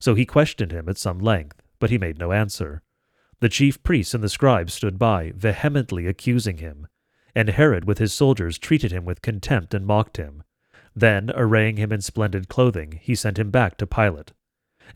So 0.00 0.16
he 0.16 0.26
questioned 0.26 0.72
him 0.72 0.88
at 0.88 0.98
some 0.98 1.20
length, 1.20 1.62
but 1.78 1.88
he 1.88 1.98
made 1.98 2.18
no 2.18 2.32
answer. 2.32 2.82
The 3.38 3.48
chief 3.48 3.80
priests 3.84 4.12
and 4.12 4.24
the 4.24 4.28
scribes 4.28 4.74
stood 4.74 4.98
by, 4.98 5.32
vehemently 5.36 6.08
accusing 6.08 6.56
him. 6.56 6.88
And 7.32 7.48
Herod 7.48 7.84
with 7.84 7.98
his 7.98 8.12
soldiers 8.12 8.58
treated 8.58 8.90
him 8.90 9.04
with 9.04 9.22
contempt 9.22 9.72
and 9.72 9.86
mocked 9.86 10.16
him. 10.16 10.42
Then, 10.96 11.30
arraying 11.32 11.76
him 11.76 11.92
in 11.92 12.00
splendid 12.00 12.48
clothing, 12.48 12.98
he 13.00 13.14
sent 13.14 13.38
him 13.38 13.52
back 13.52 13.76
to 13.76 13.86
Pilate. 13.86 14.32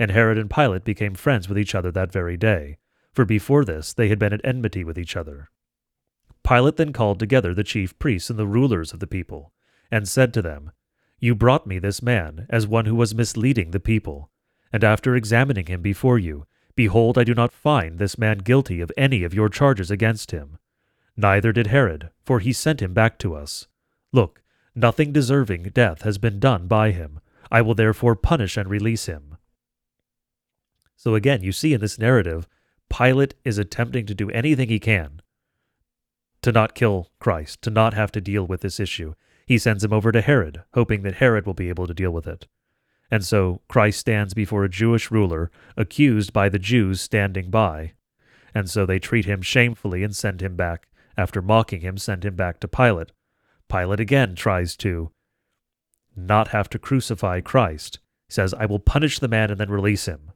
And 0.01 0.11
Herod 0.11 0.37
and 0.37 0.51
Pilate 0.51 0.83
became 0.83 1.15
friends 1.15 1.49
with 1.49 1.61
each 1.61 1.77
other 1.77 1.93
that 1.93 2.11
very 2.11 2.37
day, 2.37 2.79
for 3.13 3.25
before 3.25 3.65
this 3.65 3.95
they 3.95 4.09
had 4.09 4.19
been 4.19 4.33
at 4.33 4.45
enmity 4.45 4.83
with 4.83 4.99
each 4.99 5.17
other. 5.17 5.49
Pilate 6.43 6.75
then 6.75 6.93
called 6.93 7.21
together 7.21 7.55
the 7.55 7.63
chief 7.63 7.97
priests 8.01 8.31
and 8.31 8.37
the 8.37 8.49
rulers 8.49 8.93
of 8.93 8.99
the 8.99 9.07
people, 9.07 9.53
and 9.91 10.09
said 10.09 10.33
to 10.35 10.43
them, 10.43 10.73
You 11.21 11.35
brought 11.35 11.67
me 11.67 11.79
this 11.79 12.03
man 12.03 12.47
as 12.51 12.67
one 12.67 12.87
who 12.87 12.95
was 12.95 13.15
misleading 13.15 13.71
the 13.71 13.81
people, 13.81 14.31
and 14.73 14.83
after 14.83 15.15
examining 15.15 15.67
him 15.67 15.83
before 15.83 16.19
you, 16.19 16.47
behold, 16.75 17.17
I 17.19 17.25
do 17.25 17.35
not 17.35 17.53
find 17.53 17.99
this 17.99 18.19
man 18.19 18.39
guilty 18.39 18.81
of 18.81 18.93
any 18.97 19.25
of 19.25 19.35
your 19.35 19.49
charges 19.49 19.91
against 19.91 20.31
him. 20.31 20.59
Neither 21.17 21.53
did 21.53 21.69
Herod, 21.69 22.11
for 22.25 22.41
he 22.41 22.53
sent 22.53 22.83
him 22.83 22.93
back 22.93 23.19
to 23.21 23.35
us. 23.35 23.67
Look, 24.13 24.43
nothing 24.75 25.13
deserving 25.13 25.71
death 25.75 26.03
has 26.03 26.19
been 26.19 26.39
done 26.39 26.67
by 26.67 26.91
him. 26.91 27.21
I 27.51 27.63
will 27.63 27.75
therefore 27.75 28.17
punish 28.17 28.57
and 28.57 28.69
release 28.69 29.07
him. 29.07 29.37
So 30.97 31.15
again, 31.15 31.43
you 31.43 31.53
see 31.53 31.73
in 31.73 31.81
this 31.81 31.99
narrative, 31.99 32.49
Pilate 32.89 33.35
is 33.45 33.59
attempting 33.59 34.07
to 34.07 34.15
do 34.15 34.31
anything 34.31 34.69
he 34.69 34.79
can 34.79 35.23
to 36.47 36.53
not 36.53 36.77
kill 36.77 37.11
Christ, 37.19 37.61
to 37.63 37.71
not 37.71 37.93
have 37.95 38.13
to 38.13 38.21
deal 38.21 38.47
with 38.47 38.61
this 38.61 38.79
issue. 38.79 39.15
He 39.47 39.59
sends 39.59 39.85
him 39.85 39.93
over 39.93 40.11
to 40.11 40.21
Herod, 40.21 40.63
hoping 40.75 41.03
that 41.03 41.17
Herod 41.17 41.47
will 41.47 41.55
be 41.55 41.69
able 41.69 41.87
to 41.87 41.95
deal 41.95 42.11
with 42.11 42.27
it. 42.27 42.47
And 43.11 43.25
so 43.25 43.61
Christ 43.69 44.01
stands 44.01 44.35
before 44.35 44.65
a 44.65 44.69
Jewish 44.69 45.11
ruler, 45.11 45.51
accused 45.77 46.33
by 46.33 46.49
the 46.49 46.59
Jews 46.59 47.01
standing 47.01 47.51
by. 47.51 47.93
And 48.55 48.69
so 48.69 48.85
they 48.85 48.99
treat 48.99 49.27
him 49.27 49.43
shamefully 49.43 50.03
and 50.03 50.17
send 50.17 50.43
him 50.43 50.57
back 50.57 50.89
after 51.17 51.41
mocking 51.41 51.81
him, 51.81 51.97
send 51.97 52.25
him 52.25 52.35
back 52.35 52.59
to 52.61 52.69
Pilate. 52.69 53.13
Pilate 53.69 54.01
again 54.01 54.35
tries 54.35 54.77
to 54.79 55.13
not 56.17 56.49
have 56.49 56.69
to 56.71 56.79
crucify 56.79 57.41
Christ. 57.41 58.01
He 58.29 58.33
says, 58.33 58.55
I 58.55 58.67
will 58.67 58.79
punish 58.79 59.19
the 59.19 59.29
man 59.29 59.51
and 59.51 59.61
then 59.61 59.71
release 59.71 60.07
him. 60.07 60.33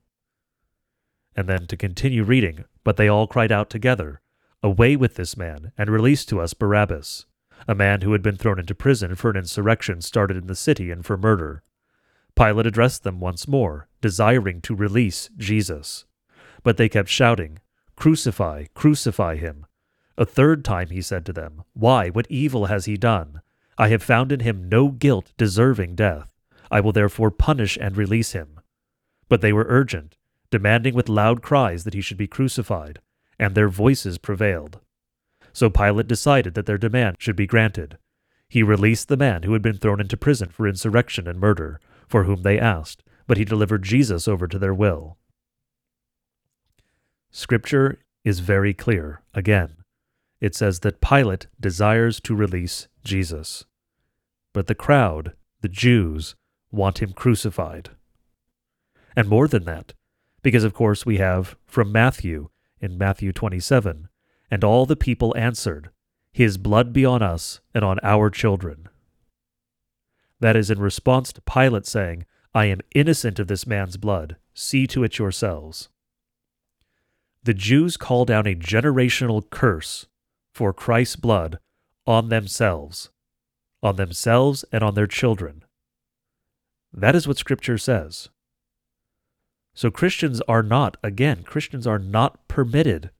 And 1.35 1.49
then 1.49 1.67
to 1.67 1.77
continue 1.77 2.23
reading, 2.23 2.65
but 2.85 2.97
they 2.97 3.09
all 3.09 3.27
cried 3.27 3.53
out 3.53 3.71
together, 3.71 4.21
Away 4.63 4.95
with 4.95 5.15
this 5.15 5.37
man, 5.37 5.73
and 5.79 5.89
release 5.89 6.25
to 6.27 6.41
us 6.41 6.53
Barabbas, 6.53 7.25
a 7.69 7.75
man 7.75 8.01
who 8.01 8.13
had 8.13 8.23
been 8.23 8.37
thrown 8.37 8.59
into 8.59 8.75
prison 8.75 9.15
for 9.15 9.31
an 9.31 9.37
insurrection 9.37 10.01
started 10.01 10.37
in 10.37 10.47
the 10.47 10.55
city 10.55 10.91
and 10.91 11.05
for 11.05 11.17
murder. 11.17 11.63
Pilate 12.35 12.67
addressed 12.67 13.03
them 13.03 13.21
once 13.21 13.47
more, 13.47 13.89
desiring 14.01 14.61
to 14.63 14.75
release 14.75 15.31
Jesus. 15.37 16.05
But 16.63 16.77
they 16.77 16.89
kept 16.89 17.09
shouting, 17.09 17.59
Crucify, 17.97 18.67
crucify 18.75 19.37
him. 19.37 19.67
A 20.17 20.25
third 20.25 20.65
time 20.65 20.89
he 20.89 21.03
said 21.03 21.25
to 21.27 21.33
them, 21.33 21.63
Why, 21.73 22.09
what 22.11 22.27
evil 22.31 22.67
has 22.67 22.87
he 22.87 22.97
done? 22.97 23.41
I 23.79 23.89
have 23.89 24.03
found 24.03 24.33
in 24.33 24.41
him 24.41 24.69
no 24.69 24.89
guilt 24.89 25.33
deserving 25.37 25.95
death. 25.95 26.29
I 26.71 26.81
will 26.81 26.93
therefore 26.93 27.31
punish 27.31 27.79
and 27.81 27.97
release 27.97 28.33
him. 28.33 28.61
But 29.29 29.41
they 29.41 29.53
were 29.53 29.67
urgent, 29.69 30.17
demanding 30.51 30.95
with 30.95 31.09
loud 31.09 31.43
cries 31.43 31.85
that 31.85 31.95
he 31.95 32.01
should 32.01 32.17
be 32.17 32.27
crucified, 32.27 33.01
and 33.39 33.55
their 33.55 33.69
voices 33.69 34.19
prevailed. 34.19 34.81
So 35.53 35.71
Pilate 35.71 36.09
decided 36.09 36.55
that 36.55 36.67
their 36.67 36.79
demand 36.79 37.17
should 37.19 37.37
be 37.37 37.47
granted. 37.47 37.99
He 38.49 38.63
released 38.63 39.09
the 39.09 39.17
man 39.17 39.43
who 39.43 39.53
had 39.53 39.63
been 39.63 39.79
thrown 39.79 40.01
into 40.01 40.17
prison 40.17 40.49
for 40.49 40.67
insurrection 40.67 41.29
and 41.29 41.39
murder, 41.39 41.81
for 42.09 42.25
whom 42.25 42.43
they 42.43 42.59
asked, 42.59 43.03
but 43.27 43.37
he 43.37 43.45
delivered 43.45 43.83
Jesus 43.83 44.27
over 44.27 44.47
to 44.47 44.59
their 44.59 44.75
will. 44.75 45.17
Scripture 47.31 47.99
is 48.25 48.41
very 48.41 48.75
clear, 48.75 49.23
again 49.35 49.77
it 50.41 50.55
says 50.55 50.81
that 50.81 51.01
Pilate 51.01 51.47
desires 51.61 52.21
to 52.21 52.35
release 52.35 52.89
Jesus. 53.05 53.65
But 54.53 54.67
the 54.67 54.75
crowd, 54.75 55.35
the 55.61 55.69
Jews, 55.69 56.35
want 56.73 57.03
him 57.03 57.13
crucified. 57.13 57.91
And 59.15 59.29
more 59.29 59.47
than 59.47 59.65
that, 59.65 59.93
because 60.43 60.65
of 60.65 60.73
course 60.73 61.05
we 61.05 61.19
have 61.19 61.57
from 61.67 61.93
Matthew 61.93 62.49
in 62.81 62.97
Matthew 62.97 63.33
27, 63.33 64.09
and 64.51 64.65
all 64.65 64.87
the 64.87 64.97
people 64.97 65.37
answered, 65.37 65.91
His 66.33 66.59
blood 66.59 66.93
be 66.93 67.05
on 67.05 67.23
us 67.23 67.61
and 67.75 67.85
on 67.85 67.99
our 68.03 68.31
children. 68.31 68.89
That 70.41 70.57
is 70.57 70.71
in 70.71 70.81
response 70.81 71.33
to 71.33 71.43
Pilate 71.43 71.87
saying, 71.87 72.25
I 72.55 72.65
am 72.65 72.81
innocent 72.95 73.39
of 73.39 73.47
this 73.47 73.67
man's 73.67 73.97
blood, 73.97 74.37
see 74.55 74.87
to 74.89 75.05
it 75.05 75.19
yourselves. 75.19 75.89
The 77.45 77.55
Jews 77.55 77.97
call 77.97 78.25
down 78.25 78.47
a 78.47 78.55
generational 78.55 79.49
curse 79.49 80.07
for 80.53 80.73
Christ's 80.73 81.17
blood 81.17 81.59
on 82.07 82.29
themselves, 82.29 83.11
on 83.83 83.97
themselves 83.97 84.65
and 84.73 84.83
on 84.83 84.95
their 84.95 85.07
children. 85.07 85.65
That 86.93 87.15
is 87.15 87.29
what 87.29 87.39
Scripture 87.39 87.79
says. 87.79 88.29
So 89.75 89.91
Christians 89.91 90.41
are 90.49 90.63
not, 90.63 90.97
again, 91.03 91.45
Christians 91.45 91.87
are 91.87 91.99
not 91.99 92.49
permitted 92.49 93.11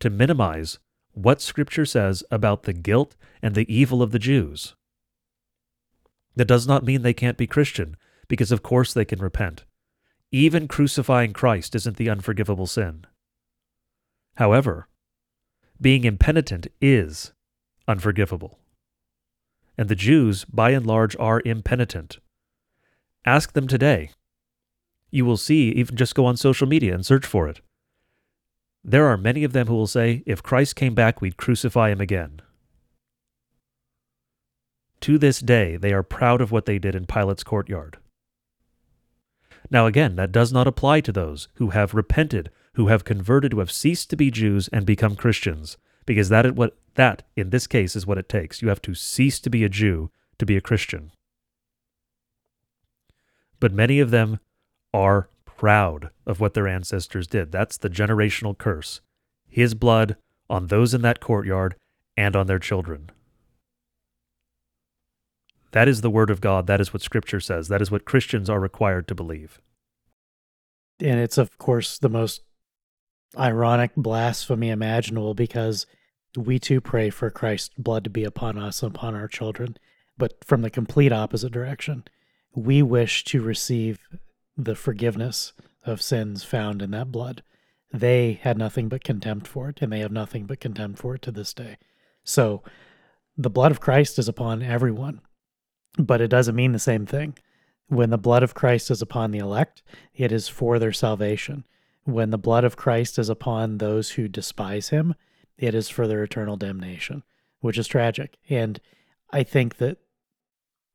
to 0.00 0.10
minimize 0.10 0.78
what 1.12 1.40
Scripture 1.40 1.86
says 1.86 2.22
about 2.30 2.64
the 2.64 2.72
guilt 2.72 3.16
and 3.42 3.54
the 3.54 3.72
evil 3.74 4.02
of 4.02 4.10
the 4.10 4.18
Jews. 4.18 4.74
That 6.34 6.44
does 6.44 6.66
not 6.66 6.84
mean 6.84 7.02
they 7.02 7.14
can't 7.14 7.38
be 7.38 7.46
Christian, 7.46 7.96
because 8.28 8.52
of 8.52 8.62
course 8.62 8.92
they 8.92 9.04
can 9.04 9.20
repent. 9.20 9.64
Even 10.30 10.68
crucifying 10.68 11.32
Christ 11.32 11.74
isn't 11.74 11.96
the 11.96 12.10
unforgivable 12.10 12.66
sin. 12.66 13.06
However, 14.36 14.88
being 15.80 16.04
impenitent 16.04 16.66
is 16.80 17.32
unforgivable. 17.88 18.58
And 19.78 19.88
the 19.88 19.94
Jews, 19.94 20.44
by 20.44 20.70
and 20.70 20.86
large, 20.86 21.16
are 21.18 21.42
impenitent. 21.44 22.18
Ask 23.24 23.52
them 23.52 23.68
today. 23.68 24.10
You 25.10 25.24
will 25.24 25.36
see, 25.36 25.70
even 25.70 25.96
just 25.96 26.14
go 26.14 26.26
on 26.26 26.36
social 26.36 26.66
media 26.66 26.94
and 26.94 27.04
search 27.04 27.24
for 27.24 27.48
it. 27.48 27.60
There 28.88 29.06
are 29.06 29.16
many 29.16 29.42
of 29.42 29.52
them 29.52 29.66
who 29.66 29.74
will 29.74 29.88
say, 29.88 30.22
if 30.26 30.44
Christ 30.44 30.76
came 30.76 30.94
back, 30.94 31.20
we'd 31.20 31.36
crucify 31.36 31.90
him 31.90 32.00
again. 32.00 32.40
To 35.00 35.18
this 35.18 35.40
day, 35.40 35.76
they 35.76 35.92
are 35.92 36.04
proud 36.04 36.40
of 36.40 36.52
what 36.52 36.66
they 36.66 36.78
did 36.78 36.94
in 36.94 37.04
Pilate's 37.04 37.42
courtyard. 37.42 37.98
Now, 39.70 39.86
again, 39.86 40.14
that 40.16 40.30
does 40.30 40.52
not 40.52 40.68
apply 40.68 41.00
to 41.00 41.12
those 41.12 41.48
who 41.54 41.70
have 41.70 41.94
repented 41.94 42.50
who 42.76 42.88
have 42.88 43.04
converted, 43.04 43.52
who 43.52 43.58
have 43.58 43.72
ceased 43.72 44.10
to 44.10 44.16
be 44.16 44.30
Jews 44.30 44.68
and 44.68 44.84
become 44.84 45.16
Christians, 45.16 45.78
because 46.04 46.28
that 46.28 46.44
is 46.44 46.52
what 46.52 46.76
that 46.94 47.22
in 47.34 47.48
this 47.48 47.66
case 47.66 47.96
is 47.96 48.06
what 48.06 48.18
it 48.18 48.28
takes. 48.28 48.60
You 48.60 48.68
have 48.68 48.82
to 48.82 48.94
cease 48.94 49.40
to 49.40 49.50
be 49.50 49.64
a 49.64 49.68
Jew 49.70 50.10
to 50.38 50.46
be 50.46 50.58
a 50.58 50.60
Christian. 50.60 51.10
But 53.58 53.72
many 53.72 53.98
of 53.98 54.10
them 54.10 54.40
are 54.92 55.30
proud 55.56 56.10
of 56.26 56.40
what 56.40 56.54
their 56.54 56.68
ancestors 56.68 57.26
did. 57.26 57.52
That's 57.52 57.76
the 57.76 57.90
generational 57.90 58.56
curse. 58.56 59.00
His 59.48 59.74
blood 59.74 60.16
on 60.48 60.66
those 60.66 60.94
in 60.94 61.02
that 61.02 61.20
courtyard 61.20 61.76
and 62.16 62.36
on 62.36 62.46
their 62.46 62.58
children. 62.58 63.10
That 65.72 65.88
is 65.88 66.00
the 66.00 66.10
word 66.10 66.30
of 66.30 66.40
God. 66.40 66.66
That 66.66 66.80
is 66.80 66.92
what 66.92 67.02
Scripture 67.02 67.40
says. 67.40 67.68
That 67.68 67.82
is 67.82 67.90
what 67.90 68.04
Christians 68.04 68.48
are 68.48 68.60
required 68.60 69.08
to 69.08 69.14
believe. 69.14 69.60
And 71.00 71.20
it's, 71.20 71.36
of 71.36 71.58
course, 71.58 71.98
the 71.98 72.08
most 72.08 72.42
ironic 73.38 73.90
blasphemy 73.96 74.70
imaginable 74.70 75.34
because 75.34 75.86
we 76.36 76.58
too 76.58 76.80
pray 76.80 77.10
for 77.10 77.30
Christ's 77.30 77.74
blood 77.76 78.04
to 78.04 78.10
be 78.10 78.24
upon 78.24 78.58
us 78.58 78.82
and 78.82 78.94
upon 78.94 79.14
our 79.14 79.28
children, 79.28 79.76
but 80.16 80.42
from 80.44 80.62
the 80.62 80.70
complete 80.70 81.12
opposite 81.12 81.52
direction. 81.52 82.04
We 82.54 82.82
wish 82.82 83.24
to 83.24 83.42
receive 83.42 83.98
the 84.56 84.74
forgiveness 84.74 85.52
of 85.84 86.00
sins 86.02 86.42
found 86.44 86.82
in 86.82 86.90
that 86.92 87.12
blood. 87.12 87.42
They 87.92 88.40
had 88.42 88.58
nothing 88.58 88.88
but 88.88 89.04
contempt 89.04 89.46
for 89.46 89.68
it, 89.68 89.80
and 89.82 89.92
they 89.92 90.00
have 90.00 90.12
nothing 90.12 90.44
but 90.46 90.60
contempt 90.60 90.98
for 90.98 91.14
it 91.14 91.22
to 91.22 91.30
this 91.30 91.54
day. 91.54 91.76
So 92.24 92.62
the 93.36 93.50
blood 93.50 93.70
of 93.70 93.80
Christ 93.80 94.18
is 94.18 94.28
upon 94.28 94.62
everyone. 94.62 95.20
but 95.98 96.20
it 96.20 96.28
doesn't 96.28 96.56
mean 96.56 96.72
the 96.72 96.78
same 96.78 97.06
thing. 97.06 97.36
When 97.88 98.10
the 98.10 98.18
blood 98.18 98.42
of 98.42 98.54
Christ 98.54 98.90
is 98.90 99.00
upon 99.00 99.30
the 99.30 99.38
elect, 99.38 99.82
it 100.14 100.32
is 100.32 100.48
for 100.48 100.78
their 100.78 100.92
salvation. 100.92 101.64
When 102.04 102.30
the 102.30 102.38
blood 102.38 102.64
of 102.64 102.76
Christ 102.76 103.18
is 103.18 103.28
upon 103.28 103.78
those 103.78 104.10
who 104.12 104.28
despise 104.28 104.88
him, 104.90 105.14
it 105.56 105.74
is 105.74 105.88
for 105.88 106.06
their 106.06 106.22
eternal 106.22 106.56
damnation, 106.56 107.22
which 107.60 107.78
is 107.78 107.86
tragic. 107.86 108.36
And 108.50 108.80
I 109.30 109.42
think 109.42 109.78
that 109.78 109.98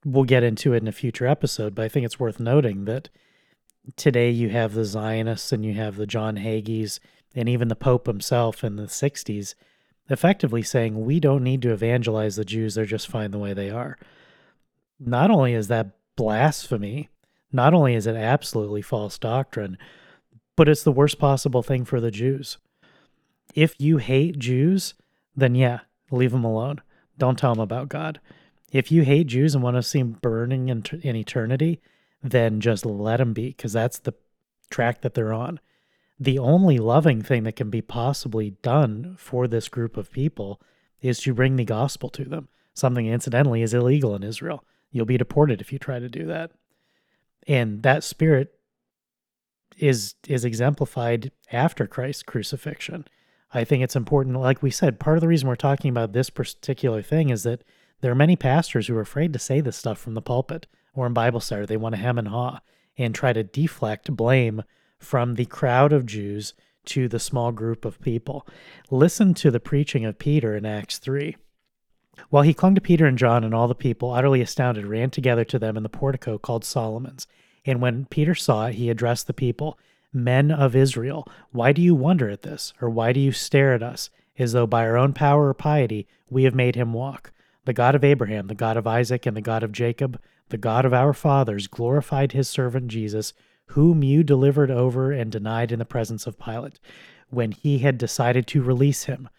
we'll 0.05 0.23
get 0.23 0.43
into 0.43 0.73
it 0.73 0.81
in 0.81 0.87
a 0.87 0.93
future 0.93 1.27
episode, 1.27 1.75
but 1.75 1.85
I 1.85 1.89
think 1.89 2.05
it's 2.05 2.19
worth 2.19 2.39
noting 2.39 2.85
that 2.85 3.09
today 3.95 4.29
you 4.29 4.49
have 4.49 4.73
the 4.73 4.85
Zionists 4.85 5.51
and 5.51 5.65
you 5.65 5.73
have 5.73 5.95
the 5.95 6.07
John 6.07 6.37
Hagees 6.37 6.99
and 7.35 7.47
even 7.47 7.67
the 7.67 7.75
Pope 7.75 8.07
himself 8.07 8.63
in 8.63 8.75
the 8.75 8.83
60s 8.83 9.55
effectively 10.09 10.61
saying 10.61 11.05
we 11.05 11.19
don't 11.19 11.43
need 11.43 11.61
to 11.61 11.71
evangelize 11.71 12.35
the 12.35 12.45
Jews, 12.45 12.75
they're 12.75 12.85
just 12.85 13.07
fine 13.07 13.31
the 13.31 13.39
way 13.39 13.53
they 13.53 13.69
are. 13.69 13.97
Not 14.99 15.31
only 15.31 15.53
is 15.53 15.67
that 15.69 15.91
blasphemy, 16.15 17.09
not 17.51 17.73
only 17.73 17.95
is 17.95 18.07
it 18.07 18.15
absolutely 18.15 18.81
false 18.81 19.17
doctrine, 19.17 19.77
but 20.55 20.67
it's 20.67 20.83
the 20.83 20.91
worst 20.91 21.17
possible 21.17 21.63
thing 21.63 21.85
for 21.85 22.01
the 22.01 22.11
Jews. 22.11 22.57
If 23.55 23.75
you 23.79 23.97
hate 23.97 24.37
Jews, 24.37 24.93
then 25.35 25.55
yeah, 25.55 25.79
leave 26.11 26.31
them 26.31 26.43
alone. 26.43 26.81
Don't 27.17 27.39
tell 27.39 27.53
them 27.53 27.61
about 27.61 27.89
God. 27.89 28.19
If 28.71 28.91
you 28.91 29.03
hate 29.03 29.27
Jews 29.27 29.55
and 29.55 29.63
want 29.63 29.77
to 29.77 29.83
see 29.83 29.99
them 29.99 30.17
burning 30.21 30.69
in, 30.69 30.83
in 31.01 31.15
eternity, 31.15 31.81
then 32.23 32.59
just 32.59 32.85
let 32.85 33.17
them 33.17 33.33
be, 33.33 33.47
because 33.47 33.73
that's 33.73 33.99
the 33.99 34.13
track 34.69 35.01
that 35.01 35.13
they're 35.13 35.33
on. 35.33 35.59
The 36.19 36.37
only 36.37 36.77
loving 36.77 37.21
thing 37.21 37.43
that 37.43 37.55
can 37.55 37.69
be 37.69 37.81
possibly 37.81 38.51
done 38.61 39.15
for 39.17 39.47
this 39.47 39.67
group 39.67 39.97
of 39.97 40.11
people 40.11 40.61
is 41.01 41.19
to 41.21 41.33
bring 41.33 41.55
the 41.55 41.65
gospel 41.65 42.09
to 42.09 42.25
them. 42.25 42.47
Something, 42.73 43.07
incidentally, 43.07 43.63
is 43.63 43.73
illegal 43.73 44.15
in 44.15 44.23
Israel. 44.23 44.63
You'll 44.91 45.05
be 45.05 45.17
deported 45.17 45.61
if 45.61 45.73
you 45.73 45.79
try 45.79 45.99
to 45.99 46.09
do 46.09 46.25
that. 46.27 46.51
And 47.47 47.81
that 47.83 48.03
spirit 48.03 48.53
is 49.77 50.15
is 50.27 50.45
exemplified 50.45 51.31
after 51.51 51.87
Christ's 51.87 52.23
crucifixion. 52.23 53.05
I 53.53 53.63
think 53.63 53.83
it's 53.83 53.95
important, 53.95 54.39
like 54.39 54.61
we 54.61 54.69
said, 54.69 54.99
part 54.99 55.17
of 55.17 55.21
the 55.21 55.27
reason 55.27 55.49
we're 55.49 55.55
talking 55.55 55.89
about 55.89 56.13
this 56.13 56.29
particular 56.29 57.01
thing 57.01 57.29
is 57.29 57.43
that 57.43 57.63
there 58.01 58.11
are 58.11 58.15
many 58.15 58.35
pastors 58.35 58.87
who 58.87 58.95
are 58.95 59.01
afraid 59.01 59.33
to 59.33 59.39
say 59.39 59.59
this 59.59 59.75
stuff 59.75 59.97
from 59.97 60.13
the 60.13 60.21
pulpit 60.21 60.67
or 60.93 61.07
in 61.07 61.13
Bible 61.13 61.39
study. 61.39 61.65
They 61.65 61.77
want 61.77 61.95
to 61.95 62.01
hem 62.01 62.17
and 62.17 62.27
haw 62.27 62.59
and 62.97 63.13
try 63.13 63.33
to 63.33 63.43
deflect 63.43 64.15
blame 64.15 64.63
from 64.99 65.35
the 65.35 65.45
crowd 65.45 65.93
of 65.93 66.05
Jews 66.05 66.53
to 66.85 67.07
the 67.07 67.19
small 67.19 67.51
group 67.51 67.85
of 67.85 68.01
people. 68.01 68.47
Listen 68.89 69.33
to 69.35 69.51
the 69.51 69.59
preaching 69.59 70.05
of 70.05 70.19
Peter 70.19 70.55
in 70.55 70.65
Acts 70.65 70.97
3. 70.97 71.35
While 72.29 72.43
he 72.43 72.53
clung 72.53 72.75
to 72.75 72.81
Peter 72.81 73.05
and 73.05 73.17
John, 73.17 73.43
and 73.43 73.53
all 73.53 73.67
the 73.67 73.75
people, 73.75 74.11
utterly 74.11 74.41
astounded, 74.41 74.85
ran 74.85 75.09
together 75.09 75.45
to 75.45 75.57
them 75.57 75.77
in 75.77 75.83
the 75.83 75.89
portico 75.89 76.37
called 76.37 76.65
Solomon's. 76.65 77.25
And 77.65 77.81
when 77.81 78.05
Peter 78.05 78.35
saw 78.35 78.67
it, 78.67 78.75
he 78.75 78.89
addressed 78.89 79.27
the 79.27 79.33
people 79.33 79.77
Men 80.13 80.51
of 80.51 80.75
Israel, 80.75 81.25
why 81.51 81.71
do 81.71 81.81
you 81.81 81.95
wonder 81.95 82.29
at 82.29 82.41
this? 82.41 82.73
Or 82.81 82.89
why 82.89 83.13
do 83.13 83.19
you 83.19 83.31
stare 83.31 83.73
at 83.73 83.81
us, 83.81 84.09
as 84.37 84.51
though 84.51 84.67
by 84.67 84.85
our 84.85 84.97
own 84.97 85.13
power 85.13 85.47
or 85.47 85.53
piety 85.53 86.05
we 86.29 86.43
have 86.43 86.53
made 86.53 86.75
him 86.75 86.91
walk? 86.91 87.31
The 87.63 87.73
God 87.73 87.95
of 87.95 88.03
Abraham, 88.03 88.47
the 88.47 88.55
God 88.55 88.75
of 88.75 88.85
Isaac, 88.85 89.25
and 89.25 89.37
the 89.37 89.41
God 89.41 89.63
of 89.63 89.71
Jacob, 89.71 90.19
the 90.51 90.57
God 90.57 90.85
of 90.85 90.93
our 90.93 91.13
fathers, 91.13 91.67
glorified 91.67 92.31
his 92.31 92.47
servant 92.47 92.87
Jesus, 92.87 93.33
whom 93.67 94.03
you 94.03 94.23
delivered 94.23 94.69
over 94.69 95.11
and 95.11 95.31
denied 95.31 95.71
in 95.71 95.79
the 95.79 95.85
presence 95.85 96.27
of 96.27 96.37
Pilate, 96.37 96.79
when 97.29 97.51
he 97.51 97.79
had 97.79 97.97
decided 97.97 98.45
to 98.47 98.61
release 98.61 99.05
him. 99.05 99.29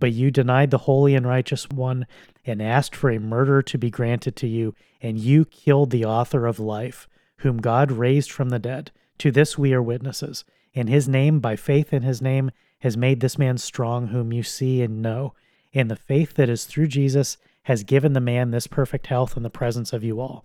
But 0.00 0.12
you 0.12 0.30
denied 0.30 0.70
the 0.70 0.78
holy 0.78 1.14
and 1.14 1.26
righteous 1.26 1.68
one 1.68 2.06
and 2.44 2.60
asked 2.60 2.96
for 2.96 3.10
a 3.10 3.20
murderer 3.20 3.62
to 3.62 3.78
be 3.78 3.90
granted 3.90 4.34
to 4.36 4.48
you, 4.48 4.74
and 5.00 5.18
you 5.18 5.44
killed 5.44 5.90
the 5.90 6.04
author 6.04 6.46
of 6.46 6.58
life, 6.58 7.06
whom 7.36 7.58
God 7.58 7.92
raised 7.92 8.32
from 8.32 8.48
the 8.48 8.58
dead. 8.58 8.90
To 9.18 9.30
this 9.30 9.56
we 9.56 9.72
are 9.72 9.82
witnesses. 9.82 10.44
And 10.74 10.88
his 10.88 11.08
name, 11.08 11.38
by 11.38 11.54
faith 11.54 11.92
in 11.92 12.02
his 12.02 12.20
name, 12.22 12.50
has 12.80 12.96
made 12.96 13.20
this 13.20 13.38
man 13.38 13.58
strong, 13.58 14.08
whom 14.08 14.32
you 14.32 14.42
see 14.42 14.82
and 14.82 15.02
know. 15.02 15.34
And 15.72 15.90
the 15.90 15.96
faith 15.96 16.34
that 16.34 16.48
is 16.48 16.64
through 16.64 16.88
Jesus 16.88 17.36
has 17.64 17.84
given 17.84 18.12
the 18.12 18.20
man 18.20 18.50
this 18.50 18.66
perfect 18.66 19.06
health 19.06 19.36
in 19.36 19.42
the 19.42 19.50
presence 19.50 19.92
of 19.92 20.02
you 20.02 20.20
all. 20.20 20.44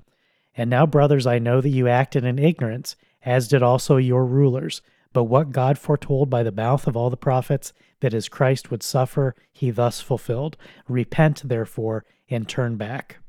And 0.57 0.69
now, 0.69 0.87
brothers, 0.87 1.27
I 1.27 1.37
know 1.37 1.61
that 1.61 1.69
you 1.69 1.87
acted 1.87 2.25
in 2.25 2.39
ignorance, 2.39 2.95
as 3.23 3.47
did 3.47 3.61
also 3.61 3.97
your 3.97 4.25
rulers. 4.25 4.81
But 5.13 5.25
what 5.25 5.51
God 5.51 5.77
foretold 5.77 6.29
by 6.29 6.43
the 6.43 6.51
mouth 6.51 6.87
of 6.87 6.97
all 6.97 7.09
the 7.09 7.15
prophets, 7.15 7.73
that 8.01 8.13
his 8.13 8.27
Christ 8.27 8.71
would 8.71 8.83
suffer, 8.83 9.35
he 9.53 9.69
thus 9.69 10.01
fulfilled. 10.01 10.57
Repent, 10.87 11.43
therefore, 11.45 12.05
and 12.29 12.49
turn 12.49 12.75
back. 12.75 13.19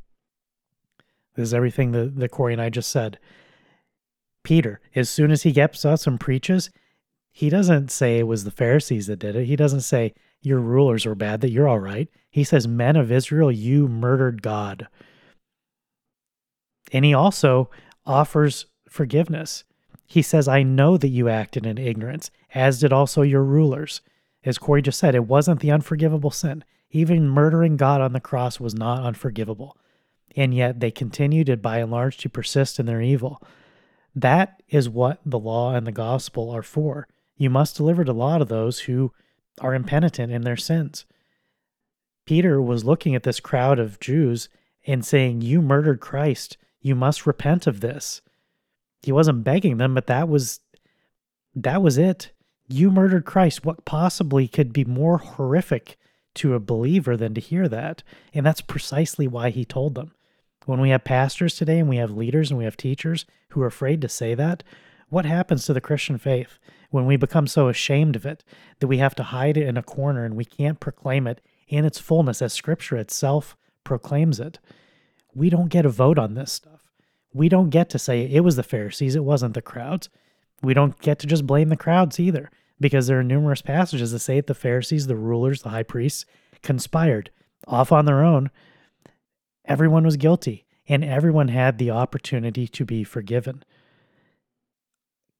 This 1.34 1.48
is 1.48 1.54
everything 1.54 1.92
that, 1.92 2.16
that 2.16 2.30
Corey 2.30 2.54
and 2.54 2.62
I 2.62 2.70
just 2.70 2.90
said. 2.90 3.18
Peter, 4.42 4.80
as 4.94 5.10
soon 5.10 5.30
as 5.30 5.42
he 5.42 5.52
gets 5.52 5.84
up 5.84 6.06
and 6.06 6.18
preaches, 6.18 6.70
he 7.30 7.50
doesn't 7.50 7.90
say 7.90 8.18
it 8.18 8.26
was 8.26 8.44
the 8.44 8.50
Pharisees 8.50 9.06
that 9.06 9.18
did 9.18 9.36
it. 9.36 9.44
He 9.44 9.54
doesn't 9.54 9.82
say 9.82 10.14
your 10.40 10.58
rulers 10.58 11.06
were 11.06 11.14
bad, 11.14 11.40
that 11.42 11.50
you're 11.50 11.68
all 11.68 11.78
right. 11.78 12.08
He 12.30 12.44
says, 12.44 12.66
Men 12.66 12.96
of 12.96 13.12
Israel, 13.12 13.52
you 13.52 13.88
murdered 13.88 14.42
God. 14.42 14.88
And 16.92 17.04
he 17.04 17.14
also 17.14 17.70
offers 18.06 18.66
forgiveness. 18.88 19.64
He 20.06 20.22
says, 20.22 20.48
I 20.48 20.62
know 20.62 20.96
that 20.96 21.08
you 21.08 21.28
acted 21.28 21.66
in 21.66 21.78
ignorance, 21.78 22.30
as 22.54 22.80
did 22.80 22.92
also 22.92 23.22
your 23.22 23.44
rulers. 23.44 24.00
As 24.44 24.58
Corey 24.58 24.82
just 24.82 24.98
said, 24.98 25.14
it 25.14 25.26
wasn't 25.26 25.60
the 25.60 25.70
unforgivable 25.70 26.30
sin. 26.30 26.64
Even 26.90 27.28
murdering 27.28 27.76
God 27.76 28.00
on 28.00 28.12
the 28.12 28.20
cross 28.20 28.58
was 28.58 28.74
not 28.74 29.04
unforgivable. 29.04 29.76
And 30.34 30.54
yet 30.54 30.80
they 30.80 30.90
continued, 30.90 31.60
by 31.60 31.78
and 31.78 31.90
large, 31.90 32.16
to 32.18 32.28
persist 32.28 32.78
in 32.78 32.86
their 32.86 33.02
evil. 33.02 33.42
That 34.14 34.62
is 34.68 34.88
what 34.88 35.20
the 35.24 35.38
law 35.38 35.74
and 35.74 35.86
the 35.86 35.92
gospel 35.92 36.50
are 36.50 36.62
for. 36.62 37.06
You 37.36 37.50
must 37.50 37.76
deliver 37.76 38.04
the 38.04 38.14
law 38.14 38.38
to 38.38 38.44
those 38.44 38.80
who 38.80 39.12
are 39.60 39.74
impenitent 39.74 40.32
in 40.32 40.42
their 40.42 40.56
sins. 40.56 41.04
Peter 42.24 42.60
was 42.60 42.84
looking 42.84 43.14
at 43.14 43.22
this 43.22 43.40
crowd 43.40 43.78
of 43.78 44.00
Jews 44.00 44.48
and 44.86 45.04
saying, 45.04 45.42
You 45.42 45.62
murdered 45.62 46.00
Christ. 46.00 46.56
You 46.80 46.94
must 46.94 47.26
repent 47.26 47.66
of 47.66 47.80
this. 47.80 48.22
He 49.02 49.12
wasn't 49.12 49.44
begging 49.44 49.76
them, 49.76 49.94
but 49.94 50.06
that 50.06 50.28
was 50.28 50.60
that 51.54 51.82
was 51.82 51.98
it. 51.98 52.32
You 52.68 52.90
murdered 52.90 53.24
Christ. 53.24 53.64
What 53.64 53.84
possibly 53.84 54.46
could 54.46 54.72
be 54.72 54.84
more 54.84 55.18
horrific 55.18 55.96
to 56.34 56.54
a 56.54 56.60
believer 56.60 57.16
than 57.16 57.34
to 57.34 57.40
hear 57.40 57.68
that? 57.68 58.02
And 58.34 58.44
that's 58.44 58.60
precisely 58.60 59.26
why 59.26 59.50
he 59.50 59.64
told 59.64 59.94
them. 59.94 60.12
When 60.66 60.80
we 60.80 60.90
have 60.90 61.04
pastors 61.04 61.56
today 61.56 61.78
and 61.78 61.88
we 61.88 61.96
have 61.96 62.10
leaders 62.10 62.50
and 62.50 62.58
we 62.58 62.64
have 62.64 62.76
teachers 62.76 63.24
who 63.50 63.62
are 63.62 63.66
afraid 63.66 64.02
to 64.02 64.08
say 64.08 64.34
that, 64.34 64.62
what 65.08 65.24
happens 65.24 65.64
to 65.64 65.72
the 65.72 65.80
Christian 65.80 66.18
faith 66.18 66.58
when 66.90 67.06
we 67.06 67.16
become 67.16 67.46
so 67.46 67.68
ashamed 67.68 68.16
of 68.16 68.26
it 68.26 68.44
that 68.80 68.86
we 68.86 68.98
have 68.98 69.14
to 69.14 69.22
hide 69.22 69.56
it 69.56 69.66
in 69.66 69.78
a 69.78 69.82
corner 69.82 70.24
and 70.24 70.36
we 70.36 70.44
can't 70.44 70.80
proclaim 70.80 71.26
it 71.26 71.40
in 71.68 71.84
its 71.84 71.98
fullness 71.98 72.42
as 72.42 72.52
Scripture 72.52 72.96
itself 72.96 73.56
proclaims 73.82 74.38
it? 74.38 74.58
We 75.34 75.50
don't 75.50 75.68
get 75.68 75.86
a 75.86 75.90
vote 75.90 76.18
on 76.18 76.34
this 76.34 76.52
stuff. 76.52 76.90
We 77.32 77.48
don't 77.48 77.70
get 77.70 77.90
to 77.90 77.98
say 77.98 78.22
it 78.22 78.40
was 78.40 78.56
the 78.56 78.62
Pharisees, 78.62 79.14
it 79.14 79.24
wasn't 79.24 79.54
the 79.54 79.62
crowds. 79.62 80.08
We 80.62 80.74
don't 80.74 80.98
get 81.00 81.18
to 81.20 81.26
just 81.26 81.46
blame 81.46 81.68
the 81.68 81.76
crowds 81.76 82.18
either, 82.18 82.50
because 82.80 83.06
there 83.06 83.20
are 83.20 83.24
numerous 83.24 83.62
passages 83.62 84.12
that 84.12 84.18
say 84.18 84.36
that 84.36 84.48
the 84.48 84.54
Pharisees, 84.54 85.06
the 85.06 85.16
rulers, 85.16 85.62
the 85.62 85.68
high 85.68 85.82
priests 85.84 86.24
conspired 86.62 87.30
off 87.66 87.92
on 87.92 88.06
their 88.06 88.24
own 88.24 88.50
Everyone 89.68 90.04
was 90.04 90.16
guilty, 90.16 90.64
and 90.88 91.04
everyone 91.04 91.48
had 91.48 91.76
the 91.76 91.90
opportunity 91.90 92.66
to 92.66 92.84
be 92.86 93.04
forgiven. 93.04 93.62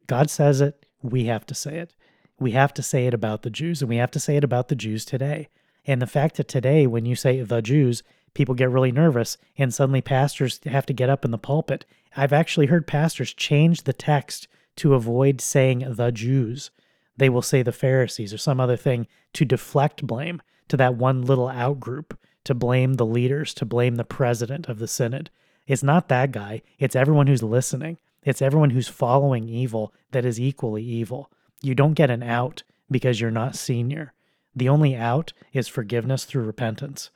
God 0.07 0.29
says 0.29 0.61
it, 0.61 0.85
we 1.03 1.25
have 1.25 1.47
to 1.47 1.55
say 1.55 1.79
it. 1.79 1.95
We 2.39 2.51
have 2.51 2.75
to 2.75 2.83
say 2.83 3.07
it 3.07 3.15
about 3.15 3.43
the 3.43 3.51
Jews, 3.51 3.81
and 3.81 3.89
we 3.89 3.97
have 3.97 4.11
to 4.11 4.21
say 4.21 4.37
it 4.37 4.45
about 4.45 4.69
the 4.69 4.77
Jews 4.77 5.07
today. 5.07 5.49
And 5.87 6.03
the 6.03 6.07
fact 6.07 6.37
that 6.37 6.47
today, 6.47 6.87
when 6.87 7.07
you 7.07 7.17
say 7.17 7.41
the 7.41 7.63
Jews, 7.63 8.03
people 8.35 8.55
get 8.55 8.71
really 8.71 8.93
nervous, 8.93 9.39
and 9.57 9.73
suddenly 9.73 10.01
pastors 10.01 10.61
have 10.65 10.87
to 10.87 10.93
get 10.93 11.11
up 11.11 11.25
in 11.25 11.31
the 11.31 11.39
pulpit. 11.39 11.85
I've 12.17 12.33
actually 12.33 12.67
heard 12.67 12.87
pastors 12.87 13.33
change 13.33 13.83
the 13.83 13.93
text 13.93 14.49
to 14.77 14.95
avoid 14.95 15.41
saying 15.41 15.85
the 15.89 16.11
Jews. 16.13 16.71
They 17.17 17.29
will 17.29 17.43
say 17.43 17.63
the 17.63 17.73
Pharisees 17.73 18.33
or 18.33 18.39
some 18.39 18.61
other 18.61 18.77
thing 18.77 19.07
to 19.35 19.45
deflect 19.45 20.07
blame 20.07 20.41
to 20.69 20.77
that 20.77 20.95
one 20.95 21.23
little 21.23 21.49
out 21.49 21.81
group 21.81 22.19
to 22.45 22.55
blame 22.55 22.95
the 22.95 23.05
leaders, 23.05 23.53
to 23.55 23.67
blame 23.67 23.97
the 23.97 24.05
president 24.05 24.69
of 24.69 24.79
the 24.79 24.89
synod. 24.89 25.29
It's 25.67 25.83
not 25.83 26.09
that 26.09 26.33
guy, 26.33 26.63
it's 26.79 26.97
everyone 26.97 27.27
who's 27.27 27.43
listening. 27.43 27.99
It's 28.25 28.43
everyone 28.43 28.71
who's 28.71 28.89
following 28.89 29.49
evil 29.49 29.93
that 30.13 30.25
is 30.25 30.41
equally 30.41 30.83
evil. 30.83 31.31
You 31.63 31.75
don't 31.75 31.95
get 31.95 32.11
an 32.11 32.23
out 32.23 32.63
because 32.91 33.21
you're 33.21 33.31
not 33.31 33.57
senior. 33.57 34.13
The 34.55 34.69
only 34.69 34.97
out 34.97 35.33
is 35.53 35.69
forgiveness 35.69 36.25
through 36.25 36.45
repentance. 36.45 37.11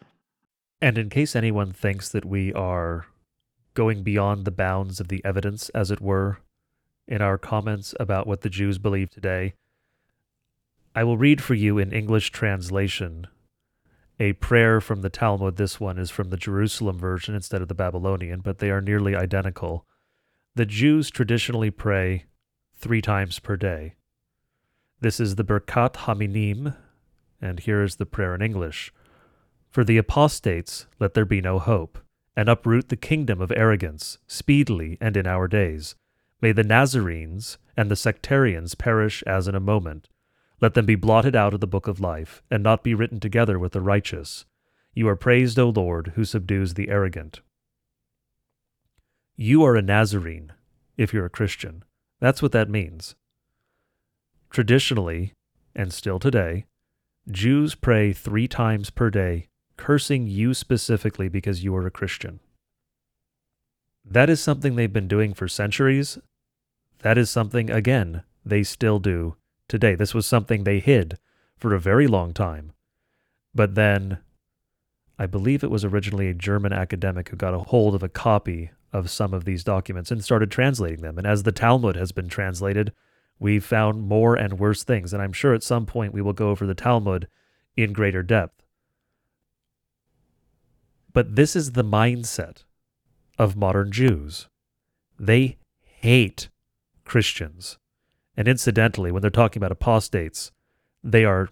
And 0.83 0.99
in 0.99 1.11
case 1.11 1.37
anyone 1.37 1.73
thinks 1.73 2.09
that 2.09 2.25
we 2.25 2.53
are 2.55 3.07
going 3.75 4.03
beyond 4.03 4.45
the 4.45 4.51
bounds 4.51 4.99
of 4.99 5.07
the 5.07 5.25
evidence, 5.25 5.69
as 5.69 5.93
it 5.93 6.01
were, 6.01 6.41
in 7.07 7.23
our 7.23 7.39
comments 7.39 7.95
about 8.01 8.27
what 8.27 8.41
the 8.41 8.51
Jews 8.51 8.79
believe 8.79 9.09
today, 9.09 9.55
I 10.93 11.05
will 11.05 11.17
read 11.17 11.41
for 11.41 11.55
you 11.55 11.79
in 11.79 11.93
English 11.93 12.33
translation 12.33 13.29
a 14.19 14.33
prayer 14.35 14.81
from 14.81 15.03
the 15.03 15.09
Talmud. 15.09 15.57
This 15.57 15.79
one 15.79 15.99
is 15.99 16.11
from 16.11 16.31
the 16.31 16.37
Jerusalem 16.37 16.99
version 16.99 17.37
instead 17.37 17.63
of 17.63 17.69
the 17.69 17.75
Babylonian, 17.75 18.41
but 18.41 18.59
they 18.59 18.71
are 18.71 18.81
nearly 18.81 19.15
identical. 19.15 19.87
The 20.57 20.67
Jews 20.67 21.13
traditionally 21.13 21.71
pray 21.71 22.25
three 22.75 23.01
times 23.01 23.39
per 23.39 23.57
day. 23.57 23.95
This 25.01 25.21
is 25.21 25.37
the 25.37 25.45
Birkat 25.45 25.95
Haminim, 25.95 26.75
and 27.41 27.61
here 27.61 27.85
is 27.85 27.97
the 27.97 28.07
prayer 28.07 28.35
in 28.35 28.43
English. 28.43 28.93
For 29.73 29.85
the 29.85 29.97
apostates, 29.97 30.87
let 31.01 31.15
there 31.15 31.25
be 31.25 31.41
no 31.41 31.59
hope, 31.59 31.99
and 32.37 32.51
uproot 32.51 32.91
the 32.91 32.97
kingdom 32.97 33.41
of 33.41 33.51
arrogance, 33.51 34.19
speedily 34.27 34.99
and 35.01 35.17
in 35.17 35.27
our 35.27 35.49
days. 35.49 35.95
May 36.43 36.53
the 36.53 36.63
Nazarenes 36.63 37.57
and 37.75 37.91
the 37.91 37.97
sectarians 37.97 38.75
perish 38.75 39.23
as 39.27 39.49
in 39.49 39.55
a 39.55 39.61
moment. 39.61 40.11
Let 40.61 40.75
them 40.75 40.85
be 40.85 40.95
blotted 40.95 41.35
out 41.35 41.55
of 41.55 41.61
the 41.61 41.67
book 41.67 41.89
of 41.89 42.01
life, 42.01 42.43
and 42.51 42.63
not 42.63 42.85
be 42.85 42.93
written 42.93 43.19
together 43.19 43.59
with 43.59 43.73
the 43.73 43.81
righteous. 43.81 44.45
You 44.93 45.09
are 45.09 45.17
praised, 45.17 45.59
O 45.59 45.71
Lord, 45.71 46.13
who 46.17 46.25
subdues 46.27 46.75
the 46.75 46.91
arrogant. 46.91 47.41
You 49.37 49.65
are 49.65 49.75
a 49.75 49.81
Nazarene, 49.83 50.53
if 50.99 51.15
you're 51.15 51.25
a 51.25 51.31
Christian. 51.31 51.83
That's 52.21 52.43
what 52.43 52.53
that 52.53 52.69
means. 52.69 53.15
Traditionally, 54.51 55.33
and 55.75 55.95
still 55.95 56.19
today, 56.19 56.67
Jews 57.31 57.75
pray 57.75 58.13
three 58.13 58.47
times 58.47 58.91
per 58.91 59.09
day, 59.09 59.49
cursing 59.77 60.27
you 60.27 60.55
specifically 60.55 61.29
because 61.29 61.65
you 61.65 61.75
are 61.77 61.87
a 61.87 61.91
Christian. 61.91 62.41
That 64.05 64.29
is 64.29 64.41
something 64.41 64.75
they've 64.75 64.93
been 64.93 65.09
doing 65.09 65.35
for 65.35 65.49
centuries. 65.49 66.19
That 67.01 67.19
is 67.19 67.31
something, 67.31 67.71
again, 67.71 68.23
they 68.45 68.63
still 68.63 68.99
do 68.99 69.37
today. 69.69 69.95
This 69.95 70.15
was 70.15 70.27
something 70.27 70.65
they 70.65 70.81
hid 70.81 71.19
for 71.57 71.75
a 71.75 71.81
very 71.81 72.07
long 72.07 72.33
time. 72.33 72.73
But 73.55 73.75
then, 73.75 74.19
I 75.19 75.27
believe 75.27 75.63
it 75.63 75.71
was 75.71 75.85
originally 75.85 76.29
a 76.29 76.35
German 76.35 76.73
academic 76.73 77.29
who 77.29 77.37
got 77.37 77.55
a 77.55 77.59
hold 77.59 77.95
of 77.95 78.03
a 78.03 78.09
copy 78.09 78.71
of 78.93 79.11
some 79.11 79.33
of 79.33 79.45
these 79.45 79.65
documents 79.65 80.11
and 80.11 80.23
started 80.23 80.51
translating 80.51 81.01
them. 81.01 81.19
And 81.19 81.27
as 81.27 81.45
the 81.45 81.53
Talmud 81.53 81.97
has 81.97 82.13
been 82.13 82.29
translated, 82.29 82.93
we've 83.39 83.65
found 83.65 84.03
more 84.03 84.35
and 84.35 84.59
worse 84.59 84.85
things. 84.85 85.13
And 85.13 85.23
I'm 85.23 85.33
sure 85.33 85.55
at 85.55 85.63
some 85.63 85.87
point 85.87 86.13
we 86.13 86.23
will 86.23 86.33
go 86.33 86.51
over 86.51 86.67
the 86.67 86.75
Talmud 86.75 87.29
in 87.77 87.93
greater 87.93 88.23
depth. 88.23 88.62
But 91.13 91.37
this 91.37 91.55
is 91.55 91.73
the 91.73 91.85
mindset 91.85 92.65
of 93.39 93.57
modern 93.57 93.93
Jews. 93.93 94.49
They 95.19 95.59
hate 95.83 96.49
Christians. 97.05 97.79
And 98.37 98.49
incidentally, 98.49 99.13
when 99.13 99.21
they're 99.21 99.31
talking 99.31 99.61
about 99.61 99.73
apostates, 99.73 100.53
they 101.03 101.25
are 101.25 101.49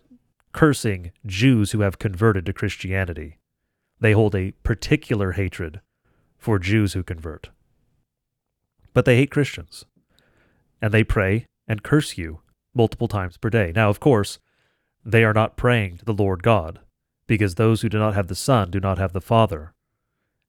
cursing 0.53 1.13
Jews 1.27 1.73
who 1.73 1.81
have 1.81 1.99
converted 1.99 2.47
to 2.47 2.53
Christianity. 2.53 3.39
They 4.01 4.13
hold 4.13 4.35
a 4.35 4.53
particular 4.63 5.33
hatred 5.33 5.81
for 6.39 6.59
Jews 6.59 6.95
who 6.95 7.03
convert. 7.03 7.51
But 8.95 9.05
they 9.05 9.17
hate 9.17 9.31
Christians. 9.31 9.85
And 10.81 10.93
they 10.95 11.05
pray 11.05 11.45
and 11.69 11.83
curse 11.83 12.17
you 12.17 12.41
multiple 12.75 13.09
times 13.09 13.37
per 13.37 13.51
day. 13.51 13.73
Now, 13.75 13.91
of 13.91 14.01
course, 14.01 14.39
they 15.05 15.23
are 15.25 15.35
not 15.35 15.57
praying 15.57 15.99
to 15.99 16.05
the 16.05 16.15
Lord 16.15 16.43
God, 16.43 16.81
because 17.31 17.55
those 17.55 17.81
who 17.81 17.89
do 17.89 17.97
not 17.97 18.15
have 18.15 18.27
the 18.27 18.35
Son 18.35 18.73
do 18.73 18.81
not 18.81 18.99
have 18.99 19.13
the 19.13 19.21
Father. 19.21 19.73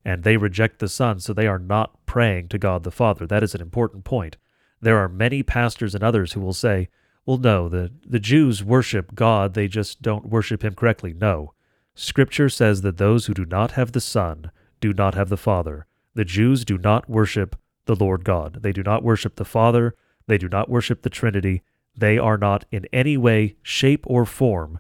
And 0.04 0.24
they 0.24 0.36
reject 0.36 0.80
the 0.80 0.88
Son, 0.88 1.20
so 1.20 1.32
they 1.32 1.46
are 1.46 1.60
not 1.60 2.08
praying 2.08 2.48
to 2.48 2.58
God 2.58 2.82
the 2.82 2.90
Father. 2.90 3.28
That 3.28 3.44
is 3.44 3.54
an 3.54 3.62
important 3.62 4.04
point. 4.04 4.38
There 4.82 4.98
are 4.98 5.08
many 5.08 5.44
pastors 5.44 5.94
and 5.94 6.04
others 6.04 6.34
who 6.34 6.42
will 6.42 6.56
say, 6.56 6.90
well, 7.24 7.38
no, 7.38 7.70
the, 7.70 7.92
the 8.04 8.18
Jews 8.18 8.64
worship 8.64 9.14
God, 9.14 9.54
they 9.54 9.68
just 9.68 10.02
don't 10.02 10.26
worship 10.26 10.64
Him 10.64 10.74
correctly. 10.74 11.14
No. 11.14 11.54
Scripture 11.94 12.50
says 12.50 12.82
that 12.82 12.98
those 12.98 13.28
who 13.28 13.36
do 13.36 13.46
not 13.46 13.74
have 13.74 13.92
the 13.92 14.02
Son 14.02 14.50
do 14.80 14.92
not 14.92 15.14
have 15.14 15.30
the 15.30 15.38
Father. 15.38 15.86
The 16.16 16.26
Jews 16.26 16.66
do 16.66 16.80
not 16.80 17.08
worship 17.08 17.56
the 17.86 17.96
Lord 17.96 18.26
God. 18.26 18.64
They 18.64 18.72
do 18.74 18.82
not 18.82 19.04
worship 19.04 19.36
the 19.36 19.46
Father. 19.46 19.94
They 20.26 20.40
do 20.40 20.50
not 20.50 20.68
worship 20.68 21.04
the 21.04 21.12
Trinity. 21.12 21.62
They 21.96 22.18
are 22.18 22.40
not 22.40 22.66
in 22.72 22.88
any 22.92 23.18
way, 23.18 23.56
shape, 23.62 24.04
or 24.08 24.26
form 24.26 24.80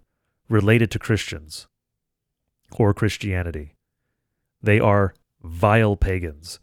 related 0.49 0.89
to 0.89 0.97
Christians 0.97 1.67
or 2.79 2.93
Christianity. 2.93 3.75
They 4.61 4.79
are 4.79 5.13
vile 5.43 5.95
pagans 5.95 6.59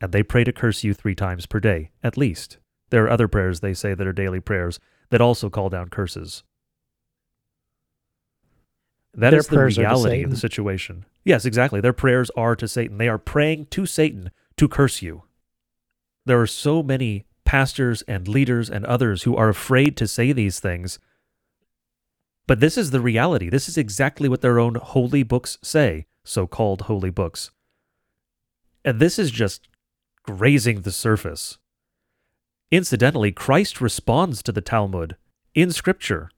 and 0.00 0.12
they 0.12 0.22
pray 0.22 0.44
to 0.44 0.52
curse 0.52 0.84
you 0.84 0.94
three 0.94 1.14
times 1.14 1.46
per 1.46 1.60
day, 1.60 1.90
at 2.02 2.16
least. 2.16 2.58
There 2.90 3.04
are 3.04 3.10
other 3.10 3.28
prayers 3.28 3.60
they 3.60 3.74
say 3.74 3.94
that 3.94 4.06
are 4.06 4.12
daily 4.12 4.40
prayers 4.40 4.78
that 5.10 5.20
also 5.20 5.50
call 5.50 5.68
down 5.68 5.88
curses. 5.88 6.42
That 9.14 9.30
Their 9.30 9.40
is 9.40 9.48
the 9.48 9.64
reality 9.64 10.22
of 10.22 10.30
the 10.30 10.36
situation. 10.36 11.04
Yes, 11.24 11.44
exactly. 11.44 11.80
Their 11.80 11.92
prayers 11.92 12.30
are 12.36 12.54
to 12.56 12.68
Satan. 12.68 12.98
They 12.98 13.08
are 13.08 13.18
praying 13.18 13.66
to 13.66 13.84
Satan 13.84 14.30
to 14.56 14.68
curse 14.68 15.02
you. 15.02 15.24
There 16.24 16.40
are 16.40 16.46
so 16.46 16.82
many 16.82 17.24
pastors 17.44 18.02
and 18.02 18.28
leaders 18.28 18.70
and 18.70 18.84
others 18.84 19.22
who 19.22 19.34
are 19.34 19.48
afraid 19.48 19.96
to 19.96 20.06
say 20.06 20.32
these 20.32 20.60
things. 20.60 20.98
But 22.48 22.60
this 22.60 22.78
is 22.78 22.90
the 22.90 23.02
reality. 23.02 23.50
This 23.50 23.68
is 23.68 23.76
exactly 23.76 24.26
what 24.26 24.40
their 24.40 24.58
own 24.58 24.76
holy 24.76 25.22
books 25.22 25.58
say, 25.62 26.06
so 26.24 26.46
called 26.46 26.82
holy 26.82 27.10
books. 27.10 27.50
And 28.86 28.98
this 28.98 29.18
is 29.18 29.30
just 29.30 29.68
grazing 30.22 30.80
the 30.80 30.90
surface. 30.90 31.58
Incidentally, 32.70 33.32
Christ 33.32 33.82
responds 33.82 34.42
to 34.42 34.50
the 34.50 34.62
Talmud 34.62 35.16
in 35.54 35.72
Scripture. 35.72 36.30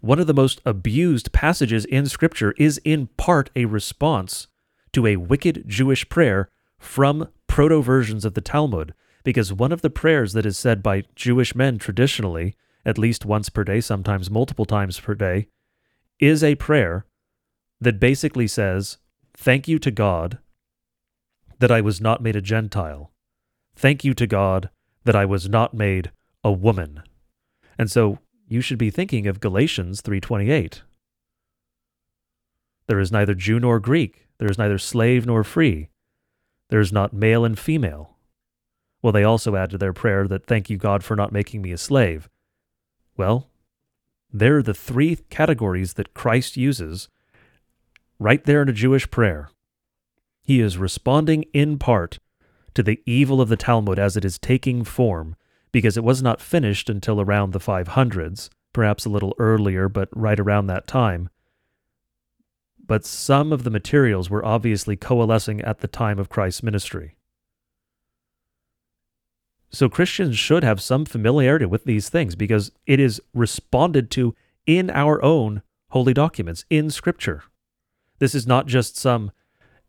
One 0.00 0.18
of 0.18 0.26
the 0.26 0.34
most 0.34 0.62
abused 0.64 1.30
passages 1.30 1.84
in 1.84 2.06
Scripture 2.06 2.54
is 2.56 2.80
in 2.82 3.08
part 3.18 3.50
a 3.54 3.66
response 3.66 4.46
to 4.94 5.06
a 5.06 5.16
wicked 5.16 5.64
Jewish 5.66 6.08
prayer 6.08 6.48
from 6.78 7.28
proto 7.46 7.82
versions 7.82 8.24
of 8.24 8.32
the 8.32 8.40
Talmud, 8.40 8.94
because 9.24 9.52
one 9.52 9.72
of 9.72 9.82
the 9.82 9.90
prayers 9.90 10.32
that 10.32 10.46
is 10.46 10.56
said 10.56 10.82
by 10.82 11.04
Jewish 11.14 11.54
men 11.54 11.78
traditionally, 11.78 12.56
at 12.84 12.98
least 12.98 13.24
once 13.24 13.48
per 13.48 13.64
day, 13.64 13.80
sometimes 13.80 14.30
multiple 14.30 14.64
times 14.64 14.98
per 14.98 15.14
day, 15.14 15.48
is 16.18 16.42
a 16.42 16.54
prayer 16.56 17.06
that 17.80 18.00
basically 18.00 18.46
says, 18.46 18.98
Thank 19.34 19.66
you 19.66 19.78
to 19.78 19.90
God 19.90 20.38
that 21.58 21.70
I 21.70 21.80
was 21.80 22.00
not 22.00 22.22
made 22.22 22.36
a 22.36 22.40
Gentile. 22.40 23.12
Thank 23.74 24.04
you 24.04 24.14
to 24.14 24.26
God 24.26 24.70
that 25.04 25.16
I 25.16 25.24
was 25.24 25.48
not 25.48 25.74
made 25.74 26.10
a 26.44 26.52
woman. 26.52 27.02
And 27.78 27.90
so 27.90 28.18
you 28.48 28.60
should 28.60 28.78
be 28.78 28.90
thinking 28.90 29.26
of 29.26 29.40
Galatians 29.40 30.02
3:28. 30.02 30.82
There 32.86 33.00
is 33.00 33.12
neither 33.12 33.34
Jew 33.34 33.58
nor 33.58 33.80
Greek, 33.80 34.28
there 34.38 34.50
is 34.50 34.58
neither 34.58 34.78
slave 34.78 35.24
nor 35.24 35.44
free. 35.44 35.88
There 36.68 36.80
is 36.80 36.92
not 36.92 37.12
male 37.12 37.44
and 37.44 37.58
female. 37.58 38.16
Well, 39.02 39.12
they 39.12 39.24
also 39.24 39.56
add 39.56 39.70
to 39.70 39.78
their 39.78 39.92
prayer 39.92 40.26
that 40.28 40.46
thank 40.46 40.68
you 40.68 40.76
God 40.76 41.04
for 41.04 41.16
not 41.16 41.32
making 41.32 41.62
me 41.62 41.72
a 41.72 41.78
slave. 41.78 42.28
Well, 43.22 43.46
there 44.32 44.56
are 44.56 44.64
the 44.64 44.74
three 44.74 45.14
categories 45.30 45.92
that 45.92 46.12
Christ 46.12 46.56
uses 46.56 47.08
right 48.18 48.42
there 48.44 48.62
in 48.62 48.68
a 48.68 48.72
Jewish 48.72 49.08
prayer. 49.12 49.48
He 50.42 50.58
is 50.58 50.76
responding 50.76 51.44
in 51.52 51.78
part 51.78 52.18
to 52.74 52.82
the 52.82 53.00
evil 53.06 53.40
of 53.40 53.48
the 53.48 53.56
Talmud 53.56 53.96
as 53.96 54.16
it 54.16 54.24
is 54.24 54.40
taking 54.40 54.82
form, 54.82 55.36
because 55.70 55.96
it 55.96 56.02
was 56.02 56.20
not 56.20 56.40
finished 56.40 56.90
until 56.90 57.20
around 57.20 57.52
the 57.52 57.60
500s, 57.60 58.48
perhaps 58.72 59.04
a 59.04 59.08
little 59.08 59.36
earlier, 59.38 59.88
but 59.88 60.08
right 60.10 60.40
around 60.40 60.66
that 60.66 60.88
time. 60.88 61.28
But 62.84 63.04
some 63.04 63.52
of 63.52 63.62
the 63.62 63.70
materials 63.70 64.30
were 64.30 64.44
obviously 64.44 64.96
coalescing 64.96 65.60
at 65.60 65.78
the 65.78 65.86
time 65.86 66.18
of 66.18 66.28
Christ's 66.28 66.64
ministry. 66.64 67.14
So 69.72 69.88
Christians 69.88 70.38
should 70.38 70.64
have 70.64 70.82
some 70.82 71.04
familiarity 71.04 71.64
with 71.64 71.84
these 71.84 72.08
things 72.08 72.34
because 72.34 72.70
it 72.86 73.00
is 73.00 73.22
responded 73.34 74.10
to 74.12 74.34
in 74.66 74.90
our 74.90 75.22
own 75.24 75.62
holy 75.90 76.14
documents, 76.14 76.64
in 76.70 76.90
Scripture. 76.90 77.44
This 78.18 78.34
is 78.34 78.46
not 78.46 78.66
just 78.66 78.96
some 78.96 79.32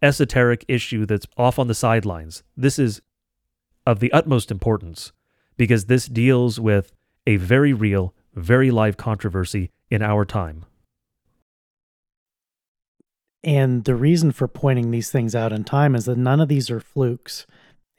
esoteric 0.01 0.65
issue 0.67 1.05
that's 1.05 1.27
off 1.37 1.59
on 1.59 1.67
the 1.67 1.75
sidelines. 1.75 2.43
This 2.57 2.79
is 2.79 3.01
of 3.85 3.99
the 3.99 4.11
utmost 4.11 4.51
importance 4.51 5.11
because 5.57 5.85
this 5.85 6.07
deals 6.07 6.59
with 6.59 6.93
a 7.27 7.35
very 7.37 7.73
real, 7.73 8.13
very 8.33 8.71
live 8.71 8.97
controversy 8.97 9.71
in 9.89 10.01
our 10.01 10.25
time. 10.25 10.65
And 13.43 13.83
the 13.83 13.95
reason 13.95 14.31
for 14.31 14.47
pointing 14.47 14.91
these 14.91 15.11
things 15.11 15.35
out 15.35 15.51
in 15.51 15.65
time 15.65 15.95
is 15.95 16.05
that 16.05 16.17
none 16.17 16.39
of 16.39 16.47
these 16.47 16.69
are 16.71 16.79
flukes. 16.79 17.45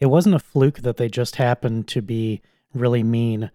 It 0.00 0.06
wasn't 0.06 0.34
a 0.34 0.40
fluke 0.40 0.78
that 0.78 0.96
they 0.96 1.08
just 1.08 1.36
happened 1.36 1.88
to 1.88 2.02
be 2.02 2.42
really 2.72 3.02
mean 3.02 3.50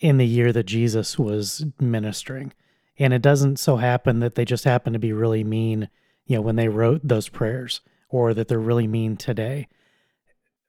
in 0.00 0.16
the 0.16 0.26
year 0.26 0.52
that 0.52 0.66
Jesus 0.66 1.18
was 1.18 1.64
ministering. 1.80 2.52
And 2.98 3.12
it 3.12 3.22
doesn't 3.22 3.58
so 3.58 3.76
happen 3.76 4.20
that 4.20 4.34
they 4.34 4.44
just 4.44 4.64
happen 4.64 4.92
to 4.92 4.98
be 4.98 5.12
really 5.12 5.44
mean 5.44 5.88
you 6.26 6.36
know, 6.36 6.42
when 6.42 6.56
they 6.56 6.68
wrote 6.68 7.00
those 7.02 7.28
prayers 7.28 7.80
or 8.08 8.34
that 8.34 8.48
they're 8.48 8.58
really 8.58 8.86
mean 8.86 9.16
today. 9.16 9.68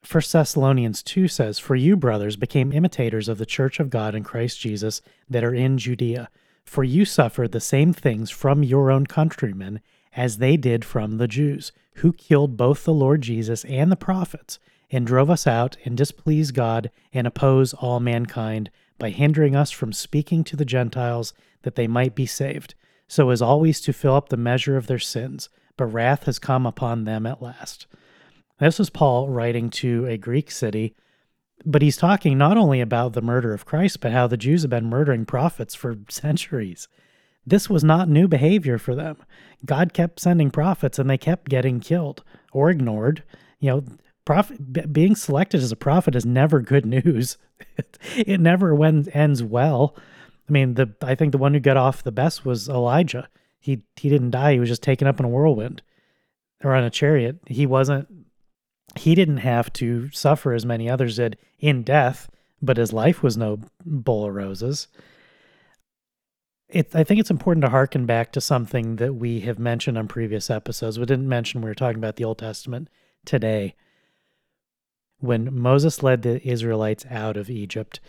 First 0.01 0.31
Thessalonians 0.31 1.03
2 1.03 1.27
says, 1.27 1.59
For 1.59 1.75
you, 1.75 1.97
brothers, 1.97 2.37
became 2.37 2.71
imitators 2.71 3.27
of 3.27 3.37
the 3.37 3.45
church 3.45 3.79
of 3.79 3.89
God 3.89 4.15
in 4.15 4.23
Christ 4.23 4.59
Jesus 4.59 5.01
that 5.29 5.43
are 5.43 5.53
in 5.53 5.77
Judea. 5.77 6.29
For 6.63 6.83
you 6.83 7.03
suffered 7.03 7.51
the 7.51 7.59
same 7.59 7.93
things 7.93 8.31
from 8.31 8.63
your 8.63 8.91
own 8.91 9.07
countrymen 9.07 9.81
as 10.15 10.37
they 10.37 10.55
did 10.55 10.85
from 10.85 11.17
the 11.17 11.27
Jews, 11.27 11.71
who 11.95 12.13
killed 12.13 12.57
both 12.57 12.85
the 12.85 12.93
Lord 12.93 13.21
Jesus 13.21 13.65
and 13.65 13.91
the 13.91 13.97
prophets, 13.97 14.59
and 14.91 15.05
drove 15.05 15.29
us 15.29 15.45
out 15.45 15.77
and 15.85 15.95
displease 15.95 16.51
God 16.51 16.89
and 17.13 17.27
oppose 17.27 17.73
all 17.73 17.99
mankind 17.99 18.69
by 18.97 19.09
hindering 19.09 19.55
us 19.55 19.71
from 19.71 19.93
speaking 19.93 20.43
to 20.43 20.55
the 20.55 20.65
Gentiles 20.65 21.33
that 21.63 21.75
they 21.75 21.87
might 21.87 22.15
be 22.15 22.25
saved, 22.25 22.75
so 23.07 23.29
as 23.29 23.41
always 23.41 23.81
to 23.81 23.93
fill 23.93 24.15
up 24.15 24.29
the 24.29 24.37
measure 24.37 24.77
of 24.77 24.87
their 24.87 24.99
sins. 24.99 25.49
But 25.77 25.85
wrath 25.85 26.23
has 26.23 26.39
come 26.39 26.65
upon 26.65 27.05
them 27.05 27.25
at 27.25 27.41
last. 27.41 27.87
This 28.59 28.79
is 28.79 28.89
Paul 28.89 29.29
writing 29.29 29.69
to 29.71 30.05
a 30.05 30.17
Greek 30.17 30.51
city, 30.51 30.93
but 31.65 31.81
he's 31.81 31.97
talking 31.97 32.37
not 32.37 32.57
only 32.57 32.81
about 32.81 33.13
the 33.13 33.21
murder 33.21 33.53
of 33.53 33.65
Christ, 33.65 34.01
but 34.01 34.11
how 34.11 34.27
the 34.27 34.37
Jews 34.37 34.63
have 34.63 34.69
been 34.69 34.89
murdering 34.89 35.25
prophets 35.25 35.75
for 35.75 35.97
centuries. 36.09 36.87
This 37.45 37.69
was 37.69 37.83
not 37.83 38.09
new 38.09 38.27
behavior 38.27 38.77
for 38.77 38.93
them. 38.93 39.17
God 39.65 39.93
kept 39.93 40.19
sending 40.19 40.51
prophets 40.51 40.99
and 40.99 41.09
they 41.09 41.17
kept 41.17 41.49
getting 41.49 41.79
killed 41.79 42.23
or 42.51 42.69
ignored. 42.69 43.23
You 43.59 43.69
know, 43.69 43.83
prophet 44.29 44.93
being 44.93 45.15
selected 45.15 45.59
as 45.59 45.71
a 45.71 45.75
prophet 45.75 46.15
is 46.15 46.23
never 46.23 46.59
good 46.59 46.85
news. 46.85 47.39
it 48.15 48.39
never 48.39 48.75
when, 48.75 49.09
ends 49.09 49.41
well. 49.41 49.95
I 50.47 50.51
mean, 50.51 50.75
the 50.75 50.93
I 51.01 51.15
think 51.15 51.31
the 51.31 51.39
one 51.39 51.55
who 51.55 51.59
got 51.59 51.77
off 51.77 52.03
the 52.03 52.11
best 52.11 52.45
was 52.45 52.69
Elijah. 52.69 53.27
He 53.59 53.81
he 53.95 54.07
didn't 54.07 54.29
die. 54.29 54.53
He 54.53 54.59
was 54.59 54.69
just 54.69 54.83
taken 54.83 55.07
up 55.07 55.19
in 55.19 55.25
a 55.25 55.29
whirlwind 55.29 55.81
or 56.63 56.75
on 56.75 56.83
a 56.83 56.91
chariot. 56.91 57.39
He 57.47 57.65
wasn't 57.65 58.07
he 58.95 59.15
didn't 59.15 59.37
have 59.37 59.73
to 59.73 60.11
suffer 60.11 60.53
as 60.53 60.63
many 60.63 60.87
others 60.87 61.15
did 61.15 61.35
in 61.57 61.81
death, 61.81 62.29
but 62.61 62.77
his 62.77 62.93
life 62.93 63.23
was 63.23 63.35
no 63.35 63.59
bowl 63.83 64.27
of 64.27 64.35
roses. 64.35 64.89
It, 66.67 66.95
I 66.95 67.03
think 67.03 67.19
it's 67.19 67.31
important 67.31 67.63
to 67.63 67.71
harken 67.71 68.05
back 68.05 68.31
to 68.33 68.41
something 68.41 68.97
that 68.97 69.15
we 69.15 69.39
have 69.39 69.57
mentioned 69.57 69.97
on 69.97 70.07
previous 70.07 70.51
episodes. 70.51 70.99
We 70.99 71.05
didn't 71.07 71.27
mention 71.27 71.61
we 71.61 71.69
were 71.69 71.73
talking 71.73 71.97
about 71.97 72.17
the 72.17 72.25
Old 72.25 72.37
Testament 72.37 72.89
today. 73.25 73.73
When 75.19 75.57
Moses 75.57 76.01
led 76.01 76.21
the 76.21 76.45
Israelites 76.47 77.05
out 77.09 77.37
of 77.37 77.49
Egypt, 77.49 77.99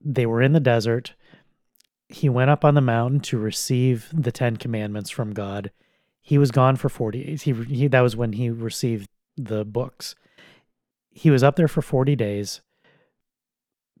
they 0.00 0.26
were 0.26 0.42
in 0.42 0.52
the 0.52 0.60
desert. 0.60 1.14
He 2.08 2.28
went 2.28 2.50
up 2.50 2.64
on 2.64 2.74
the 2.74 2.80
mountain 2.80 3.20
to 3.20 3.38
receive 3.38 4.08
the 4.12 4.32
Ten 4.32 4.56
Commandments 4.56 5.10
from 5.10 5.32
God. 5.32 5.70
He 6.22 6.38
was 6.38 6.50
gone 6.50 6.76
for 6.76 6.88
40 6.88 7.24
days. 7.24 7.42
He, 7.42 7.52
he, 7.52 7.88
that 7.88 8.00
was 8.00 8.16
when 8.16 8.34
he 8.34 8.50
received 8.50 9.08
the 9.36 9.64
books. 9.64 10.14
He 11.10 11.30
was 11.30 11.42
up 11.42 11.56
there 11.56 11.68
for 11.68 11.82
40 11.82 12.14
days. 12.16 12.60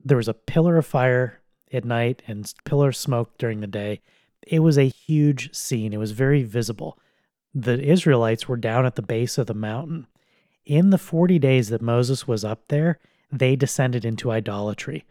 There 0.02 0.16
was 0.16 0.28
a 0.28 0.34
pillar 0.34 0.76
of 0.76 0.86
fire 0.86 1.40
at 1.72 1.84
night 1.84 2.22
and 2.26 2.52
pillar 2.64 2.88
of 2.88 2.96
smoke 2.96 3.36
during 3.38 3.60
the 3.60 3.66
day. 3.66 4.00
It 4.46 4.60
was 4.60 4.78
a 4.78 4.88
huge 4.88 5.54
scene. 5.54 5.92
It 5.92 5.98
was 5.98 6.12
very 6.12 6.42
visible. 6.42 6.98
The 7.54 7.82
Israelites 7.82 8.48
were 8.48 8.56
down 8.56 8.86
at 8.86 8.94
the 8.94 9.02
base 9.02 9.38
of 9.38 9.46
the 9.46 9.54
mountain. 9.54 10.06
In 10.64 10.90
the 10.90 10.98
40 10.98 11.38
days 11.38 11.68
that 11.68 11.82
Moses 11.82 12.28
was 12.28 12.44
up 12.44 12.68
there, 12.68 12.98
they 13.32 13.56
descended 13.56 14.04
into 14.04 14.30
idolatry. 14.30 15.04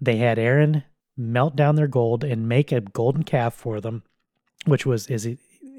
They 0.00 0.16
had 0.16 0.38
Aaron 0.38 0.84
melt 1.16 1.56
down 1.56 1.76
their 1.76 1.88
gold 1.88 2.24
and 2.24 2.48
make 2.48 2.72
a 2.72 2.80
golden 2.80 3.22
calf 3.22 3.54
for 3.54 3.80
them, 3.80 4.02
which 4.66 4.86
was, 4.86 5.08
as, 5.08 5.28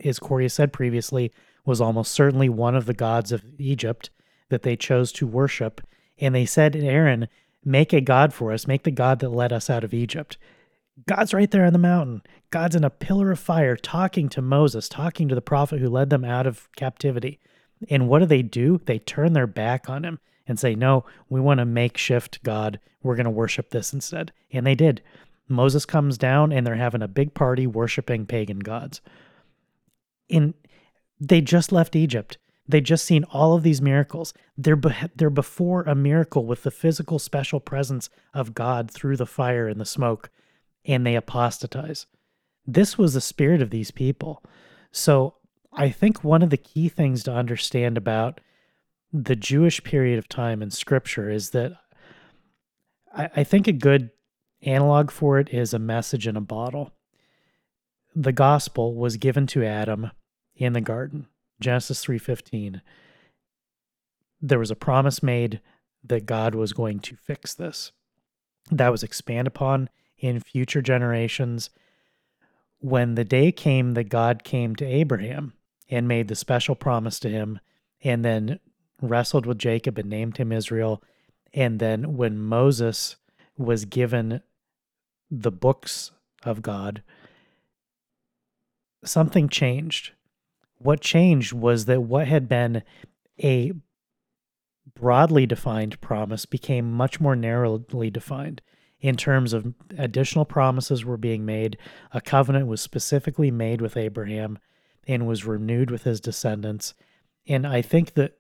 as 0.03 0.19
Corey 0.19 0.49
said 0.49 0.73
previously, 0.73 1.31
was 1.65 1.81
almost 1.81 2.11
certainly 2.11 2.49
one 2.49 2.75
of 2.75 2.85
the 2.85 2.93
gods 2.93 3.31
of 3.31 3.43
Egypt 3.57 4.09
that 4.49 4.63
they 4.63 4.75
chose 4.75 5.11
to 5.13 5.27
worship. 5.27 5.81
And 6.19 6.35
they 6.35 6.45
said 6.45 6.73
to 6.73 6.85
Aaron, 6.85 7.27
Make 7.65 7.93
a 7.93 8.01
God 8.01 8.33
for 8.33 8.51
us, 8.51 8.67
make 8.67 8.83
the 8.83 8.91
God 8.91 9.19
that 9.19 9.29
led 9.29 9.53
us 9.53 9.69
out 9.69 9.83
of 9.83 9.93
Egypt. 9.93 10.37
God's 11.07 11.33
right 11.33 11.49
there 11.49 11.65
on 11.65 11.73
the 11.73 11.79
mountain. 11.79 12.21
God's 12.51 12.75
in 12.75 12.83
a 12.83 12.89
pillar 12.89 13.31
of 13.31 13.39
fire 13.39 13.75
talking 13.75 14.29
to 14.29 14.41
Moses, 14.41 14.89
talking 14.89 15.27
to 15.27 15.35
the 15.35 15.41
prophet 15.41 15.79
who 15.79 15.89
led 15.89 16.09
them 16.09 16.23
out 16.23 16.45
of 16.45 16.69
captivity. 16.75 17.39
And 17.89 18.07
what 18.07 18.19
do 18.19 18.26
they 18.26 18.41
do? 18.41 18.81
They 18.85 18.99
turn 18.99 19.34
their 19.34 19.47
back 19.47 19.89
on 19.89 20.03
him 20.03 20.19
and 20.47 20.60
say, 20.60 20.76
No, 20.76 21.05
we 21.30 21.39
want 21.39 21.60
a 21.60 21.65
makeshift 21.65 22.43
God. 22.43 22.80
We're 23.01 23.15
going 23.15 23.26
to 23.26 23.31
worship 23.31 23.69
this 23.69 23.93
instead. 23.93 24.31
And 24.51 24.65
they 24.65 24.76
did. 24.76 25.01
Moses 25.47 25.85
comes 25.85 26.18
down 26.18 26.51
and 26.51 26.65
they're 26.65 26.76
having 26.76 27.01
a 27.01 27.07
big 27.07 27.34
party 27.34 27.68
worshiping 27.68 28.26
pagan 28.26 28.60
gods. 28.60 29.01
In 30.30 30.53
they 31.19 31.41
just 31.41 31.72
left 31.72 31.95
Egypt. 31.95 32.38
They 32.68 32.81
just 32.81 33.05
seen 33.05 33.26
all 33.26 33.55
of 33.55 33.64
these 33.64 33.81
miracles. 33.81 34.34
They're 34.57 34.76
be- 34.76 34.93
they're 35.15 35.30
before 35.30 35.84
a 35.84 35.95
miracle 35.95 36.45
with 36.45 36.64
the 36.64 36.72
physical 36.72 37.19
special 37.19 37.60
presence 37.60 38.10
of 38.34 38.53
God 38.53 38.89
through 38.89 39.18
the 39.18 39.26
fire 39.26 39.68
and 39.68 39.80
the 39.81 39.85
smoke, 39.85 40.30
and 40.85 41.05
they 41.05 41.15
apostatize. 41.15 42.05
This 42.65 42.97
was 42.97 43.14
the 43.14 43.22
spirit 43.22 43.61
of 43.61 43.69
these 43.69 43.91
people. 43.91 44.41
So 44.91 45.35
I 45.75 45.89
think 45.89 46.23
one 46.23 46.41
of 46.41 46.49
the 46.49 46.57
key 46.57 46.87
things 46.87 47.23
to 47.23 47.33
understand 47.33 47.97
about 47.97 48.41
the 49.11 49.35
Jewish 49.35 49.83
period 49.83 50.19
of 50.19 50.27
time 50.27 50.61
in 50.61 50.71
Scripture 50.71 51.29
is 51.29 51.49
that 51.51 51.73
I, 53.13 53.29
I 53.37 53.43
think 53.43 53.67
a 53.67 53.73
good 53.73 54.11
analog 54.61 55.11
for 55.11 55.39
it 55.39 55.49
is 55.53 55.73
a 55.73 55.79
message 55.79 56.27
in 56.27 56.35
a 56.35 56.41
bottle. 56.41 56.91
The 58.15 58.31
gospel 58.31 58.95
was 58.95 59.17
given 59.17 59.47
to 59.47 59.65
Adam 59.65 60.11
in 60.55 60.73
the 60.73 60.81
garden. 60.81 61.27
Genesis 61.59 62.03
3:15. 62.03 62.81
There 64.41 64.59
was 64.59 64.71
a 64.71 64.75
promise 64.75 65.23
made 65.23 65.61
that 66.03 66.25
God 66.25 66.53
was 66.53 66.73
going 66.73 66.99
to 66.99 67.15
fix 67.15 67.53
this. 67.53 67.91
That 68.69 68.89
was 68.89 69.03
expanded 69.03 69.47
upon 69.47 69.89
in 70.17 70.39
future 70.39 70.81
generations. 70.81 71.69
When 72.79 73.15
the 73.15 73.23
day 73.23 73.51
came 73.51 73.93
that 73.93 74.09
God 74.09 74.43
came 74.43 74.75
to 74.75 74.85
Abraham 74.85 75.53
and 75.93 76.07
made 76.07 76.27
the 76.27 76.35
special 76.35 76.75
promise 76.75 77.19
to 77.19 77.29
him, 77.29 77.59
and 78.03 78.25
then 78.25 78.59
wrestled 79.01 79.45
with 79.45 79.59
Jacob 79.59 79.97
and 79.97 80.09
named 80.09 80.37
him 80.37 80.51
Israel, 80.51 81.03
and 81.53 81.79
then 81.79 82.17
when 82.17 82.39
Moses 82.39 83.17
was 83.57 83.85
given 83.85 84.41
the 85.29 85.51
books 85.51 86.11
of 86.43 86.61
God, 86.61 87.03
something 89.03 89.47
changed. 89.47 90.11
What 90.77 90.99
changed 90.99 91.53
was 91.53 91.85
that 91.85 92.01
what 92.01 92.27
had 92.27 92.49
been 92.49 92.83
a 93.41 93.73
broadly 94.95 95.45
defined 95.45 96.01
promise 96.01 96.45
became 96.45 96.91
much 96.91 97.19
more 97.19 97.35
narrowly 97.35 98.09
defined 98.09 98.61
in 98.99 99.15
terms 99.15 99.53
of 99.53 99.73
additional 99.97 100.45
promises 100.45 101.05
were 101.05 101.17
being 101.17 101.45
made. 101.45 101.77
A 102.11 102.21
covenant 102.21 102.67
was 102.67 102.81
specifically 102.81 103.51
made 103.51 103.81
with 103.81 103.95
Abraham 103.95 104.57
and 105.07 105.27
was 105.27 105.45
renewed 105.45 105.91
with 105.91 106.03
his 106.03 106.19
descendants. 106.19 106.93
And 107.47 107.67
I 107.67 107.81
think 107.81 108.13
that 108.13 108.38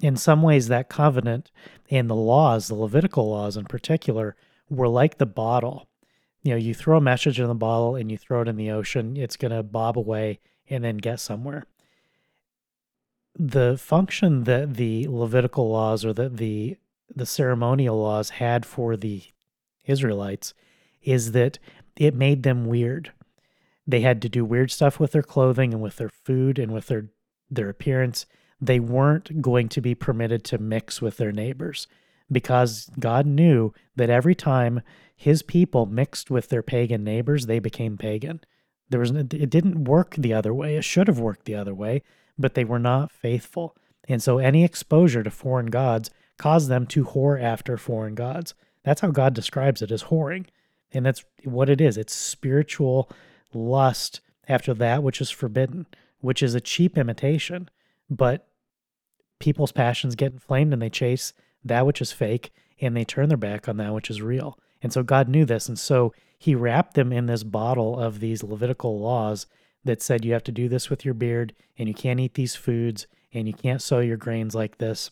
in 0.00 0.16
some 0.16 0.42
ways, 0.42 0.68
that 0.68 0.88
covenant 0.88 1.50
and 1.90 2.10
the 2.10 2.14
laws, 2.14 2.68
the 2.68 2.74
Levitical 2.74 3.30
laws 3.30 3.56
in 3.56 3.64
particular, 3.64 4.36
were 4.68 4.88
like 4.88 5.18
the 5.18 5.26
bottle. 5.26 5.88
You 6.42 6.52
know, 6.52 6.56
you 6.58 6.74
throw 6.74 6.98
a 6.98 7.00
message 7.00 7.40
in 7.40 7.46
the 7.46 7.54
bottle 7.54 7.96
and 7.96 8.10
you 8.10 8.18
throw 8.18 8.42
it 8.42 8.48
in 8.48 8.56
the 8.56 8.70
ocean, 8.70 9.16
it's 9.16 9.36
going 9.36 9.52
to 9.52 9.62
bob 9.62 9.98
away 9.98 10.40
and 10.68 10.84
then 10.84 10.98
get 10.98 11.20
somewhere. 11.20 11.64
The 13.38 13.76
function 13.78 14.44
that 14.44 14.74
the 14.74 15.06
Levitical 15.08 15.70
laws 15.70 16.04
or 16.04 16.12
that 16.14 16.36
the 16.36 16.76
the 17.14 17.26
ceremonial 17.26 18.00
laws 18.00 18.30
had 18.30 18.66
for 18.66 18.96
the 18.96 19.22
Israelites 19.84 20.54
is 21.02 21.32
that 21.32 21.58
it 21.96 22.14
made 22.14 22.42
them 22.42 22.66
weird. 22.66 23.12
They 23.86 24.00
had 24.00 24.20
to 24.22 24.28
do 24.28 24.44
weird 24.44 24.70
stuff 24.70 24.98
with 24.98 25.12
their 25.12 25.22
clothing 25.22 25.72
and 25.72 25.82
with 25.82 25.96
their 25.96 26.08
food 26.08 26.58
and 26.58 26.72
with 26.72 26.86
their 26.88 27.10
their 27.48 27.68
appearance. 27.68 28.26
They 28.60 28.80
weren't 28.80 29.40
going 29.40 29.68
to 29.70 29.80
be 29.80 29.94
permitted 29.94 30.44
to 30.44 30.58
mix 30.58 31.00
with 31.00 31.18
their 31.18 31.32
neighbors 31.32 31.86
because 32.30 32.90
God 32.98 33.26
knew 33.26 33.72
that 33.94 34.10
every 34.10 34.34
time 34.34 34.80
his 35.14 35.42
people 35.42 35.86
mixed 35.86 36.30
with 36.30 36.48
their 36.48 36.62
pagan 36.62 37.04
neighbors, 37.04 37.46
they 37.46 37.58
became 37.58 37.96
pagan. 37.96 38.40
There 38.88 39.00
was 39.00 39.10
it 39.10 39.50
didn't 39.50 39.84
work 39.84 40.14
the 40.16 40.32
other 40.32 40.54
way. 40.54 40.76
It 40.76 40.84
should 40.84 41.08
have 41.08 41.18
worked 41.18 41.44
the 41.44 41.54
other 41.54 41.74
way, 41.74 42.02
but 42.38 42.54
they 42.54 42.64
were 42.64 42.78
not 42.78 43.12
faithful. 43.12 43.76
And 44.08 44.22
so 44.22 44.38
any 44.38 44.64
exposure 44.64 45.22
to 45.22 45.30
foreign 45.30 45.66
gods 45.66 46.10
caused 46.38 46.68
them 46.68 46.86
to 46.88 47.04
whore 47.04 47.42
after 47.42 47.76
foreign 47.76 48.14
gods. 48.14 48.54
That's 48.84 49.00
how 49.00 49.10
God 49.10 49.34
describes 49.34 49.82
it 49.82 49.90
as 49.90 50.04
whoring. 50.04 50.46
And 50.92 51.04
that's 51.04 51.24
what 51.44 51.68
it 51.68 51.80
is. 51.80 51.96
It's 51.96 52.14
spiritual 52.14 53.10
lust 53.56 54.20
after 54.48 54.74
that 54.74 55.02
which 55.02 55.20
is 55.20 55.30
forbidden, 55.30 55.86
which 56.20 56.42
is 56.42 56.54
a 56.54 56.60
cheap 56.60 56.96
imitation. 56.96 57.68
But 58.08 58.46
people's 59.38 59.72
passions 59.72 60.14
get 60.14 60.32
inflamed 60.32 60.72
and 60.72 60.80
they 60.80 60.90
chase 60.90 61.32
that 61.64 61.86
which 61.86 62.00
is 62.00 62.12
fake 62.12 62.52
and 62.80 62.96
they 62.96 63.04
turn 63.04 63.28
their 63.28 63.38
back 63.38 63.68
on 63.68 63.76
that 63.78 63.94
which 63.94 64.10
is 64.10 64.22
real. 64.22 64.58
And 64.82 64.92
so 64.92 65.02
God 65.02 65.28
knew 65.28 65.44
this. 65.44 65.68
And 65.68 65.78
so 65.78 66.12
he 66.38 66.54
wrapped 66.54 66.94
them 66.94 67.12
in 67.12 67.26
this 67.26 67.42
bottle 67.42 67.98
of 67.98 68.20
these 68.20 68.42
Levitical 68.42 69.00
laws 69.00 69.46
that 69.84 70.02
said 70.02 70.24
you 70.24 70.32
have 70.32 70.44
to 70.44 70.52
do 70.52 70.68
this 70.68 70.90
with 70.90 71.04
your 71.04 71.14
beard 71.14 71.54
and 71.78 71.88
you 71.88 71.94
can't 71.94 72.20
eat 72.20 72.34
these 72.34 72.54
foods 72.54 73.06
and 73.32 73.46
you 73.46 73.54
can't 73.54 73.82
sow 73.82 74.00
your 74.00 74.16
grains 74.16 74.54
like 74.54 74.78
this. 74.78 75.10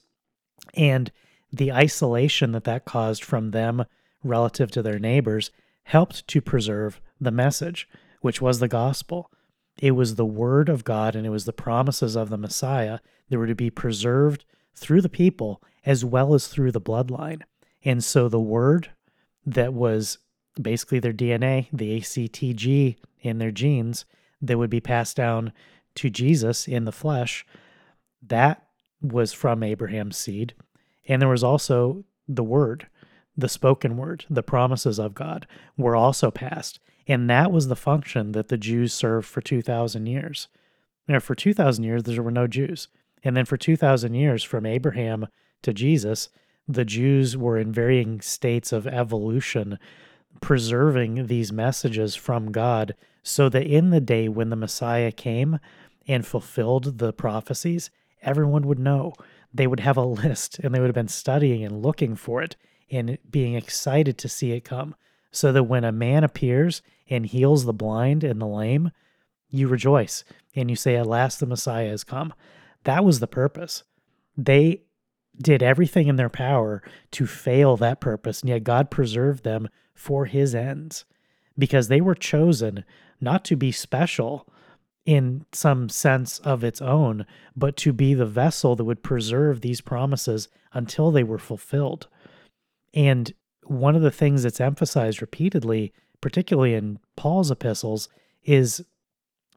And 0.75 1.11
the 1.53 1.73
isolation 1.73 2.53
that 2.53 2.65
that 2.65 2.85
caused 2.85 3.25
from 3.25 3.51
them 3.51 3.85
relative 4.23 4.71
to 4.73 4.83
their 4.83 4.99
neighbors 4.99 5.51
helped 5.85 6.27
to 6.29 6.41
preserve 6.41 7.01
the 7.21 7.31
message. 7.31 7.89
Which 8.25 8.41
was 8.41 8.59
the 8.59 8.69
gospel. 8.69 9.31
It 9.77 9.91
was 9.91 10.15
the 10.15 10.25
word 10.25 10.71
of 10.71 10.83
God 10.83 11.15
and 11.15 11.27
it 11.27 11.29
was 11.29 11.45
the 11.45 11.53
promises 11.53 12.17
of 12.17 12.31
the 12.31 12.39
Messiah 12.39 13.01
that 13.29 13.37
were 13.37 13.47
to 13.47 13.55
be 13.55 13.69
preserved 13.69 14.47
through 14.75 15.03
the 15.03 15.11
people 15.11 15.63
as 15.85 16.07
well 16.07 16.33
as 16.33 16.49
through 16.49 16.73
the 16.73 16.81
bloodline. 16.81 17.43
And 17.85 18.03
so 18.03 18.31
the 18.31 18.41
word 18.41 18.93
that 19.45 19.75
was 19.75 20.17
basically 20.59 21.01
their 21.01 21.13
DNA, 21.13 21.69
the 21.71 22.01
ACTG 22.01 22.97
in 23.21 23.37
their 23.37 23.51
genes, 23.51 24.07
that 24.41 24.57
would 24.57 24.71
be 24.71 24.81
passed 24.81 25.19
down 25.19 25.53
to 25.97 26.09
Jesus 26.09 26.67
in 26.67 26.87
the 26.87 26.93
flesh, 26.93 27.45
that 28.27 28.67
was 29.03 29.35
from 29.35 29.63
Abraham's 29.63 30.17
seed. 30.17 30.55
And 31.07 31.21
there 31.21 31.29
was 31.29 31.45
also 31.45 32.07
the 32.27 32.43
word, 32.43 32.87
the 33.37 33.51
spoken 33.51 33.99
word, 33.99 34.25
the 34.31 34.43
promises 34.43 34.99
of 34.99 35.15
God 35.15 35.47
were 35.77 35.95
also 35.95 36.31
passed. 36.31 36.81
And 37.07 37.29
that 37.29 37.53
was 37.53 37.69
the 37.69 37.77
function 37.77 38.33
that 38.33 38.49
the 38.49 38.57
Jews 38.57 38.93
served 38.93 39.27
for 39.27 39.41
2,000 39.41 40.07
years. 40.07 40.49
Now, 41.07 41.21
for 41.21 41.35
2,000 41.35 41.85
years, 41.85 42.05
there 42.05 42.23
were 42.23 42.31
no 42.31 42.47
Jews. 42.47 42.89
And 43.23 43.37
then 43.37 43.45
for 43.45 43.57
2,000 43.57 44.15
years, 44.15 44.43
from 44.43 44.67
Abraham 44.67 45.27
to 45.63 45.73
Jesus, 45.75 46.29
the 46.67 46.85
Jews 46.85 47.37
were 47.37 47.59
in 47.59 47.73
varying 47.73 48.21
states 48.21 48.73
of 48.73 48.87
evolution, 48.87 49.79
preserving 50.41 51.27
these 51.27 51.53
messages 51.53 52.15
from 52.15 52.53
God 52.53 52.95
so 53.23 53.49
that 53.49 53.67
in 53.67 53.91
the 53.91 54.01
day 54.01 54.29
when 54.29 54.51
the 54.51 54.57
Messiah 54.57 55.13
came 55.13 55.59
and 56.07 56.27
fulfilled 56.27 56.99
the 56.99 57.13
prophecies, 57.13 57.91
everyone 58.23 58.67
would 58.67 58.79
know. 58.79 59.15
They 59.53 59.67
would 59.67 59.81
have 59.81 59.97
a 59.97 60.05
list 60.05 60.59
and 60.59 60.75
they 60.75 60.81
would 60.81 60.89
have 60.89 60.95
been 60.95 61.09
studying 61.09 61.65
and 61.65 61.83
looking 61.83 62.17
for 62.17 62.43
it 62.43 62.57
and 62.91 63.19
being 63.31 63.55
excited 63.55 64.19
to 64.19 64.29
see 64.29 64.53
it 64.53 64.65
come. 64.65 64.95
So 65.35 65.53
that 65.53 65.65
when 65.65 65.85
a 65.85 65.93
man 65.93 66.23
appears 66.25 66.81
and 67.11 67.27
heals 67.27 67.65
the 67.65 67.73
blind 67.73 68.23
and 68.23 68.41
the 68.41 68.47
lame, 68.47 68.93
you 69.51 69.69
rejoice 69.69 70.25
and 70.55 70.71
you 70.71 70.77
say, 70.77 70.97
At 70.97 71.07
last 71.07 71.41
the 71.41 71.47
Messiah 71.47 71.91
has 71.91 72.05
come. 72.05 72.33
That 72.85 73.05
was 73.05 73.21
the 73.21 73.27
purpose. 73.27 73.83
They 74.37 74.83
did 75.37 75.63
everything 75.63 76.07
in 76.07 76.17
their 76.17 76.29
power 76.29 76.83
to 77.13 77.27
fail 77.27 77.77
that 77.77 78.01
purpose, 78.01 78.41
and 78.41 78.51
yet 78.51 78.65
God 78.65 78.91
preserved 78.91 79.43
them 79.43 79.69
for 79.95 80.27
his 80.27 80.55
ends 80.55 81.05
because 81.59 81.89
they 81.89 82.01
were 82.01 82.15
chosen 82.15 82.85
not 83.21 83.45
to 83.47 83.57
be 83.57 83.73
special 83.73 84.47
in 85.05 85.45
some 85.53 85.89
sense 85.89 86.39
of 86.41 86.65
its 86.65 86.81
own, 86.81 87.27
but 87.57 87.77
to 87.77 87.93
be 87.93 88.15
the 88.15 88.27
vessel 88.27 88.75
that 88.77 88.85
would 88.85 89.03
preserve 89.03 89.61
these 89.61 89.81
promises 89.81 90.49
until 90.73 91.11
they 91.11 91.23
were 91.23 91.39
fulfilled. 91.39 92.09
And 92.93 93.33
one 93.67 93.97
of 93.97 94.03
the 94.03 94.11
things 94.11 94.43
that's 94.43 94.61
emphasized 94.61 95.21
repeatedly, 95.21 95.93
particularly 96.21 96.75
in 96.75 96.99
Paul's 97.17 97.51
epistles, 97.51 98.09
is 98.45 98.85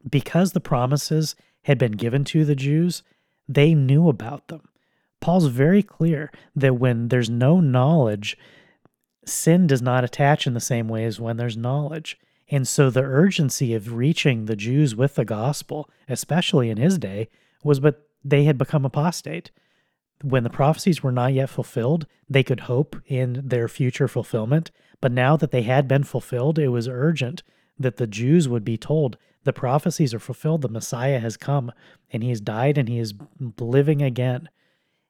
because 0.08 0.52
the 0.52 0.60
promises 0.60 1.36
had 1.62 1.78
been 1.78 1.92
given 1.92 2.24
to 2.24 2.44
the 2.44 2.54
Jews, 2.54 3.02
they 3.48 3.74
knew 3.74 4.08
about 4.08 4.48
them. 4.48 4.68
Paul's 5.20 5.46
very 5.46 5.82
clear 5.82 6.30
that 6.54 6.76
when 6.76 7.08
there's 7.08 7.30
no 7.30 7.60
knowledge, 7.60 8.36
sin 9.24 9.66
does 9.66 9.82
not 9.82 10.04
attach 10.04 10.46
in 10.46 10.54
the 10.54 10.60
same 10.60 10.88
way 10.88 11.04
as 11.04 11.20
when 11.20 11.36
there's 11.36 11.56
knowledge. 11.56 12.18
And 12.50 12.66
so 12.66 12.88
the 12.88 13.02
urgency 13.02 13.74
of 13.74 13.94
reaching 13.94 14.44
the 14.44 14.56
Jews 14.56 14.94
with 14.94 15.16
the 15.16 15.24
gospel, 15.24 15.90
especially 16.08 16.70
in 16.70 16.78
his 16.78 16.98
day, 16.98 17.28
was 17.62 17.80
but 17.80 18.08
they 18.24 18.44
had 18.44 18.56
become 18.56 18.84
apostate. 18.84 19.50
When 20.22 20.42
the 20.42 20.50
prophecies 20.50 21.02
were 21.02 21.12
not 21.12 21.32
yet 21.32 21.48
fulfilled, 21.48 22.06
they 22.28 22.42
could 22.42 22.60
hope 22.60 22.96
in 23.06 23.40
their 23.44 23.68
future 23.68 24.08
fulfillment. 24.08 24.70
But 25.00 25.12
now 25.12 25.36
that 25.36 25.52
they 25.52 25.62
had 25.62 25.86
been 25.86 26.02
fulfilled, 26.02 26.58
it 26.58 26.68
was 26.68 26.88
urgent 26.88 27.42
that 27.78 27.96
the 27.96 28.06
Jews 28.06 28.48
would 28.48 28.64
be 28.64 28.76
told 28.76 29.16
the 29.44 29.52
prophecies 29.52 30.12
are 30.12 30.18
fulfilled, 30.18 30.62
the 30.62 30.68
Messiah 30.68 31.20
has 31.20 31.36
come, 31.36 31.72
and 32.12 32.22
he 32.22 32.30
has 32.30 32.40
died 32.40 32.76
and 32.76 32.88
he 32.88 32.98
is 32.98 33.14
living 33.60 34.02
again. 34.02 34.48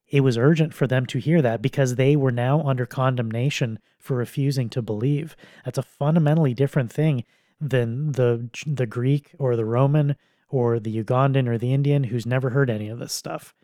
It 0.07 0.21
was 0.21 0.39
urgent 0.39 0.75
for 0.75 0.87
them 0.87 1.07
to 1.07 1.19
hear 1.19 1.43
that 1.43 1.63
because 1.63 1.95
they 1.95 2.15
were 2.15 2.31
now 2.31 2.63
under 2.63 2.87
condemnation 2.87 3.79
for 3.99 4.17
refusing 4.17 4.69
to 4.71 4.83
believe. 4.83 5.37
That's 5.65 5.79
a 5.79 5.83
fundamentally 5.83 6.55
different 6.55 6.93
thing 6.93 7.25
than 7.61 8.13
the 8.13 8.49
the 8.67 8.87
Greek 8.87 9.35
or 9.39 9.57
the 9.57 9.65
Roman 9.65 10.17
or 10.49 10.79
the 10.79 11.03
Ugandan 11.03 11.49
or 11.49 11.59
the 11.59 11.75
Indian 11.75 12.05
who's 12.05 12.25
never 12.25 12.51
heard 12.51 12.71
any 12.71 12.89
of 12.89 12.99
this 12.99 13.13
stuff 13.13 13.55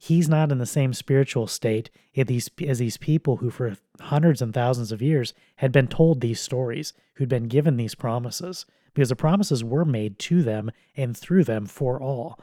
he's 0.00 0.28
not 0.28 0.52
in 0.52 0.58
the 0.58 0.66
same 0.66 0.92
spiritual 0.92 1.46
state 1.46 1.90
as 2.16 2.26
these, 2.26 2.50
as 2.66 2.78
these 2.78 2.96
people 2.96 3.36
who, 3.36 3.50
for 3.50 3.76
hundreds 4.00 4.40
and 4.40 4.54
thousands 4.54 4.92
of 4.92 5.02
years, 5.02 5.34
had 5.56 5.72
been 5.72 5.88
told 5.88 6.20
these 6.20 6.40
stories, 6.40 6.92
who'd 7.14 7.28
been 7.28 7.48
given 7.48 7.76
these 7.76 7.94
promises, 7.94 8.64
because 8.94 9.08
the 9.08 9.16
promises 9.16 9.64
were 9.64 9.84
made 9.84 10.18
to 10.18 10.42
them 10.42 10.70
and 10.96 11.16
through 11.16 11.44
them 11.44 11.66
for 11.66 12.00
all. 12.00 12.38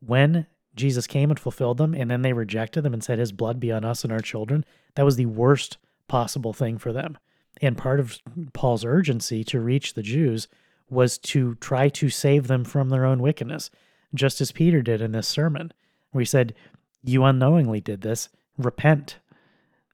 When 0.00 0.46
Jesus 0.74 1.06
came 1.06 1.30
and 1.30 1.38
fulfilled 1.38 1.78
them, 1.78 1.94
and 1.94 2.10
then 2.10 2.22
they 2.22 2.32
rejected 2.32 2.82
them 2.82 2.92
and 2.92 3.04
said, 3.04 3.18
His 3.18 3.32
blood 3.32 3.60
be 3.60 3.70
on 3.70 3.84
us 3.84 4.02
and 4.02 4.12
our 4.12 4.20
children, 4.20 4.64
that 4.96 5.04
was 5.04 5.16
the 5.16 5.26
worst 5.26 5.78
possible 6.08 6.52
thing 6.52 6.78
for 6.78 6.92
them. 6.92 7.16
And 7.62 7.78
part 7.78 8.00
of 8.00 8.18
Paul's 8.52 8.84
urgency 8.84 9.44
to 9.44 9.60
reach 9.60 9.94
the 9.94 10.02
Jews 10.02 10.48
was 10.90 11.18
to 11.18 11.54
try 11.56 11.88
to 11.90 12.10
save 12.10 12.48
them 12.48 12.64
from 12.64 12.88
their 12.88 13.04
own 13.04 13.22
wickedness, 13.22 13.70
just 14.12 14.40
as 14.40 14.52
Peter 14.52 14.82
did 14.82 15.00
in 15.00 15.12
this 15.12 15.28
sermon 15.28 15.72
he 16.20 16.26
said, 16.26 16.54
You 17.02 17.24
unknowingly 17.24 17.80
did 17.80 18.02
this, 18.02 18.28
repent. 18.58 19.18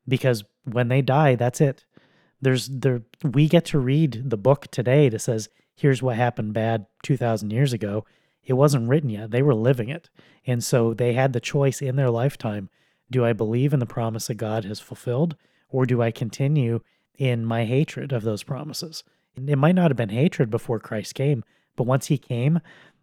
Because 0.09 0.45
when 0.65 0.89
they 0.89 1.03
die, 1.03 1.35
that's 1.35 1.61
it. 1.61 1.85
There's 2.41 2.69
there 2.69 3.03
we 3.23 3.49
get 3.49 3.65
to 3.67 3.79
read 3.79 4.31
the 4.31 4.37
book 4.37 4.69
today 4.71 5.09
that 5.09 5.21
says, 5.21 5.49
here's 5.81 6.03
what 6.03 6.17
happened 6.17 6.53
bad 6.53 6.87
2000 7.03 7.51
years 7.51 7.73
ago. 7.73 8.05
It 8.45 8.53
wasn't 8.53 8.89
written 8.89 9.11
yet. 9.11 9.31
They 9.31 9.43
were 9.43 9.55
living 9.55 9.89
it. 9.89 10.11
And 10.47 10.63
so 10.63 10.93
they 10.95 11.15
had 11.15 11.33
the 11.33 11.41
choice 11.41 11.81
in 11.81 11.97
their 11.97 12.11
lifetime 12.11 12.69
do 13.11 13.25
I 13.25 13.33
believe 13.33 13.73
in 13.73 13.81
the 13.81 13.87
promise 13.87 14.29
that 14.29 14.35
God 14.35 14.65
has 14.65 14.79
fulfilled, 14.79 15.35
or 15.69 15.85
do 15.85 16.01
I 16.01 16.13
continue 16.13 16.81
in 17.19 17.45
my 17.45 17.65
hatred 17.65 18.13
of 18.13 18.23
those 18.23 18.45
promises? 18.45 19.03
It 19.35 19.59
might 19.59 19.75
not 19.75 19.91
have 19.91 19.97
been 19.97 20.11
hatred 20.11 20.49
before 20.49 20.79
Christ 20.79 21.17
came, 21.17 21.43
but 21.75 21.89
once 21.89 22.07
he 22.07 22.19
came, 22.19 22.61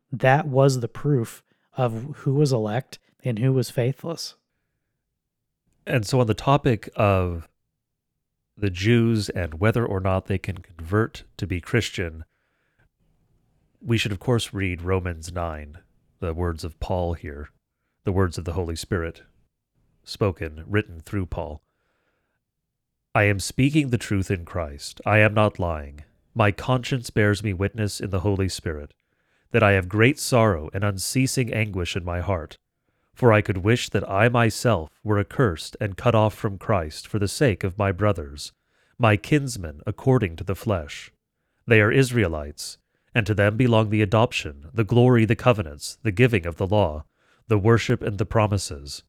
that 0.10 0.48
was 0.48 0.80
the 0.80 0.88
proof 0.88 1.44
of 1.76 2.16
who 2.20 2.36
was 2.36 2.54
elect 2.54 3.00
and 3.24 3.40
who 3.40 3.54
was 3.54 3.70
faithless. 3.70 4.36
And 5.86 6.06
so, 6.06 6.20
on 6.20 6.28
the 6.28 6.34
topic 6.34 6.90
of 6.96 7.48
the 8.58 8.70
Jews 8.70 9.30
and 9.30 9.60
whether 9.60 9.86
or 9.86 10.00
not 10.00 10.26
they 10.26 10.38
can 10.38 10.58
convert 10.58 11.24
to 11.38 11.48
be 11.48 11.62
Christian, 11.62 12.26
we 13.82 13.98
should, 13.98 14.12
of 14.12 14.20
course, 14.20 14.54
read 14.54 14.82
Romans 14.82 15.32
9, 15.32 15.78
the 16.20 16.34
words 16.34 16.64
of 16.64 16.80
Paul 16.80 17.14
here, 17.14 17.50
the 18.04 18.12
words 18.12 18.38
of 18.38 18.46
the 18.46 18.54
Holy 18.54 18.76
Spirit, 18.76 19.22
spoken, 20.04 20.64
written 20.68 21.00
through 21.00 21.28
Paul. 21.28 21.62
I 23.14 23.24
am 23.24 23.40
speaking 23.40 23.90
the 23.90 23.98
truth 23.98 24.30
in 24.30 24.46
Christ. 24.46 25.00
I 25.06 25.20
am 25.20 25.34
not 25.34 25.60
lying. 25.60 26.04
My 26.36 26.52
conscience 26.52 27.10
bears 27.10 27.44
me 27.44 27.54
witness 27.54 28.00
in 28.00 28.10
the 28.10 28.20
Holy 28.20 28.50
Spirit 28.50 28.94
that 29.52 29.64
I 29.64 29.72
have 29.72 29.88
great 29.88 30.20
sorrow 30.20 30.70
and 30.74 30.84
unceasing 30.84 31.54
anguish 31.54 31.96
in 31.96 32.04
my 32.04 32.20
heart 32.20 32.58
for 33.18 33.34
I 33.34 33.42
could 33.42 33.58
wish 33.58 33.90
that 33.90 34.08
I 34.08 34.30
myself 34.30 34.92
were 35.04 35.18
accursed 35.18 35.76
and 35.82 35.98
cut 35.98 36.14
off 36.14 36.36
from 36.36 36.60
Christ 36.60 37.08
for 37.08 37.18
the 37.18 37.28
sake 37.28 37.64
of 37.64 37.76
my 37.76 37.92
brothers, 37.92 38.52
my 39.00 39.18
kinsmen 39.18 39.82
according 39.88 40.36
to 40.36 40.44
the 40.44 40.54
flesh. 40.54 41.12
They 41.66 41.82
are 41.82 41.92
Israelites, 41.92 42.78
and 43.16 43.26
to 43.26 43.34
them 43.34 43.58
belong 43.58 43.90
the 43.90 44.04
adoption, 44.04 44.70
the 44.72 44.84
glory, 44.84 45.26
the 45.26 45.36
covenants, 45.36 45.98
the 46.04 46.12
giving 46.12 46.46
of 46.46 46.58
the 46.58 46.68
law, 46.68 47.06
the 47.48 47.58
worship, 47.58 48.04
and 48.04 48.20
the 48.20 48.26
promises. 48.26 49.02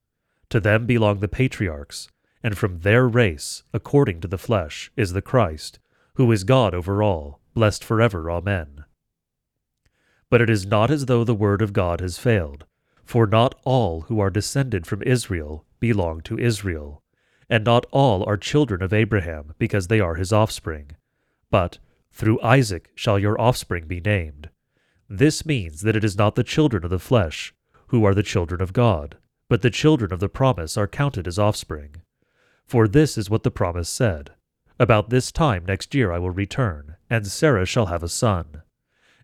To 0.49 0.59
them 0.59 0.87
belong 0.87 1.21
the 1.21 1.29
patriarchs, 1.29 2.09
and 2.43 2.57
from 2.57 2.81
their 2.81 3.07
race, 3.07 3.63
according 3.75 4.23
to 4.23 4.29
the 4.29 4.39
flesh, 4.39 4.91
is 4.97 5.13
the 5.13 5.21
Christ, 5.21 5.81
who 6.15 6.33
is 6.33 6.45
God 6.45 6.73
over 6.73 7.03
all, 7.03 7.41
blessed 7.53 7.85
forever. 7.85 8.31
Amen. 8.31 8.87
But 10.31 10.41
it 10.41 10.49
is 10.49 10.65
not 10.65 10.91
as 10.91 11.05
though 11.05 11.25
the 11.25 11.35
word 11.35 11.61
of 11.61 11.75
God 11.75 12.01
has 12.01 12.17
failed. 12.17 12.65
For 13.09 13.27
not 13.27 13.59
all 13.65 14.03
who 14.03 14.21
are 14.21 14.29
descended 14.29 14.87
from 14.87 15.01
Israel 15.03 15.65
belong 15.81 16.21
to 16.25 16.39
Israel, 16.39 17.03
and 17.49 17.65
not 17.65 17.87
all 17.91 18.23
are 18.29 18.37
children 18.37 18.83
of 18.83 18.93
Abraham, 18.93 19.55
because 19.59 19.87
they 19.87 19.99
are 19.99 20.17
his 20.17 20.31
offspring. 20.31 20.91
But 21.51 21.79
through 22.13 22.39
Isaac 22.43 22.91
shall 22.95 23.19
your 23.19 23.41
offspring 23.41 23.87
be 23.87 23.99
named. 23.99 24.51
This 25.09 25.47
means 25.47 25.81
that 25.81 25.97
it 25.97 26.05
is 26.05 26.19
not 26.19 26.35
the 26.35 26.45
children 26.45 26.85
of 26.85 26.91
the 26.91 26.99
flesh 26.99 27.55
who 27.87 28.05
are 28.05 28.13
the 28.13 28.23
children 28.23 28.61
of 28.61 28.75
God, 28.75 29.17
but 29.49 29.63
the 29.63 29.71
children 29.71 30.13
of 30.13 30.21
the 30.21 30.29
promise 30.29 30.77
are 30.77 30.87
counted 30.87 31.27
as 31.27 31.39
offspring. 31.39 32.03
For 32.67 32.87
this 32.87 33.17
is 33.17 33.31
what 33.31 33.43
the 33.43 33.51
promise 33.51 33.89
said 33.89 34.33
About 34.79 35.09
this 35.09 35.33
time 35.33 35.65
next 35.65 35.95
year 35.95 36.13
I 36.13 36.19
will 36.19 36.31
return, 36.31 36.97
and 37.09 37.27
Sarah 37.27 37.65
shall 37.65 37.87
have 37.87 38.03
a 38.03 38.09
son. 38.11 38.65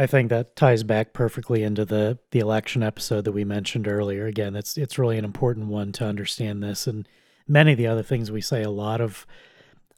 I 0.00 0.06
think 0.06 0.30
that 0.30 0.54
ties 0.54 0.84
back 0.84 1.12
perfectly 1.12 1.64
into 1.64 1.84
the 1.84 2.18
the 2.30 2.38
election 2.38 2.82
episode 2.84 3.24
that 3.24 3.32
we 3.32 3.44
mentioned 3.44 3.88
earlier. 3.88 4.26
Again, 4.26 4.54
it's 4.54 4.78
it's 4.78 4.98
really 4.98 5.18
an 5.18 5.24
important 5.24 5.66
one 5.66 5.90
to 5.92 6.04
understand 6.04 6.62
this 6.62 6.86
and 6.86 7.06
many 7.48 7.72
of 7.72 7.78
the 7.78 7.86
other 7.86 8.02
things 8.02 8.30
we 8.30 8.40
say 8.40 8.62
a 8.62 8.70
lot 8.70 9.00
of 9.00 9.26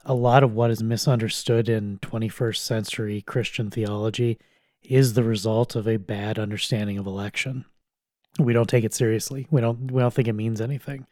a 0.05 0.15
lot 0.15 0.43
of 0.43 0.55
what 0.55 0.71
is 0.71 0.83
misunderstood 0.83 1.69
in 1.69 1.99
21st 1.99 2.57
century 2.57 3.21
Christian 3.21 3.71
theology 3.71 4.39
is 4.83 5.13
the 5.13 5.23
result 5.25 5.77
of 5.77 5.87
a 5.87 5.99
bad 5.99 6.39
understanding 6.39 6.97
of 6.97 7.07
election. 7.07 7.67
We 8.39 8.55
don't 8.55 8.69
take 8.69 8.85
it 8.85 8.95
seriously. 8.95 9.47
We 9.51 9.61
don't 9.61 9.91
we 9.91 10.01
don't 10.01 10.15
think 10.15 10.29
it 10.29 10.33
means 10.33 10.61
anything. 10.63 11.07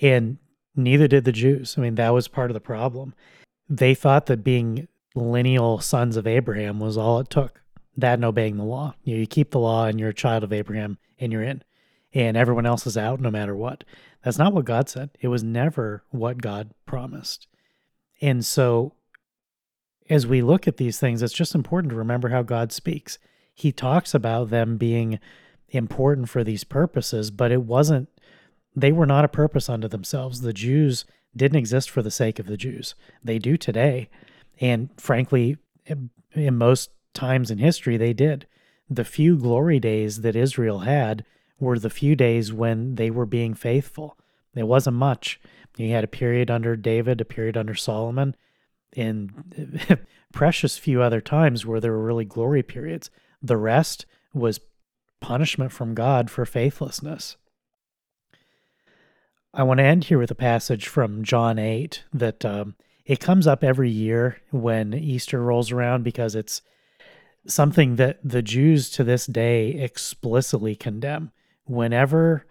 And 0.00 0.38
neither 0.74 1.06
did 1.06 1.24
the 1.24 1.32
Jews. 1.32 1.74
I 1.76 1.82
mean, 1.82 1.96
that 1.96 2.14
was 2.14 2.28
part 2.28 2.50
of 2.50 2.54
the 2.54 2.60
problem. 2.60 3.14
They 3.68 3.94
thought 3.94 4.26
that 4.26 4.42
being 4.42 4.88
lineal 5.14 5.78
sons 5.80 6.16
of 6.16 6.26
Abraham 6.26 6.80
was 6.80 6.96
all 6.96 7.20
it 7.20 7.28
took. 7.28 7.60
That 7.96 8.14
and 8.14 8.24
obeying 8.24 8.56
the 8.56 8.64
law. 8.64 8.94
You, 9.04 9.14
know, 9.14 9.20
you 9.20 9.26
keep 9.26 9.50
the 9.50 9.58
law 9.58 9.86
and 9.86 9.98
you're 10.00 10.10
a 10.10 10.14
child 10.14 10.42
of 10.42 10.52
Abraham 10.52 10.98
and 11.18 11.32
you're 11.32 11.42
in. 11.42 11.62
And 12.12 12.36
everyone 12.36 12.66
else 12.66 12.86
is 12.86 12.96
out 12.96 13.20
no 13.20 13.30
matter 13.30 13.54
what. 13.54 13.84
That's 14.22 14.38
not 14.38 14.52
what 14.52 14.64
God 14.64 14.88
said. 14.88 15.10
It 15.20 15.28
was 15.28 15.42
never 15.42 16.04
what 16.10 16.40
God 16.40 16.70
promised. 16.86 17.46
And 18.20 18.44
so 18.44 18.94
as 20.08 20.26
we 20.26 20.42
look 20.42 20.68
at 20.68 20.76
these 20.76 20.98
things, 20.98 21.22
it's 21.22 21.32
just 21.32 21.54
important 21.54 21.90
to 21.90 21.96
remember 21.96 22.28
how 22.28 22.42
God 22.42 22.72
speaks. 22.72 23.18
He 23.52 23.72
talks 23.72 24.14
about 24.14 24.50
them 24.50 24.76
being 24.76 25.18
important 25.68 26.28
for 26.28 26.44
these 26.44 26.64
purposes, 26.64 27.30
but 27.30 27.50
it 27.50 27.62
wasn't, 27.62 28.08
they 28.76 28.92
were 28.92 29.06
not 29.06 29.24
a 29.24 29.28
purpose 29.28 29.68
unto 29.68 29.88
themselves. 29.88 30.40
The 30.40 30.52
Jews 30.52 31.04
didn't 31.36 31.58
exist 31.58 31.90
for 31.90 32.02
the 32.02 32.10
sake 32.10 32.38
of 32.38 32.46
the 32.46 32.56
Jews. 32.56 32.94
They 33.22 33.38
do 33.38 33.56
today. 33.56 34.08
And 34.60 34.90
frankly, 34.96 35.56
in 35.86 36.58
most 36.58 36.90
times 37.14 37.50
in 37.50 37.58
history, 37.58 37.96
they 37.96 38.12
did. 38.12 38.46
The 38.90 39.04
few 39.04 39.36
glory 39.38 39.80
days 39.80 40.20
that 40.20 40.36
Israel 40.36 40.80
had 40.80 41.24
were 41.58 41.78
the 41.78 41.90
few 41.90 42.14
days 42.16 42.52
when 42.52 42.96
they 42.96 43.10
were 43.10 43.26
being 43.26 43.54
faithful. 43.54 44.18
It 44.54 44.66
wasn't 44.66 44.96
much. 44.96 45.40
You 45.76 45.90
had 45.92 46.04
a 46.04 46.08
period 46.08 46.50
under 46.50 46.76
David, 46.76 47.20
a 47.20 47.24
period 47.24 47.56
under 47.56 47.74
Solomon, 47.74 48.36
and 48.96 50.06
precious 50.32 50.78
few 50.78 51.02
other 51.02 51.20
times 51.20 51.66
where 51.66 51.80
there 51.80 51.92
were 51.92 52.04
really 52.04 52.24
glory 52.24 52.62
periods. 52.62 53.10
The 53.42 53.56
rest 53.56 54.06
was 54.32 54.60
punishment 55.20 55.72
from 55.72 55.94
God 55.94 56.30
for 56.30 56.44
faithlessness. 56.44 57.36
I 59.52 59.62
want 59.62 59.78
to 59.78 59.84
end 59.84 60.04
here 60.04 60.18
with 60.18 60.30
a 60.30 60.36
passage 60.36 60.88
from 60.88 61.22
John 61.22 61.58
8 61.58 62.04
that 62.12 62.44
um, 62.44 62.74
it 63.06 63.20
comes 63.20 63.46
up 63.46 63.62
every 63.62 63.90
year 63.90 64.38
when 64.50 64.92
Easter 64.92 65.40
rolls 65.40 65.70
around 65.70 66.02
because 66.02 66.34
it's 66.34 66.60
something 67.46 67.96
that 67.96 68.18
the 68.22 68.42
Jews 68.42 68.90
to 68.90 69.04
this 69.04 69.26
day 69.26 69.70
explicitly 69.70 70.74
condemn. 70.74 71.30
Whenever 71.64 72.46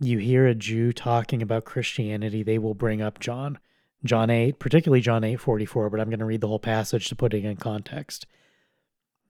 you 0.00 0.18
hear 0.18 0.46
a 0.46 0.54
Jew 0.54 0.92
talking 0.92 1.42
about 1.42 1.64
Christianity, 1.64 2.42
they 2.42 2.58
will 2.58 2.74
bring 2.74 3.00
up 3.00 3.20
John. 3.20 3.58
John 4.04 4.28
8, 4.28 4.58
particularly 4.58 5.00
John 5.00 5.24
8 5.24 5.36
44, 5.36 5.90
but 5.90 6.00
I'm 6.00 6.10
going 6.10 6.18
to 6.18 6.24
read 6.24 6.42
the 6.42 6.48
whole 6.48 6.58
passage 6.58 7.08
to 7.08 7.16
put 7.16 7.32
it 7.32 7.44
in 7.44 7.56
context. 7.56 8.26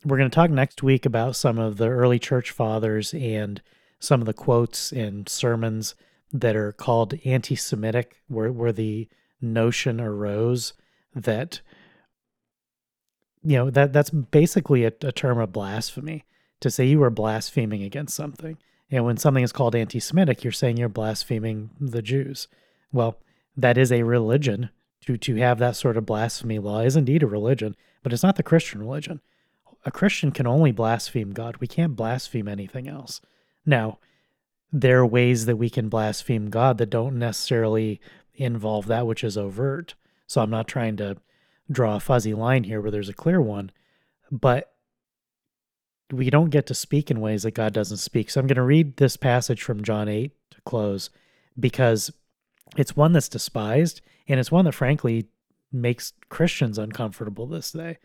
We're 0.05 0.18
going 0.18 0.31
to 0.31 0.35
talk 0.35 0.51
next 0.51 0.82
week 0.82 1.06
about 1.06 1.36
some 1.36 1.59
of 1.59 1.76
the 1.76 1.89
early 1.89 2.18
church 2.18 2.51
fathers 2.51 3.14
and 3.14 3.62
some 4.01 4.20
of 4.20 4.26
the 4.26 4.35
quotes 4.35 4.93
and 4.93 5.28
sermons 5.28 5.94
that 6.32 6.56
are 6.56 6.72
called 6.72 7.14
anti 7.24 7.55
Semitic, 7.55 8.16
where, 8.28 8.51
where 8.51 8.72
the 8.72 9.09
notion 9.40 10.01
arose 10.01 10.72
that, 11.14 11.60
you 13.44 13.56
know, 13.58 13.70
that 13.70 13.92
that's 13.92 14.10
basically 14.10 14.84
a, 14.84 14.92
a 15.02 15.12
term 15.12 15.38
of 15.38 15.52
blasphemy 15.52 16.24
to 16.60 16.70
say 16.70 16.86
you 16.86 17.02
are 17.02 17.10
blaspheming 17.10 17.82
against 17.82 18.16
something. 18.16 18.56
And 18.90 19.04
when 19.04 19.16
something 19.16 19.44
is 19.44 19.52
called 19.52 19.74
anti 19.74 20.00
Semitic, 20.00 20.42
you're 20.42 20.52
saying 20.52 20.76
you're 20.76 20.88
blaspheming 20.88 21.70
the 21.78 22.02
Jews. 22.02 22.48
Well, 22.92 23.18
that 23.56 23.78
is 23.78 23.92
a 23.92 24.02
religion. 24.02 24.70
To, 25.06 25.18
to 25.18 25.36
have 25.36 25.58
that 25.58 25.76
sort 25.76 25.98
of 25.98 26.06
blasphemy 26.06 26.58
law 26.58 26.80
is 26.80 26.96
indeed 26.96 27.22
a 27.22 27.26
religion, 27.26 27.76
but 28.02 28.14
it's 28.14 28.22
not 28.22 28.36
the 28.36 28.42
Christian 28.42 28.80
religion. 28.80 29.20
A 29.84 29.90
Christian 29.90 30.30
can 30.30 30.46
only 30.46 30.72
blaspheme 30.72 31.32
God. 31.32 31.58
We 31.58 31.66
can't 31.66 31.94
blaspheme 31.94 32.48
anything 32.48 32.88
else. 32.88 33.20
Now, 33.66 33.98
there 34.72 35.00
are 35.00 35.06
ways 35.06 35.44
that 35.44 35.56
we 35.56 35.68
can 35.68 35.90
blaspheme 35.90 36.48
God 36.48 36.78
that 36.78 36.88
don't 36.88 37.18
necessarily 37.18 38.00
involve 38.34 38.86
that 38.86 39.06
which 39.06 39.22
is 39.22 39.36
overt. 39.36 39.94
So 40.26 40.40
I'm 40.40 40.48
not 40.48 40.66
trying 40.66 40.96
to 40.96 41.18
draw 41.70 41.96
a 41.96 42.00
fuzzy 42.00 42.34
line 42.34 42.64
here 42.64 42.80
where 42.80 42.90
there's 42.90 43.08
a 43.08 43.14
clear 43.14 43.40
one, 43.40 43.70
but 44.30 44.72
we 46.12 46.30
don't 46.30 46.50
get 46.50 46.66
to 46.66 46.74
speak 46.74 47.10
in 47.10 47.20
ways 47.20 47.42
that 47.44 47.54
God 47.54 47.72
doesn't 47.72 47.96
speak. 47.98 48.30
So 48.30 48.40
I'm 48.40 48.46
going 48.46 48.56
to 48.56 48.62
read 48.62 48.96
this 48.96 49.16
passage 49.16 49.62
from 49.62 49.82
John 49.82 50.08
8 50.08 50.32
to 50.50 50.60
close 50.62 51.10
because 51.58 52.10
it's 52.76 52.96
one 52.96 53.12
that's 53.12 53.28
despised, 53.28 54.00
and 54.28 54.40
it's 54.40 54.50
one 54.50 54.64
that 54.64 54.72
frankly 54.72 55.28
makes 55.72 56.12
Christians 56.28 56.78
uncomfortable 56.78 57.46
this 57.46 57.72
day. 57.72 57.98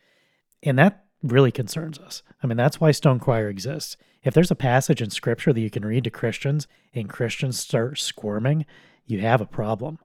And 0.64 0.78
that 0.78 1.06
really 1.24 1.52
concerns 1.52 2.00
us. 2.00 2.24
I 2.42 2.48
mean, 2.48 2.58
that's 2.58 2.80
why 2.80 2.92
Stone 2.92 3.20
Choir 3.20 3.50
exists. 3.50 3.98
If 4.24 4.34
there's 4.34 4.52
a 4.52 4.56
passage 4.56 5.02
in 5.02 5.10
scripture 5.10 5.54
that 5.54 5.62
you 5.62 5.70
can 5.70 5.86
read 5.86 6.04
to 6.04 6.10
Christians 6.10 6.68
and 6.94 7.10
Christians 7.10 7.60
start 7.60 8.00
squirming, 8.00 8.66
you 9.06 9.20
have 9.22 9.42
a 9.42 9.46
problem. 9.46 10.00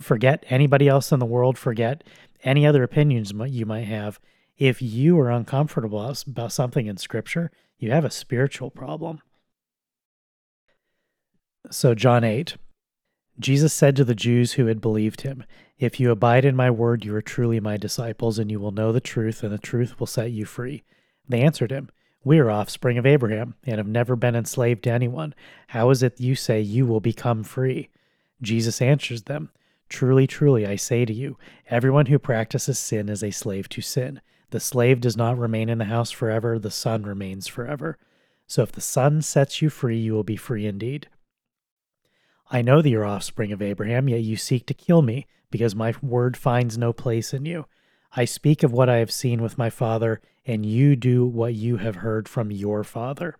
Forget 0.00 0.44
anybody 0.48 0.88
else 0.88 1.12
in 1.12 1.20
the 1.20 1.26
world, 1.26 1.56
forget 1.56 2.02
any 2.44 2.66
other 2.66 2.82
opinions 2.82 3.32
you 3.48 3.66
might 3.66 3.86
have. 3.86 4.20
If 4.56 4.80
you 4.80 5.18
are 5.18 5.30
uncomfortable 5.30 6.14
about 6.26 6.52
something 6.52 6.86
in 6.86 6.96
scripture, 6.98 7.50
you 7.78 7.90
have 7.90 8.04
a 8.04 8.10
spiritual 8.10 8.70
problem. 8.70 9.20
So, 11.70 11.94
John 11.94 12.22
8, 12.22 12.56
Jesus 13.40 13.72
said 13.72 13.96
to 13.96 14.04
the 14.04 14.14
Jews 14.14 14.52
who 14.52 14.66
had 14.66 14.80
believed 14.80 15.22
him, 15.22 15.44
If 15.78 15.98
you 15.98 16.10
abide 16.10 16.44
in 16.44 16.54
my 16.54 16.70
word, 16.70 17.04
you 17.04 17.14
are 17.16 17.22
truly 17.22 17.58
my 17.58 17.76
disciples, 17.76 18.38
and 18.38 18.50
you 18.50 18.60
will 18.60 18.70
know 18.70 18.92
the 18.92 19.00
truth, 19.00 19.42
and 19.42 19.52
the 19.52 19.58
truth 19.58 19.98
will 19.98 20.06
set 20.06 20.30
you 20.30 20.44
free. 20.44 20.84
They 21.28 21.40
answered 21.40 21.72
him, 21.72 21.88
We 22.22 22.38
are 22.38 22.50
offspring 22.50 22.98
of 22.98 23.06
Abraham, 23.06 23.54
and 23.64 23.78
have 23.78 23.88
never 23.88 24.14
been 24.14 24.36
enslaved 24.36 24.84
to 24.84 24.90
anyone. 24.90 25.34
How 25.68 25.90
is 25.90 26.02
it 26.02 26.20
you 26.20 26.36
say 26.36 26.60
you 26.60 26.86
will 26.86 27.00
become 27.00 27.42
free? 27.42 27.88
Jesus 28.40 28.80
answers 28.80 29.22
them, 29.22 29.50
Truly, 29.88 30.26
truly, 30.26 30.66
I 30.66 30.76
say 30.76 31.04
to 31.04 31.12
you, 31.12 31.36
everyone 31.68 32.06
who 32.06 32.18
practices 32.18 32.78
sin 32.78 33.08
is 33.08 33.22
a 33.22 33.30
slave 33.30 33.68
to 33.70 33.80
sin. 33.80 34.20
The 34.50 34.60
slave 34.60 35.00
does 35.00 35.16
not 35.16 35.38
remain 35.38 35.68
in 35.68 35.78
the 35.78 35.84
house 35.86 36.10
forever, 36.10 36.58
the 36.58 36.70
son 36.70 37.02
remains 37.02 37.46
forever. 37.46 37.98
So 38.46 38.62
if 38.62 38.72
the 38.72 38.80
son 38.80 39.22
sets 39.22 39.62
you 39.62 39.70
free, 39.70 39.98
you 39.98 40.12
will 40.12 40.24
be 40.24 40.36
free 40.36 40.66
indeed. 40.66 41.08
I 42.50 42.62
know 42.62 42.82
that 42.82 42.88
you're 42.88 43.04
offspring 43.04 43.52
of 43.52 43.62
Abraham, 43.62 44.08
yet 44.08 44.22
you 44.22 44.36
seek 44.36 44.66
to 44.66 44.74
kill 44.74 45.02
me, 45.02 45.26
because 45.50 45.74
my 45.74 45.94
word 46.02 46.36
finds 46.36 46.76
no 46.76 46.92
place 46.92 47.32
in 47.32 47.46
you. 47.46 47.66
I 48.16 48.24
speak 48.26 48.62
of 48.62 48.72
what 48.72 48.88
I 48.88 48.98
have 48.98 49.10
seen 49.10 49.42
with 49.42 49.58
my 49.58 49.70
father, 49.70 50.20
and 50.46 50.64
you 50.64 50.94
do 50.94 51.26
what 51.26 51.54
you 51.54 51.78
have 51.78 51.96
heard 51.96 52.28
from 52.28 52.50
your 52.52 52.84
father. 52.84 53.36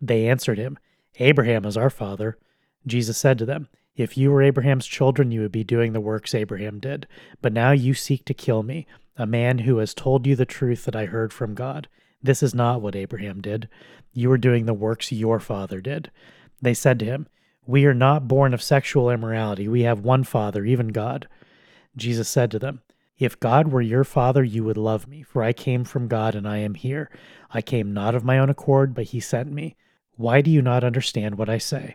They 0.00 0.28
answered 0.28 0.58
him, 0.58 0.78
Abraham 1.20 1.64
is 1.64 1.76
our 1.76 1.90
father. 1.90 2.38
Jesus 2.86 3.18
said 3.18 3.38
to 3.38 3.46
them, 3.46 3.68
If 3.98 4.16
you 4.16 4.30
were 4.30 4.42
Abraham's 4.42 4.86
children, 4.86 5.30
you 5.30 5.42
would 5.42 5.52
be 5.52 5.64
doing 5.64 5.92
the 5.92 6.00
works 6.00 6.34
Abraham 6.34 6.78
did. 6.78 7.06
But 7.42 7.52
now 7.52 7.72
you 7.72 7.92
seek 7.92 8.24
to 8.24 8.32
kill 8.32 8.62
me, 8.62 8.86
a 9.18 9.26
man 9.26 9.58
who 9.58 9.76
has 9.78 9.92
told 9.92 10.26
you 10.26 10.34
the 10.34 10.46
truth 10.46 10.86
that 10.86 10.96
I 10.96 11.04
heard 11.04 11.34
from 11.34 11.54
God. 11.54 11.88
This 12.22 12.42
is 12.42 12.54
not 12.54 12.80
what 12.80 12.96
Abraham 12.96 13.42
did. 13.42 13.68
You 14.14 14.32
are 14.32 14.38
doing 14.38 14.64
the 14.64 14.72
works 14.72 15.12
your 15.12 15.38
father 15.40 15.82
did. 15.82 16.10
They 16.62 16.72
said 16.74 16.98
to 17.00 17.04
him, 17.04 17.28
we 17.68 17.84
are 17.84 17.92
not 17.92 18.26
born 18.26 18.54
of 18.54 18.62
sexual 18.62 19.10
immorality. 19.10 19.68
We 19.68 19.82
have 19.82 20.00
one 20.00 20.24
Father, 20.24 20.64
even 20.64 20.88
God. 20.88 21.28
Jesus 21.98 22.26
said 22.26 22.50
to 22.52 22.58
them, 22.58 22.80
If 23.18 23.38
God 23.38 23.68
were 23.68 23.82
your 23.82 24.04
Father, 24.04 24.42
you 24.42 24.64
would 24.64 24.78
love 24.78 25.06
me, 25.06 25.22
for 25.22 25.42
I 25.42 25.52
came 25.52 25.84
from 25.84 26.08
God 26.08 26.34
and 26.34 26.48
I 26.48 26.56
am 26.58 26.72
here. 26.72 27.10
I 27.50 27.60
came 27.60 27.92
not 27.92 28.14
of 28.14 28.24
my 28.24 28.38
own 28.38 28.48
accord, 28.48 28.94
but 28.94 29.04
He 29.04 29.20
sent 29.20 29.52
me. 29.52 29.76
Why 30.16 30.40
do 30.40 30.50
you 30.50 30.62
not 30.62 30.82
understand 30.82 31.36
what 31.36 31.50
I 31.50 31.58
say? 31.58 31.94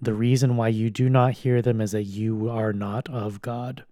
The 0.00 0.14
reason 0.14 0.56
why 0.56 0.68
you 0.68 0.90
do 0.90 1.08
not 1.08 1.32
hear 1.32 1.60
them 1.60 1.80
is 1.80 1.92
that 1.92 2.04
you 2.04 2.48
are 2.48 2.72
not 2.72 3.08
of 3.08 3.42
God. 3.42 3.84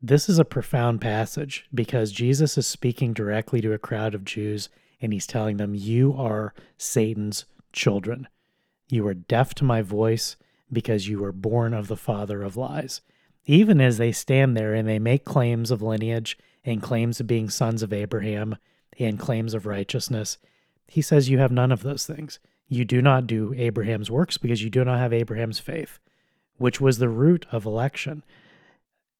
This 0.00 0.28
is 0.28 0.38
a 0.38 0.44
profound 0.44 1.00
passage 1.00 1.66
because 1.72 2.12
Jesus 2.12 2.58
is 2.58 2.66
speaking 2.66 3.12
directly 3.12 3.60
to 3.60 3.72
a 3.72 3.78
crowd 3.78 4.14
of 4.14 4.24
Jews 4.24 4.68
and 5.00 5.12
he's 5.12 5.26
telling 5.26 5.56
them, 5.56 5.74
You 5.74 6.14
are 6.14 6.54
Satan's 6.76 7.46
children. 7.72 8.28
You 8.88 9.06
are 9.06 9.14
deaf 9.14 9.54
to 9.54 9.64
my 9.64 9.80
voice 9.80 10.36
because 10.72 11.08
you 11.08 11.20
were 11.20 11.32
born 11.32 11.72
of 11.72 11.88
the 11.88 11.96
father 11.96 12.42
of 12.42 12.56
lies. 12.56 13.00
Even 13.46 13.80
as 13.80 13.98
they 13.98 14.12
stand 14.12 14.56
there 14.56 14.74
and 14.74 14.88
they 14.88 14.98
make 14.98 15.24
claims 15.24 15.70
of 15.70 15.82
lineage 15.82 16.36
and 16.64 16.82
claims 16.82 17.20
of 17.20 17.26
being 17.26 17.48
sons 17.48 17.82
of 17.82 17.92
Abraham 17.92 18.56
and 18.98 19.18
claims 19.18 19.54
of 19.54 19.66
righteousness, 19.66 20.36
he 20.86 21.00
says, 21.00 21.30
You 21.30 21.38
have 21.38 21.52
none 21.52 21.72
of 21.72 21.82
those 21.82 22.06
things. 22.06 22.38
You 22.72 22.86
do 22.86 23.02
not 23.02 23.26
do 23.26 23.52
Abraham's 23.54 24.10
works 24.10 24.38
because 24.38 24.62
you 24.62 24.70
do 24.70 24.82
not 24.82 24.98
have 24.98 25.12
Abraham's 25.12 25.58
faith, 25.58 25.98
which 26.56 26.80
was 26.80 26.96
the 26.96 27.10
root 27.10 27.44
of 27.52 27.66
election. 27.66 28.24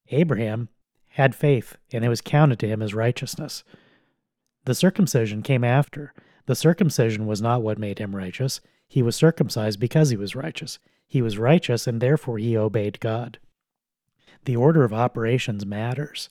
Abraham 0.09 0.69
had 1.09 1.35
faith, 1.35 1.77
and 1.91 2.03
it 2.03 2.09
was 2.09 2.19
counted 2.19 2.57
to 2.57 2.67
him 2.67 2.81
as 2.81 2.95
righteousness. 2.95 3.63
The 4.65 4.73
circumcision 4.73 5.43
came 5.43 5.63
after. 5.63 6.15
The 6.47 6.55
circumcision 6.55 7.27
was 7.27 7.43
not 7.43 7.61
what 7.61 7.77
made 7.77 7.99
him 7.99 8.15
righteous. 8.15 8.59
He 8.87 9.03
was 9.03 9.15
circumcised 9.15 9.79
because 9.79 10.09
he 10.09 10.17
was 10.17 10.35
righteous. 10.35 10.79
He 11.05 11.21
was 11.21 11.37
righteous, 11.37 11.85
and 11.85 12.01
therefore 12.01 12.39
he 12.39 12.57
obeyed 12.57 12.99
God. 12.99 13.37
The 14.45 14.55
order 14.55 14.83
of 14.83 14.93
operations 14.93 15.63
matters. 15.63 16.29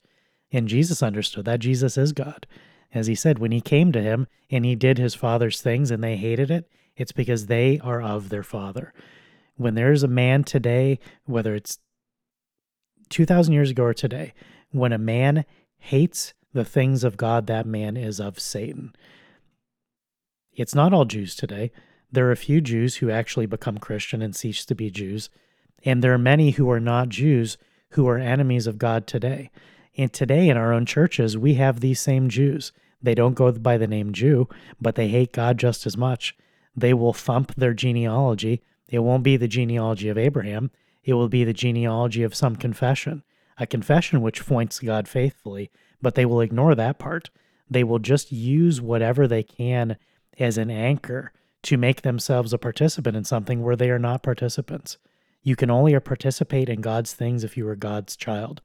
And 0.51 0.67
Jesus 0.67 1.01
understood 1.01 1.45
that. 1.45 1.61
Jesus 1.61 1.97
is 1.97 2.11
God. 2.11 2.47
As 2.93 3.07
he 3.07 3.15
said, 3.15 3.39
when 3.39 3.53
he 3.53 3.61
came 3.61 3.93
to 3.93 4.01
him 4.01 4.27
and 4.51 4.65
he 4.65 4.75
did 4.75 4.97
his 4.97 5.15
father's 5.15 5.61
things 5.61 5.89
and 5.89 6.03
they 6.03 6.17
hated 6.17 6.51
it, 6.51 6.69
it's 6.95 7.11
because 7.11 7.47
they 7.47 7.79
are 7.79 8.01
of 8.01 8.29
their 8.29 8.43
father. 8.43 8.93
When 9.55 9.75
there's 9.75 10.03
a 10.03 10.07
man 10.07 10.43
today, 10.43 10.99
whether 11.25 11.55
it's 11.55 11.79
2,000 13.09 13.53
years 13.53 13.71
ago 13.71 13.83
or 13.83 13.93
today, 13.93 14.33
when 14.71 14.91
a 14.91 14.97
man 14.97 15.45
hates 15.77 16.33
the 16.53 16.65
things 16.65 17.03
of 17.03 17.17
God, 17.17 17.47
that 17.47 17.65
man 17.65 17.97
is 17.97 18.19
of 18.19 18.39
Satan. 18.39 18.95
It's 20.55 20.75
not 20.75 20.93
all 20.93 21.05
Jews 21.05 21.35
today. 21.35 21.71
There 22.11 22.27
are 22.27 22.31
a 22.31 22.37
few 22.37 22.61
Jews 22.61 22.97
who 22.97 23.09
actually 23.09 23.47
become 23.47 23.79
Christian 23.79 24.21
and 24.21 24.35
cease 24.35 24.65
to 24.65 24.75
be 24.75 24.91
Jews. 24.91 25.29
And 25.83 26.03
there 26.03 26.13
are 26.13 26.19
many 26.19 26.51
who 26.51 26.69
are 26.69 26.79
not 26.79 27.09
Jews 27.09 27.57
who 27.89 28.07
are 28.07 28.17
enemies 28.17 28.67
of 28.67 28.77
God 28.77 29.07
today. 29.07 29.49
And 29.97 30.11
today 30.11 30.49
in 30.49 30.57
our 30.57 30.73
own 30.73 30.85
churches, 30.85 31.37
we 31.37 31.55
have 31.55 31.79
these 31.79 31.99
same 31.99 32.29
Jews. 32.29 32.71
They 33.01 33.15
don't 33.15 33.33
go 33.33 33.51
by 33.51 33.77
the 33.77 33.87
name 33.87 34.13
Jew, 34.13 34.47
but 34.79 34.95
they 34.95 35.09
hate 35.09 35.31
God 35.31 35.57
just 35.57 35.85
as 35.85 35.97
much. 35.97 36.35
They 36.75 36.93
will 36.93 37.13
thump 37.13 37.53
their 37.55 37.73
genealogy. 37.73 38.61
It 38.87 38.99
won't 38.99 39.23
be 39.23 39.37
the 39.37 39.47
genealogy 39.47 40.09
of 40.09 40.17
Abraham, 40.17 40.71
it 41.03 41.13
will 41.13 41.29
be 41.29 41.43
the 41.43 41.53
genealogy 41.53 42.23
of 42.23 42.35
some 42.35 42.55
confession, 42.55 43.23
a 43.57 43.67
confession 43.67 44.21
which 44.21 44.45
points 44.45 44.79
God 44.79 45.07
faithfully, 45.07 45.69
but 46.01 46.15
they 46.15 46.25
will 46.25 46.41
ignore 46.41 46.75
that 46.75 46.99
part. 46.99 47.29
They 47.69 47.83
will 47.83 47.99
just 47.99 48.31
use 48.31 48.81
whatever 48.81 49.27
they 49.27 49.43
can 49.43 49.97
as 50.39 50.57
an 50.57 50.71
anchor 50.71 51.31
to 51.63 51.77
make 51.77 52.01
themselves 52.01 52.53
a 52.53 52.57
participant 52.57 53.15
in 53.15 53.23
something 53.23 53.61
where 53.61 53.75
they 53.75 53.89
are 53.89 53.99
not 53.99 54.23
participants. 54.23 54.97
You 55.41 55.55
can 55.55 55.69
only 55.69 55.97
participate 55.99 56.69
in 56.69 56.81
God's 56.81 57.13
things 57.13 57.43
if 57.43 57.57
you 57.57 57.67
are 57.67 57.75
God's 57.75 58.15
child, 58.15 58.61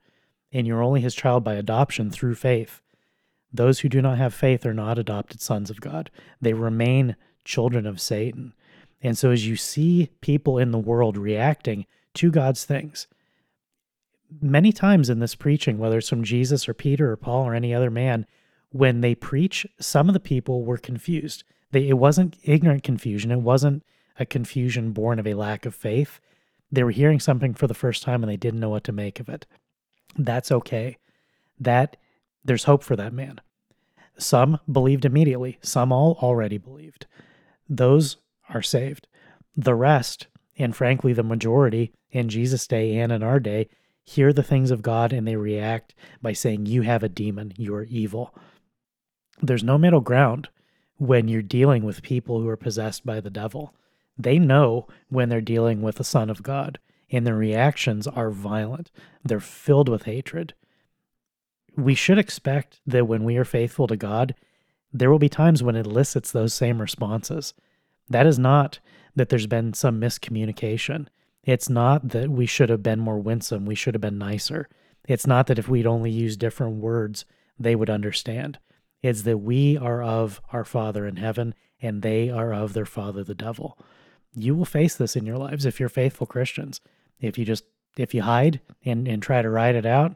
and 0.51 0.65
you're 0.65 0.83
only 0.83 1.01
his 1.01 1.15
child 1.15 1.43
by 1.43 1.55
adoption 1.55 2.09
through 2.09 2.35
faith. 2.35 2.81
Those 3.51 3.79
who 3.79 3.89
do 3.89 4.01
not 4.01 4.17
have 4.17 4.33
faith 4.33 4.65
are 4.65 4.73
not 4.73 4.99
adopted 4.99 5.41
sons 5.41 5.69
of 5.69 5.81
God. 5.81 6.09
They 6.39 6.53
remain 6.53 7.15
children 7.49 7.87
of 7.87 7.99
Satan. 7.99 8.53
And 9.01 9.17
so, 9.17 9.31
as 9.31 9.47
you 9.47 9.55
see 9.55 10.11
people 10.21 10.57
in 10.57 10.71
the 10.71 10.77
world 10.77 11.17
reacting 11.17 11.85
to 12.15 12.31
God's 12.31 12.63
things, 12.63 13.07
many 14.41 14.71
times 14.71 15.09
in 15.09 15.19
this 15.19 15.35
preaching, 15.35 15.77
whether 15.77 15.97
it's 15.97 16.09
from 16.09 16.23
Jesus 16.23 16.69
or 16.69 16.73
Peter 16.73 17.11
or 17.11 17.17
Paul 17.17 17.45
or 17.45 17.55
any 17.55 17.73
other 17.73 17.89
man, 17.89 18.25
when 18.71 19.01
they 19.01 19.15
preach, 19.15 19.65
some 19.79 20.07
of 20.07 20.13
the 20.13 20.19
people 20.19 20.63
were 20.63 20.77
confused. 20.77 21.43
They, 21.71 21.87
it 21.87 21.97
wasn't 21.97 22.37
ignorant 22.43 22.83
confusion. 22.83 23.31
It 23.31 23.41
wasn't 23.41 23.83
a 24.19 24.25
confusion 24.25 24.91
born 24.91 25.17
of 25.17 25.25
a 25.25 25.33
lack 25.33 25.65
of 25.65 25.73
faith. 25.73 26.19
They 26.71 26.83
were 26.83 26.91
hearing 26.91 27.19
something 27.19 27.55
for 27.55 27.65
the 27.65 27.73
first 27.73 28.03
time 28.03 28.21
and 28.21 28.31
they 28.31 28.37
didn't 28.37 28.59
know 28.59 28.69
what 28.69 28.83
to 28.83 28.91
make 28.91 29.19
of 29.19 29.27
it. 29.27 29.47
That's 30.15 30.51
okay. 30.51 30.97
That 31.59 31.97
there's 32.45 32.65
hope 32.65 32.83
for 32.83 32.95
that 32.95 33.13
man. 33.13 33.41
Some 34.17 34.59
believed 34.71 35.05
immediately. 35.05 35.57
Some 35.61 35.91
all 35.91 36.19
already 36.21 36.57
believed 36.57 37.07
those 37.69 38.17
are 38.49 38.61
saved. 38.61 39.07
The 39.55 39.75
rest, 39.75 40.27
and 40.57 40.75
frankly, 40.75 41.13
the 41.13 41.23
majority 41.23 41.93
in 42.11 42.29
Jesus' 42.29 42.67
day 42.67 42.97
and 42.97 43.11
in 43.11 43.23
our 43.23 43.39
day, 43.39 43.69
hear 44.03 44.33
the 44.33 44.43
things 44.43 44.71
of 44.71 44.81
God 44.81 45.13
and 45.13 45.27
they 45.27 45.35
react 45.35 45.93
by 46.21 46.33
saying, 46.33 46.65
You 46.65 46.81
have 46.81 47.03
a 47.03 47.09
demon, 47.09 47.53
you 47.57 47.75
are 47.75 47.83
evil. 47.83 48.33
There's 49.41 49.63
no 49.63 49.77
middle 49.77 50.01
ground 50.01 50.49
when 50.97 51.27
you're 51.27 51.41
dealing 51.41 51.83
with 51.83 52.01
people 52.01 52.41
who 52.41 52.49
are 52.49 52.57
possessed 52.57 53.05
by 53.05 53.21
the 53.21 53.29
devil. 53.29 53.73
They 54.17 54.37
know 54.37 54.87
when 55.07 55.29
they're 55.29 55.39
dealing 55.39 55.81
with 55.81 55.95
the 55.95 56.03
Son 56.03 56.29
of 56.29 56.43
God, 56.43 56.79
and 57.11 57.25
their 57.25 57.35
reactions 57.35 58.05
are 58.05 58.31
violent. 58.31 58.91
They're 59.23 59.39
filled 59.39 59.87
with 59.87 60.03
hatred. 60.03 60.53
We 61.77 61.95
should 61.95 62.17
expect 62.17 62.81
that 62.85 63.07
when 63.07 63.23
we 63.23 63.37
are 63.37 63.45
faithful 63.45 63.87
to 63.87 63.95
God, 63.95 64.35
there 64.91 65.11
will 65.11 65.19
be 65.19 65.29
times 65.29 65.61
when 65.61 65.75
it 65.75 65.85
elicits 65.85 66.31
those 66.31 66.53
same 66.53 66.81
responses. 66.81 67.53
That 68.09 68.25
is 68.25 68.39
not 68.39 68.79
that 69.15 69.29
there's 69.29 69.47
been 69.47 69.73
some 69.73 69.99
miscommunication. 69.99 71.07
It's 71.43 71.69
not 71.69 72.09
that 72.09 72.29
we 72.29 72.45
should 72.45 72.69
have 72.69 72.83
been 72.83 72.99
more 72.99 73.19
winsome, 73.19 73.65
we 73.65 73.75
should 73.75 73.93
have 73.93 74.01
been 74.01 74.17
nicer. 74.17 74.67
It's 75.07 75.27
not 75.27 75.47
that 75.47 75.59
if 75.59 75.67
we'd 75.67 75.87
only 75.87 76.11
used 76.11 76.39
different 76.39 76.77
words, 76.77 77.25
they 77.57 77.75
would 77.75 77.89
understand. 77.89 78.59
It's 79.01 79.23
that 79.23 79.39
we 79.39 79.77
are 79.77 80.03
of 80.03 80.41
our 80.51 80.65
Father 80.65 81.05
in 81.07 81.15
heaven 81.15 81.55
and 81.81 82.01
they 82.01 82.29
are 82.29 82.53
of 82.53 82.73
their 82.73 82.85
father, 82.85 83.23
the 83.23 83.35
devil. 83.35 83.77
You 84.35 84.55
will 84.55 84.65
face 84.65 84.95
this 84.95 85.15
in 85.15 85.25
your 85.25 85.37
lives 85.37 85.65
if 85.65 85.79
you're 85.79 85.89
faithful 85.89 86.27
Christians. 86.27 86.81
If 87.19 87.37
you 87.37 87.45
just 87.45 87.63
if 87.97 88.13
you 88.13 88.21
hide 88.21 88.61
and, 88.85 89.07
and 89.07 89.21
try 89.21 89.41
to 89.41 89.49
ride 89.49 89.75
it 89.75 89.85
out, 89.85 90.15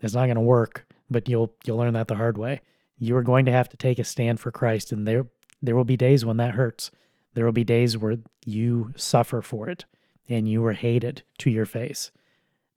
it's 0.00 0.14
not 0.14 0.24
going 0.24 0.36
to 0.36 0.40
work, 0.40 0.86
but 1.10 1.28
you'll 1.28 1.54
you'll 1.64 1.76
learn 1.76 1.94
that 1.94 2.08
the 2.08 2.16
hard 2.16 2.38
way 2.38 2.60
you 3.02 3.16
are 3.16 3.22
going 3.24 3.44
to 3.46 3.52
have 3.52 3.68
to 3.68 3.76
take 3.76 3.98
a 3.98 4.04
stand 4.04 4.38
for 4.38 4.52
Christ, 4.52 4.92
and 4.92 5.08
there 5.08 5.26
there 5.60 5.74
will 5.74 5.84
be 5.84 5.96
days 5.96 6.24
when 6.24 6.36
that 6.36 6.54
hurts. 6.54 6.92
There 7.34 7.44
will 7.44 7.52
be 7.52 7.64
days 7.64 7.98
where 7.98 8.18
you 8.44 8.92
suffer 8.96 9.42
for 9.42 9.68
it 9.68 9.84
and 10.28 10.48
you 10.48 10.64
are 10.66 10.72
hated 10.72 11.22
to 11.38 11.50
your 11.50 11.66
face 11.66 12.12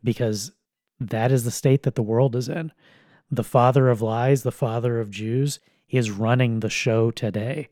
because 0.04 0.52
that 1.00 1.32
is 1.32 1.44
the 1.44 1.52
state 1.52 1.84
that 1.84 1.96
the 1.96 2.04
world 2.04 2.36
is 2.36 2.50
in. 2.50 2.72
The 3.30 3.44
father 3.44 3.90
of 3.90 4.02
lies, 4.02 4.44
the 4.44 4.52
father 4.52 5.00
of 5.00 5.12
Jews, 5.12 5.60
is 5.90 6.12
running 6.12 6.60
the 6.60 6.70
show 6.70 7.12
today. 7.12 7.70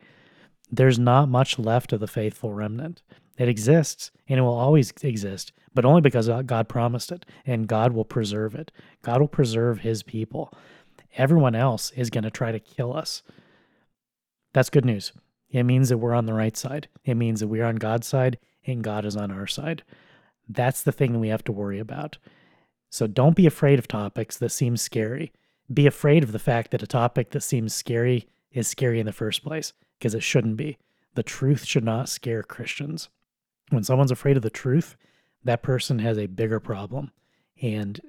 There's 0.71 0.99
not 0.99 1.29
much 1.29 1.57
left 1.57 1.93
of 1.93 1.99
the 1.99 2.07
faithful 2.07 2.53
remnant. 2.53 3.01
It 3.37 3.49
exists 3.49 4.11
and 4.27 4.39
it 4.39 4.43
will 4.43 4.57
always 4.57 4.93
exist, 5.01 5.53
but 5.73 5.85
only 5.85 6.01
because 6.01 6.27
God 6.45 6.69
promised 6.69 7.11
it 7.11 7.25
and 7.45 7.67
God 7.67 7.93
will 7.93 8.05
preserve 8.05 8.53
it. 8.55 8.71
God 9.01 9.21
will 9.21 9.27
preserve 9.27 9.79
his 9.79 10.03
people 10.03 10.53
everyone 11.15 11.55
else 11.55 11.91
is 11.91 12.09
going 12.09 12.23
to 12.23 12.31
try 12.31 12.51
to 12.51 12.59
kill 12.59 12.95
us. 12.95 13.23
That's 14.53 14.69
good 14.69 14.85
news. 14.85 15.13
It 15.49 15.63
means 15.63 15.89
that 15.89 15.97
we're 15.97 16.13
on 16.13 16.25
the 16.25 16.33
right 16.33 16.57
side. 16.57 16.87
It 17.05 17.15
means 17.15 17.39
that 17.39 17.47
we're 17.47 17.65
on 17.65 17.75
God's 17.75 18.07
side 18.07 18.39
and 18.65 18.83
God 18.83 19.05
is 19.05 19.15
on 19.15 19.31
our 19.31 19.47
side. 19.47 19.83
That's 20.47 20.81
the 20.81 20.91
thing 20.91 21.19
we 21.19 21.29
have 21.29 21.43
to 21.45 21.51
worry 21.51 21.79
about. 21.79 22.17
So 22.89 23.07
don't 23.07 23.35
be 23.35 23.47
afraid 23.47 23.79
of 23.79 23.87
topics 23.87 24.37
that 24.37 24.49
seem 24.49 24.77
scary. 24.77 25.31
Be 25.73 25.87
afraid 25.87 26.23
of 26.23 26.31
the 26.31 26.39
fact 26.39 26.71
that 26.71 26.83
a 26.83 26.87
topic 26.87 27.31
that 27.31 27.41
seems 27.41 27.73
scary 27.73 28.27
is 28.51 28.67
scary 28.67 28.99
in 28.99 29.05
the 29.05 29.11
first 29.11 29.43
place, 29.43 29.73
because 29.97 30.13
it 30.13 30.21
shouldn't 30.21 30.57
be. 30.57 30.77
The 31.15 31.23
truth 31.23 31.65
should 31.65 31.83
not 31.83 32.09
scare 32.09 32.43
Christians. 32.43 33.09
When 33.69 33.83
someone's 33.83 34.11
afraid 34.11 34.37
of 34.37 34.43
the 34.43 34.49
truth, 34.49 34.95
that 35.43 35.63
person 35.63 35.99
has 35.99 36.17
a 36.17 36.27
bigger 36.27 36.59
problem. 36.59 37.11
And 37.61 37.99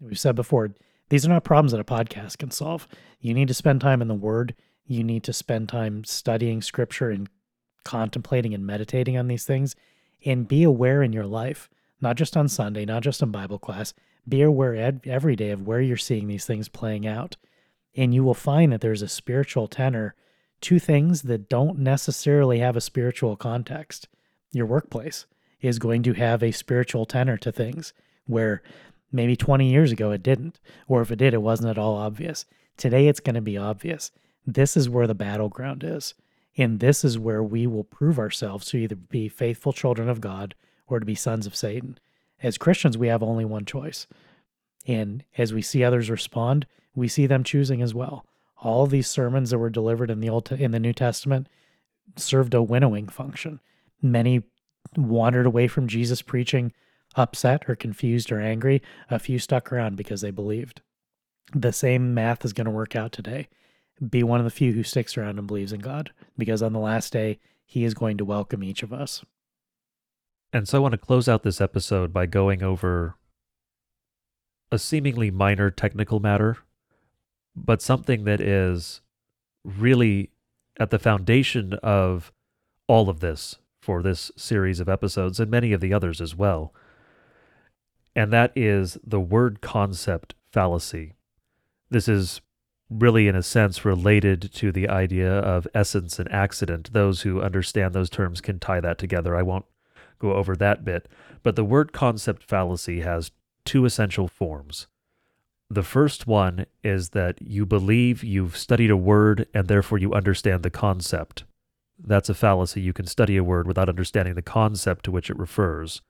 we've 0.00 0.18
said 0.18 0.36
before, 0.36 0.70
these 1.08 1.26
are 1.26 1.28
not 1.28 1.44
problems 1.44 1.72
that 1.72 1.80
a 1.80 1.84
podcast 1.84 2.38
can 2.38 2.50
solve. 2.50 2.88
You 3.20 3.34
need 3.34 3.48
to 3.48 3.54
spend 3.54 3.80
time 3.80 4.02
in 4.02 4.08
the 4.08 4.14
Word 4.14 4.54
You 4.86 5.02
need 5.02 5.24
to 5.24 5.32
spend 5.32 5.68
time 5.68 6.04
studying 6.04 6.60
scripture 6.60 7.10
and 7.10 7.28
contemplating 7.84 8.54
and 8.54 8.66
meditating 8.66 9.16
on 9.16 9.28
these 9.28 9.44
things 9.44 9.74
and 10.24 10.48
be 10.48 10.62
aware 10.62 11.02
in 11.02 11.12
your 11.12 11.26
life, 11.26 11.68
not 12.00 12.16
just 12.16 12.36
on 12.36 12.48
Sunday, 12.48 12.84
not 12.84 13.02
just 13.02 13.22
in 13.22 13.30
Bible 13.30 13.58
class, 13.58 13.94
be 14.28 14.42
aware 14.42 14.98
every 15.04 15.36
day 15.36 15.50
of 15.50 15.66
where 15.66 15.80
you're 15.80 15.96
seeing 15.96 16.28
these 16.28 16.46
things 16.46 16.68
playing 16.68 17.06
out. 17.06 17.36
And 17.96 18.14
you 18.14 18.24
will 18.24 18.34
find 18.34 18.72
that 18.72 18.80
there's 18.80 19.02
a 19.02 19.08
spiritual 19.08 19.68
tenor 19.68 20.14
to 20.62 20.78
things 20.78 21.22
that 21.22 21.48
don't 21.48 21.78
necessarily 21.78 22.58
have 22.58 22.76
a 22.76 22.80
spiritual 22.80 23.36
context. 23.36 24.08
Your 24.52 24.66
workplace 24.66 25.26
is 25.60 25.78
going 25.78 26.02
to 26.04 26.14
have 26.14 26.42
a 26.42 26.52
spiritual 26.52 27.06
tenor 27.06 27.36
to 27.38 27.52
things 27.52 27.92
where 28.26 28.62
maybe 29.14 29.36
20 29.36 29.70
years 29.70 29.92
ago 29.92 30.10
it 30.10 30.22
didn't, 30.22 30.60
or 30.88 31.00
if 31.00 31.10
it 31.10 31.16
did, 31.16 31.32
it 31.32 31.42
wasn't 31.42 31.70
at 31.70 31.78
all 31.78 31.94
obvious. 31.94 32.44
Today 32.76 33.06
it's 33.06 33.20
going 33.20 33.36
to 33.36 33.40
be 33.40 33.56
obvious. 33.56 34.10
This 34.46 34.76
is 34.76 34.90
where 34.90 35.06
the 35.06 35.14
battleground 35.14 35.84
is. 35.84 36.14
And 36.56 36.80
this 36.80 37.04
is 37.04 37.18
where 37.18 37.42
we 37.42 37.66
will 37.66 37.84
prove 37.84 38.18
ourselves 38.18 38.66
to 38.66 38.76
either 38.76 38.94
be 38.94 39.28
faithful 39.28 39.72
children 39.72 40.08
of 40.08 40.20
God 40.20 40.54
or 40.86 41.00
to 41.00 41.06
be 41.06 41.14
sons 41.14 41.46
of 41.46 41.56
Satan. 41.56 41.98
As 42.42 42.58
Christians, 42.58 42.98
we 42.98 43.08
have 43.08 43.22
only 43.22 43.44
one 43.44 43.64
choice. 43.64 44.06
And 44.86 45.24
as 45.38 45.52
we 45.52 45.62
see 45.62 45.82
others 45.82 46.10
respond, 46.10 46.66
we 46.94 47.08
see 47.08 47.26
them 47.26 47.42
choosing 47.42 47.82
as 47.82 47.94
well. 47.94 48.26
All 48.58 48.86
these 48.86 49.08
sermons 49.08 49.50
that 49.50 49.58
were 49.58 49.70
delivered 49.70 50.10
in 50.10 50.20
the 50.20 50.28
Old 50.28 50.50
in 50.52 50.70
the 50.70 50.80
New 50.80 50.92
Testament 50.92 51.48
served 52.16 52.54
a 52.54 52.62
winnowing 52.62 53.08
function. 53.08 53.60
Many 54.00 54.42
wandered 54.96 55.46
away 55.46 55.66
from 55.66 55.88
Jesus 55.88 56.22
preaching 56.22 56.72
upset 57.16 57.68
or 57.68 57.74
confused 57.74 58.30
or 58.32 58.40
angry. 58.40 58.82
A 59.10 59.18
few 59.18 59.38
stuck 59.38 59.72
around 59.72 59.96
because 59.96 60.20
they 60.20 60.30
believed. 60.30 60.80
The 61.54 61.72
same 61.72 62.14
math 62.14 62.44
is 62.44 62.52
going 62.52 62.64
to 62.66 62.70
work 62.70 62.96
out 62.96 63.12
today. 63.12 63.48
Be 64.08 64.22
one 64.22 64.40
of 64.40 64.44
the 64.44 64.50
few 64.50 64.72
who 64.72 64.82
sticks 64.82 65.16
around 65.16 65.38
and 65.38 65.46
believes 65.46 65.72
in 65.72 65.80
God 65.80 66.12
because 66.36 66.62
on 66.62 66.72
the 66.72 66.80
last 66.80 67.12
day, 67.12 67.38
He 67.64 67.84
is 67.84 67.94
going 67.94 68.16
to 68.18 68.24
welcome 68.24 68.64
each 68.64 68.82
of 68.82 68.92
us. 68.92 69.24
And 70.52 70.68
so 70.68 70.78
I 70.78 70.80
want 70.80 70.92
to 70.92 70.98
close 70.98 71.28
out 71.28 71.42
this 71.42 71.60
episode 71.60 72.12
by 72.12 72.26
going 72.26 72.62
over 72.62 73.16
a 74.70 74.78
seemingly 74.78 75.30
minor 75.30 75.70
technical 75.70 76.20
matter, 76.20 76.58
but 77.54 77.82
something 77.82 78.24
that 78.24 78.40
is 78.40 79.00
really 79.64 80.30
at 80.78 80.90
the 80.90 80.98
foundation 80.98 81.74
of 81.74 82.32
all 82.86 83.08
of 83.08 83.20
this 83.20 83.56
for 83.80 84.02
this 84.02 84.30
series 84.36 84.80
of 84.80 84.88
episodes 84.88 85.38
and 85.38 85.50
many 85.50 85.72
of 85.72 85.80
the 85.80 85.92
others 85.92 86.20
as 86.20 86.34
well. 86.34 86.74
And 88.16 88.32
that 88.32 88.52
is 88.56 88.98
the 89.04 89.20
word 89.20 89.60
concept 89.60 90.34
fallacy. 90.52 91.14
This 91.90 92.08
is 92.08 92.40
really, 92.90 93.28
in 93.28 93.34
a 93.34 93.42
sense, 93.42 93.84
related 93.84 94.52
to 94.54 94.70
the 94.70 94.88
idea 94.88 95.30
of 95.30 95.66
essence 95.74 96.18
and 96.18 96.30
accident. 96.30 96.92
Those 96.92 97.22
who 97.22 97.42
understand 97.42 97.92
those 97.92 98.10
terms 98.10 98.40
can 98.40 98.58
tie 98.58 98.80
that 98.80 98.98
together. 98.98 99.36
I 99.36 99.42
won't 99.42 99.64
go 100.18 100.34
over 100.34 100.54
that 100.56 100.84
bit. 100.84 101.08
But 101.42 101.56
the 101.56 101.64
word 101.64 101.92
concept 101.92 102.42
fallacy 102.42 103.00
has 103.00 103.32
two 103.64 103.84
essential 103.84 104.28
forms. 104.28 104.86
The 105.70 105.82
first 105.82 106.26
one 106.26 106.66
is 106.82 107.10
that 107.10 107.40
you 107.40 107.66
believe 107.66 108.22
you've 108.22 108.56
studied 108.56 108.90
a 108.90 108.96
word 108.96 109.48
and 109.54 109.66
therefore 109.66 109.98
you 109.98 110.12
understand 110.12 110.62
the 110.62 110.70
concept. 110.70 111.44
That's 111.98 112.28
a 112.28 112.34
fallacy. 112.34 112.80
You 112.80 112.92
can 112.92 113.06
study 113.06 113.36
a 113.36 113.44
word 113.44 113.66
without 113.66 113.88
understanding 113.88 114.34
the 114.34 114.42
concept 114.42 115.04
to 115.06 115.10
which 115.10 115.30
it 115.30 115.38
refers. 115.38 116.02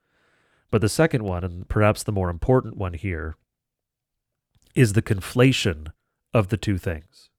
But 0.74 0.80
the 0.80 0.88
second 0.88 1.22
one, 1.22 1.44
and 1.44 1.68
perhaps 1.68 2.02
the 2.02 2.10
more 2.10 2.28
important 2.28 2.76
one 2.76 2.94
here, 2.94 3.36
is 4.74 4.94
the 4.94 5.02
conflation 5.02 5.92
of 6.32 6.48
the 6.48 6.56
two 6.56 6.78
things. 6.78 7.30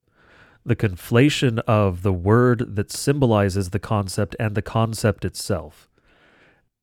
The 0.64 0.74
conflation 0.74 1.58
of 1.66 2.02
the 2.02 2.14
word 2.14 2.76
that 2.76 2.90
symbolizes 2.90 3.68
the 3.68 3.78
concept 3.78 4.36
and 4.40 4.54
the 4.54 4.62
concept 4.62 5.22
itself 5.26 5.90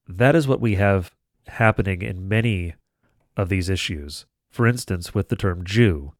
that 0.07 0.35
is 0.35 0.47
what 0.47 0.61
we 0.61 0.75
have 0.75 1.15
happening 1.47 2.03
in 2.03 2.29
many 2.29 2.75
of 3.35 3.49
these 3.49 3.67
issues. 3.67 4.27
For 4.51 4.67
instance, 4.67 5.11
with 5.11 5.29
the 5.29 5.35
term 5.35 5.65
Jew, 5.65 6.13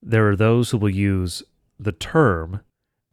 there 0.00 0.30
are 0.30 0.36
those 0.36 0.70
who 0.70 0.78
will 0.78 0.88
use 0.88 1.42
the 1.78 1.92
term 1.92 2.62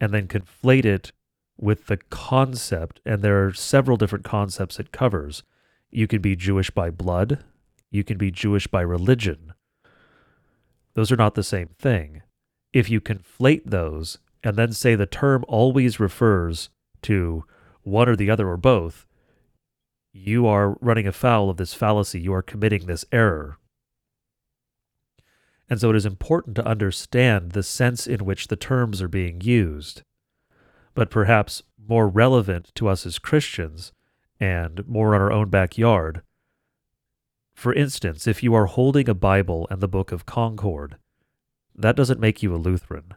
and 0.00 0.10
then 0.14 0.26
conflate 0.26 0.86
it 0.86 1.12
with 1.58 1.88
the 1.88 1.98
concept, 1.98 3.02
and 3.04 3.20
there 3.20 3.44
are 3.44 3.52
several 3.52 3.98
different 3.98 4.24
concepts 4.24 4.80
it 4.80 4.90
covers. 4.90 5.42
You 5.90 6.06
can 6.06 6.20
be 6.20 6.36
Jewish 6.36 6.70
by 6.70 6.90
blood, 6.90 7.44
you 7.90 8.04
can 8.04 8.18
be 8.18 8.30
Jewish 8.30 8.66
by 8.66 8.80
religion. 8.80 9.54
Those 10.94 11.12
are 11.12 11.16
not 11.16 11.34
the 11.34 11.42
same 11.42 11.68
thing. 11.78 12.22
If 12.72 12.90
you 12.90 13.00
conflate 13.00 13.62
those 13.66 14.18
and 14.42 14.56
then 14.56 14.72
say 14.72 14.94
the 14.94 15.06
term 15.06 15.44
always 15.48 16.00
refers 16.00 16.70
to 17.02 17.44
one 17.82 18.08
or 18.08 18.16
the 18.16 18.30
other 18.30 18.48
or 18.48 18.56
both, 18.56 19.06
you 20.12 20.46
are 20.46 20.76
running 20.80 21.06
afoul 21.06 21.50
of 21.50 21.58
this 21.58 21.74
fallacy. 21.74 22.20
You 22.20 22.32
are 22.32 22.42
committing 22.42 22.86
this 22.86 23.04
error. 23.12 23.58
And 25.68 25.80
so 25.80 25.90
it 25.90 25.96
is 25.96 26.06
important 26.06 26.56
to 26.56 26.66
understand 26.66 27.52
the 27.52 27.62
sense 27.62 28.06
in 28.06 28.24
which 28.24 28.48
the 28.48 28.56
terms 28.56 29.02
are 29.02 29.08
being 29.08 29.40
used. 29.40 30.02
But 30.94 31.10
perhaps 31.10 31.62
more 31.78 32.08
relevant 32.08 32.72
to 32.76 32.88
us 32.88 33.04
as 33.04 33.18
Christians 33.18 33.92
and 34.40 34.86
more 34.86 35.14
on 35.14 35.20
our 35.20 35.32
own 35.32 35.48
backyard. 35.48 36.22
For 37.54 37.72
instance, 37.72 38.26
if 38.26 38.42
you 38.42 38.54
are 38.54 38.66
holding 38.66 39.08
a 39.08 39.14
Bible 39.14 39.66
and 39.70 39.80
the 39.80 39.88
Book 39.88 40.12
of 40.12 40.26
Concord, 40.26 40.96
that 41.74 41.96
doesn't 41.96 42.20
make 42.20 42.42
you 42.42 42.54
a 42.54 42.56
Lutheran. 42.56 43.14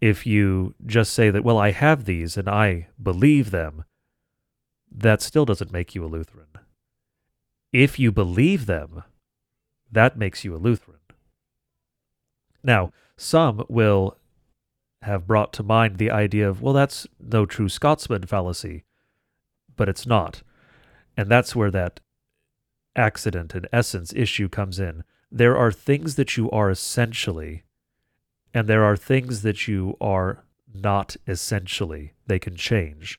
If 0.00 0.26
you 0.26 0.74
just 0.84 1.12
say 1.12 1.30
that, 1.30 1.44
well, 1.44 1.58
I 1.58 1.70
have 1.70 2.04
these 2.04 2.36
and 2.36 2.48
I 2.48 2.88
believe 3.02 3.50
them, 3.50 3.84
that 4.90 5.22
still 5.22 5.44
doesn't 5.44 5.72
make 5.72 5.94
you 5.94 6.04
a 6.04 6.06
Lutheran. 6.06 6.48
If 7.72 7.98
you 7.98 8.12
believe 8.12 8.66
them, 8.66 9.02
that 9.90 10.18
makes 10.18 10.44
you 10.44 10.54
a 10.54 10.58
Lutheran. 10.58 11.00
Now, 12.62 12.92
some 13.16 13.64
will 13.68 14.16
have 15.02 15.26
brought 15.26 15.52
to 15.54 15.62
mind 15.62 15.98
the 15.98 16.10
idea 16.10 16.48
of, 16.48 16.60
well, 16.60 16.74
that's 16.74 17.06
no 17.20 17.46
true 17.46 17.68
Scotsman 17.68 18.26
fallacy, 18.26 18.84
but 19.76 19.88
it's 19.88 20.06
not. 20.06 20.42
And 21.16 21.28
that's 21.30 21.54
where 21.56 21.70
that 21.70 22.00
accident 22.94 23.54
and 23.54 23.68
essence 23.72 24.12
issue 24.14 24.48
comes 24.48 24.78
in. 24.78 25.04
There 25.30 25.56
are 25.56 25.72
things 25.72 26.14
that 26.16 26.36
you 26.36 26.50
are 26.50 26.70
essentially, 26.70 27.64
and 28.54 28.68
there 28.68 28.84
are 28.84 28.96
things 28.96 29.42
that 29.42 29.68
you 29.68 29.96
are 30.00 30.44
not 30.74 31.16
essentially. 31.26 32.14
They 32.26 32.38
can 32.38 32.56
change. 32.56 33.18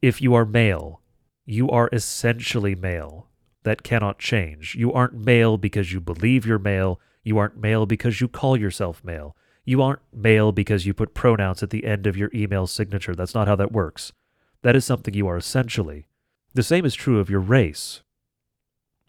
If 0.00 0.20
you 0.20 0.34
are 0.34 0.44
male, 0.44 1.00
you 1.44 1.68
are 1.70 1.88
essentially 1.92 2.74
male. 2.74 3.28
That 3.64 3.84
cannot 3.84 4.18
change. 4.18 4.74
You 4.74 4.92
aren't 4.92 5.14
male 5.14 5.56
because 5.56 5.92
you 5.92 6.00
believe 6.00 6.44
you're 6.44 6.58
male. 6.58 7.00
You 7.22 7.38
aren't 7.38 7.56
male 7.56 7.86
because 7.86 8.20
you 8.20 8.26
call 8.26 8.56
yourself 8.56 9.04
male. 9.04 9.36
You 9.64 9.80
aren't 9.80 10.00
male 10.12 10.50
because 10.50 10.86
you 10.86 10.94
put 10.94 11.14
pronouns 11.14 11.62
at 11.62 11.70
the 11.70 11.84
end 11.84 12.08
of 12.08 12.16
your 12.16 12.30
email 12.34 12.66
signature. 12.66 13.14
That's 13.14 13.34
not 13.34 13.46
how 13.46 13.54
that 13.56 13.70
works. 13.70 14.12
That 14.62 14.76
is 14.76 14.84
something 14.84 15.14
you 15.14 15.28
are 15.28 15.36
essentially. 15.36 16.06
The 16.54 16.62
same 16.62 16.84
is 16.84 16.94
true 16.94 17.18
of 17.18 17.30
your 17.30 17.40
race. 17.40 18.02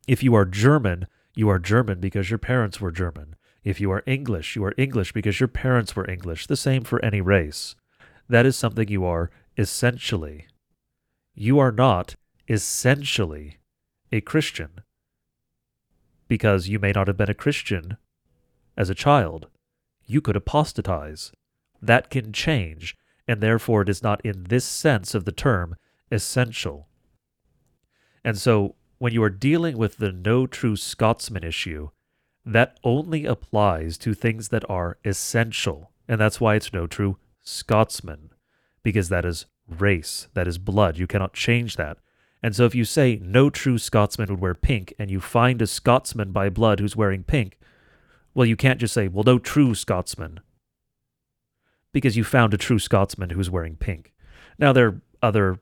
If 0.08 0.24
you 0.24 0.34
are 0.36 0.46
German, 0.46 1.08
you 1.36 1.50
are 1.50 1.60
German 1.60 2.00
because 2.00 2.30
your 2.30 2.40
parents 2.40 2.82
were 2.82 2.92
German. 2.92 3.36
If 3.64 3.80
you 3.80 3.92
are 3.92 4.04
English, 4.06 4.56
you 4.56 4.64
are 4.66 4.74
English 4.78 5.14
because 5.14 5.40
your 5.40 5.48
parents 5.48 5.96
were 5.96 6.10
English. 6.10 6.48
The 6.48 6.58
same 6.58 6.84
for 6.84 7.04
any 7.04 7.22
race. 7.22 7.76
That 8.28 8.46
is 8.46 8.56
something 8.56 8.88
you 8.88 9.06
are 9.06 9.30
essentially 9.58 10.48
you 11.36 11.58
are 11.60 11.72
not 11.72 12.16
essentially 12.48 13.58
a 14.12 14.22
Christian 14.22 14.82
because 16.28 16.68
you 16.68 16.80
may 16.80 16.92
not 16.92 17.08
have 17.08 17.18
been 17.18 17.30
a 17.30 17.34
Christian 17.36 17.98
as 18.78 18.90
a 18.90 18.96
child. 18.96 19.48
You 20.06 20.22
could 20.22 20.36
apostatize. 20.36 21.32
That 21.82 22.10
can 22.10 22.32
change, 22.32 22.96
and 23.28 23.42
therefore 23.42 23.82
it 23.82 23.90
is 23.90 24.04
not 24.04 24.26
in 24.26 24.46
this 24.46 24.66
sense 24.66 25.14
of 25.14 25.26
the 25.26 25.32
term 25.32 25.76
essential. 26.12 26.88
And 28.24 28.38
so, 28.38 28.76
when 29.00 29.14
you 29.14 29.24
are 29.24 29.30
dealing 29.30 29.78
with 29.78 29.98
the 29.98 30.12
no 30.12 30.48
true 30.48 30.76
Scotsman 30.76 31.44
issue, 31.44 31.90
that 32.46 32.78
only 32.84 33.26
applies 33.26 33.98
to 33.98 34.14
things 34.14 34.50
that 34.50 34.70
are 34.70 34.98
essential. 35.04 35.92
And 36.08 36.20
that's 36.20 36.40
why 36.40 36.56
it's 36.56 36.74
no 36.74 36.88
true 36.88 37.18
Scotsman, 37.42 38.30
because 38.82 39.10
that 39.10 39.26
is 39.26 39.46
race, 39.68 40.28
that 40.34 40.48
is 40.48 40.58
blood. 40.58 40.98
You 40.98 41.08
cannot 41.08 41.34
change 41.34 41.76
that. 41.76 41.98
And 42.42 42.56
so 42.56 42.66
if 42.66 42.76
you 42.76 42.84
say 42.84 43.20
no 43.22 43.50
true 43.50 43.78
Scotsman 43.78 44.30
would 44.30 44.42
wear 44.42 44.54
pink 44.54 44.94
and 45.00 45.10
you 45.10 45.22
find 45.22 45.62
a 45.62 45.68
Scotsman 45.68 46.32
by 46.32 46.50
blood 46.50 46.80
who's 46.80 46.96
wearing 46.96 47.24
pink, 47.24 47.58
well, 48.34 48.46
you 48.46 48.58
can't 48.58 48.80
just 48.80 48.94
say, 48.94 49.08
well, 49.08 49.24
no 49.24 49.40
true 49.40 49.74
Scotsman, 49.76 50.42
because 51.94 52.18
you 52.18 52.24
found 52.24 52.54
a 52.54 52.58
true 52.58 52.80
Scotsman 52.80 53.30
who's 53.30 53.50
wearing 53.50 53.76
pink. 53.76 54.12
Now, 54.60 54.74
there 54.74 54.88
are 54.88 55.02
other 55.22 55.60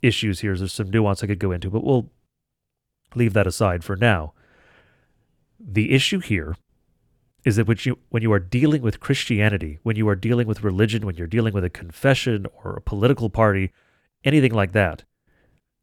issues 0.00 0.40
here. 0.40 0.56
There's 0.56 0.72
some 0.72 0.90
nuance 0.90 1.22
I 1.22 1.26
could 1.26 1.38
go 1.38 1.52
into, 1.52 1.68
but 1.68 1.84
we'll 1.84 2.10
leave 3.14 3.34
that 3.34 3.46
aside 3.46 3.84
for 3.84 3.96
now. 3.96 4.32
The 5.60 5.92
issue 5.92 6.20
here 6.20 6.56
is 7.44 7.56
that 7.56 7.66
when 7.66 7.76
you, 7.82 7.98
when 8.08 8.22
you 8.22 8.32
are 8.32 8.38
dealing 8.38 8.82
with 8.82 9.00
Christianity, 9.00 9.78
when 9.82 9.96
you 9.96 10.08
are 10.08 10.16
dealing 10.16 10.46
with 10.46 10.64
religion, 10.64 11.04
when 11.04 11.16
you're 11.16 11.26
dealing 11.26 11.52
with 11.52 11.64
a 11.64 11.70
confession 11.70 12.46
or 12.62 12.74
a 12.74 12.80
political 12.80 13.30
party, 13.30 13.72
anything 14.24 14.54
like 14.54 14.72
that, 14.72 15.04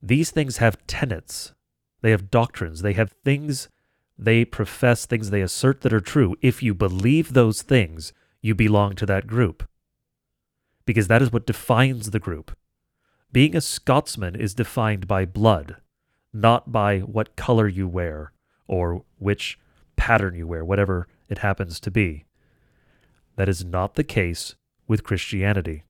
these 0.01 0.31
things 0.31 0.57
have 0.57 0.85
tenets, 0.87 1.53
they 2.01 2.11
have 2.11 2.31
doctrines, 2.31 2.81
they 2.81 2.93
have 2.93 3.11
things 3.23 3.69
they 4.17 4.43
profess, 4.43 5.05
things 5.05 5.29
they 5.29 5.41
assert 5.41 5.81
that 5.81 5.93
are 5.93 6.01
true. 6.01 6.35
If 6.41 6.61
you 6.61 6.73
believe 6.73 7.33
those 7.33 7.61
things, 7.61 8.11
you 8.41 8.55
belong 8.55 8.95
to 8.95 9.05
that 9.05 9.27
group. 9.27 9.67
Because 10.85 11.07
that 11.07 11.21
is 11.21 11.31
what 11.31 11.45
defines 11.45 12.11
the 12.11 12.19
group. 12.19 12.55
Being 13.31 13.55
a 13.55 13.61
Scotsman 13.61 14.35
is 14.35 14.53
defined 14.53 15.07
by 15.07 15.25
blood, 15.25 15.77
not 16.33 16.71
by 16.71 16.99
what 16.99 17.35
color 17.35 17.67
you 17.67 17.87
wear 17.87 18.31
or 18.67 19.03
which 19.17 19.59
pattern 19.95 20.35
you 20.35 20.47
wear, 20.47 20.65
whatever 20.65 21.07
it 21.27 21.39
happens 21.39 21.79
to 21.81 21.91
be. 21.91 22.25
That 23.35 23.49
is 23.49 23.63
not 23.63 23.95
the 23.95 24.03
case 24.03 24.55
with 24.87 25.03
Christianity. 25.03 25.83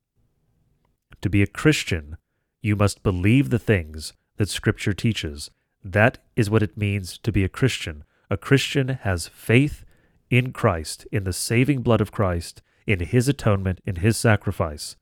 To 1.22 1.30
be 1.30 1.42
a 1.42 1.48
Christian, 1.48 2.18
you 2.62 2.76
must 2.76 3.04
believe 3.04 3.50
the 3.50 3.60
things 3.60 4.14
that 4.38 4.50
Scripture 4.50 4.94
teaches. 4.94 5.50
That 5.84 6.18
is 6.36 6.50
what 6.50 6.64
it 6.64 6.78
means 6.78 7.18
to 7.20 7.32
be 7.32 7.44
a 7.44 7.50
Christian. 7.50 8.04
A 8.30 8.38
Christian 8.38 8.90
has 8.90 9.28
faith 9.28 9.86
in 10.30 10.52
Christ, 10.54 11.08
in 11.12 11.24
the 11.24 11.34
saving 11.34 11.82
blood 11.82 12.02
of 12.02 12.12
Christ, 12.12 12.62
in 12.86 13.00
his 13.00 13.28
atonement, 13.28 13.82
in 13.86 13.98
his 13.98 14.18
sacrifice. 14.18 14.96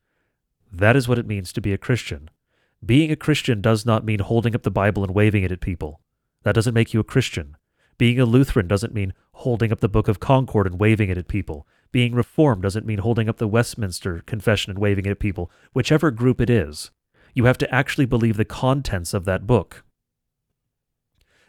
That 0.71 0.95
is 0.95 1.07
what 1.07 1.19
it 1.19 1.27
means 1.27 1.53
to 1.53 1.61
be 1.61 1.73
a 1.73 1.77
Christian. 1.77 2.29
Being 2.85 3.11
a 3.11 3.15
Christian 3.15 3.61
does 3.61 3.85
not 3.85 4.05
mean 4.05 4.19
holding 4.19 4.53
up 4.55 4.63
the 4.63 4.71
Bible 4.71 5.03
and 5.03 5.13
waving 5.13 5.43
it 5.43 5.51
at 5.51 5.61
people. 5.61 6.01
That 6.43 6.55
doesn't 6.55 6.73
make 6.73 6.93
you 6.93 6.99
a 6.99 7.05
Christian. 7.05 7.57
Being 7.97 8.19
a 8.19 8.25
Lutheran 8.25 8.67
doesn't 8.67 8.93
mean 8.93 9.13
holding 9.31 9.71
up 9.71 9.79
the 9.79 9.89
Book 9.89 10.07
of 10.07 10.19
Concord 10.19 10.67
and 10.67 10.79
waving 10.79 11.09
it 11.09 11.17
at 11.17 11.27
people. 11.27 11.67
Being 11.91 12.13
Reformed 12.13 12.61
doesn't 12.61 12.85
mean 12.85 12.99
holding 12.99 13.27
up 13.27 13.37
the 13.37 13.47
Westminster 13.47 14.19
Confession 14.25 14.71
and 14.71 14.79
waving 14.79 15.05
it 15.05 15.11
at 15.11 15.19
people, 15.19 15.49
whichever 15.73 16.11
group 16.11 16.39
it 16.39 16.49
is. 16.49 16.91
You 17.33 17.45
have 17.45 17.57
to 17.59 17.73
actually 17.73 18.05
believe 18.05 18.37
the 18.37 18.45
contents 18.45 19.13
of 19.13 19.25
that 19.25 19.47
book. 19.47 19.83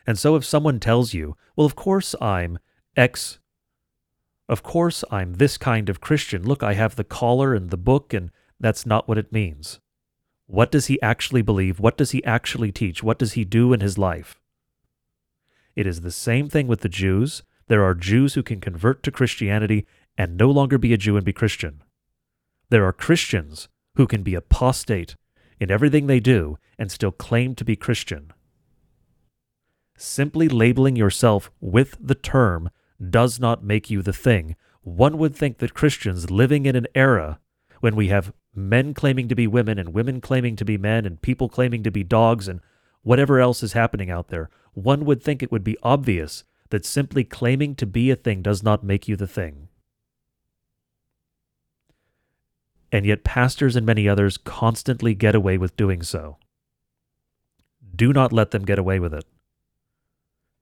And 0.07 0.19
so 0.19 0.37
if 0.37 0.45
someone 0.45 0.81
tells 0.81 1.13
you, 1.13 1.37
well, 1.55 1.67
of 1.67 1.77
course 1.77 2.15
I'm 2.21 2.59
X, 2.97 3.39
of 4.49 4.62
course 4.62 5.05
I'm 5.11 5.35
this 5.35 5.59
kind 5.59 5.89
of 5.89 6.01
Christian, 6.01 6.43
look, 6.45 6.62
I 6.62 6.75
have 6.75 6.97
the 6.97 7.05
collar 7.05 7.55
and 7.55 7.70
the 7.70 7.77
book, 7.77 8.15
and 8.15 8.31
that's 8.59 8.87
not 8.87 9.07
what 9.07 9.19
it 9.19 9.33
means. 9.33 9.81
What 10.47 10.70
does 10.70 10.87
he 10.87 11.01
actually 11.03 11.43
believe? 11.43 11.79
What 11.79 11.99
does 11.99 12.12
he 12.12 12.25
actually 12.25 12.73
teach? 12.73 13.03
What 13.03 13.19
does 13.19 13.35
he 13.35 13.45
do 13.45 13.73
in 13.73 13.81
his 13.81 13.99
life? 13.99 14.41
It 15.77 15.87
is 15.87 16.01
the 16.01 16.11
same 16.11 16.49
thing 16.49 16.66
with 16.66 16.81
the 16.81 16.89
Jews. 16.89 17.43
There 17.69 17.85
are 17.85 17.95
Jews 17.95 18.35
who 18.35 18.43
can 18.43 18.61
convert 18.61 19.03
to 19.03 19.11
Christianity 19.11 19.87
and 20.16 20.37
no 20.37 20.51
longer 20.51 20.79
be 20.79 20.93
a 20.93 20.97
Jew 20.97 21.16
and 21.16 21.25
be 21.25 21.33
Christian. 21.33 21.83
There 22.70 22.85
are 22.87 22.93
Christians 22.93 23.69
who 23.97 24.07
can 24.07 24.23
be 24.23 24.35
apostate 24.35 25.16
in 25.61 25.70
everything 25.70 26.07
they 26.07 26.20
do 26.20 26.59
and 26.79 26.91
still 26.91 27.12
claim 27.12 27.55
to 27.57 27.65
be 27.65 27.77
Christian. 27.77 28.33
Simply 29.97 30.49
labeling 30.49 30.97
yourself 30.97 31.51
with 31.61 31.97
the 32.01 32.15
term 32.15 32.70
does 33.11 33.39
not 33.39 33.62
make 33.62 33.91
you 33.91 34.03
the 34.03 34.12
thing. 34.12 34.57
One 34.83 35.19
would 35.19 35.37
think 35.37 35.59
that 35.59 35.75
Christians 35.75 36.31
living 36.31 36.66
in 36.66 36.77
an 36.77 36.87
era 36.95 37.39
when 37.81 37.95
we 37.95 38.09
have 38.09 38.33
men 38.55 38.95
claiming 38.95 39.29
to 39.29 39.35
be 39.35 39.47
women 39.47 39.79
and 39.79 39.95
women 39.95 40.20
claiming 40.20 40.57
to 40.57 40.65
be 40.65 40.77
men 40.77 41.07
and 41.07 41.23
people 41.23 41.49
claiming 41.49 41.83
to 41.85 41.91
be 41.91 42.03
dogs 42.03 42.49
and 42.49 42.61
whatever 43.03 43.41
else 43.41 43.62
is 43.62 43.73
happening 43.73 44.11
out 44.11 44.29
there, 44.29 44.51
one 44.75 45.05
would 45.05 45.23
think 45.23 45.43
it 45.43 45.53
would 45.53 45.65
be 45.65 45.79
obvious 45.83 46.45
that 46.70 46.85
simply 46.85 47.25
claiming 47.25 47.75
to 47.75 47.87
be 47.87 48.11
a 48.11 48.16
thing 48.16 48.43
does 48.43 48.62
not 48.62 48.85
make 48.85 49.09
you 49.09 49.16
the 49.16 49.27
thing. 49.27 49.69
And 52.91 53.05
yet, 53.05 53.25
pastors 53.25 53.77
and 53.77 53.85
many 53.85 54.09
others 54.09 54.39
constantly 54.39 55.15
get 55.15 55.35
away 55.35 55.59
with 55.59 55.77
doing 55.77 56.03
so. 56.03 56.39
Do 57.95 58.12
not 58.12 58.33
let 58.33 58.51
them 58.51 58.65
get 58.65 58.79
away 58.79 58.99
with 58.99 59.12
it. 59.12 59.25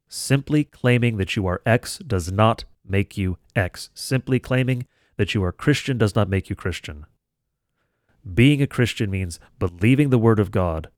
Simply 0.09 0.65
claiming 0.65 1.17
that 1.17 1.37
you 1.37 1.47
are 1.47 1.63
X 1.67 1.99
does 1.99 2.31
not 2.31 2.65
make 2.87 3.17
you 3.17 3.39
X. 3.55 3.91
Simply 3.95 4.39
claiming 4.39 4.87
that 5.17 5.35
you 5.35 5.43
are 5.43 5.53
Christian 5.53 5.99
does 5.99 6.15
not 6.15 6.29
make 6.29 6.49
you 6.49 6.57
Christian. 6.57 7.07
Being 8.35 8.61
a 8.61 8.67
Christian 8.67 9.11
means 9.11 9.41
believing 9.59 10.11
the 10.11 10.19
Word 10.19 10.39
of 10.39 10.51
God, 10.51 10.91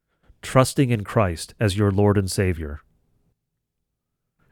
trusting 0.42 0.90
in 0.90 1.04
Christ 1.04 1.54
as 1.60 1.76
your 1.76 1.90
Lord 1.90 2.16
and 2.16 2.30
Savior. 2.30 2.80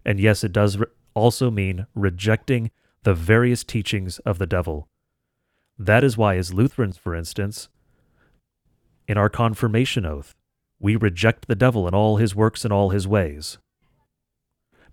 And 0.04 0.20
yes, 0.20 0.44
it 0.44 0.52
does 0.52 0.78
re- 0.78 0.86
also 1.14 1.50
mean 1.50 1.86
rejecting 1.94 2.70
the 3.02 3.14
various 3.14 3.64
teachings 3.64 4.18
of 4.20 4.38
the 4.38 4.46
devil. 4.46 4.88
That 5.78 6.04
is 6.04 6.16
why, 6.16 6.36
as 6.36 6.54
Lutherans, 6.54 6.96
for 6.96 7.14
instance, 7.14 7.68
in 9.08 9.18
our 9.18 9.28
confirmation 9.28 10.06
oath, 10.06 10.34
we 10.78 10.96
reject 10.96 11.48
the 11.48 11.54
devil 11.54 11.86
and 11.86 11.94
all 11.94 12.16
his 12.16 12.34
works 12.34 12.64
and 12.64 12.72
all 12.72 12.90
his 12.90 13.06
ways. 13.06 13.58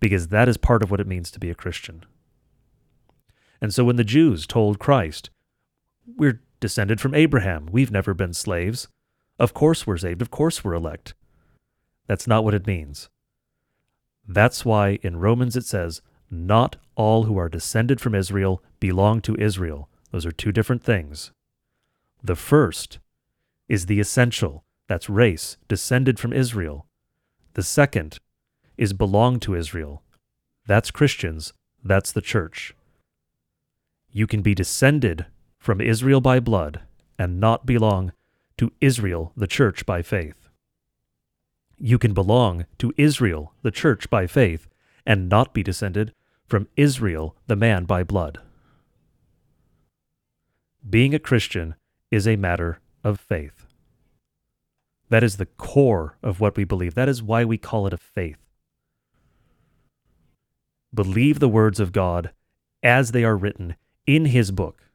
Because 0.03 0.27
that 0.27 0.49
is 0.49 0.57
part 0.57 0.84
of 0.84 0.91
what 0.91 0.99
it 0.99 1.07
means 1.07 1.31
to 1.31 1.39
be 1.39 1.49
a 1.49 1.55
Christian. 1.55 2.03
And 3.61 3.73
so 3.73 3.85
when 3.85 3.95
the 3.95 4.03
Jews 4.03 4.45
told 4.45 4.77
Christ, 4.77 5.30
We're 6.05 6.41
descended 6.59 6.99
from 6.99 7.15
Abraham, 7.15 7.69
we've 7.71 7.89
never 7.89 8.13
been 8.13 8.34
slaves, 8.34 8.89
of 9.39 9.53
course 9.53 9.88
we're 9.88 9.97
saved. 9.97 10.21
Of 10.21 10.30
course 10.30 10.63
we're 10.63 10.73
elect. 10.73 11.13
That's 12.07 12.27
not 12.27 12.43
what 12.43 12.53
it 12.53 12.67
means. 12.67 13.09
That's 14.27 14.65
why 14.65 14.99
in 15.01 15.17
Romans 15.17 15.55
it 15.55 15.65
says, 15.65 16.01
Not 16.30 16.75
all 16.95 17.23
who 17.23 17.38
are 17.38 17.47
descended 17.47 17.99
from 18.01 18.13
Israel 18.13 18.61
belong 18.81 19.21
to 19.21 19.38
Israel. 19.38 19.89
Those 20.11 20.25
are 20.25 20.31
two 20.31 20.51
different 20.51 20.84
things. 20.84 21.31
The 22.21 22.35
first 22.35 22.99
is 23.69 23.85
the 23.85 24.01
essential, 24.01 24.65
that's 24.88 25.09
race, 25.09 25.57
descended 25.69 26.19
from 26.19 26.34
Israel. 26.34 26.88
The 27.53 27.63
second 27.63 28.19
is 28.78 28.94
belong 28.94 29.40
to 29.41 29.56
Israel. 29.56 30.04
That's 30.68 30.91
Christians, 30.91 31.54
that's 31.84 32.12
the 32.12 32.22
church. 32.22 32.76
You 34.12 34.28
can 34.28 34.41
be 34.41 34.56
descended 34.56 35.26
from 35.58 35.82
Israel 35.82 36.22
by 36.22 36.40
blood 36.40 36.82
and 37.18 37.40
not 37.40 37.66
belong 37.66 38.12
to 38.58 38.72
Israel, 38.80 39.32
the 39.36 39.48
church, 39.48 39.86
by 39.86 40.02
faith. 40.02 40.50
You 41.78 41.98
can 41.98 42.14
belong 42.14 42.66
to 42.78 42.94
Israel, 42.98 43.54
the 43.62 43.72
church, 43.72 44.10
by 44.10 44.28
faith, 44.28 44.68
and 45.06 45.28
not 45.28 45.54
be 45.54 45.64
descended 45.64 46.14
from 46.45 46.68
Israel, 46.78 47.36
the 47.48 47.56
man, 47.56 47.86
by 47.86 48.04
blood. 48.04 48.40
Being 50.88 51.14
a 51.16 51.20
Christian 51.20 51.76
is 52.12 52.28
a 52.28 52.36
matter 52.36 52.80
of 53.04 53.20
faith. 53.20 53.66
That 55.10 55.24
is 55.24 55.38
the 55.38 55.45
core 55.45 56.18
of 56.22 56.40
what 56.40 56.56
we 56.56 56.64
believe. 56.64 56.94
That 56.94 57.10
is 57.10 57.24
why 57.24 57.44
we 57.45 57.58
call 57.58 57.88
it 57.88 57.94
a 57.94 57.98
faith. 57.98 58.43
Believe 60.94 61.40
the 61.40 61.49
words 61.49 61.80
of 61.80 61.91
God 61.91 62.32
as 62.82 63.11
they 63.11 63.24
are 63.24 63.38
written 63.38 63.76
in 64.06 64.26
His 64.26 64.52
book. 64.52 64.90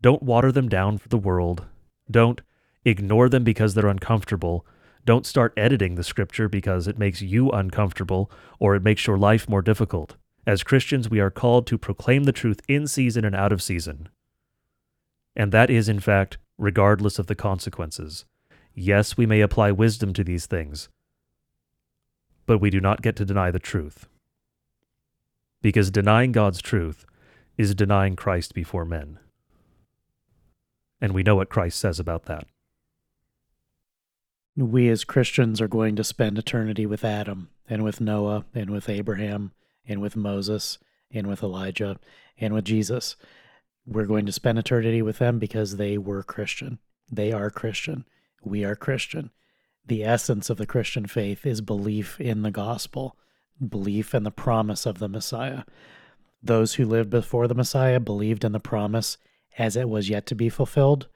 Don't 0.00 0.22
water 0.22 0.52
them 0.52 0.68
down 0.68 0.98
for 0.98 1.08
the 1.08 1.18
world 1.18 1.66
don't 2.10 2.40
ignore 2.84 3.28
them 3.28 3.44
because 3.44 3.74
they're 3.74 3.86
uncomfortable. 3.86 4.66
Don't 5.04 5.26
start 5.26 5.52
editing 5.56 5.94
the 5.94 6.04
scripture 6.04 6.48
because 6.48 6.86
it 6.86 6.98
makes 6.98 7.22
you 7.22 7.50
uncomfortable 7.50 8.30
or 8.58 8.74
it 8.74 8.82
makes 8.82 9.06
your 9.06 9.18
life 9.18 9.48
more 9.48 9.62
difficult. 9.62 10.16
As 10.46 10.62
Christians, 10.62 11.10
we 11.10 11.20
are 11.20 11.30
called 11.30 11.66
to 11.66 11.78
proclaim 11.78 12.24
the 12.24 12.32
truth 12.32 12.60
in 12.68 12.86
season 12.86 13.24
and 13.24 13.34
out 13.34 13.52
of 13.52 13.62
season. 13.62 14.08
And 15.36 15.52
that 15.52 15.70
is, 15.70 15.88
in 15.88 16.00
fact, 16.00 16.38
regardless 16.56 17.18
of 17.18 17.26
the 17.26 17.34
consequences. 17.34 18.24
Yes, 18.74 19.16
we 19.16 19.26
may 19.26 19.40
apply 19.40 19.72
wisdom 19.72 20.12
to 20.14 20.24
these 20.24 20.46
things, 20.46 20.88
but 22.46 22.58
we 22.58 22.70
do 22.70 22.80
not 22.80 23.02
get 23.02 23.16
to 23.16 23.24
deny 23.24 23.50
the 23.50 23.58
truth. 23.58 24.08
Because 25.60 25.90
denying 25.90 26.32
God's 26.32 26.62
truth 26.62 27.04
is 27.56 27.74
denying 27.74 28.16
Christ 28.16 28.54
before 28.54 28.84
men. 28.84 29.18
And 31.00 31.12
we 31.12 31.22
know 31.22 31.36
what 31.36 31.50
Christ 31.50 31.78
says 31.78 31.98
about 31.98 32.24
that. 32.24 32.46
We 34.56 34.88
as 34.88 35.04
Christians 35.04 35.60
are 35.60 35.68
going 35.68 35.94
to 35.96 36.04
spend 36.04 36.38
eternity 36.38 36.86
with 36.86 37.04
Adam 37.04 37.50
and 37.68 37.84
with 37.84 38.00
Noah 38.00 38.44
and 38.54 38.70
with 38.70 38.88
Abraham 38.88 39.52
and 39.86 40.00
with 40.00 40.16
Moses 40.16 40.78
and 41.12 41.26
with 41.26 41.42
Elijah 41.42 41.98
and 42.38 42.52
with 42.52 42.64
Jesus. 42.64 43.16
We're 43.86 44.06
going 44.06 44.26
to 44.26 44.32
spend 44.32 44.58
eternity 44.58 45.00
with 45.00 45.18
them 45.18 45.38
because 45.38 45.76
they 45.76 45.96
were 45.96 46.22
Christian. 46.22 46.78
They 47.10 47.32
are 47.32 47.50
Christian. 47.50 48.04
We 48.42 48.64
are 48.64 48.76
Christian. 48.76 49.30
The 49.86 50.04
essence 50.04 50.50
of 50.50 50.58
the 50.58 50.66
Christian 50.66 51.06
faith 51.06 51.46
is 51.46 51.60
belief 51.60 52.20
in 52.20 52.42
the 52.42 52.50
gospel, 52.50 53.16
belief 53.66 54.14
in 54.14 54.22
the 54.22 54.30
promise 54.30 54.86
of 54.86 54.98
the 54.98 55.08
Messiah. 55.08 55.64
Those 56.42 56.74
who 56.74 56.84
lived 56.84 57.10
before 57.10 57.48
the 57.48 57.54
Messiah 57.54 58.00
believed 58.00 58.44
in 58.44 58.52
the 58.52 58.60
promise 58.60 59.18
as 59.58 59.76
it 59.76 59.88
was 59.88 60.08
yet 60.08 60.26
to 60.26 60.34
be 60.34 60.48
fulfilled. 60.48 61.08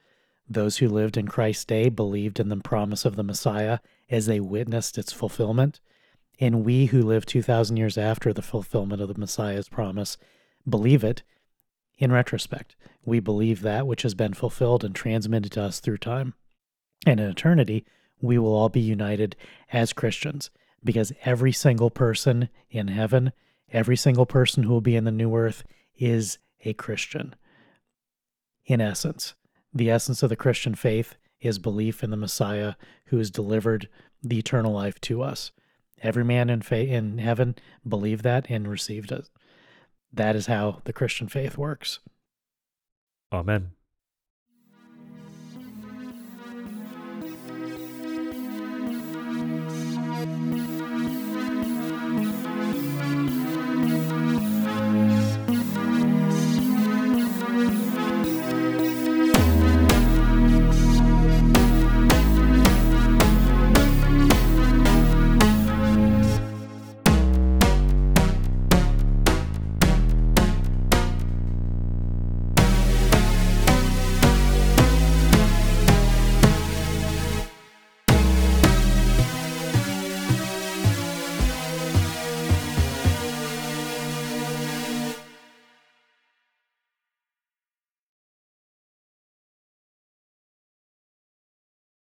Those 0.48 0.78
who 0.78 0.88
lived 0.88 1.16
in 1.16 1.28
Christ's 1.28 1.64
day 1.64 1.88
believed 1.88 2.40
in 2.40 2.48
the 2.48 2.56
promise 2.56 3.04
of 3.04 3.16
the 3.16 3.22
Messiah 3.22 3.78
as 4.10 4.26
they 4.26 4.40
witnessed 4.40 4.98
its 4.98 5.12
fulfillment. 5.12 5.80
And 6.40 6.64
we 6.64 6.86
who 6.86 7.02
live 7.02 7.24
2,000 7.24 7.76
years 7.76 7.96
after 7.96 8.32
the 8.32 8.42
fulfillment 8.42 9.00
of 9.00 9.08
the 9.08 9.18
Messiah's 9.18 9.68
promise 9.68 10.16
believe 10.68 11.04
it 11.04 11.22
in 11.98 12.10
retrospect. 12.10 12.74
We 13.04 13.20
believe 13.20 13.62
that 13.62 13.86
which 13.86 14.02
has 14.02 14.14
been 14.14 14.34
fulfilled 14.34 14.82
and 14.82 14.94
transmitted 14.94 15.52
to 15.52 15.62
us 15.62 15.78
through 15.78 15.98
time. 15.98 16.34
And 17.06 17.20
in 17.20 17.30
eternity, 17.30 17.84
we 18.20 18.38
will 18.38 18.54
all 18.54 18.68
be 18.68 18.80
united 18.80 19.36
as 19.72 19.92
Christians 19.92 20.50
because 20.84 21.12
every 21.24 21.52
single 21.52 21.90
person 21.90 22.48
in 22.70 22.88
heaven, 22.88 23.32
every 23.70 23.96
single 23.96 24.26
person 24.26 24.62
who 24.62 24.70
will 24.70 24.80
be 24.80 24.96
in 24.96 25.04
the 25.04 25.10
new 25.10 25.34
earth 25.34 25.64
is 25.98 26.38
a 26.64 26.72
Christian. 26.74 27.34
In 28.66 28.80
essence, 28.80 29.34
the 29.72 29.90
essence 29.90 30.22
of 30.22 30.28
the 30.28 30.36
Christian 30.36 30.74
faith 30.74 31.16
is 31.40 31.58
belief 31.58 32.04
in 32.04 32.10
the 32.10 32.16
Messiah 32.16 32.74
who 33.06 33.18
has 33.18 33.30
delivered 33.30 33.88
the 34.22 34.38
eternal 34.38 34.72
life 34.72 35.00
to 35.02 35.22
us. 35.22 35.50
Every 36.02 36.24
man 36.24 36.50
in 36.50 36.62
fa- 36.62 36.86
in 36.86 37.18
heaven 37.18 37.56
believed 37.86 38.24
that 38.24 38.46
and 38.48 38.68
received 38.68 39.12
it. 39.12 39.28
That 40.12 40.36
is 40.36 40.46
how 40.46 40.80
the 40.84 40.92
Christian 40.92 41.28
faith 41.28 41.56
works. 41.56 42.00
Amen. 43.32 43.72